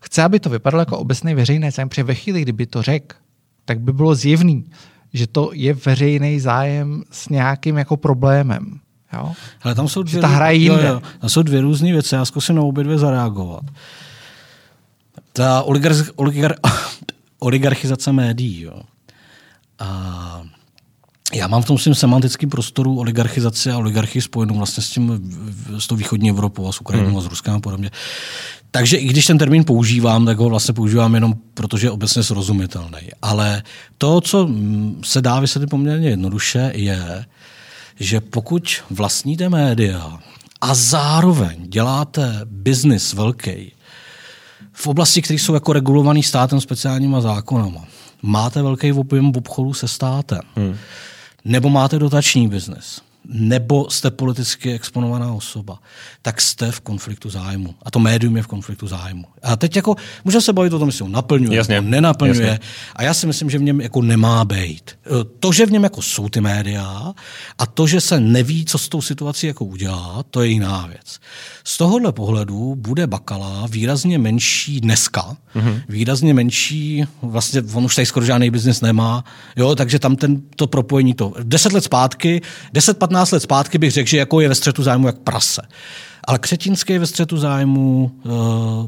chce, 0.02 0.22
aby 0.22 0.40
to 0.40 0.50
vypadalo 0.50 0.80
jako 0.82 0.98
obecný 0.98 1.34
veřejný 1.34 1.70
zájem, 1.70 1.88
protože 1.88 2.02
ve 2.02 2.14
chvíli, 2.14 2.42
kdyby 2.42 2.66
to 2.66 2.82
řekl, 2.82 3.16
tak 3.64 3.80
by 3.80 3.92
bylo 3.92 4.14
zjevný, 4.14 4.64
že 5.12 5.26
to 5.26 5.50
je 5.52 5.74
veřejný 5.74 6.40
zájem 6.40 7.02
s 7.10 7.28
nějakým 7.28 7.78
jako 7.78 7.96
problémem. 7.96 8.80
Jo? 9.12 9.32
Ale 9.62 9.74
tam 9.74 9.88
jsou 9.88 10.02
dvě, 10.02 10.20
ta 10.20 10.26
hra 10.26 10.50
jo, 10.50 10.78
jo, 10.78 11.02
tam 11.20 11.30
jsou 11.30 11.42
dvě 11.42 11.60
různé 11.60 11.92
věci, 11.92 12.14
já 12.14 12.24
zkusím 12.24 12.56
na 12.56 12.62
obě 12.62 12.84
dvě 12.84 12.98
zareagovat. 12.98 13.64
Ta 15.32 15.62
oligar, 15.62 15.92
oligar, 16.16 16.54
oligarchizace 17.38 18.12
médií. 18.12 18.60
Jo. 18.60 18.82
A 19.78 20.42
já 21.34 21.48
mám 21.48 21.62
v 21.62 21.66
tom 21.66 21.78
svém 21.78 21.94
semantickém 21.94 22.50
prostoru 22.50 22.98
oligarchizaci 22.98 23.70
a 23.70 23.78
oligarchii 23.78 24.22
spojenou 24.22 24.54
vlastně 24.54 24.82
s, 24.82 24.90
tím, 24.90 25.32
s 25.78 25.86
tou 25.86 25.96
východní 25.96 26.30
Evropou 26.30 26.68
a 26.68 26.72
s 26.72 26.80
Ukrajinou 26.80 27.08
hmm. 27.08 27.18
a 27.18 27.20
s 27.20 27.26
Ruskem 27.26 27.54
a 27.54 27.60
podobně. 27.60 27.90
Takže 28.70 28.96
i 28.96 29.06
když 29.06 29.26
ten 29.26 29.38
termín 29.38 29.64
používám, 29.64 30.26
tak 30.26 30.38
ho 30.38 30.48
vlastně 30.48 30.74
používám 30.74 31.14
jenom 31.14 31.34
protože 31.54 31.86
je 31.86 31.90
obecně 31.90 32.22
srozumitelný. 32.22 33.08
Ale 33.22 33.62
to, 33.98 34.20
co 34.20 34.48
se 35.04 35.22
dá 35.22 35.40
vysvětlit 35.40 35.66
poměrně 35.66 36.08
jednoduše, 36.08 36.72
je, 36.74 37.24
že 38.00 38.20
pokud 38.20 38.82
vlastníte 38.90 39.48
média 39.48 40.18
a 40.60 40.74
zároveň 40.74 41.56
děláte 41.68 42.40
biznis 42.44 43.12
velký 43.12 43.72
v 44.72 44.86
oblasti, 44.86 45.22
které 45.22 45.38
jsou 45.38 45.54
jako 45.54 45.72
regulovaný 45.72 46.22
státem 46.22 46.60
speciálníma 46.60 47.20
zákonama, 47.20 47.84
máte 48.24 48.62
velký 48.62 48.92
objem 48.92 49.32
obchodu 49.36 49.74
se 49.74 49.88
státem, 49.88 50.40
hmm. 50.56 50.76
nebo 51.44 51.68
máte 51.68 51.98
dotační 51.98 52.48
biznis, 52.48 53.00
nebo 53.28 53.90
jste 53.90 54.10
politicky 54.10 54.72
exponovaná 54.72 55.32
osoba, 55.32 55.78
tak 56.22 56.40
jste 56.40 56.72
v 56.72 56.80
konfliktu 56.80 57.30
zájmu. 57.30 57.74
A 57.82 57.90
to 57.90 57.98
médium 57.98 58.36
je 58.36 58.42
v 58.42 58.46
konfliktu 58.46 58.86
zájmu. 58.86 59.24
A 59.42 59.56
teď 59.56 59.76
jako, 59.76 59.96
můžeme 60.24 60.42
se 60.42 60.52
bavit 60.52 60.72
o 60.72 60.78
tom, 60.78 60.88
jestli 60.88 61.02
ho 61.02 61.08
naplňuje, 61.08 61.56
Jasně. 61.56 61.74
nebo 61.74 61.88
nenaplňuje. 61.88 62.46
Jasně. 62.46 62.60
A 62.96 63.02
já 63.02 63.14
si 63.14 63.26
myslím, 63.26 63.50
že 63.50 63.58
v 63.58 63.62
něm 63.62 63.80
jako 63.80 64.02
nemá 64.02 64.44
být. 64.44 64.90
E, 64.90 65.24
to, 65.40 65.52
že 65.52 65.66
v 65.66 65.72
něm 65.72 65.84
jako 65.84 66.02
jsou 66.02 66.28
ty 66.28 66.40
média 66.40 67.14
a 67.58 67.66
to, 67.66 67.86
že 67.86 68.00
se 68.00 68.20
neví, 68.20 68.64
co 68.64 68.78
s 68.78 68.88
tou 68.88 69.02
situací 69.02 69.46
jako 69.46 69.64
udělá, 69.64 70.24
to 70.30 70.42
je 70.42 70.48
jiná 70.48 70.86
věc. 70.86 71.20
Z 71.64 71.78
tohohle 71.78 72.12
pohledu 72.12 72.74
bude 72.74 73.06
Bakala 73.06 73.66
výrazně 73.70 74.18
menší 74.18 74.80
dneska, 74.80 75.36
mm-hmm. 75.56 75.82
výrazně 75.88 76.34
menší, 76.34 77.04
vlastně 77.22 77.62
on 77.72 77.84
už 77.84 77.94
tady 77.94 78.06
skoro 78.06 78.26
žádný 78.26 78.50
biznis 78.50 78.80
nemá, 78.80 79.24
jo, 79.56 79.74
takže 79.74 79.98
tam 79.98 80.16
ten, 80.16 80.42
to 80.56 80.66
propojení 80.66 81.14
to. 81.14 81.32
Deset 81.42 81.72
let 81.72 81.84
zpátky, 81.84 82.40
10-15 82.74 83.13
let 83.32 83.40
zpátky 83.40 83.78
bych 83.78 83.92
řekl, 83.92 84.08
že 84.08 84.16
jako 84.16 84.40
je 84.40 84.48
ve 84.48 84.54
střetu 84.54 84.82
zájmu 84.82 85.06
jak 85.06 85.18
prase. 85.18 85.62
Ale 86.24 86.38
Křetínský 86.38 86.92
je 86.92 86.98
ve 86.98 87.06
střetu 87.06 87.36
zájmu, 87.36 88.12
uh, 88.24 88.32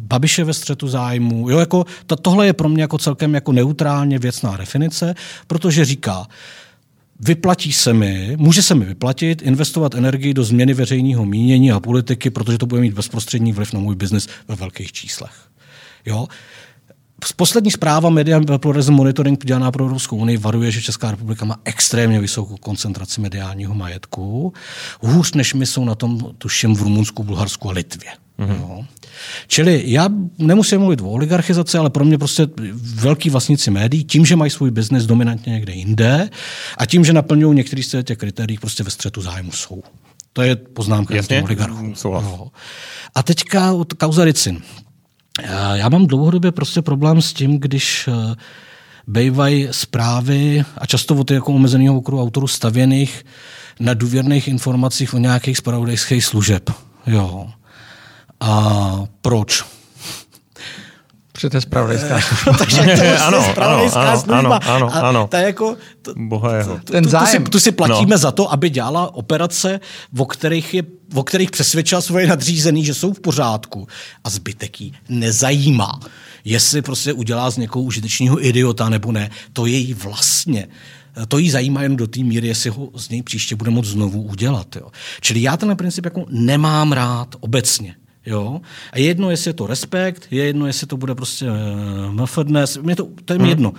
Babiš 0.00 0.38
je 0.38 0.44
ve 0.44 0.54
střetu 0.54 0.88
zájmu. 0.88 1.50
Jo, 1.50 1.58
jako, 1.58 1.84
to, 2.06 2.16
tohle 2.16 2.46
je 2.46 2.52
pro 2.52 2.68
mě 2.68 2.82
jako 2.82 2.98
celkem 2.98 3.34
jako 3.34 3.52
neutrálně 3.52 4.18
věcná 4.18 4.56
definice, 4.56 5.14
protože 5.46 5.84
říká, 5.84 6.26
vyplatí 7.20 7.72
se 7.72 7.92
mi, 7.92 8.36
může 8.38 8.62
se 8.62 8.74
mi 8.74 8.84
vyplatit 8.84 9.42
investovat 9.42 9.94
energii 9.94 10.34
do 10.34 10.44
změny 10.44 10.74
veřejného 10.74 11.24
mínění 11.24 11.72
a 11.72 11.80
politiky, 11.80 12.30
protože 12.30 12.58
to 12.58 12.66
bude 12.66 12.80
mít 12.80 12.94
bezprostřední 12.94 13.52
vliv 13.52 13.72
na 13.72 13.80
můj 13.80 13.94
biznis 13.94 14.28
ve 14.48 14.56
velkých 14.56 14.92
číslech. 14.92 15.32
Jo? 16.06 16.26
Poslední 17.36 17.70
zpráva 17.70 18.10
Media 18.10 18.40
Pluralism 18.56 18.92
Monitoring 18.92 19.46
dělaná 19.46 19.72
pro 19.72 19.84
Evropskou 19.84 20.16
unii 20.16 20.38
varuje, 20.38 20.70
že 20.70 20.82
Česká 20.82 21.10
republika 21.10 21.44
má 21.44 21.56
extrémně 21.64 22.20
vysokou 22.20 22.56
koncentraci 22.56 23.20
mediálního 23.20 23.74
majetku. 23.74 24.52
Hůř 25.00 25.34
než 25.34 25.54
my 25.54 25.66
jsou 25.66 25.84
na 25.84 25.94
tom, 25.94 26.34
tuším, 26.38 26.74
v 26.74 26.82
Rumunsku, 26.82 27.24
Bulharsku 27.24 27.68
a 27.68 27.72
Litvě. 27.72 28.10
Mm-hmm. 28.38 28.56
Jo. 28.60 28.84
Čili 29.46 29.82
já 29.86 30.08
nemusím 30.38 30.78
mluvit 30.78 31.00
o 31.00 31.10
oligarchizaci, 31.10 31.78
ale 31.78 31.90
pro 31.90 32.04
mě 32.04 32.18
prostě 32.18 32.48
velký 32.94 33.30
vlastníci 33.30 33.70
médií, 33.70 34.04
tím, 34.04 34.26
že 34.26 34.36
mají 34.36 34.50
svůj 34.50 34.70
biznis 34.70 35.04
dominantně 35.04 35.52
někde 35.52 35.72
jinde 35.72 36.30
a 36.78 36.86
tím, 36.86 37.04
že 37.04 37.12
naplňují 37.12 37.56
některý 37.56 37.82
z 37.82 38.02
těch 38.02 38.18
kritérií, 38.18 38.58
prostě 38.58 38.82
ve 38.82 38.90
střetu 38.90 39.22
zájmu 39.22 39.52
jsou. 39.52 39.82
To 40.32 40.42
je 40.42 40.56
poznámka 40.56 41.14
Jasně, 41.14 41.42
oligarchů. 41.42 41.94
No. 42.04 42.50
A 43.14 43.22
teďka 43.22 43.72
kauza 43.96 44.24
Ricin. 44.24 44.62
Já 45.74 45.88
mám 45.88 46.06
dlouhodobě 46.06 46.52
prostě 46.52 46.82
problém 46.82 47.22
s 47.22 47.32
tím, 47.32 47.58
když 47.58 48.08
eh, 48.08 48.34
bývají 49.06 49.68
zprávy 49.70 50.64
a 50.78 50.86
často 50.86 51.14
od 51.14 51.30
jako 51.30 51.52
omezeného 51.52 51.96
okruhu 51.96 52.22
autorů 52.22 52.46
stavěných 52.46 53.26
na 53.80 53.94
důvěrných 53.94 54.48
informacích 54.48 55.14
o 55.14 55.18
nějakých 55.18 55.58
spravodajských 55.58 56.24
služeb. 56.24 56.70
Jo. 57.06 57.46
A 58.40 59.04
proč? 59.20 59.64
Protože 61.36 61.50
to 61.50 61.56
je 61.56 61.60
spravodajská 61.60 62.20
služba. 62.20 62.52
Takže 62.58 62.82
to 62.82 63.04
je 63.04 63.18
ano, 63.28 63.44
spravodajská 63.50 64.00
ano, 64.00 64.20
služba. 64.20 64.56
Ano, 64.56 64.60
ano, 64.66 65.04
ano. 65.04 65.28
To 65.30 65.36
je 65.36 65.42
jako, 65.42 65.76
to, 66.02 66.12
Boha 66.16 66.56
jeho. 66.56 66.78
Ten 66.84 67.08
zájem. 67.08 67.44
Tu, 67.44 67.46
si, 67.46 67.50
tu 67.50 67.60
si 67.60 67.72
platíme 67.72 68.10
no. 68.10 68.18
za 68.18 68.32
to, 68.32 68.52
aby 68.52 68.70
dělala 68.70 69.14
operace, 69.14 69.80
o 70.18 70.24
kterých, 70.24 70.74
je, 70.74 70.82
o 71.14 71.22
kterých 71.22 71.50
přesvědčila 71.50 72.00
svoje 72.00 72.26
nadřízený, 72.26 72.84
že 72.84 72.94
jsou 72.94 73.12
v 73.12 73.20
pořádku. 73.20 73.88
A 74.24 74.30
zbytek 74.30 74.80
jí 74.80 74.92
nezajímá. 75.08 76.00
Jestli 76.44 76.82
prostě 76.82 77.12
udělá 77.12 77.50
z 77.50 77.56
někoho 77.56 77.82
užitečného 77.82 78.46
idiota 78.46 78.88
nebo 78.88 79.12
ne, 79.12 79.30
to 79.52 79.66
je 79.66 79.76
jí 79.76 79.94
vlastně 79.94 80.68
to 81.28 81.38
jí 81.38 81.50
zajímá 81.50 81.82
jen 81.82 81.96
do 81.96 82.06
té 82.06 82.20
míry, 82.20 82.48
jestli 82.48 82.70
ho 82.70 82.90
z 82.96 83.08
něj 83.08 83.22
příště 83.22 83.56
bude 83.56 83.70
moct 83.70 83.86
znovu 83.86 84.22
udělat. 84.22 84.76
Jo. 84.76 84.88
Čili 85.20 85.42
já 85.42 85.56
ten 85.56 85.76
princip 85.76 86.04
jako 86.04 86.24
nemám 86.28 86.92
rád 86.92 87.36
obecně. 87.40 87.94
Jo? 88.26 88.60
A 88.92 88.98
je 88.98 89.04
jedno, 89.04 89.30
jestli 89.30 89.48
je 89.48 89.54
to 89.54 89.66
respekt, 89.66 90.26
je 90.30 90.44
jedno, 90.44 90.66
jestli 90.66 90.86
to 90.86 90.96
bude 90.96 91.14
prostě 91.14 91.46
uh, 91.50 92.22
mfdnes, 92.22 92.78
mě 92.78 92.96
to, 92.96 93.08
to 93.24 93.32
je 93.32 93.38
hmm. 93.38 93.48
jedno. 93.48 93.72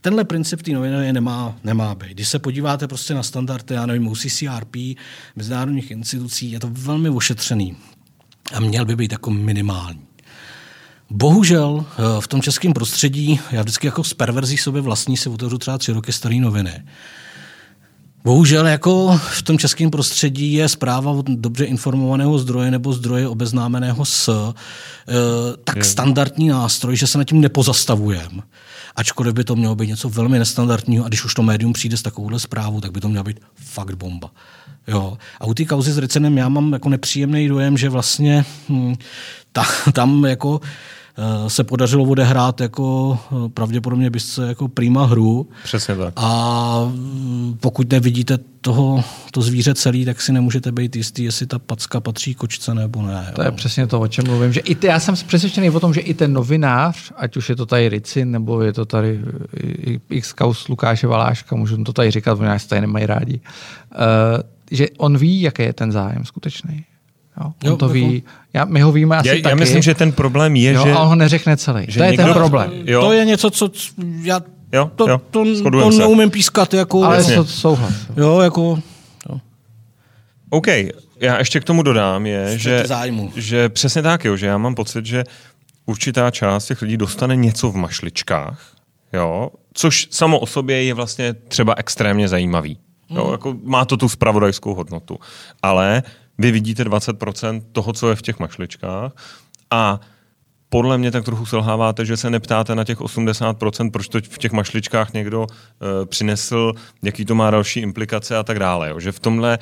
Tenhle 0.00 0.24
princip 0.24 0.62
té 0.62 0.70
noviny 0.70 1.12
nemá, 1.12 1.56
nemá 1.64 1.94
být. 1.94 2.10
Když 2.10 2.28
se 2.28 2.38
podíváte 2.38 2.88
prostě 2.88 3.14
na 3.14 3.22
standardy, 3.22 3.74
já 3.74 3.86
nevím, 3.86 4.08
UCCRP, 4.08 4.76
mezinárodních 5.36 5.90
institucí, 5.90 6.50
je 6.52 6.60
to 6.60 6.68
velmi 6.72 7.10
ošetřený 7.10 7.76
a 8.52 8.60
měl 8.60 8.84
by 8.84 8.96
být 8.96 9.12
jako 9.12 9.30
minimální. 9.30 10.00
Bohužel 11.10 11.84
eh, 11.88 12.20
v 12.20 12.28
tom 12.28 12.42
českém 12.42 12.72
prostředí, 12.72 13.40
já 13.50 13.62
vždycky 13.62 13.86
jako 13.86 14.04
z 14.04 14.14
perverzí 14.14 14.56
sobě 14.56 14.80
vlastní 14.80 15.16
si 15.16 15.28
otevřu 15.28 15.58
třeba 15.58 15.78
tři 15.78 15.92
roky 15.92 16.12
staré 16.12 16.36
noviny, 16.36 16.82
Bohužel 18.24 18.66
jako 18.66 19.20
v 19.30 19.42
tom 19.42 19.58
českém 19.58 19.90
prostředí 19.90 20.52
je 20.52 20.68
zpráva 20.68 21.10
od 21.12 21.26
dobře 21.26 21.64
informovaného 21.64 22.38
zdroje 22.38 22.70
nebo 22.70 22.92
zdroje 22.92 23.28
obeznámeného 23.28 24.04
s 24.04 24.28
e, 24.28 24.54
tak 25.64 25.76
je. 25.76 25.84
standardní 25.84 26.48
nástroj, 26.48 26.96
že 26.96 27.06
se 27.06 27.18
nad 27.18 27.24
tím 27.24 27.40
nepozastavujeme. 27.40 28.42
Ačkoliv 28.96 29.34
by 29.34 29.44
to 29.44 29.56
mělo 29.56 29.74
být 29.74 29.88
něco 29.88 30.08
velmi 30.08 30.38
nestandardního 30.38 31.04
a 31.04 31.08
když 31.08 31.24
už 31.24 31.34
to 31.34 31.42
médium 31.42 31.72
přijde 31.72 31.96
s 31.96 32.02
takovouhle 32.02 32.40
zprávou, 32.40 32.80
tak 32.80 32.92
by 32.92 33.00
to 33.00 33.08
měla 33.08 33.24
být 33.24 33.40
fakt 33.56 33.94
bomba. 33.94 34.30
Jo. 34.88 35.18
A 35.40 35.46
u 35.46 35.54
té 35.54 35.64
kauzy 35.64 35.92
s 35.92 35.98
Ricenem 35.98 36.38
já 36.38 36.48
mám 36.48 36.72
jako 36.72 36.88
nepříjemný 36.88 37.48
dojem, 37.48 37.76
že 37.76 37.88
vlastně 37.88 38.44
hm, 38.68 38.94
ta, 39.52 39.64
tam 39.92 40.24
jako 40.24 40.60
se 41.48 41.64
podařilo 41.64 42.04
odehrát 42.04 42.60
jako 42.60 43.18
eh, 43.32 43.48
pravděpodobně 43.48 44.10
byste 44.10 44.42
jako 44.42 44.68
prima 44.68 45.06
hru. 45.06 45.48
Přesně 45.64 45.96
tak. 45.96 46.14
A 46.16 46.90
mm, 46.94 47.56
pokud 47.60 47.92
nevidíte 47.92 48.38
toho, 48.60 49.04
to 49.30 49.42
zvíře 49.42 49.74
celý, 49.74 50.04
tak 50.04 50.20
si 50.20 50.32
nemůžete 50.32 50.72
být 50.72 50.96
jistý, 50.96 51.24
jestli 51.24 51.46
ta 51.46 51.58
packa 51.58 52.00
patří 52.00 52.34
kočce 52.34 52.74
nebo 52.74 53.02
ne. 53.02 53.24
Jo. 53.28 53.34
To 53.34 53.42
je 53.42 53.50
přesně 53.50 53.86
to, 53.86 54.00
o 54.00 54.08
čem 54.08 54.24
mluvím. 54.26 54.52
Že 54.52 54.60
i 54.60 54.74
ty, 54.74 54.86
já 54.86 55.00
jsem 55.00 55.14
přesvědčený 55.26 55.70
o 55.70 55.80
tom, 55.80 55.94
že 55.94 56.00
i 56.00 56.14
ten 56.14 56.32
novinář, 56.32 57.12
ať 57.16 57.36
už 57.36 57.48
je 57.48 57.56
to 57.56 57.66
tady 57.66 57.88
Ricin, 57.88 58.30
nebo 58.30 58.62
je 58.62 58.72
to 58.72 58.84
tady 58.84 59.20
x 60.10 60.32
kaus 60.32 60.68
Lukáše 60.68 61.06
Valáška, 61.06 61.56
můžu 61.56 61.84
to 61.84 61.92
tady 61.92 62.10
říkat, 62.10 62.38
oni 62.38 62.48
nás 62.48 62.66
tady 62.66 62.80
nemají 62.80 63.06
rádi, 63.06 63.40
uh, 63.94 64.00
že 64.70 64.86
on 64.98 65.18
ví, 65.18 65.40
jaký 65.40 65.62
je 65.62 65.72
ten 65.72 65.92
zájem 65.92 66.24
skutečný. 66.24 66.84
Jo, 67.40 67.46
on 67.46 67.70
jo, 67.70 67.76
to 67.76 67.88
ví. 67.88 68.14
Jako- 68.14 68.28
já, 68.52 68.64
my 68.64 68.80
ho 68.80 68.92
víme 68.92 69.16
asi 69.16 69.28
já, 69.28 69.34
taky. 69.34 69.48
Já 69.48 69.54
myslím, 69.54 69.82
že 69.82 69.94
ten 69.94 70.12
problém 70.12 70.56
je, 70.56 70.72
jo, 70.72 70.84
že... 70.84 70.92
A 70.92 70.98
on 70.98 71.08
ho 71.08 71.14
neřekne 71.14 71.56
celý. 71.56 71.84
Že 71.88 71.98
to 71.98 72.04
je 72.04 72.10
někdo... 72.10 72.24
ten 72.24 72.34
problém. 72.34 72.72
Jo. 72.84 73.00
To 73.00 73.12
je 73.12 73.24
něco, 73.24 73.50
co 73.50 73.70
já 74.22 74.40
jo, 74.72 74.90
to, 74.96 75.08
jo, 75.08 75.20
to, 75.30 75.44
to 75.62 75.92
se. 75.92 75.98
neumím 75.98 76.30
pískat. 76.30 76.74
Jako, 76.74 77.04
Ale 77.04 77.16
Jasně. 77.16 77.36
to 77.36 77.44
souhlas. 77.44 77.94
Jo, 78.16 78.40
jako... 78.40 78.78
Jo. 79.30 79.40
OK, 80.50 80.66
já 81.20 81.38
ještě 81.38 81.60
k 81.60 81.64
tomu 81.64 81.82
dodám, 81.82 82.26
je, 82.26 82.58
že, 82.58 82.84
že 83.36 83.68
přesně 83.68 84.02
tak, 84.02 84.24
jo, 84.24 84.36
že 84.36 84.46
já 84.46 84.58
mám 84.58 84.74
pocit, 84.74 85.06
že 85.06 85.24
určitá 85.86 86.30
část 86.30 86.66
těch 86.66 86.82
lidí 86.82 86.96
dostane 86.96 87.36
něco 87.36 87.70
v 87.70 87.76
mašličkách, 87.76 88.60
jo, 89.12 89.50
což 89.74 90.08
samo 90.10 90.38
o 90.38 90.46
sobě 90.46 90.84
je 90.84 90.94
vlastně 90.94 91.34
třeba 91.34 91.74
extrémně 91.76 92.28
zajímavý. 92.28 92.78
Jo, 93.10 93.26
mm. 93.26 93.32
jako 93.32 93.56
má 93.62 93.84
to 93.84 93.96
tu 93.96 94.08
spravodajskou 94.08 94.74
hodnotu. 94.74 95.18
Ale 95.62 96.02
vy 96.38 96.50
vidíte 96.50 96.84
20% 96.84 97.62
toho, 97.72 97.92
co 97.92 98.10
je 98.10 98.16
v 98.16 98.22
těch 98.22 98.38
mašličkách 98.38 99.12
a 99.70 100.00
podle 100.68 100.98
mě 100.98 101.10
tak 101.10 101.24
trochu 101.24 101.46
selháváte, 101.46 102.04
že 102.04 102.16
se 102.16 102.30
neptáte 102.30 102.74
na 102.74 102.84
těch 102.84 103.00
80%, 103.00 103.90
proč 103.90 104.08
to 104.08 104.18
v 104.18 104.38
těch 104.38 104.52
mašličkách 104.52 105.12
někdo 105.12 105.40
uh, 105.40 105.48
přinesl, 106.04 106.72
jaký 107.02 107.24
to 107.24 107.34
má 107.34 107.50
další 107.50 107.80
implikace 107.80 108.36
a 108.36 108.42
tak 108.42 108.58
dále. 108.58 108.88
Jo. 108.88 109.00
Že 109.00 109.12
v 109.12 109.20
tomhle 109.20 109.58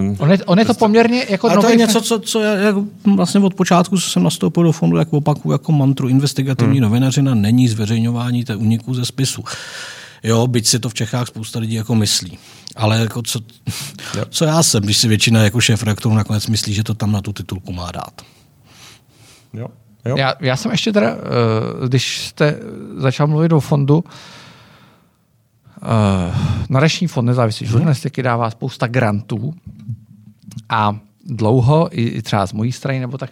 Uh, 0.00 0.16
on, 0.18 0.30
je, 0.30 0.44
on 0.44 0.58
je 0.58 0.64
to 0.64 0.74
poměrně 0.74 1.26
jako 1.28 1.50
A 1.50 1.60
to 1.60 1.68
je 1.68 1.76
něco, 1.76 2.00
co, 2.00 2.18
co 2.18 2.40
já, 2.40 2.54
jak 2.54 2.74
vlastně 3.16 3.40
od 3.40 3.54
počátku, 3.54 3.96
co 3.96 4.10
jsem 4.10 4.22
nastoupil 4.22 4.62
do 4.62 4.72
fondu, 4.72 4.96
jak 4.96 5.12
opakuju 5.12 5.52
jako 5.52 5.72
mantru, 5.72 6.08
investigativní 6.08 6.78
hmm. 6.78 6.82
novinařina 6.82 7.34
není 7.34 7.68
zveřejňování 7.68 8.44
té 8.44 8.56
uniku 8.56 8.94
ze 8.94 9.04
spisu. 9.04 9.44
Jo, 10.22 10.46
byť 10.46 10.66
si 10.66 10.78
to 10.78 10.88
v 10.88 10.94
Čechách 10.94 11.28
spousta 11.28 11.58
lidí 11.58 11.74
jako 11.74 11.94
myslí. 11.94 12.38
Ale 12.76 12.98
jako 12.98 13.22
co, 13.22 13.40
co 14.28 14.44
já 14.44 14.62
jsem, 14.62 14.82
když 14.82 14.98
si 14.98 15.08
většina 15.08 15.42
jako 15.42 15.60
šéf 15.60 15.82
reaktorů 15.82 16.14
nakonec 16.14 16.46
myslí, 16.46 16.74
že 16.74 16.84
to 16.84 16.94
tam 16.94 17.12
na 17.12 17.20
tu 17.20 17.32
titulku 17.32 17.72
má 17.72 17.92
dát. 17.92 18.22
Jo. 19.52 19.68
Jo. 20.04 20.16
Já, 20.18 20.34
já 20.40 20.56
jsem 20.56 20.70
ještě 20.70 20.92
teda, 20.92 21.10
eh, 21.10 21.88
když 21.88 22.26
jste 22.26 22.58
začal 22.96 23.26
mluvit 23.26 23.52
o 23.52 23.60
fondu, 23.60 24.04
uh, 25.82 26.36
nadační 26.68 27.06
fond 27.06 27.26
nezávislý 27.26 27.66
hmm. 27.66 27.72
žurnalistiky 27.72 28.22
dává 28.22 28.50
spousta 28.50 28.86
grantů 28.86 29.54
a 30.68 30.98
dlouho, 31.26 31.88
i 31.90 32.22
třeba 32.22 32.46
z 32.46 32.52
mojí 32.52 32.72
strany, 32.72 33.00
nebo 33.00 33.18
tak, 33.18 33.30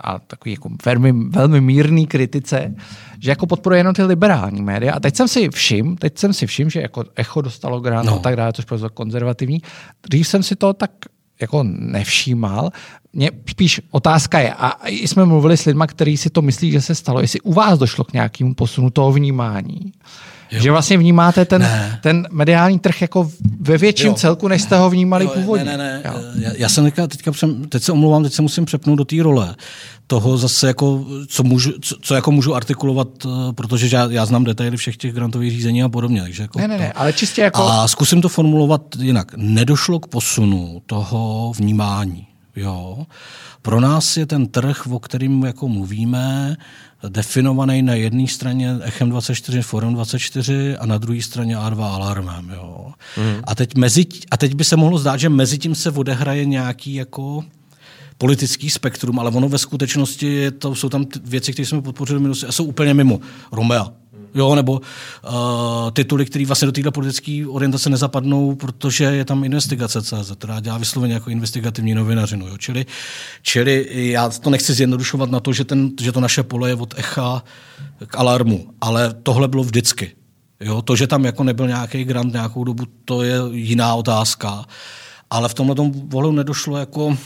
a 0.00 0.18
takový 0.18 0.52
jako 0.52 0.68
velmi, 0.84 1.12
velmi 1.12 1.60
mírný 1.60 2.06
kritice, 2.06 2.74
že 3.20 3.30
jako 3.30 3.46
podporuje 3.46 3.80
jenom 3.80 3.94
ty 3.94 4.02
liberální 4.02 4.62
média. 4.62 4.94
A 4.94 5.00
teď 5.00 5.16
jsem 5.16 5.28
si 5.28 5.48
všim, 5.48 5.96
teď 5.96 6.18
jsem 6.18 6.32
si 6.32 6.46
všim, 6.46 6.70
že 6.70 6.80
jako 6.80 7.04
Echo 7.16 7.40
dostalo 7.40 7.80
grant 7.80 8.06
no. 8.06 8.14
a 8.14 8.18
tak 8.18 8.36
dále, 8.36 8.52
což 8.52 8.64
bylo 8.64 8.90
konzervativní. 8.90 9.62
Dřív 10.10 10.28
jsem 10.28 10.42
si 10.42 10.56
to 10.56 10.72
tak 10.72 10.90
jako 11.40 11.62
nevšímal. 11.66 12.70
Mě 13.12 13.30
spíš 13.50 13.80
otázka 13.90 14.38
je, 14.38 14.54
a 14.54 14.88
jsme 14.88 15.24
mluvili 15.24 15.56
s 15.56 15.64
lidmi, 15.64 15.84
kteří 15.86 16.16
si 16.16 16.30
to 16.30 16.42
myslí, 16.42 16.70
že 16.70 16.80
se 16.80 16.94
stalo, 16.94 17.20
jestli 17.20 17.40
u 17.40 17.52
vás 17.52 17.78
došlo 17.78 18.04
k 18.04 18.12
nějakému 18.12 18.54
posunu 18.54 18.90
toho 18.90 19.12
vnímání. 19.12 19.92
Jo. 20.50 20.60
Že 20.60 20.70
vlastně 20.70 20.98
vnímáte 20.98 21.44
ten, 21.44 21.68
ten 22.02 22.28
mediální 22.30 22.78
trh 22.78 23.02
jako 23.02 23.30
ve 23.60 23.78
větším 23.78 24.08
jo. 24.08 24.14
celku, 24.14 24.48
než 24.48 24.62
jste 24.62 24.76
ho 24.76 24.90
vnímali 24.90 25.24
jo, 25.24 25.30
původně. 25.34 25.64
Ne, 25.64 25.76
ne, 25.76 26.02
ne. 26.04 26.14
Já, 26.42 26.50
já 26.56 26.68
jsem 26.68 26.84
teďka, 26.84 27.06
teďka 27.06 27.32
teď 27.68 27.82
se 27.82 27.92
omlouvám, 27.92 28.22
teď 28.22 28.32
se 28.32 28.42
musím 28.42 28.64
přepnout 28.64 28.98
do 28.98 29.04
té 29.04 29.22
role. 29.22 29.54
Toho 30.06 30.38
zase 30.38 30.66
jako, 30.66 31.06
co, 31.28 31.42
můžu, 31.42 31.72
co, 31.80 31.96
co 32.00 32.14
jako 32.14 32.30
můžu 32.30 32.54
artikulovat, 32.54 33.08
eh, 33.26 33.52
protože 33.52 33.96
já, 33.96 34.08
já 34.10 34.26
znám 34.26 34.44
detaily 34.44 34.76
všech 34.76 34.96
těch 34.96 35.12
grantových 35.12 35.52
řízení 35.52 35.82
a 35.82 35.88
podobně. 35.88 36.22
Takže 36.22 36.42
jako 36.42 36.58
ne, 36.58 36.68
ne, 36.68 36.78
ne, 36.78 36.92
ale 36.92 37.12
čistě 37.12 37.42
jako... 37.42 37.62
A 37.62 37.88
zkusím 37.88 38.22
to 38.22 38.28
formulovat 38.28 38.82
jinak. 38.98 39.32
Nedošlo 39.36 40.00
k 40.00 40.06
posunu 40.06 40.82
toho 40.86 41.52
vnímání. 41.56 42.26
Jo. 42.56 43.06
Pro 43.62 43.80
nás 43.80 44.16
je 44.16 44.26
ten 44.26 44.46
trh, 44.46 44.86
o 44.90 44.98
kterým 44.98 45.44
jako 45.44 45.68
mluvíme, 45.68 46.56
definovaný 47.08 47.82
na 47.82 47.94
jedné 47.94 48.28
straně 48.28 48.76
Echem 48.82 49.10
24, 49.10 49.62
Forum 49.62 49.94
24 49.94 50.76
a 50.76 50.86
na 50.86 50.98
druhé 50.98 51.22
straně 51.22 51.56
A2 51.56 51.82
Alarmem. 51.82 52.52
Jo. 52.54 52.92
Mm. 53.16 53.42
A, 53.44 53.54
teď 53.54 53.74
mezi, 53.74 54.06
a 54.30 54.36
teď 54.36 54.54
by 54.54 54.64
se 54.64 54.76
mohlo 54.76 54.98
zdát, 54.98 55.16
že 55.16 55.28
mezi 55.28 55.58
tím 55.58 55.74
se 55.74 55.90
odehraje 55.90 56.44
nějaký 56.44 56.94
jako 56.94 57.44
politický 58.18 58.70
spektrum, 58.70 59.18
ale 59.18 59.30
ono 59.30 59.48
ve 59.48 59.58
skutečnosti 59.58 60.50
to, 60.50 60.74
jsou 60.74 60.88
tam 60.88 61.06
věci, 61.24 61.52
které 61.52 61.66
jsme 61.66 61.82
podpořili 61.82 62.20
minulosti 62.20 62.46
a 62.46 62.52
jsou 62.52 62.64
úplně 62.64 62.94
mimo. 62.94 63.20
Romea, 63.52 63.92
jo, 64.34 64.54
nebo 64.54 64.72
uh, 64.72 65.90
tituly, 65.92 66.24
které 66.24 66.46
vlastně 66.46 66.66
do 66.66 66.72
této 66.72 66.92
politické 66.92 67.44
orientace 67.48 67.90
nezapadnou, 67.90 68.54
protože 68.54 69.04
je 69.04 69.24
tam 69.24 69.44
investigace 69.44 70.02
CZ, 70.02 70.32
která 70.38 70.60
dělá 70.60 70.78
vysloveně 70.78 71.14
jako 71.14 71.30
investigativní 71.30 71.94
novinařinu. 71.94 72.48
Jo. 72.48 72.58
Čili, 72.58 72.86
čili 73.42 73.86
já 74.10 74.28
to 74.28 74.50
nechci 74.50 74.74
zjednodušovat 74.74 75.30
na 75.30 75.40
to, 75.40 75.52
že, 75.52 75.64
ten, 75.64 75.90
že 76.00 76.12
to 76.12 76.20
naše 76.20 76.42
pole 76.42 76.68
je 76.68 76.74
od 76.74 76.94
echa 76.98 77.44
k 78.06 78.18
alarmu, 78.18 78.66
ale 78.80 79.14
tohle 79.22 79.48
bylo 79.48 79.64
vždycky. 79.64 80.12
Jo, 80.60 80.82
to, 80.82 80.96
že 80.96 81.06
tam 81.06 81.24
jako 81.24 81.44
nebyl 81.44 81.66
nějaký 81.66 82.04
grant 82.04 82.32
nějakou 82.32 82.64
dobu, 82.64 82.84
to 83.04 83.22
je 83.22 83.36
jiná 83.50 83.94
otázka. 83.94 84.64
Ale 85.30 85.48
v 85.48 85.54
tomhle 85.54 85.74
tomu 85.74 86.32
nedošlo 86.32 86.76
jako 86.76 87.16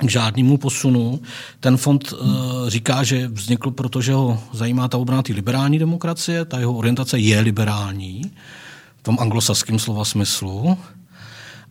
k 0.00 0.10
žádnému 0.10 0.56
posunu. 0.58 1.20
Ten 1.60 1.76
fond 1.76 2.12
uh, 2.12 2.18
říká, 2.68 3.02
že 3.02 3.28
vznikl, 3.28 3.70
protože 3.70 4.12
ho 4.12 4.40
zajímá 4.52 4.88
ta 4.88 4.98
obrana 4.98 5.22
liberální 5.28 5.78
demokracie, 5.78 6.44
ta 6.44 6.58
jeho 6.58 6.72
orientace 6.72 7.18
je 7.18 7.40
liberální, 7.40 8.22
v 9.00 9.02
tom 9.02 9.16
anglosaském 9.20 9.78
slova 9.78 10.04
smyslu, 10.04 10.78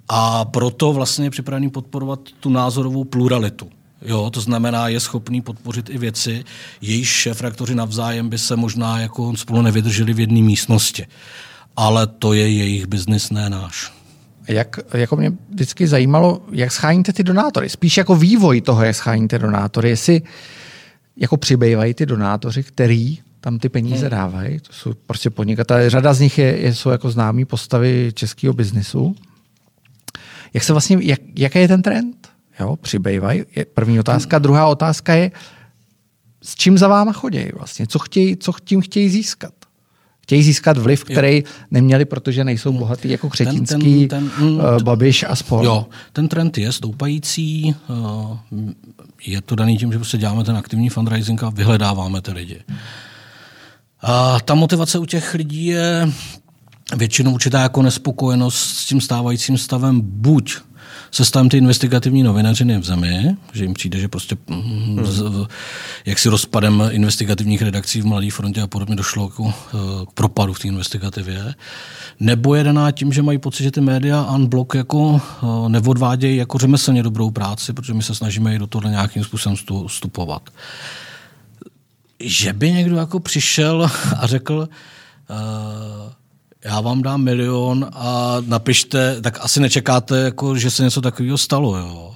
a 0.10 0.46
proto 0.46 0.94
vlastně 0.94 1.26
je 1.26 1.30
připravený 1.30 1.70
podporovat 1.70 2.20
tu 2.40 2.50
názorovou 2.50 3.04
pluralitu. 3.04 3.70
Jo, 4.06 4.30
to 4.30 4.42
znamená, 4.42 4.88
je 4.88 5.00
schopný 5.00 5.42
podpořit 5.42 5.90
i 5.90 5.98
věci, 5.98 6.44
jejíž 6.82 7.10
šéf-rektoři 7.10 7.76
navzájem 7.76 8.30
by 8.30 8.38
se 8.38 8.56
možná 8.56 9.00
jako 9.00 9.38
spolu 9.38 9.62
nevydrželi 9.62 10.14
v 10.14 10.20
jedné 10.20 10.42
místnosti. 10.42 11.08
Ale 11.76 12.08
to 12.08 12.34
je 12.34 12.50
jejich 12.50 12.86
biznis, 12.86 13.30
ne 13.30 13.50
náš. 13.50 14.03
Jak, 14.48 14.80
jako 14.94 15.16
mě 15.16 15.32
vždycky 15.50 15.88
zajímalo, 15.88 16.42
jak 16.52 16.72
scháníte 16.72 17.14
ty 17.14 17.24
donátory. 17.24 17.70
Spíš 17.70 17.98
jako 17.98 18.16
vývoj 18.16 18.62
toho, 18.62 18.84
jak 18.84 18.96
scháníte 18.96 19.40
donátory. 19.40 19.90
Jestli 19.90 20.22
jako 21.18 21.38
přibývají 21.38 21.94
ty 21.94 22.06
donátoři, 22.06 22.64
který 22.64 23.20
tam 23.40 23.60
ty 23.60 23.70
peníze 23.70 24.02
hmm. 24.02 24.10
dávají. 24.10 24.60
To 24.60 24.74
jsou 24.74 24.94
prostě 24.94 25.30
podnikatelé. 25.30 25.90
Řada 25.90 26.14
z 26.14 26.20
nich 26.20 26.38
je, 26.38 26.58
je, 26.58 26.76
jsou 26.76 26.90
jako 26.90 27.12
známí 27.12 27.46
postavy 27.46 28.12
českého 28.14 28.54
biznisu. 28.54 29.16
Jak 30.54 30.64
se 30.64 30.74
vlastně, 30.74 30.98
jak, 31.02 31.20
jaký 31.36 31.60
je 31.60 31.68
ten 31.68 31.82
trend? 31.82 32.28
Jo, 32.60 32.76
přibývají. 32.76 33.44
Je 33.56 33.66
první 33.66 34.00
otázka. 34.00 34.38
Hmm. 34.38 34.44
Druhá 34.44 34.68
otázka 34.68 35.14
je, 35.14 35.32
s 36.44 36.56
čím 36.56 36.78
za 36.78 36.88
váma 36.88 37.14
chodí 37.14 37.50
vlastně? 37.54 37.88
Co, 37.88 38.00
chtějí, 38.00 38.38
co 38.38 38.52
tím 38.64 38.82
chtějí 38.82 39.10
získat? 39.10 39.54
Chtějí 40.24 40.44
získat 40.44 40.78
vliv, 40.78 41.04
který 41.04 41.38
jo. 41.38 41.44
neměli, 41.72 42.06
protože 42.06 42.44
nejsou 42.44 42.72
bohatý 42.72 43.10
jako 43.10 43.30
Křetínský, 43.30 44.08
ten, 44.08 44.30
ten, 44.30 44.32
ten, 44.38 44.54
uh, 44.54 44.82
Babiš 44.84 45.26
a 45.30 45.36
spol. 45.36 45.66
Jo, 45.66 45.86
ten 46.14 46.28
trend 46.28 46.58
je 46.58 46.72
stoupající. 46.72 47.76
Uh, 47.90 48.38
je 49.26 49.42
to 49.42 49.56
daný 49.56 49.78
tím, 49.78 49.92
že 49.92 49.98
prostě 49.98 50.18
děláme 50.18 50.44
ten 50.44 50.58
aktivní 50.58 50.90
fundraising 50.90 51.44
a 51.44 51.50
vyhledáváme 51.50 52.22
ty 52.22 52.32
lidi. 52.32 52.60
A 54.02 54.40
ta 54.40 54.56
motivace 54.56 55.00
u 55.00 55.06
těch 55.06 55.34
lidí 55.34 55.66
je 55.66 56.10
většinou 56.96 57.34
určitá 57.34 57.62
jako 57.62 57.82
nespokojenost 57.82 58.56
s 58.56 58.86
tím 58.86 59.02
stávajícím 59.02 59.58
stavem 59.58 60.02
buď 60.04 60.58
se 61.12 61.26
stavím 61.26 61.50
ty 61.50 61.58
investigativní 61.58 62.24
novinařiny 62.24 62.78
v 62.78 62.84
zemi, 62.84 63.36
že 63.54 63.64
jim 63.64 63.74
přijde, 63.74 64.00
že 64.00 64.08
prostě 64.08 64.38
hmm. 64.50 65.06
z, 65.06 65.24
jak 66.06 66.20
si 66.20 66.30
rozpadem 66.30 66.84
investigativních 66.92 67.62
redakcí 67.62 68.02
v 68.02 68.06
Mladé 68.06 68.32
frontě 68.32 68.62
a 68.62 68.68
podobně 68.68 68.96
došlo 68.96 69.24
jako, 69.24 69.54
k 70.10 70.14
propadu 70.14 70.54
v 70.54 70.60
té 70.60 70.68
investigativě. 70.68 71.56
Nebo 72.20 72.56
jedená 72.56 72.92
tím, 72.92 73.14
že 73.14 73.22
mají 73.22 73.38
pocit, 73.38 73.64
že 73.64 73.72
ty 73.72 73.82
média 73.82 74.32
unblock 74.36 74.74
jako 74.76 75.22
neodvádějí 75.68 76.38
jako 76.38 76.58
řemeslně 76.58 77.04
dobrou 77.04 77.32
práci, 77.32 77.74
protože 77.74 77.94
my 77.94 78.04
se 78.04 78.16
snažíme 78.16 78.56
i 78.56 78.60
do 78.60 78.68
toho 78.68 78.90
nějakým 78.90 79.24
způsobem 79.24 79.56
vstupovat. 79.88 80.50
Že 82.20 82.54
by 82.54 82.72
někdo 82.72 82.96
jako 82.96 83.20
přišel 83.20 83.90
a 84.18 84.28
řekl, 84.28 84.70
uh, 85.30 85.38
já 86.66 86.82
vám 86.82 87.02
dám 87.02 87.22
milion 87.22 87.88
a 87.94 88.38
napište, 88.48 89.22
tak 89.22 89.40
asi 89.42 89.60
nečekáte, 89.60 90.18
jako, 90.18 90.58
že 90.58 90.72
se 90.72 90.84
něco 90.84 91.02
takového 91.02 91.38
stalo. 91.38 91.78
Jo. 91.78 92.16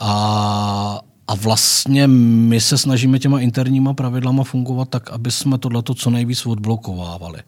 A, 0.00 1.00
a 1.28 1.34
vlastně 1.34 2.06
my 2.06 2.60
se 2.60 2.78
snažíme 2.78 3.18
těma 3.18 3.40
interníma 3.40 3.94
pravidlama 3.94 4.44
fungovat 4.44 4.88
tak, 4.88 5.10
aby 5.10 5.30
jsme 5.30 5.58
tohleto 5.58 5.94
co 5.94 6.10
nejvíc 6.10 6.46
odblokovávali. 6.46 7.38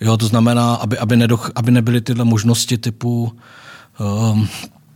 Jo, 0.00 0.16
to 0.16 0.26
znamená, 0.26 0.74
aby, 0.74 0.98
aby, 0.98 1.16
nedoch, 1.16 1.50
aby 1.54 1.70
nebyly 1.70 2.00
tyhle 2.00 2.24
možnosti 2.24 2.78
typu 2.78 3.32
um, 4.32 4.48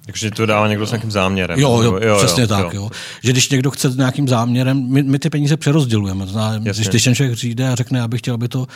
takže 0.07 0.31
to 0.31 0.47
dává 0.47 0.69
někdo 0.69 0.87
s 0.87 0.91
nějakým 0.91 1.11
záměrem. 1.11 1.61
Jo, 1.61 1.83
jo, 1.83 1.99
jo 2.03 2.17
přesně 2.19 2.43
jo, 2.43 2.47
tak. 2.47 2.75
Jo. 2.75 2.83
Jo. 2.83 2.91
Že 3.23 3.33
když 3.33 3.51
někdo 3.51 3.71
chce 3.71 3.91
s 3.91 3.97
nějakým 3.97 4.29
záměrem, 4.29 4.87
my, 4.89 5.03
my 5.03 5.19
ty 5.19 5.31
peníze 5.31 5.57
přerozdělujeme. 5.57 6.27
Zná, 6.27 6.59
když, 6.59 6.89
když 6.89 7.05
ten 7.05 7.15
člověk 7.15 7.37
přijde 7.37 7.69
a 7.69 7.75
řekne, 7.75 7.99
já 7.99 8.09
bych 8.09 8.21
chtěl, 8.21 8.35
aby 8.35 8.49
to 8.49 8.67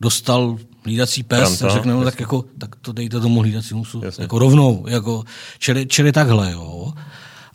dostal 0.00 0.58
hlídací 0.84 1.22
pes, 1.22 1.58
Pranta, 1.58 1.66
a 1.66 1.70
řekne, 1.70 1.92
no, 1.92 2.04
tak, 2.04 2.20
jako, 2.20 2.44
tak 2.58 2.76
to 2.76 2.92
dejte 2.92 3.20
tomu 3.20 3.40
hlídacímu 3.40 3.82
psu. 3.82 4.02
Jako 4.18 4.38
rovnou. 4.38 4.84
Jako, 4.88 5.24
čili, 5.58 5.86
čili 5.86 6.12
takhle. 6.12 6.52
Jo. 6.52 6.92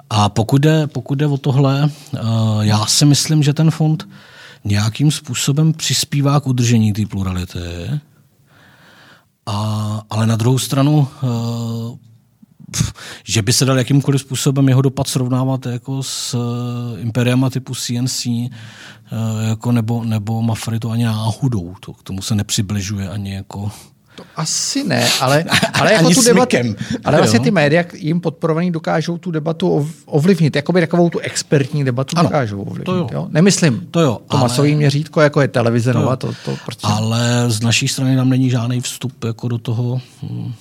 A 0.10 0.30
pokud 0.30 0.62
jde, 0.62 0.88
pokud 0.88 1.16
jde 1.16 1.28
o 1.28 1.38
tohle, 1.38 1.90
uh, 2.14 2.62
já 2.62 2.86
si 2.86 3.06
myslím, 3.06 3.44
že 3.44 3.54
ten 3.54 3.72
fond 3.72 4.08
nějakým 4.64 5.12
způsobem 5.12 5.74
přispívá 5.74 6.40
k 6.40 6.48
udržení 6.48 6.94
té 6.94 7.06
plurality. 7.06 7.60
A, 9.46 10.02
ale 10.10 10.28
na 10.28 10.36
druhou 10.36 10.60
stranu 10.60 11.08
uh, 11.24 11.98
že 13.24 13.42
by 13.42 13.54
se 13.54 13.66
dal 13.66 13.78
jakýmkoliv 13.78 14.22
způsobem 14.22 14.70
jeho 14.70 14.82
dopad 14.82 15.08
srovnávat 15.08 15.66
jako 15.66 16.04
s 16.04 16.34
uh, 16.34 17.00
imperiama 17.00 17.50
typu 17.50 17.76
CNC 17.76 18.26
eh, 18.26 18.50
jako 19.50 19.72
nebo, 19.72 20.04
nebo 20.04 20.42
Mafry 20.42 20.80
to 20.80 20.92
ani 20.92 21.06
náhodou. 21.06 21.76
To, 21.80 21.94
k 21.94 22.04
tomu 22.04 22.22
se 22.22 22.36
nepřibližuje 22.36 23.10
ani 23.10 23.34
jako 23.34 23.72
to 24.16 24.24
asi 24.36 24.84
ne, 24.84 25.08
ale, 25.22 25.46
ale 25.74 25.94
jako 25.94 26.10
tu 26.10 26.24
debatu, 26.24 26.58
ale 27.04 27.18
vlastně 27.18 27.40
ty 27.40 27.52
média 27.52 27.84
jim 27.94 28.22
podporovaní 28.22 28.72
dokážou 28.72 29.18
tu 29.18 29.32
debatu 29.32 29.90
ovlivnit, 30.06 30.56
jakoby 30.56 30.82
takovou 30.82 31.10
tu 31.10 31.20
expertní 31.20 31.84
debatu 31.84 32.18
ano, 32.18 32.30
dokážou 32.30 32.62
ovlivnit. 32.62 32.86
To 32.86 32.96
jo. 32.96 33.08
Jo? 33.12 33.28
Nemyslím 33.30 33.88
to, 33.92 34.00
jo, 34.00 34.20
to 34.28 34.38
ale, 34.38 34.42
masový 34.42 34.76
měřítko, 34.76 35.22
jako 35.22 35.42
je 35.42 35.48
televize 35.48 35.94
to, 35.94 36.00
Nova, 36.00 36.16
to, 36.16 36.34
to 36.46 36.56
prostě... 36.66 36.88
Ale 36.88 37.46
z 37.48 37.62
naší 37.62 37.88
strany 37.88 38.16
tam 38.16 38.30
není 38.30 38.50
žádný 38.50 38.82
vstup 38.82 39.24
jako 39.24 39.48
do 39.48 39.58
toho... 39.58 40.02
Hmm 40.22 40.54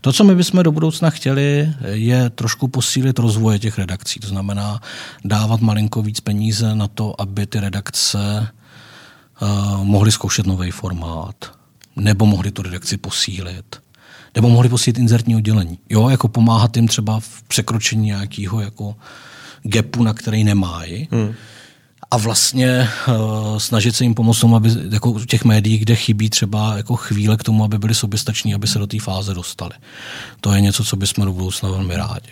to, 0.00 0.12
co 0.12 0.24
my 0.24 0.34
bychom 0.34 0.62
do 0.62 0.72
budoucna 0.72 1.10
chtěli, 1.10 1.72
je 1.88 2.30
trošku 2.30 2.68
posílit 2.68 3.18
rozvoje 3.18 3.58
těch 3.58 3.78
redakcí. 3.78 4.20
To 4.20 4.26
znamená 4.26 4.80
dávat 5.24 5.60
malinko 5.60 6.02
víc 6.02 6.20
peníze 6.20 6.74
na 6.74 6.88
to, 6.88 7.20
aby 7.20 7.46
ty 7.46 7.60
redakce 7.60 8.48
uh, 9.42 9.84
mohly 9.84 10.12
zkoušet 10.12 10.46
nový 10.46 10.70
formát, 10.70 11.52
nebo 11.96 12.26
mohly 12.26 12.50
tu 12.50 12.62
redakci 12.62 12.96
posílit, 12.96 13.76
nebo 14.34 14.48
mohly 14.48 14.68
posílit 14.68 14.98
inzertní 14.98 15.36
oddělení. 15.36 15.78
Jo, 15.90 16.08
jako 16.08 16.28
pomáhat 16.28 16.76
jim 16.76 16.88
třeba 16.88 17.20
v 17.20 17.42
překročení 17.42 18.06
nějakého 18.06 18.60
jako 18.60 18.96
gapu, 19.62 20.02
na 20.02 20.14
který 20.14 20.44
nemají. 20.44 21.08
Hmm 21.10 21.34
a 22.12 22.16
vlastně 22.16 22.88
uh, 23.08 23.58
snažit 23.58 23.96
se 23.96 24.04
jim 24.04 24.14
pomoct 24.14 24.40
tomu, 24.40 24.56
aby 24.56 24.70
jako 24.90 25.12
v 25.12 25.26
těch 25.26 25.44
médiích, 25.44 25.82
kde 25.82 25.96
chybí 25.96 26.30
třeba 26.30 26.76
jako 26.76 26.96
chvíle 26.96 27.36
k 27.36 27.42
tomu, 27.42 27.64
aby 27.64 27.78
byli 27.78 27.94
soběstační, 27.94 28.54
aby 28.54 28.66
se 28.66 28.78
do 28.78 28.86
té 28.86 29.00
fáze 29.00 29.34
dostali. 29.34 29.72
To 30.40 30.52
je 30.52 30.60
něco, 30.60 30.84
co 30.84 30.96
bychom 30.96 31.24
do 31.24 31.32
budoucna 31.32 31.70
velmi 31.70 31.96
rádi. 31.96 32.30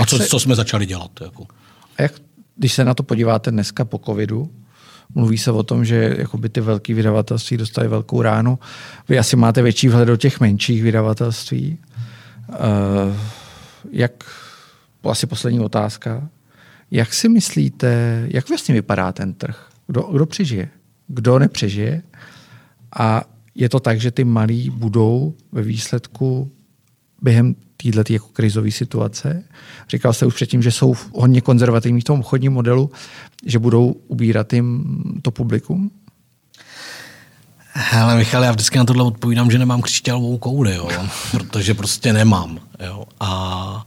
A 0.00 0.06
co, 0.06 0.18
co 0.18 0.40
jsme 0.40 0.54
začali 0.54 0.86
dělat. 0.86 1.10
Jako. 1.20 1.46
A 1.98 2.02
jak, 2.02 2.12
když 2.56 2.72
se 2.72 2.84
na 2.84 2.94
to 2.94 3.02
podíváte 3.02 3.50
dneska 3.50 3.84
po 3.84 3.98
covidu, 3.98 4.50
mluví 5.14 5.38
se 5.38 5.50
o 5.50 5.62
tom, 5.62 5.84
že 5.84 6.14
jakoby 6.18 6.48
ty 6.48 6.60
velké 6.60 6.94
vydavatelství 6.94 7.56
dostaly 7.56 7.88
velkou 7.88 8.22
ránu. 8.22 8.58
Vy 9.08 9.18
asi 9.18 9.36
máte 9.36 9.62
větší 9.62 9.88
vhled 9.88 10.08
do 10.08 10.16
těch 10.16 10.40
menších 10.40 10.82
vydavatelství. 10.82 11.78
Uh, 12.48 12.56
jak, 13.92 14.24
asi 15.04 15.26
poslední 15.26 15.60
otázka, 15.60 16.28
jak 16.90 17.14
si 17.14 17.28
myslíte, 17.28 18.22
jak 18.30 18.48
vlastně 18.48 18.74
vypadá 18.74 19.12
ten 19.12 19.34
trh? 19.34 19.68
Kdo, 19.86 20.02
kdo 20.02 20.26
přežije? 20.26 20.68
Kdo 21.08 21.38
nepřežije? 21.38 22.02
A 22.98 23.22
je 23.54 23.68
to 23.68 23.80
tak, 23.80 24.00
že 24.00 24.10
ty 24.10 24.24
malí 24.24 24.70
budou 24.70 25.34
ve 25.52 25.62
výsledku 25.62 26.50
během 27.22 27.54
této 27.92 28.12
jako 28.12 28.28
krizové 28.32 28.70
situace. 28.70 29.44
Říkal 29.90 30.12
jste 30.12 30.26
už 30.26 30.34
předtím, 30.34 30.62
že 30.62 30.70
jsou 30.70 30.94
hodně 31.12 31.40
konzervativní 31.40 32.00
v 32.00 32.04
tom 32.04 32.20
obchodním 32.20 32.52
modelu, 32.52 32.90
že 33.46 33.58
budou 33.58 33.96
ubírat 34.08 34.52
jim 34.52 34.84
to 35.22 35.30
publikum? 35.30 35.90
Hele, 37.78 38.16
Michal, 38.16 38.44
já 38.44 38.52
vždycky 38.52 38.78
na 38.78 38.84
tohle 38.84 39.04
odpovídám, 39.04 39.50
že 39.50 39.58
nemám 39.58 39.82
křišťálovou 39.82 40.38
kouli, 40.38 40.74
jo, 40.74 40.88
protože 41.30 41.74
prostě 41.74 42.12
nemám. 42.12 42.58
Jo. 42.86 43.04
A 43.20 43.86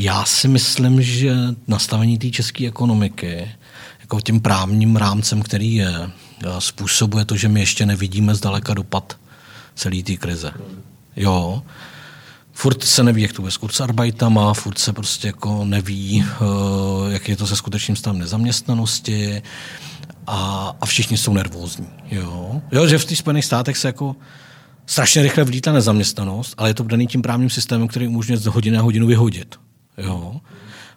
já 0.00 0.24
si 0.24 0.48
myslím, 0.48 1.02
že 1.02 1.34
nastavení 1.66 2.18
té 2.18 2.30
české 2.30 2.66
ekonomiky 2.66 3.50
jako 4.00 4.20
tím 4.20 4.40
právním 4.40 4.96
rámcem, 4.96 5.42
který 5.42 5.74
je, 5.74 6.10
způsobuje 6.58 7.24
to, 7.24 7.36
že 7.36 7.48
my 7.48 7.60
ještě 7.60 7.86
nevidíme 7.86 8.34
zdaleka 8.34 8.74
dopad 8.74 9.18
celé 9.74 10.02
té 10.02 10.16
krize. 10.16 10.52
Jo. 11.16 11.62
Furt 12.52 12.84
se 12.84 13.02
neví, 13.02 13.22
jak 13.22 13.32
to 13.32 13.42
bude 13.42 13.52
s 13.52 13.56
kurzarbeitama, 13.56 14.54
furt 14.54 14.78
se 14.78 14.92
prostě 14.92 15.26
jako 15.26 15.64
neví, 15.64 16.24
eh, 16.24 17.12
jak 17.12 17.28
je 17.28 17.36
to 17.36 17.46
se 17.46 17.56
skutečným 17.56 17.96
stavem 17.96 18.18
nezaměstnanosti 18.18 19.42
a, 20.26 20.72
a 20.80 20.86
všichni 20.86 21.16
jsou 21.16 21.32
nervózní. 21.32 21.86
Jo. 22.10 22.62
jo 22.72 22.86
že 22.86 22.98
v 22.98 23.04
těch 23.04 23.18
Spojených 23.18 23.44
státech 23.44 23.76
se 23.76 23.88
jako 23.88 24.16
strašně 24.86 25.22
rychle 25.22 25.44
vlítla 25.44 25.72
nezaměstnanost, 25.72 26.54
ale 26.56 26.70
je 26.70 26.74
to 26.74 26.82
daný 26.82 27.06
tím 27.06 27.22
právním 27.22 27.50
systémem, 27.50 27.88
který 27.88 28.08
umožňuje 28.08 28.38
z 28.38 28.46
hodiny 28.46 28.76
na 28.76 28.82
hodinu 28.82 29.06
vyhodit. 29.06 29.58
Jo. 29.98 30.40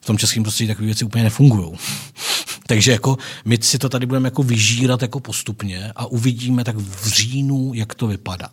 V 0.02 0.06
tom 0.06 0.18
českém 0.18 0.44
prostředí 0.44 0.68
takové 0.68 0.86
věci 0.86 1.06
úplně 1.06 1.24
nefungují. 1.24 1.72
Takže 2.68 2.92
jako 2.92 3.18
my 3.46 3.58
si 3.62 3.78
to 3.78 3.90
tady 3.90 4.06
budeme 4.06 4.28
jako 4.28 4.44
vyžírat 4.44 5.02
jako 5.02 5.20
postupně 5.20 5.92
a 5.96 6.06
uvidíme 6.06 6.64
tak 6.64 6.76
v 6.76 7.08
říjnu, 7.08 7.72
jak 7.74 7.96
to 7.96 8.08
vypadá. 8.08 8.50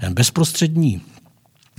Ten 0.00 0.14
bezprostřední 0.14 1.00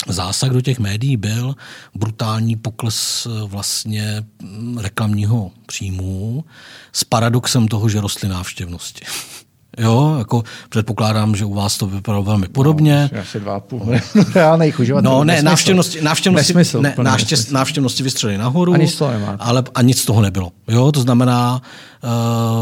zásah 0.07 0.49
do 0.49 0.61
těch 0.61 0.79
médií 0.79 1.17
byl 1.17 1.55
brutální 1.95 2.55
pokles 2.55 3.27
eh, 3.27 3.47
vlastně 3.47 4.23
mm, 4.41 4.77
reklamního 4.77 5.51
příjmu 5.65 6.45
s 6.93 7.03
paradoxem 7.03 7.67
toho, 7.67 7.89
že 7.89 8.01
rostly 8.01 8.29
návštěvnosti. 8.29 9.05
Jo, 9.77 10.15
jako 10.17 10.43
předpokládám, 10.69 11.35
že 11.35 11.45
u 11.45 11.53
vás 11.53 11.77
to 11.77 11.87
vypadalo 11.87 12.23
velmi 12.23 12.47
podobně. 12.47 13.09
No, 13.13 13.21
asi 13.21 13.39
dva 13.39 13.59
půl 13.59 13.81
reálných 14.35 14.79
uživatelů. 14.79 15.15
No 15.15 15.23
ne, 15.23 15.41
návštěvnosti, 15.41 16.01
návštěvnosti, 16.01 16.53
Nesmysl, 16.53 16.81
ne, 16.81 16.95
návštěv, 17.01 17.51
návštěvnosti 17.51 18.03
vystřelili 18.03 18.37
nahoru, 18.37 18.73
a 18.73 18.77
nic, 18.77 18.95
toho 18.95 19.13
ale 19.39 19.63
a 19.75 19.81
nic 19.81 20.01
z 20.01 20.05
toho 20.05 20.21
nebylo. 20.21 20.51
Jo, 20.67 20.91
to 20.91 21.01
znamená, 21.01 21.61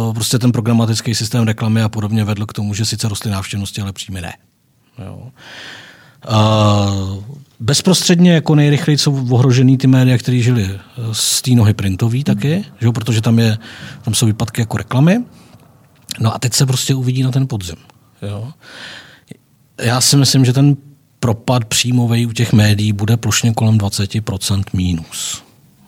uh, 0.08 0.14
prostě 0.14 0.40
ten 0.40 0.52
programatický 0.52 1.16
systém 1.16 1.44
reklamy 1.44 1.82
a 1.82 1.90
podobně 1.90 2.24
vedl 2.24 2.46
k 2.46 2.54
tomu, 2.54 2.74
že 2.74 2.86
sice 2.86 3.10
rostly 3.10 3.32
návštěvnosti, 3.32 3.82
ale 3.82 3.94
příjmy 3.94 4.22
ne. 4.22 4.34
Jo. 5.06 5.32
Uh, 6.30 7.24
bezprostředně 7.60 8.34
jako 8.34 8.56
nejrychleji 8.56 8.98
jsou 8.98 9.28
ohrožený 9.30 9.78
ty 9.78 9.88
média, 9.88 10.18
které 10.18 10.38
žili 10.38 10.80
z 11.12 11.42
té 11.42 11.52
nohy 11.52 11.74
printový 11.74 12.24
taky, 12.24 12.66
že? 12.80 12.92
protože 12.92 13.22
tam, 13.22 13.40
je, 13.40 13.58
tam 14.02 14.14
jsou 14.14 14.26
výpadky 14.26 14.62
jako 14.62 14.78
reklamy. 14.78 15.24
No 16.20 16.36
a 16.36 16.40
teď 16.40 16.54
se 16.54 16.66
prostě 16.66 16.96
uvidí 16.96 17.24
na 17.24 17.32
ten 17.32 17.48
podzim. 17.48 17.76
Jo? 18.22 18.52
Já 19.82 20.02
si 20.02 20.18
myslím, 20.18 20.46
že 20.46 20.54
ten 20.54 20.78
propad 21.20 21.66
příjmový 21.66 22.26
u 22.26 22.32
těch 22.32 22.54
médií 22.54 22.94
bude 22.94 23.18
plošně 23.18 23.54
kolem 23.54 23.78
20% 23.78 24.64
mínus. 24.74 25.44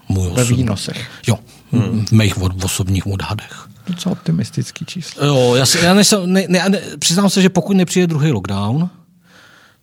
Můj 0.10 0.32
Ve 0.34 0.44
výnosech. 0.44 1.10
Jo, 1.28 1.40
hmm. 1.72 2.06
v 2.06 2.12
mých 2.12 2.38
osobních 2.42 3.08
odhadech. 3.08 3.68
Docela 3.88 4.12
optimistický 4.12 4.86
číslo. 4.86 5.26
Jo, 5.26 5.56
já, 5.56 5.66
si, 5.66 5.78
já 5.78 5.94
nejsem, 5.94 6.34
ne, 6.34 6.46
ne, 6.48 6.70
ne, 6.70 6.82
přiznám 7.00 7.30
se, 7.30 7.42
že 7.42 7.50
pokud 7.50 7.78
nepřijde 7.78 8.08
druhý 8.08 8.32
lockdown, 8.32 8.90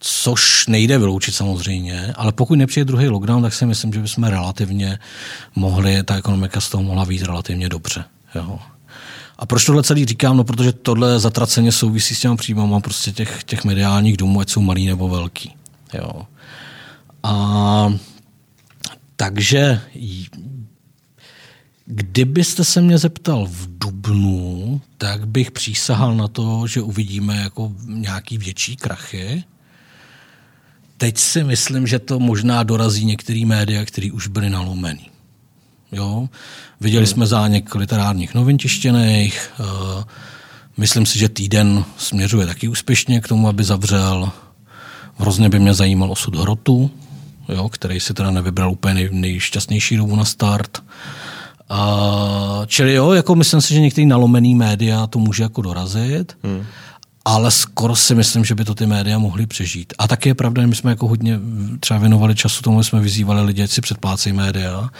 což 0.00 0.66
nejde 0.66 0.98
vyloučit 0.98 1.34
samozřejmě, 1.34 2.12
ale 2.16 2.32
pokud 2.32 2.54
nepřijde 2.54 2.84
druhý 2.84 3.08
lockdown, 3.08 3.42
tak 3.42 3.54
si 3.54 3.66
myslím, 3.66 3.92
že 3.92 4.00
bychom 4.00 4.24
relativně 4.24 4.98
mohli, 5.54 6.02
ta 6.02 6.16
ekonomika 6.16 6.60
z 6.60 6.70
toho 6.70 6.82
mohla 6.82 7.04
být 7.04 7.22
relativně 7.22 7.68
dobře. 7.68 8.04
Jo. 8.34 8.58
A 9.38 9.46
proč 9.46 9.64
tohle 9.64 9.82
celý 9.82 10.04
říkám? 10.04 10.36
No, 10.36 10.44
protože 10.44 10.72
tohle 10.72 11.20
zatraceně 11.20 11.72
souvisí 11.72 12.14
s 12.14 12.20
těmi 12.20 12.36
příjmama 12.36 12.80
prostě 12.80 13.12
těch, 13.12 13.44
těch 13.44 13.64
mediálních 13.64 14.16
domů, 14.16 14.40
ať 14.40 14.50
jsou 14.50 14.60
malý 14.60 14.86
nebo 14.86 15.08
velký. 15.08 15.54
Jo. 15.94 16.26
A 17.22 17.94
takže 19.16 19.80
kdybyste 21.86 22.64
se 22.64 22.80
mě 22.80 22.98
zeptal 22.98 23.46
v 23.50 23.78
Dubnu, 23.78 24.80
tak 24.98 25.28
bych 25.28 25.50
přísahal 25.50 26.14
na 26.14 26.28
to, 26.28 26.66
že 26.66 26.80
uvidíme 26.80 27.36
jako 27.36 27.72
nějaký 27.84 28.38
větší 28.38 28.76
krachy. 28.76 29.44
Teď 30.96 31.18
si 31.18 31.44
myslím, 31.44 31.86
že 31.86 31.98
to 31.98 32.18
možná 32.18 32.62
dorazí 32.62 33.04
některý 33.04 33.44
média, 33.44 33.84
který 33.84 34.10
už 34.12 34.26
byly 34.26 34.50
nalomený. 34.50 35.10
Jo? 35.96 36.28
Viděli 36.80 37.04
hmm. 37.04 37.12
jsme 37.12 37.26
záněk 37.26 37.74
literárních 37.74 38.34
novin 38.34 38.58
tištěných, 38.58 39.50
uh, 39.60 39.66
myslím 40.76 41.06
si, 41.06 41.18
že 41.18 41.28
týden 41.28 41.84
směřuje 41.96 42.46
taky 42.46 42.68
úspěšně 42.68 43.20
k 43.20 43.28
tomu, 43.28 43.48
aby 43.48 43.64
zavřel. 43.64 44.30
Hrozně 45.18 45.48
by 45.48 45.58
mě 45.58 45.74
zajímal 45.74 46.12
osud 46.12 46.34
Hrotu, 46.36 46.90
jo, 47.48 47.68
který 47.68 48.00
si 48.00 48.14
teda 48.14 48.30
nevybral 48.30 48.72
úplně 48.72 48.94
nej, 48.94 49.08
nejšťastnější 49.12 49.96
dobu 49.96 50.16
na 50.16 50.24
start. 50.24 50.82
Čili 52.66 52.94
jo, 52.94 53.12
jako 53.12 53.34
myslím 53.34 53.60
si, 53.60 53.74
že 53.74 53.80
některý 53.80 54.06
nalomený 54.06 54.54
média 54.54 55.06
to 55.06 55.18
může 55.18 55.42
jako 55.42 55.62
dorazit. 55.62 56.36
Hmm 56.44 56.64
ale 57.26 57.50
skoro 57.50 57.96
si 57.96 58.14
myslím, 58.14 58.44
že 58.44 58.54
by 58.54 58.64
to 58.64 58.74
ty 58.74 58.86
média 58.86 59.18
mohly 59.18 59.46
přežít. 59.46 59.94
A 59.98 60.08
taky 60.08 60.28
je 60.28 60.34
pravda, 60.34 60.62
že 60.62 60.66
my 60.66 60.74
jsme 60.74 60.90
jako 60.90 61.08
hodně 61.08 61.40
třeba 61.80 62.00
věnovali 62.00 62.34
času 62.34 62.62
tomu, 62.62 62.82
jsme 62.82 63.00
vyzývali 63.00 63.42
lidi, 63.42 63.62
ať 63.62 63.70
si 63.70 63.80
předplácejí 63.80 64.32
média. 64.32 64.90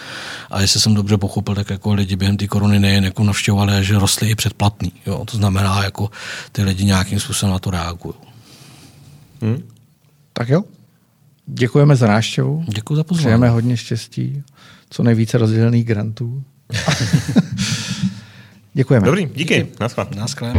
A 0.51 0.61
jestli 0.61 0.81
jsem 0.81 0.94
dobře 0.94 1.16
pochopil, 1.16 1.55
tak 1.55 1.70
jako 1.70 1.94
lidi 1.94 2.16
během 2.16 2.36
té 2.36 2.47
korony 2.47 2.78
nejen 2.78 3.05
jako 3.05 3.24
navštěvovali, 3.24 3.85
že 3.85 3.98
rostly 3.98 4.31
i 4.31 4.35
předplatný. 4.35 4.93
Jo? 5.07 5.24
To 5.24 5.36
znamená, 5.36 5.85
jako 5.85 6.11
ty 6.53 6.62
lidi 6.62 6.85
nějakým 6.85 7.20
způsobem 7.20 7.53
na 7.53 7.59
to 7.59 7.70
reagují. 7.70 8.15
Hmm. 9.43 9.62
Tak 10.32 10.48
jo. 10.48 10.62
Děkujeme 11.47 11.97
za 11.97 12.07
návštěvu. 12.07 12.65
Děkuji 12.69 12.97
za 12.97 13.05
pozvání. 13.05 13.24
Přejeme 13.24 13.48
hodně 13.48 13.77
štěstí, 13.77 14.43
co 14.90 15.03
nejvíce 15.03 15.39
rozdělených 15.39 15.85
grantů. 15.85 16.44
Děkujeme. 18.74 19.07
Dobrý, 19.07 19.27
díky. 19.27 19.39
díky. 19.39 19.66
Naschle. 20.16 20.53